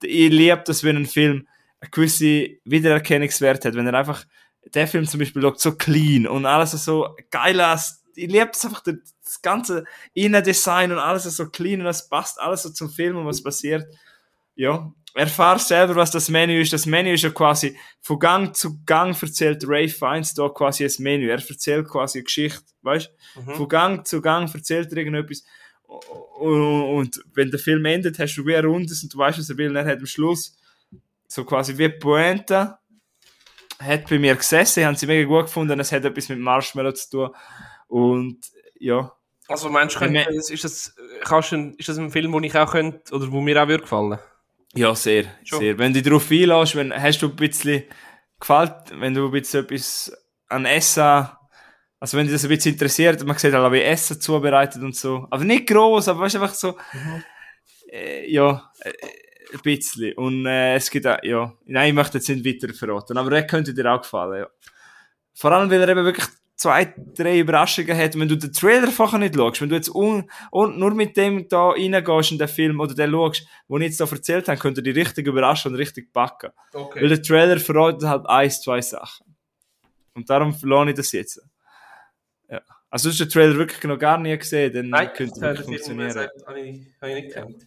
ich 0.02 0.30
liebe 0.30 0.62
das, 0.64 0.84
wenn 0.84 0.96
ein 0.96 1.06
Film 1.06 1.46
eine 1.80 1.90
gewisse 1.90 2.50
Wiedererkennungswert 2.64 3.64
hat, 3.64 3.74
wenn 3.74 3.86
er 3.86 3.94
einfach, 3.94 4.24
der 4.74 4.86
Film 4.86 5.06
zum 5.06 5.20
Beispiel 5.20 5.42
schaut 5.42 5.60
so 5.60 5.72
clean 5.72 6.26
und 6.26 6.46
alles 6.46 6.72
so 6.72 7.16
geil 7.30 7.60
aus. 7.60 8.02
Ich 8.14 8.30
liebe 8.30 8.50
es 8.52 8.64
einfach, 8.64 8.82
das 8.82 9.42
ganze 9.42 9.84
Innendesign 10.12 10.92
und 10.92 10.98
alles 10.98 11.24
so 11.24 11.48
clean 11.48 11.80
und 11.80 11.86
es 11.86 12.08
passt 12.08 12.40
alles 12.40 12.62
so 12.62 12.70
zum 12.70 12.90
Film 12.90 13.16
und 13.16 13.26
was 13.26 13.42
passiert. 13.42 13.84
Ja, 14.54 14.92
erfahr 15.14 15.58
selber, 15.58 15.96
was 15.96 16.10
das 16.10 16.28
Menü 16.28 16.60
ist. 16.60 16.72
Das 16.72 16.86
Menü 16.86 17.14
ist 17.14 17.22
ja 17.22 17.30
quasi 17.30 17.76
von 18.00 18.18
Gang 18.18 18.54
zu 18.54 18.82
Gang 18.84 19.20
erzählt 19.20 19.64
Ray 19.66 19.88
Fiennes 19.88 20.34
da 20.34 20.48
quasi 20.48 20.84
ein 20.84 20.92
Menü. 20.98 21.28
Er 21.28 21.38
erzählt 21.38 21.88
quasi 21.88 22.18
eine 22.18 22.24
Geschichte, 22.24 22.64
weißt? 22.82 23.10
Mhm. 23.36 23.54
Von 23.54 23.68
Gang 23.68 24.06
zu 24.06 24.20
Gang 24.20 24.54
erzählt 24.54 24.92
er 24.92 24.98
irgendetwas. 24.98 25.44
Und 26.38 27.22
wenn 27.34 27.50
der 27.50 27.60
Film 27.60 27.84
endet, 27.84 28.18
hast 28.18 28.36
du 28.36 28.46
wie 28.46 28.56
ein 28.56 28.64
Rundes 28.64 29.02
und 29.02 29.12
du 29.12 29.18
weißt, 29.18 29.38
was 29.38 29.50
er 29.50 29.56
will. 29.56 29.70
Und 29.70 29.76
er 29.76 29.84
hat 29.84 29.98
am 29.98 30.06
Schluss 30.06 30.56
so 31.28 31.44
quasi 31.44 31.76
wie 31.78 31.88
Pointe 31.88 32.76
hat 33.80 34.08
bei 34.08 34.18
mir 34.18 34.36
gesessen, 34.36 34.80
ich 34.80 34.86
habe 34.86 34.96
sie 34.96 35.06
mega 35.06 35.26
gut 35.26 35.46
gefunden, 35.46 35.80
es 35.80 35.90
hat 35.92 36.04
etwas 36.04 36.28
mit 36.28 36.38
Marshmallow 36.38 36.92
zu 36.92 37.10
tun. 37.10 37.30
Und 37.88 38.38
ja. 38.78 39.12
Also 39.48 39.68
meinst 39.68 40.00
du, 40.00 40.04
ist, 40.04 40.64
das, 40.64 40.94
kannst 41.24 41.52
du, 41.52 41.74
ist 41.76 41.88
das 41.88 41.98
ein 41.98 42.10
Film, 42.10 42.32
wo 42.32 42.40
ich 42.40 42.56
auch 42.56 42.70
könnte, 42.70 43.12
oder 43.14 43.30
wo 43.32 43.40
mir 43.40 43.60
auch 43.62 43.68
würde 43.68 43.82
gefallen? 43.82 44.18
Ja, 44.74 44.94
sehr, 44.94 45.24
Schon. 45.44 45.58
sehr. 45.58 45.78
Wenn 45.78 45.92
du 45.92 46.00
dich 46.00 46.08
darauf 46.08 46.30
einlässt, 46.30 46.76
wenn, 46.76 46.92
hast 46.94 47.20
du 47.20 47.28
ein 47.28 47.36
bisschen 47.36 47.84
gefällt, 48.40 48.72
wenn 48.94 49.14
du 49.14 49.26
ein 49.26 49.32
bisschen 49.32 49.64
etwas 49.64 50.12
an 50.48 50.64
Essen, 50.64 51.28
also 52.02 52.18
wenn 52.18 52.26
dich 52.26 52.34
das 52.34 52.42
ein 52.44 52.48
bisschen 52.48 52.72
interessiert, 52.72 53.24
man 53.24 53.38
sieht 53.38 53.52
halt, 53.52 53.72
wie 53.72 53.80
Essen 53.80 54.20
zubereitet 54.20 54.82
und 54.82 54.96
so. 54.96 55.28
Aber 55.30 55.44
nicht 55.44 55.68
groß, 55.68 56.08
aber 56.08 56.22
weißt 56.22 56.34
einfach 56.34 56.52
so, 56.52 56.76
mhm. 56.92 57.22
äh, 57.92 58.28
ja, 58.28 58.72
äh, 58.80 58.92
ein 59.52 59.60
bisschen. 59.62 60.12
Und 60.14 60.44
äh, 60.44 60.74
es 60.74 60.90
gibt 60.90 61.06
auch, 61.06 61.22
ja, 61.22 61.54
nein, 61.64 61.90
ich 61.90 61.94
möchte 61.94 62.18
jetzt 62.18 62.28
nicht 62.28 62.44
weiter 62.44 62.74
verraten, 62.74 63.16
aber 63.16 63.30
der 63.30 63.46
könnte 63.46 63.72
dir 63.72 63.86
auch 63.86 64.02
gefallen, 64.02 64.40
ja. 64.40 64.48
Vor 65.32 65.52
allem, 65.52 65.70
weil 65.70 65.80
er 65.80 65.90
eben 65.90 66.04
wirklich 66.04 66.26
zwei, 66.56 66.92
drei 67.14 67.38
Überraschungen 67.38 67.96
hat, 67.96 68.18
wenn 68.18 68.28
du 68.28 68.36
den 68.36 68.52
Trailer 68.52 68.90
vorher 68.90 69.20
nicht 69.20 69.36
schaust, 69.36 69.60
wenn 69.60 69.68
du 69.68 69.76
jetzt 69.76 69.94
un, 69.94 70.28
un, 70.50 70.76
nur 70.80 70.94
mit 70.94 71.16
dem 71.16 71.48
da 71.48 71.68
reingehst 71.68 72.32
in 72.32 72.38
den 72.38 72.48
Film 72.48 72.80
oder 72.80 72.96
den 72.96 73.12
schaust, 73.12 73.46
wo 73.68 73.78
ich 73.78 73.84
jetzt 73.84 74.00
da 74.00 74.06
erzählt 74.06 74.48
habe, 74.48 74.58
könnte 74.58 74.82
die 74.82 74.90
richtig 74.90 75.28
überraschen 75.28 75.70
und 75.70 75.78
richtig 75.78 76.12
packen. 76.12 76.50
Okay. 76.72 77.00
Weil 77.00 77.10
der 77.10 77.22
Trailer 77.22 77.60
verratet 77.60 78.08
halt 78.08 78.26
eins, 78.26 78.60
zwei 78.60 78.80
Sachen. 78.80 79.36
Und 80.14 80.28
darum 80.28 80.52
verlor 80.52 80.88
ich 80.88 80.96
das 80.96 81.12
jetzt. 81.12 81.40
Also, 82.92 83.08
du 83.08 83.12
hast 83.12 83.20
den 83.20 83.28
Trailer 83.30 83.56
wirklich 83.56 83.82
noch 83.84 83.98
gar 83.98 84.18
nie 84.18 84.36
gesehen, 84.36 84.70
dann 84.70 84.90
Nein, 84.90 85.10
könnte 85.14 85.46
es 85.46 85.60
funktionieren. 85.64 86.14
Nein, 86.14 86.28
habe 86.46 86.60
ich, 86.60 86.86
hab 87.00 87.08
ich 87.08 87.14
nicht 87.14 87.34
gekannt. 87.34 87.66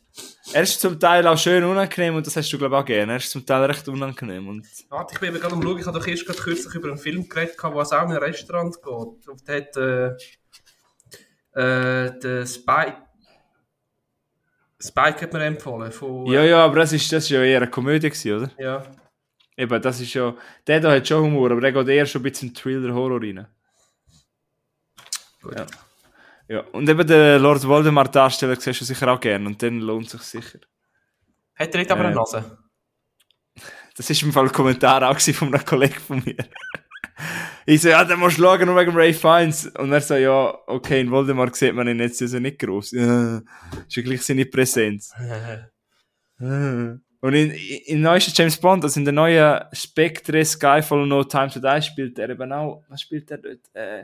Er 0.53 0.61
ist 0.61 0.79
zum 0.79 0.99
Teil 0.99 1.25
auch 1.25 1.35
schön 1.35 1.63
unangenehm 1.63 2.15
und 2.15 2.27
das 2.27 2.35
hast 2.35 2.53
du, 2.53 2.59
glaube 2.59 2.75
ich, 2.75 2.81
auch 2.81 2.85
gerne. 2.85 3.13
Er 3.13 3.17
ist 3.17 3.31
zum 3.31 3.43
Teil 3.43 3.63
recht 3.63 3.87
unangenehm. 3.87 4.47
Und 4.47 4.67
Warte, 4.89 5.15
ich 5.15 5.19
bin 5.19 5.33
mir 5.33 5.39
gerade 5.39 5.55
am 5.55 5.63
Schauen, 5.63 5.79
ich 5.79 5.85
habe 5.87 5.97
doch 5.97 6.05
erst 6.05 6.27
gerade 6.27 6.39
kürzlich 6.39 6.75
über 6.75 6.89
einen 6.89 6.99
Film 6.99 7.27
geredet, 7.27 7.55
wo 7.59 7.81
es 7.81 7.91
auch 7.91 8.03
in 8.03 8.11
ein 8.11 8.17
Restaurant 8.17 8.75
geht. 8.75 9.27
Und 9.27 9.47
der 9.47 9.57
hat 9.57 9.77
äh, 9.77 10.09
äh, 11.59 12.19
der 12.19 12.45
Spike. 12.45 12.97
Spike 14.79 15.21
hat 15.21 15.33
mir 15.33 15.43
empfohlen. 15.43 15.91
Von, 15.91 16.27
äh, 16.27 16.33
ja, 16.33 16.43
ja, 16.43 16.65
aber 16.65 16.75
das 16.81 16.93
ist, 16.93 17.11
das 17.11 17.23
ist 17.23 17.31
ja 17.31 17.41
eher 17.41 17.63
eine 17.63 17.71
Komödie, 17.71 18.11
gewesen, 18.11 18.37
oder? 18.37 18.51
Ja. 18.59 18.83
Eben, 19.57 19.81
das 19.81 19.99
ist 20.01 20.13
ja. 20.13 20.35
Der 20.67 20.79
da 20.81 20.91
hat 20.91 21.07
schon 21.07 21.23
Humor, 21.23 21.49
aber 21.49 21.61
der 21.61 21.71
geht 21.71 21.87
eher 21.87 22.05
schon 22.05 22.21
ein 22.21 22.29
bisschen 22.29 22.53
Thriller-Horror 22.53 23.21
rein. 23.23 23.47
Gut. 25.45 25.59
Ja. 25.59 25.65
Ja, 26.47 26.59
und 26.73 26.87
eben 26.87 27.07
den 27.07 27.41
Lord 27.41 27.63
Voldemort-Darsteller 27.67 28.59
siehst 28.59 28.81
du 28.81 28.85
sicher 28.85 29.11
auch 29.11 29.19
gerne 29.19 29.47
und 29.47 29.61
dann 29.63 29.79
lohnt 29.79 30.13
es 30.13 30.29
sich 30.29 30.43
sicher. 30.43 30.59
Hat 31.55 31.73
er 31.73 31.79
nicht 31.79 31.91
aber 31.91 32.03
äh, 32.03 32.07
eine 32.07 32.15
Nase? 32.15 32.57
Das 33.97 34.09
war 34.09 34.27
im 34.27 34.33
Fall 34.33 34.45
ein 34.45 34.51
Kommentar 34.51 35.09
auch 35.09 35.19
von 35.19 35.53
einem 35.53 35.65
Kollegen 35.65 35.95
von 35.95 36.21
mir. 36.23 36.35
ich 37.65 37.81
so, 37.81 37.89
ja, 37.89 38.03
dann 38.03 38.19
musst 38.19 38.37
du 38.37 38.43
schauen, 38.43 38.65
nur 38.65 38.75
wegen 38.75 38.95
Ray 38.95 39.13
Fiennes. 39.13 39.67
Und 39.67 39.91
er 39.91 40.01
so, 40.01 40.15
ja, 40.15 40.55
okay, 40.67 41.01
in 41.01 41.09
Voldemort 41.09 41.55
sieht 41.55 41.73
man 41.73 41.87
ihn 41.87 41.99
jetzt 41.99 42.21
also 42.21 42.37
nicht 42.37 42.59
groß. 42.59 42.91
Ja, 42.91 43.37
ist 43.37 43.95
ja 43.95 44.03
gleich 44.03 44.21
seine 44.21 44.45
Präsenz. 44.45 45.13
Und 47.25 47.33
in, 47.33 47.51
in 47.51 48.01
neuesten 48.01 48.33
James 48.35 48.57
Bond, 48.57 48.83
also 48.83 48.99
in 48.99 49.05
der 49.05 49.13
neuen 49.13 49.61
Spectre 49.73 50.45
Skyfall 50.45 51.07
No 51.07 51.23
Time 51.23 51.49
to 51.49 51.59
Die 51.59 51.81
spielt 51.81 52.19
er 52.19 52.29
eben 52.29 52.51
auch, 52.51 52.83
was 52.87 53.01
spielt 53.01 53.31
er 53.31 53.39
dort? 53.39 53.61
Äh, 53.73 54.03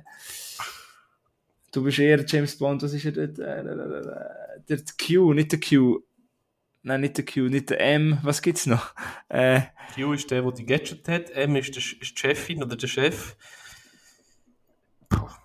Du 1.71 1.83
bist 1.83 1.99
eher 1.99 2.23
James 2.25 2.57
Bond, 2.57 2.83
was 2.83 2.93
ist 2.93 3.05
er 3.05 3.11
dort? 3.13 3.39
Äh, 3.39 3.63
der 4.67 4.79
Q, 4.99 5.33
nicht 5.33 5.53
der 5.53 5.59
Q. 5.59 6.01
Nein, 6.83 7.01
nicht 7.01 7.17
der 7.17 7.25
Q, 7.25 7.47
nicht 7.47 7.69
der 7.69 7.79
M. 7.79 8.17
Was 8.23 8.41
gibt's 8.41 8.65
noch? 8.65 8.93
Äh, 9.29 9.61
Q 9.95 10.13
ist 10.13 10.29
der, 10.29 10.41
der 10.41 10.51
die 10.51 10.65
Gadget 10.65 11.07
hat. 11.07 11.29
M 11.29 11.55
ist, 11.55 11.75
der, 11.75 11.81
ist 11.81 12.01
die 12.01 12.17
Chefin 12.17 12.63
oder 12.63 12.75
der 12.75 12.87
Chef. 12.87 13.37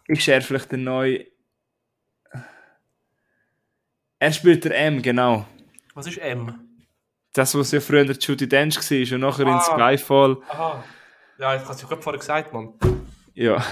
Ist 0.08 0.28
er 0.28 0.42
vielleicht 0.42 0.72
der 0.72 0.78
neue. 0.78 1.26
Er 4.18 4.32
spielt 4.32 4.64
der 4.64 4.76
M, 4.78 5.02
genau. 5.02 5.46
Was 5.94 6.06
ist 6.06 6.18
M? 6.18 6.54
Das, 7.32 7.54
was 7.54 7.70
ja 7.70 7.80
früher 7.80 8.04
der 8.04 8.16
Judy 8.16 8.48
Dench 8.48 8.76
war 8.76 9.14
und 9.14 9.20
nachher 9.20 9.46
ah. 9.46 9.54
in 9.54 9.60
Skyfall. 9.60 10.38
Aha. 10.48 10.84
Ja, 11.38 11.54
ich 11.54 11.68
hab's 11.68 11.82
ja 11.82 11.88
gerade 11.88 12.02
vorher 12.02 12.18
gesagt, 12.18 12.52
Mann. 12.52 12.72
Ja. 13.34 13.62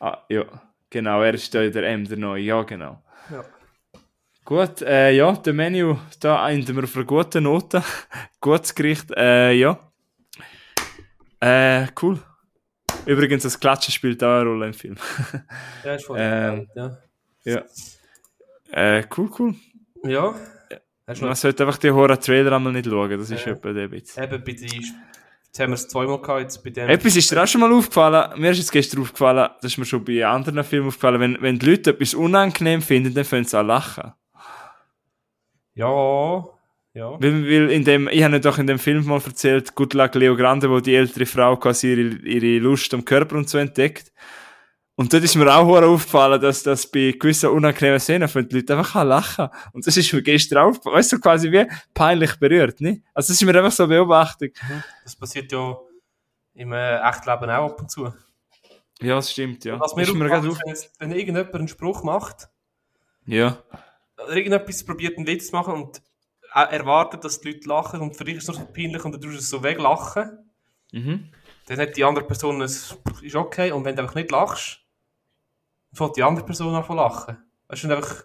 Ah, 0.00 0.24
ja. 0.28 0.65
Genau, 0.90 1.22
er 1.22 1.34
ist 1.34 1.54
da 1.54 1.66
der 1.66 1.88
M, 1.88 2.04
der 2.04 2.16
neue, 2.16 2.42
ja 2.42 2.62
genau. 2.62 3.02
Ja. 3.30 3.44
Gut, 4.44 4.82
äh, 4.82 5.10
ja, 5.10 5.32
der 5.32 5.52
Menü, 5.52 5.96
da 6.20 6.48
enden 6.48 6.76
wir 6.76 6.84
auf 6.84 6.94
einer 6.94 7.04
guten 7.04 7.42
Note. 7.44 7.82
Gutes 8.40 8.74
Gericht, 8.74 9.10
äh, 9.16 9.52
ja. 9.52 9.78
Äh, 11.40 11.88
cool. 12.00 12.22
Übrigens, 13.06 13.42
das 13.42 13.58
Klatschen 13.58 13.92
spielt 13.92 14.22
auch 14.22 14.40
eine 14.40 14.48
Rolle 14.48 14.66
im 14.66 14.74
Film. 14.74 14.96
ja, 15.84 15.94
ist 15.94 16.06
voll 16.06 16.18
ähm, 16.20 16.68
ja. 16.74 16.98
Ja. 17.44 17.64
Äh, 18.70 19.04
cool, 19.16 19.30
cool. 19.38 19.54
Ja. 20.04 20.34
Man 21.20 21.34
sollte 21.36 21.64
einfach 21.64 21.78
die 21.78 21.90
Horror-Trailer 21.90 22.52
einmal 22.52 22.72
nicht 22.72 22.86
schauen, 22.86 23.18
das 23.18 23.30
ist 23.30 23.44
ja. 23.44 23.52
etwa 23.52 23.72
der 23.72 23.90
Witz. 23.90 24.16
Eben 24.16 24.42
bei 24.44 24.52
den 24.52 24.84
Jetzt 25.56 25.62
haben 25.62 25.70
wir 25.70 25.74
es 25.76 25.88
zweimal 25.88 26.20
gehabt, 26.20 26.40
jetzt 26.42 26.62
bei 26.62 26.68
dem. 26.68 26.86
Etwas 26.86 27.16
ist 27.16 27.30
dir 27.30 27.42
auch 27.42 27.46
schon 27.46 27.62
mal 27.62 27.72
aufgefallen, 27.72 28.38
mir 28.38 28.50
ist 28.50 28.58
jetzt 28.58 28.72
gestern 28.72 29.00
aufgefallen, 29.00 29.48
das 29.62 29.72
ist 29.72 29.78
mir 29.78 29.86
schon 29.86 30.04
bei 30.04 30.26
anderen 30.26 30.62
Filmen 30.64 30.88
aufgefallen, 30.88 31.18
wenn, 31.18 31.38
wenn 31.40 31.58
die 31.58 31.70
Leute 31.70 31.92
etwas 31.92 32.12
unangenehm 32.12 32.82
finden, 32.82 33.14
dann 33.14 33.24
fangen 33.24 33.44
sie 33.44 33.58
an 33.58 33.66
lachen. 33.66 34.12
Ja, 35.72 36.44
ja. 36.92 37.10
Weil, 37.22 37.44
weil 37.46 37.70
in 37.70 37.84
dem, 37.84 38.06
ich 38.08 38.22
habe 38.22 38.38
doch 38.38 38.58
in 38.58 38.66
dem 38.66 38.78
Film 38.78 39.06
mal 39.06 39.18
erzählt, 39.24 39.74
Good 39.74 39.94
Luck 39.94 40.14
Leo 40.16 40.36
Grande, 40.36 40.68
wo 40.68 40.80
die 40.80 40.94
ältere 40.94 41.24
Frau 41.24 41.56
quasi 41.56 41.90
ihre, 41.90 42.16
ihre 42.16 42.62
Lust 42.62 42.92
am 42.92 43.06
Körper 43.06 43.36
und 43.36 43.48
so 43.48 43.56
entdeckt. 43.56 44.12
Und 44.98 45.12
dort 45.12 45.22
ist 45.24 45.34
mir 45.36 45.54
auch 45.54 45.66
hure 45.66 45.86
aufgefallen, 45.86 46.40
dass 46.40 46.62
das 46.62 46.90
bei 46.90 47.12
gewissen 47.18 47.50
unangenehmen 47.50 48.00
Szenen 48.00 48.28
von 48.28 48.48
die 48.48 48.56
Leute 48.56 48.78
einfach 48.78 49.04
lachen. 49.04 49.48
Und 49.72 49.86
das 49.86 49.96
ist 49.98 50.10
mir 50.12 50.22
gestern 50.22 50.58
aufgefallen, 50.58 50.96
weißt 50.96 51.12
du, 51.12 51.20
quasi 51.20 51.52
wie 51.52 51.66
peinlich 51.92 52.34
berührt, 52.36 52.80
ne? 52.80 53.02
Also 53.12 53.28
das 53.32 53.40
ist 53.42 53.46
mir 53.46 53.54
einfach 53.56 53.72
so 53.72 53.82
eine 53.84 53.94
Beobachtung. 53.94 54.48
Das 55.04 55.14
passiert 55.14 55.52
ja 55.52 55.76
im 56.54 56.72
äh, 56.72 56.98
echten 57.06 57.28
Leben 57.30 57.50
auch 57.50 57.70
ab 57.72 57.80
und 57.80 57.90
zu. 57.90 58.04
Ja, 59.02 59.16
das 59.16 59.30
stimmt, 59.30 59.66
ja. 59.66 59.78
Was 59.78 59.94
mir 59.94 60.02
ist 60.02 60.14
mir 60.14 60.24
gerade 60.26 60.48
ist, 60.72 60.90
wenn, 60.98 61.10
irgendjemand 61.12 61.54
einen 61.54 61.68
Spruch 61.68 62.02
macht, 62.02 62.48
Ja. 63.26 63.58
oder 64.16 64.34
irgendetwas 64.34 64.82
probiert, 64.82 65.18
einen 65.18 65.26
Witz 65.26 65.48
zu 65.48 65.52
machen 65.56 65.74
und 65.74 66.00
er- 66.54 66.70
erwartet, 66.72 67.22
dass 67.22 67.42
die 67.42 67.50
Leute 67.52 67.68
lachen 67.68 68.00
und 68.00 68.16
für 68.16 68.24
dich 68.24 68.36
ist 68.36 68.44
es 68.44 68.48
noch 68.56 68.60
so 68.66 68.72
peinlich 68.72 69.04
und 69.04 69.12
du 69.12 69.18
tust 69.18 69.40
es 69.40 69.50
so 69.50 69.62
weglachen, 69.62 70.50
Mhm. 70.92 71.28
dann 71.66 71.78
hat 71.78 71.98
die 71.98 72.04
andere 72.04 72.24
Person, 72.26 72.62
es 72.62 72.96
ist 73.20 73.34
okay 73.34 73.72
und 73.72 73.84
wenn 73.84 73.94
du 73.94 74.00
einfach 74.00 74.14
nicht 74.14 74.30
lachst, 74.30 74.80
fängt 75.96 76.16
die 76.16 76.22
andere 76.22 76.44
Person 76.46 76.74
an 76.74 76.84
zu 76.84 76.92
lachen. 76.94 77.36
Weißt 77.68 77.82
du, 77.84 77.88
wenn 77.88 77.96
du 77.96 78.02
einfach 78.02 78.24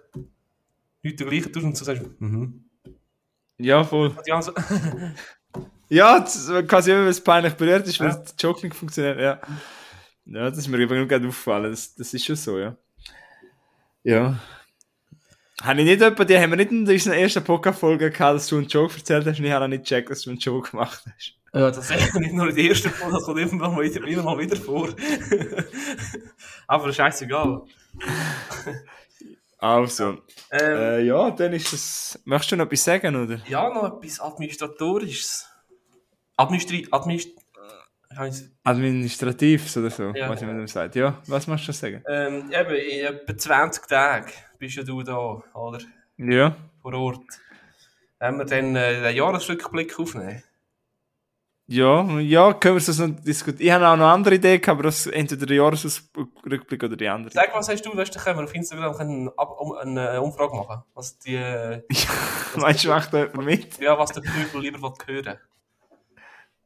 nichts 1.04 1.18
dergleichen 1.22 1.52
tust 1.54 1.66
und 1.66 1.78
so 1.78 1.86
sagst, 1.86 2.04
mhm. 2.20 2.66
Ja, 3.58 3.84
voll. 3.84 4.16
So, 4.42 4.54
Ja, 5.90 6.26
quasi 6.68 6.92
wenn 6.92 7.08
es 7.08 7.22
peinlich 7.22 7.54
berührt 7.54 7.88
ist, 7.88 8.00
weil 8.00 8.10
Ja. 8.10 8.16
der 8.16 8.34
Joke 8.40 8.66
nicht 8.66 8.76
funktioniert, 8.76 9.20
ja. 9.20 9.40
Ja, 10.26 10.50
das 10.50 10.60
ist 10.60 10.68
mir 10.68 10.78
übrigens 10.78 11.10
gerade 11.10 11.28
aufgefallen, 11.28 11.72
das, 11.72 11.94
das 11.96 12.14
ist 12.14 12.26
schon 12.26 12.36
so, 12.36 12.58
ja. 12.58 12.76
Ja. 14.04 14.40
Habe 15.62 15.82
ich 15.82 15.86
nicht 15.86 16.02
etwa, 16.02 16.24
die 16.24 16.40
haben 16.40 16.50
wir 16.52 16.58
nicht 16.58 16.72
in 16.72 16.88
unserer 16.88 17.16
ersten 17.18 17.44
Podcast-Folge 17.44 18.10
gehabt, 18.10 18.36
dass 18.36 18.48
du 18.48 18.58
einen 18.58 18.68
Joke 18.68 18.96
erzählt 18.98 19.28
hast 19.28 19.38
und 19.38 19.46
ich 19.46 19.52
habe 19.52 19.66
auch 19.66 19.70
nicht 19.70 19.84
gecheckt, 19.84 20.10
dass 20.10 20.22
du 20.22 20.30
einen 20.32 20.40
Joke 20.40 20.72
gemacht 20.72 21.04
hast. 21.06 21.36
Ja, 21.54 21.70
das 21.70 21.92
ist 21.92 22.16
nicht 22.20 22.34
nur 22.34 22.48
in 22.50 22.56
der 22.56 22.66
ersten 22.66 22.90
Folge, 22.90 23.16
das 23.16 23.26
kommt 23.26 23.40
immer 23.40 23.70
mal 23.70 23.84
wieder, 23.84 24.08
immer 24.08 24.24
mal 24.24 24.40
wieder 24.40 24.56
vor. 24.56 24.90
Aber 26.72 26.94
scheißegal. 26.94 27.62
Also, 29.64 30.18
Ähm, 30.50 30.78
äh, 30.78 31.02
ja, 31.06 31.30
dann 31.30 31.54
ist 31.54 31.72
das, 31.72 32.20
möchtest 32.26 32.54
du 32.54 32.56
noch 32.56 32.66
etwas 32.66 32.84
sagen, 32.84 33.16
oder? 33.16 33.40
ja, 33.48 33.70
noch 33.70 33.96
etwas 34.02 34.20
Administratorisches. 34.20 35.48
Administri... 36.36 36.88
Administ... 36.90 37.28
äh, 37.28 38.16
kann 38.16 38.28
ich's- 38.30 38.50
Administrativ 38.64 39.78
oder 39.78 39.92
so, 39.92 40.12
Ja. 40.16 40.28
was 40.30 40.42
ich 40.42 40.48
mir 40.48 40.68
sagt. 40.68 40.96
Ja, 40.96 41.22
was 41.28 41.46
möchtest 41.46 41.84
du 41.84 41.86
sagen? 41.92 42.04
Ähm, 42.08 42.52
eben, 42.52 42.74
in 42.76 43.06
etwa 43.06 43.38
20 43.38 43.86
Tagen 43.88 44.32
bist 44.58 44.78
ja 44.78 44.84
du 44.84 45.04
da, 45.04 45.16
oder? 45.54 45.80
Ja. 46.18 46.56
Vor 46.82 46.94
Ort. 46.96 47.24
Haben 48.20 48.40
wir 48.40 48.46
dann 48.46 48.76
äh, 48.76 49.02
den 49.04 49.16
Jahresrückblick 49.16 50.00
aufnehmen? 50.00 50.42
Ja, 51.72 52.20
ja, 52.20 52.54
können 52.54 52.76
wir 52.76 52.86
das 52.86 53.00
noch 53.00 53.18
diskutieren. 53.22 53.66
Ich 53.66 53.72
habe 53.72 53.88
auch 53.88 53.96
noch 53.96 54.04
eine 54.04 54.14
andere 54.14 54.36
Idee 54.36 54.62
aber 54.68 54.84
das 54.84 55.08
entweder 55.08 55.46
der 55.46 55.56
Jahresrückblick 55.56 56.84
oder 56.84 56.98
die 56.98 57.08
andere. 57.08 57.34
Sag, 57.34 57.56
was 57.56 57.70
hast 57.70 57.86
du? 57.86 57.96
Weißt 57.96 58.14
du, 58.14 58.20
können 58.20 58.40
wir 58.40 58.44
auf 58.44 58.54
Instagram 58.54 58.94
eine, 58.98 59.32
eine 59.80 60.22
Umfrage 60.22 60.54
machen? 60.54 60.84
Was 60.94 61.18
die... 61.20 61.36
äh, 61.36 61.82
Meinst 62.58 62.84
du, 62.84 62.90
macht 62.90 63.14
da 63.14 63.20
jemand 63.20 63.46
mit? 63.46 63.78
Ja, 63.80 63.98
was 63.98 64.12
der 64.12 64.20
Pöbel 64.20 64.62
lieber 64.62 64.82
will 64.82 65.16
hören 65.16 65.38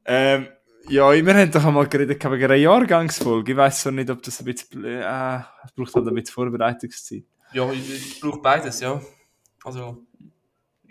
Ähm, 0.05 0.47
ja, 0.89 1.11
wir 1.11 1.33
haben 1.35 1.51
doch 1.51 1.65
einmal 1.65 1.87
geredet 1.87 2.23
wegen 2.23 2.43
einer 2.43 2.55
Jahrgangsfolge. 2.55 3.51
Ich 3.51 3.57
weiß 3.59 3.81
zwar 3.81 3.91
nicht, 3.91 4.09
ob 4.09 4.23
das 4.23 4.39
ein 4.39 4.45
bisschen, 4.45 4.85
äh, 4.85 5.37
es 5.65 5.71
braucht 5.75 5.93
halt 5.93 6.07
ein 6.07 6.15
bisschen 6.15 6.33
Vorbereitungszeit. 6.33 7.25
Ja, 7.53 7.71
ich, 7.71 8.15
ich 8.15 8.19
brauche 8.19 8.39
beides, 8.39 8.79
ja. 8.79 8.99
Also, 9.63 10.03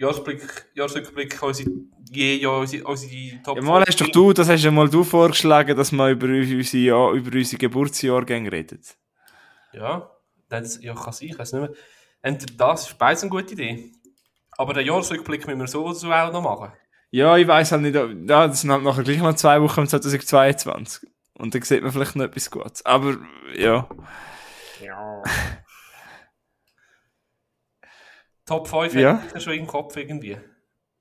Jahresrückblick, 0.04 0.66
Jahresrückblick, 0.74 1.42
unsere, 1.42 1.70
je, 2.10 2.36
ja, 2.36 2.48
unsere, 2.50 2.84
unsere 2.84 3.42
Top 3.42 3.56
Ja, 3.56 3.62
mal 3.62 3.84
hast 3.86 4.00
doch 4.00 4.08
du, 4.08 4.32
das 4.32 4.48
hast 4.48 4.62
ja 4.62 4.70
mal 4.70 4.88
du 4.88 5.04
vorgeschlagen, 5.04 5.76
dass 5.76 5.92
wir 5.92 6.10
über 6.10 6.26
unsere, 6.26 6.82
Jahr, 6.82 7.12
über 7.12 7.36
unsere 7.36 7.58
Geburtsjahrgänge 7.58 8.52
reden. 8.52 8.80
Ja, 9.72 10.10
das 10.48 10.82
ja, 10.82 10.94
kann 10.94 11.12
sein, 11.12 11.28
ich 11.28 11.38
weiß 11.38 11.52
nicht 11.52 11.62
mehr. 11.62 11.72
Entweder 12.22 12.54
das 12.54 12.88
ist 12.88 12.98
beides 12.98 13.22
eine 13.22 13.30
gute 13.30 13.54
Idee. 13.54 13.92
Aber 14.56 14.72
den 14.72 14.86
Jahresrückblick 14.86 15.46
müssen 15.46 15.60
wir 15.60 15.66
sowieso 15.66 16.12
auch 16.12 16.32
noch 16.32 16.42
machen. 16.42 16.72
Ja, 17.10 17.36
ich 17.36 17.46
weiß 17.46 17.72
halt 17.72 17.82
nicht, 17.82 17.94
ja, 17.94 18.48
das 18.48 18.60
sind 18.60 18.70
halt 18.70 18.82
nachher 18.82 19.04
gleich 19.04 19.20
mal 19.20 19.36
zwei 19.36 19.60
Wochen 19.62 19.80
im 19.80 19.88
2022. 19.88 21.08
Und 21.34 21.54
dann 21.54 21.62
sieht 21.62 21.82
man 21.82 21.92
vielleicht 21.92 22.16
noch 22.16 22.24
etwas 22.24 22.50
Gutes. 22.50 22.84
Aber, 22.86 23.16
ja. 23.56 23.88
Ja. 24.80 25.22
Top 28.46 28.68
5 28.68 28.94
Ja. 28.94 29.18
hätte 29.18 29.38
ich 29.38 29.44
schon 29.44 29.54
im 29.54 29.66
Kopf 29.66 29.96
irgendwie. 29.96 30.36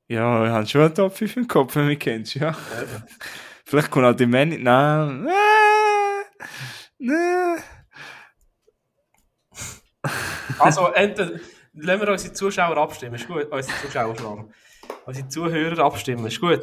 Ja, 0.08 0.46
ich 0.46 0.52
habe 0.52 0.68
schon 0.68 0.82
einen 0.82 0.96
Top 0.96 1.14
5 1.16 1.38
im 1.38 1.48
Kopf, 1.48 1.76
wenn 1.76 1.84
du 1.84 1.88
mich 1.90 2.00
kennst, 2.00 2.36
ja. 2.36 2.56
Vielleicht 3.66 3.90
kommt 3.92 4.06
auch 4.06 4.14
die 4.16 4.26
Männer, 4.26 4.58
nein, 4.58 5.30
nein. 7.00 7.64
Also, 10.60 10.88
entweder, 10.94 11.40
lassen 11.74 12.02
wir 12.02 12.10
unsere 12.10 12.34
Zuschauer 12.34 12.78
abstimmen, 12.78 13.16
ist 13.16 13.28
gut. 13.28 13.46
Unsere 13.52 13.78
Zuschauer 13.82 14.16
schon. 14.18 14.54
Unsere 15.06 15.28
Zuhörer 15.28 15.80
abstimmen, 15.84 16.26
ist 16.28 16.40
gut. 16.40 16.62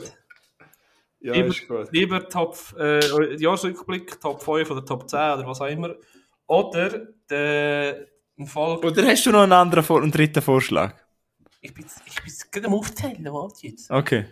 Ja, 1.21 1.33
Lieber- 1.35 1.49
ist 1.49 1.67
gut. 1.69 1.89
Lieber 1.93 2.29
Top, 2.29 2.57
äh, 2.79 3.35
Jahresrückblick, 3.37 4.21
Top 4.21 4.43
5 4.43 4.71
oder 4.71 4.85
Top 4.85 5.09
10 5.09 5.19
oder 5.39 5.47
was 5.47 5.61
auch 5.61 5.67
immer. 5.67 5.95
Oder 6.47 7.09
der 7.29 8.07
ein 8.41 8.47
Folge. 8.47 8.87
Oder 8.89 9.07
hast 9.07 9.25
du 9.27 9.31
noch 9.33 9.43
einen 9.43 9.53
anderen, 9.53 9.85
Vor- 9.85 10.03
einen 10.03 10.11
dritten 10.11 10.43
Vorschlag? 10.43 10.95
Ich 11.61 11.75
bin, 11.75 11.85
ich 12.07 12.23
bin 12.23 12.33
gerade 12.51 12.67
am 12.67 12.75
Aufzählen, 12.75 13.25
warte 13.33 13.67
jetzt. 13.67 13.91
Okay. 13.91 14.27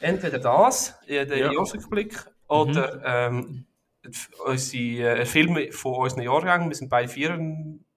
Entweder 0.00 0.38
das, 0.38 0.94
äh, 1.06 1.24
der 1.24 1.38
Ja. 1.38 1.52
Jahresrückblick, 1.52 2.18
oder 2.48 3.00
ähm, 3.04 3.64
f- 4.04 4.28
unsere 4.44 5.20
äh, 5.20 5.24
Filme 5.26 5.70
von 5.72 5.94
unseren 5.94 6.22
Jahrgängen. 6.22 6.68
Wir 6.68 6.76
sind 6.76 6.88
bei 6.90 7.06
4. 7.06 7.38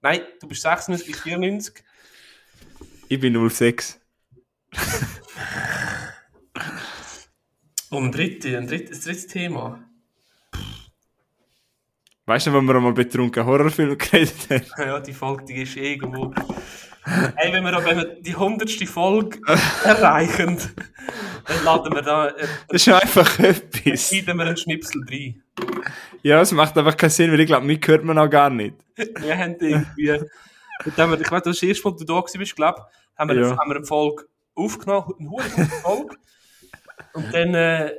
Nein, 0.00 0.20
du 0.40 0.46
bist 0.48 0.62
96, 0.62 1.08
ich 1.08 1.16
94. 1.16 1.84
Ich 3.08 3.20
bin 3.20 3.50
06. 3.50 4.00
Und 7.90 8.04
ein 8.04 8.12
drittes, 8.12 8.54
ein 8.54 8.66
drittes, 8.66 8.98
ein 8.98 9.04
drittes 9.04 9.26
Thema. 9.26 9.85
Weißt 12.28 12.48
du, 12.48 12.52
wenn 12.52 12.64
wir 12.64 12.74
einmal 12.74 12.92
betrunken 12.92 13.46
Horrorfilm 13.46 13.96
geredet 13.96 14.34
haben? 14.50 14.62
Ja, 14.88 14.98
die 15.00 15.12
Folge, 15.12 15.44
die 15.44 15.62
ist 15.62 15.76
irgendwo. 15.76 16.34
Hey, 17.36 17.52
wenn 17.52 17.62
wir, 17.62 17.84
wenn 17.84 17.96
wir 17.98 18.20
die 18.20 18.34
hundertste 18.34 18.84
Folge 18.84 19.38
erreichen, 19.84 20.58
dann 21.46 21.64
laden 21.64 21.94
wir 21.94 22.02
da, 22.02 22.28
äh, 22.30 22.46
Das 22.68 22.84
ist 22.84 22.92
einfach 22.92 23.38
etwas. 23.38 24.08
schneiden 24.08 24.38
wir 24.38 24.44
einen 24.46 24.56
Schnipsel 24.56 25.02
rein. 25.08 25.40
Ja, 26.24 26.40
es 26.40 26.50
macht 26.50 26.76
einfach 26.76 26.96
keinen 26.96 27.10
Sinn, 27.10 27.30
weil 27.30 27.38
ich 27.38 27.46
glaube, 27.46 27.64
mich 27.64 27.80
hört 27.86 28.02
man 28.02 28.18
auch 28.18 28.28
gar 28.28 28.50
nicht. 28.50 28.74
Wir 28.96 29.38
haben 29.38 29.54
irgendwie, 29.60 30.06
dem 30.96 31.10
wir, 31.10 31.20
ich 31.20 31.30
weiß, 31.30 31.42
das 31.44 31.62
erste 31.62 31.88
Mal, 31.88 31.96
du 31.96 32.04
da 32.04 32.20
bist, 32.20 32.56
glaube 32.56 32.86
haben 33.16 33.30
wir, 33.30 33.36
Ja. 33.40 33.56
haben 33.56 33.70
wir 33.70 33.76
eine 33.76 33.84
Folge 33.86 34.24
aufgenommen, 34.56 35.14
eine 35.56 35.66
Folge. 35.66 36.16
Und 37.12 37.32
dann, 37.32 37.54
äh, 37.54 37.92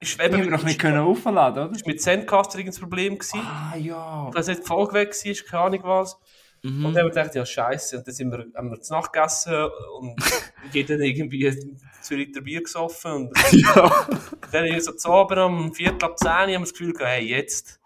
ist 0.00 0.22
eben 0.22 0.48
mit, 0.48 0.84
aufladen, 0.84 1.64
oder? 1.64 1.74
ist 1.74 1.86
mit 1.86 2.00
Zencaster 2.00 2.58
irgendein 2.58 2.80
Problem 2.80 3.18
gewesen. 3.18 3.40
Ah, 3.40 3.76
ja. 3.76 4.30
Dass 4.32 4.46
nicht 4.46 4.62
die 4.62 4.66
Folge 4.66 4.94
weg 4.94 5.08
war, 5.10 5.34
keine 5.50 5.62
Ahnung 5.64 5.80
was. 5.84 6.18
Und 6.64 6.82
dann 6.82 6.86
haben 6.86 6.94
wir 6.94 7.10
gedacht, 7.10 7.34
ja, 7.34 7.46
scheiße. 7.46 7.98
Und 7.98 8.06
dann 8.06 8.14
sind 8.14 8.32
wir, 8.32 8.46
haben 8.56 8.70
wir 8.70 8.80
zu 8.80 8.92
Nacht 8.92 9.12
gegessen 9.12 9.68
und 9.98 10.16
jeder 10.72 10.98
irgendwie 10.98 11.52
zwei 12.00 12.16
Liter 12.16 12.40
Bier 12.40 12.62
gesoffen. 12.62 13.12
Und 13.12 13.38
ja. 13.52 14.08
dann 14.50 14.64
ist 14.66 14.86
so 14.86 14.92
zu 14.92 15.08
Abend 15.08 15.38
um 15.38 15.74
Viertel 15.74 16.04
ab 16.04 16.18
10 16.18 16.30
haben 16.30 16.48
wir 16.48 16.58
das 16.60 16.72
Gefühl 16.72 16.92
gehabt, 16.92 17.10
hey, 17.10 17.26
jetzt. 17.26 17.80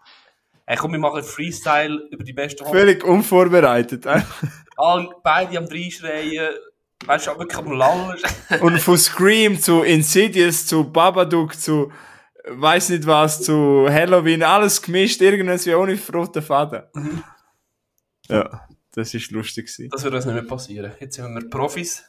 Hey, 0.65 0.77
komm, 0.77 0.93
wir 0.93 0.99
machen 0.99 1.23
Freestyle 1.23 2.07
über 2.09 2.23
die 2.23 2.33
besten. 2.33 2.65
Völlig 2.65 3.03
unvorbereitet. 3.03 4.07
Alle, 4.77 5.09
beide 5.21 5.57
am 5.57 5.65
Reinschreien. 5.65 6.49
Weißt 7.05 7.27
du, 7.27 7.31
auch 7.31 7.39
wirklich 7.39 7.57
am 7.57 7.71
Lallen. 7.71 8.17
Und 8.61 8.79
von 8.79 8.97
Scream 8.97 9.59
zu 9.59 9.83
Insidious 9.83 10.65
zu 10.65 10.83
Babadook 10.83 11.59
zu 11.59 11.91
weiß 12.45 12.89
nicht 12.89 13.05
was 13.05 13.41
zu 13.41 13.87
Halloween, 13.89 14.43
alles 14.43 14.81
gemischt, 14.81 15.21
irgendwas 15.21 15.65
wie 15.65 15.73
ohne 15.73 15.97
roten 16.13 16.41
Faden. 16.41 16.83
Ja, 18.27 18.67
das 18.93 19.13
ist 19.13 19.31
lustig 19.31 19.67
gewesen. 19.67 19.89
Das 19.91 20.03
wird 20.03 20.13
uns 20.13 20.25
nicht 20.25 20.33
mehr 20.33 20.43
passieren. 20.43 20.91
Jetzt 20.99 21.15
sind 21.15 21.33
wir 21.33 21.49
Profis. 21.49 22.03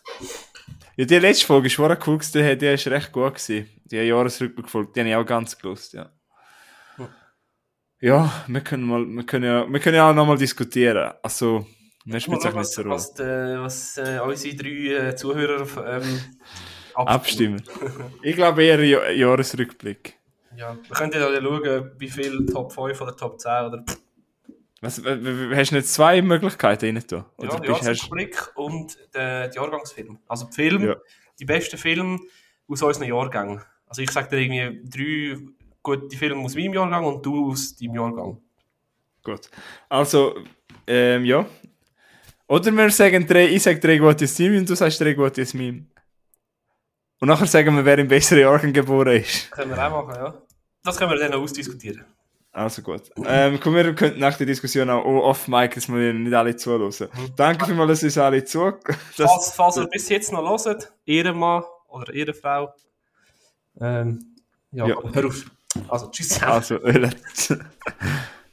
Ja, 0.97 1.05
die 1.05 1.19
letzte 1.19 1.47
Folge 1.47 1.67
ist 1.67 1.73
schon 1.73 1.97
cool 2.07 2.19
die, 2.19 2.59
die 2.59 2.67
ist 2.67 2.87
recht 2.87 3.13
gut 3.13 3.35
gewesen. 3.35 3.69
Die 3.85 3.97
Jahresrückblick 3.97 4.69
Folge, 4.69 4.93
die 4.95 5.01
habe 5.01 5.09
ich 5.11 5.17
auch 5.17 5.27
ganz 5.27 5.59
gelost, 5.59 5.93
ja. 5.93 6.11
Ja. 6.99 7.09
Ja, 8.01 8.45
wir 8.47 8.61
können 8.61 8.85
mal, 8.85 9.05
wir 9.05 9.25
können 9.25 9.45
ja, 9.45 9.69
wir 9.69 9.81
können 9.81 9.97
ja 9.97 10.11
auch 10.11 10.15
nochmal 10.15 10.39
diskutieren. 10.39 11.13
Also, 11.23 11.67
mir 12.05 12.21
spielt 12.21 12.41
auch 12.41 12.45
nicht 12.45 12.55
was, 12.55 12.73
so 12.73 12.83
Rolle. 12.83 12.95
was, 12.95 13.21
äh, 13.21 13.61
was 13.61 13.99
äh, 13.99 14.21
unsere 14.21 14.57
drei 14.57 15.09
äh, 15.09 15.17
Zuhörer 15.17 16.01
ähm, 16.01 16.21
abstimmen. 16.95 17.63
ich 18.23 18.37
glaube 18.37 18.63
eher 18.65 18.83
ja 18.85 19.11
Jahresrückblick. 19.11 20.19
Ja, 20.57 20.77
wir 20.77 20.97
können 20.97 21.13
ja 21.13 21.43
schauen, 21.43 21.91
wie 21.99 22.09
viel 22.09 22.47
Top 22.47 22.73
5 22.73 23.01
oder 23.01 23.17
Top 23.17 23.41
10 23.41 23.51
oder. 23.67 23.85
Was, 24.81 24.99
hast 24.99 25.71
du 25.71 25.75
nicht 25.77 25.87
zwei 25.89 26.21
Möglichkeiten 26.21 26.97
rein 26.97 27.03
da? 27.09 27.25
Ja, 27.41 27.59
der 27.59 27.71
Jahresrückblick 27.71 28.53
und 28.55 28.97
der, 29.15 29.49
der 29.49 29.63
Jahrgangsfilm. 29.63 30.19
Also 30.29 30.47
die 30.47 30.53
Film, 30.53 30.85
ja. 30.85 30.97
die 31.41 31.47
besten 31.47 31.79
Filme 31.79 32.19
aus 32.69 32.83
unseren 32.83 33.09
Jahrgängen. 33.09 33.63
Also 33.87 34.03
ich 34.03 34.11
sage 34.11 34.29
dir 34.29 34.39
irgendwie 34.39 34.83
drei 34.85 35.43
gute 35.83 36.17
Filme 36.17 36.43
aus 36.43 36.55
meinem 36.55 36.75
Jahrgang 36.75 37.05
und 37.05 37.25
du 37.25 37.51
aus 37.51 37.77
deinem 37.77 37.95
Jahrgang. 37.95 38.41
Gut. 39.23 39.49
Also, 39.89 40.35
ähm, 40.87 41.25
ja. 41.25 41.47
Oder 42.47 42.73
wir 42.73 42.91
sagen 42.91 43.27
drei, 43.27 43.47
ich 43.49 43.63
sage 43.63 43.81
drei 43.81 43.99
gute 43.99 44.25
aus 44.25 44.35
deinem 44.35 44.59
und 44.59 44.69
du 44.69 44.75
sagst 44.75 45.01
drei 45.01 45.15
gute 45.15 45.43
aus 45.43 45.55
meinem. 45.55 45.89
Und 47.21 47.29
nachher 47.29 47.47
sagen 47.47 47.75
wir, 47.75 47.85
wer 47.85 47.99
im 47.99 48.09
besseren 48.09 48.43
Jahrgang 48.43 48.73
geboren 48.73 49.17
ist. 49.17 49.51
Können 49.51 49.71
wir 49.71 49.87
auch 49.87 50.07
machen, 50.07 50.15
ja. 50.23 50.35
Das 50.83 50.99
können 50.99 51.11
wir 51.11 51.19
dann 51.19 51.33
ausdiskutieren. 51.33 52.05
Also 52.53 52.83
gut. 52.83 53.11
Ähm, 53.25 53.59
komm, 53.61 53.75
wir 53.75 53.95
könnten 53.95 54.21
nach 54.21 54.37
der 54.37 54.47
Diskussion 54.47 54.89
auch 54.89 55.05
off-mic, 55.05 55.75
dass 55.75 55.89
wir 55.89 56.13
nicht 56.13 56.35
alle 56.35 56.55
zuhören. 56.55 56.93
Mhm. 57.13 57.35
Danke 57.35 57.67
vielmals, 57.67 58.01
dass 58.01 58.03
ihr 58.03 58.07
uns 58.07 58.19
alle 58.19 58.45
zu. 58.45 58.75
Falls, 59.17 59.53
falls 59.57 59.77
ihr 59.77 59.89
bis 59.89 60.09
jetzt 60.09 60.31
noch 60.31 60.65
hört, 60.65 60.93
Ehrenmann 61.05 61.65
oder 61.89 62.15
Ehrenfrau. 62.15 62.73
Ähm, 63.81 64.37
ja, 64.71 64.87
ja. 64.87 64.97
hör 65.13 65.27
auf. 65.27 65.51
Also, 65.89 66.11
tschüss. 66.11 66.41
Also, 66.43 66.79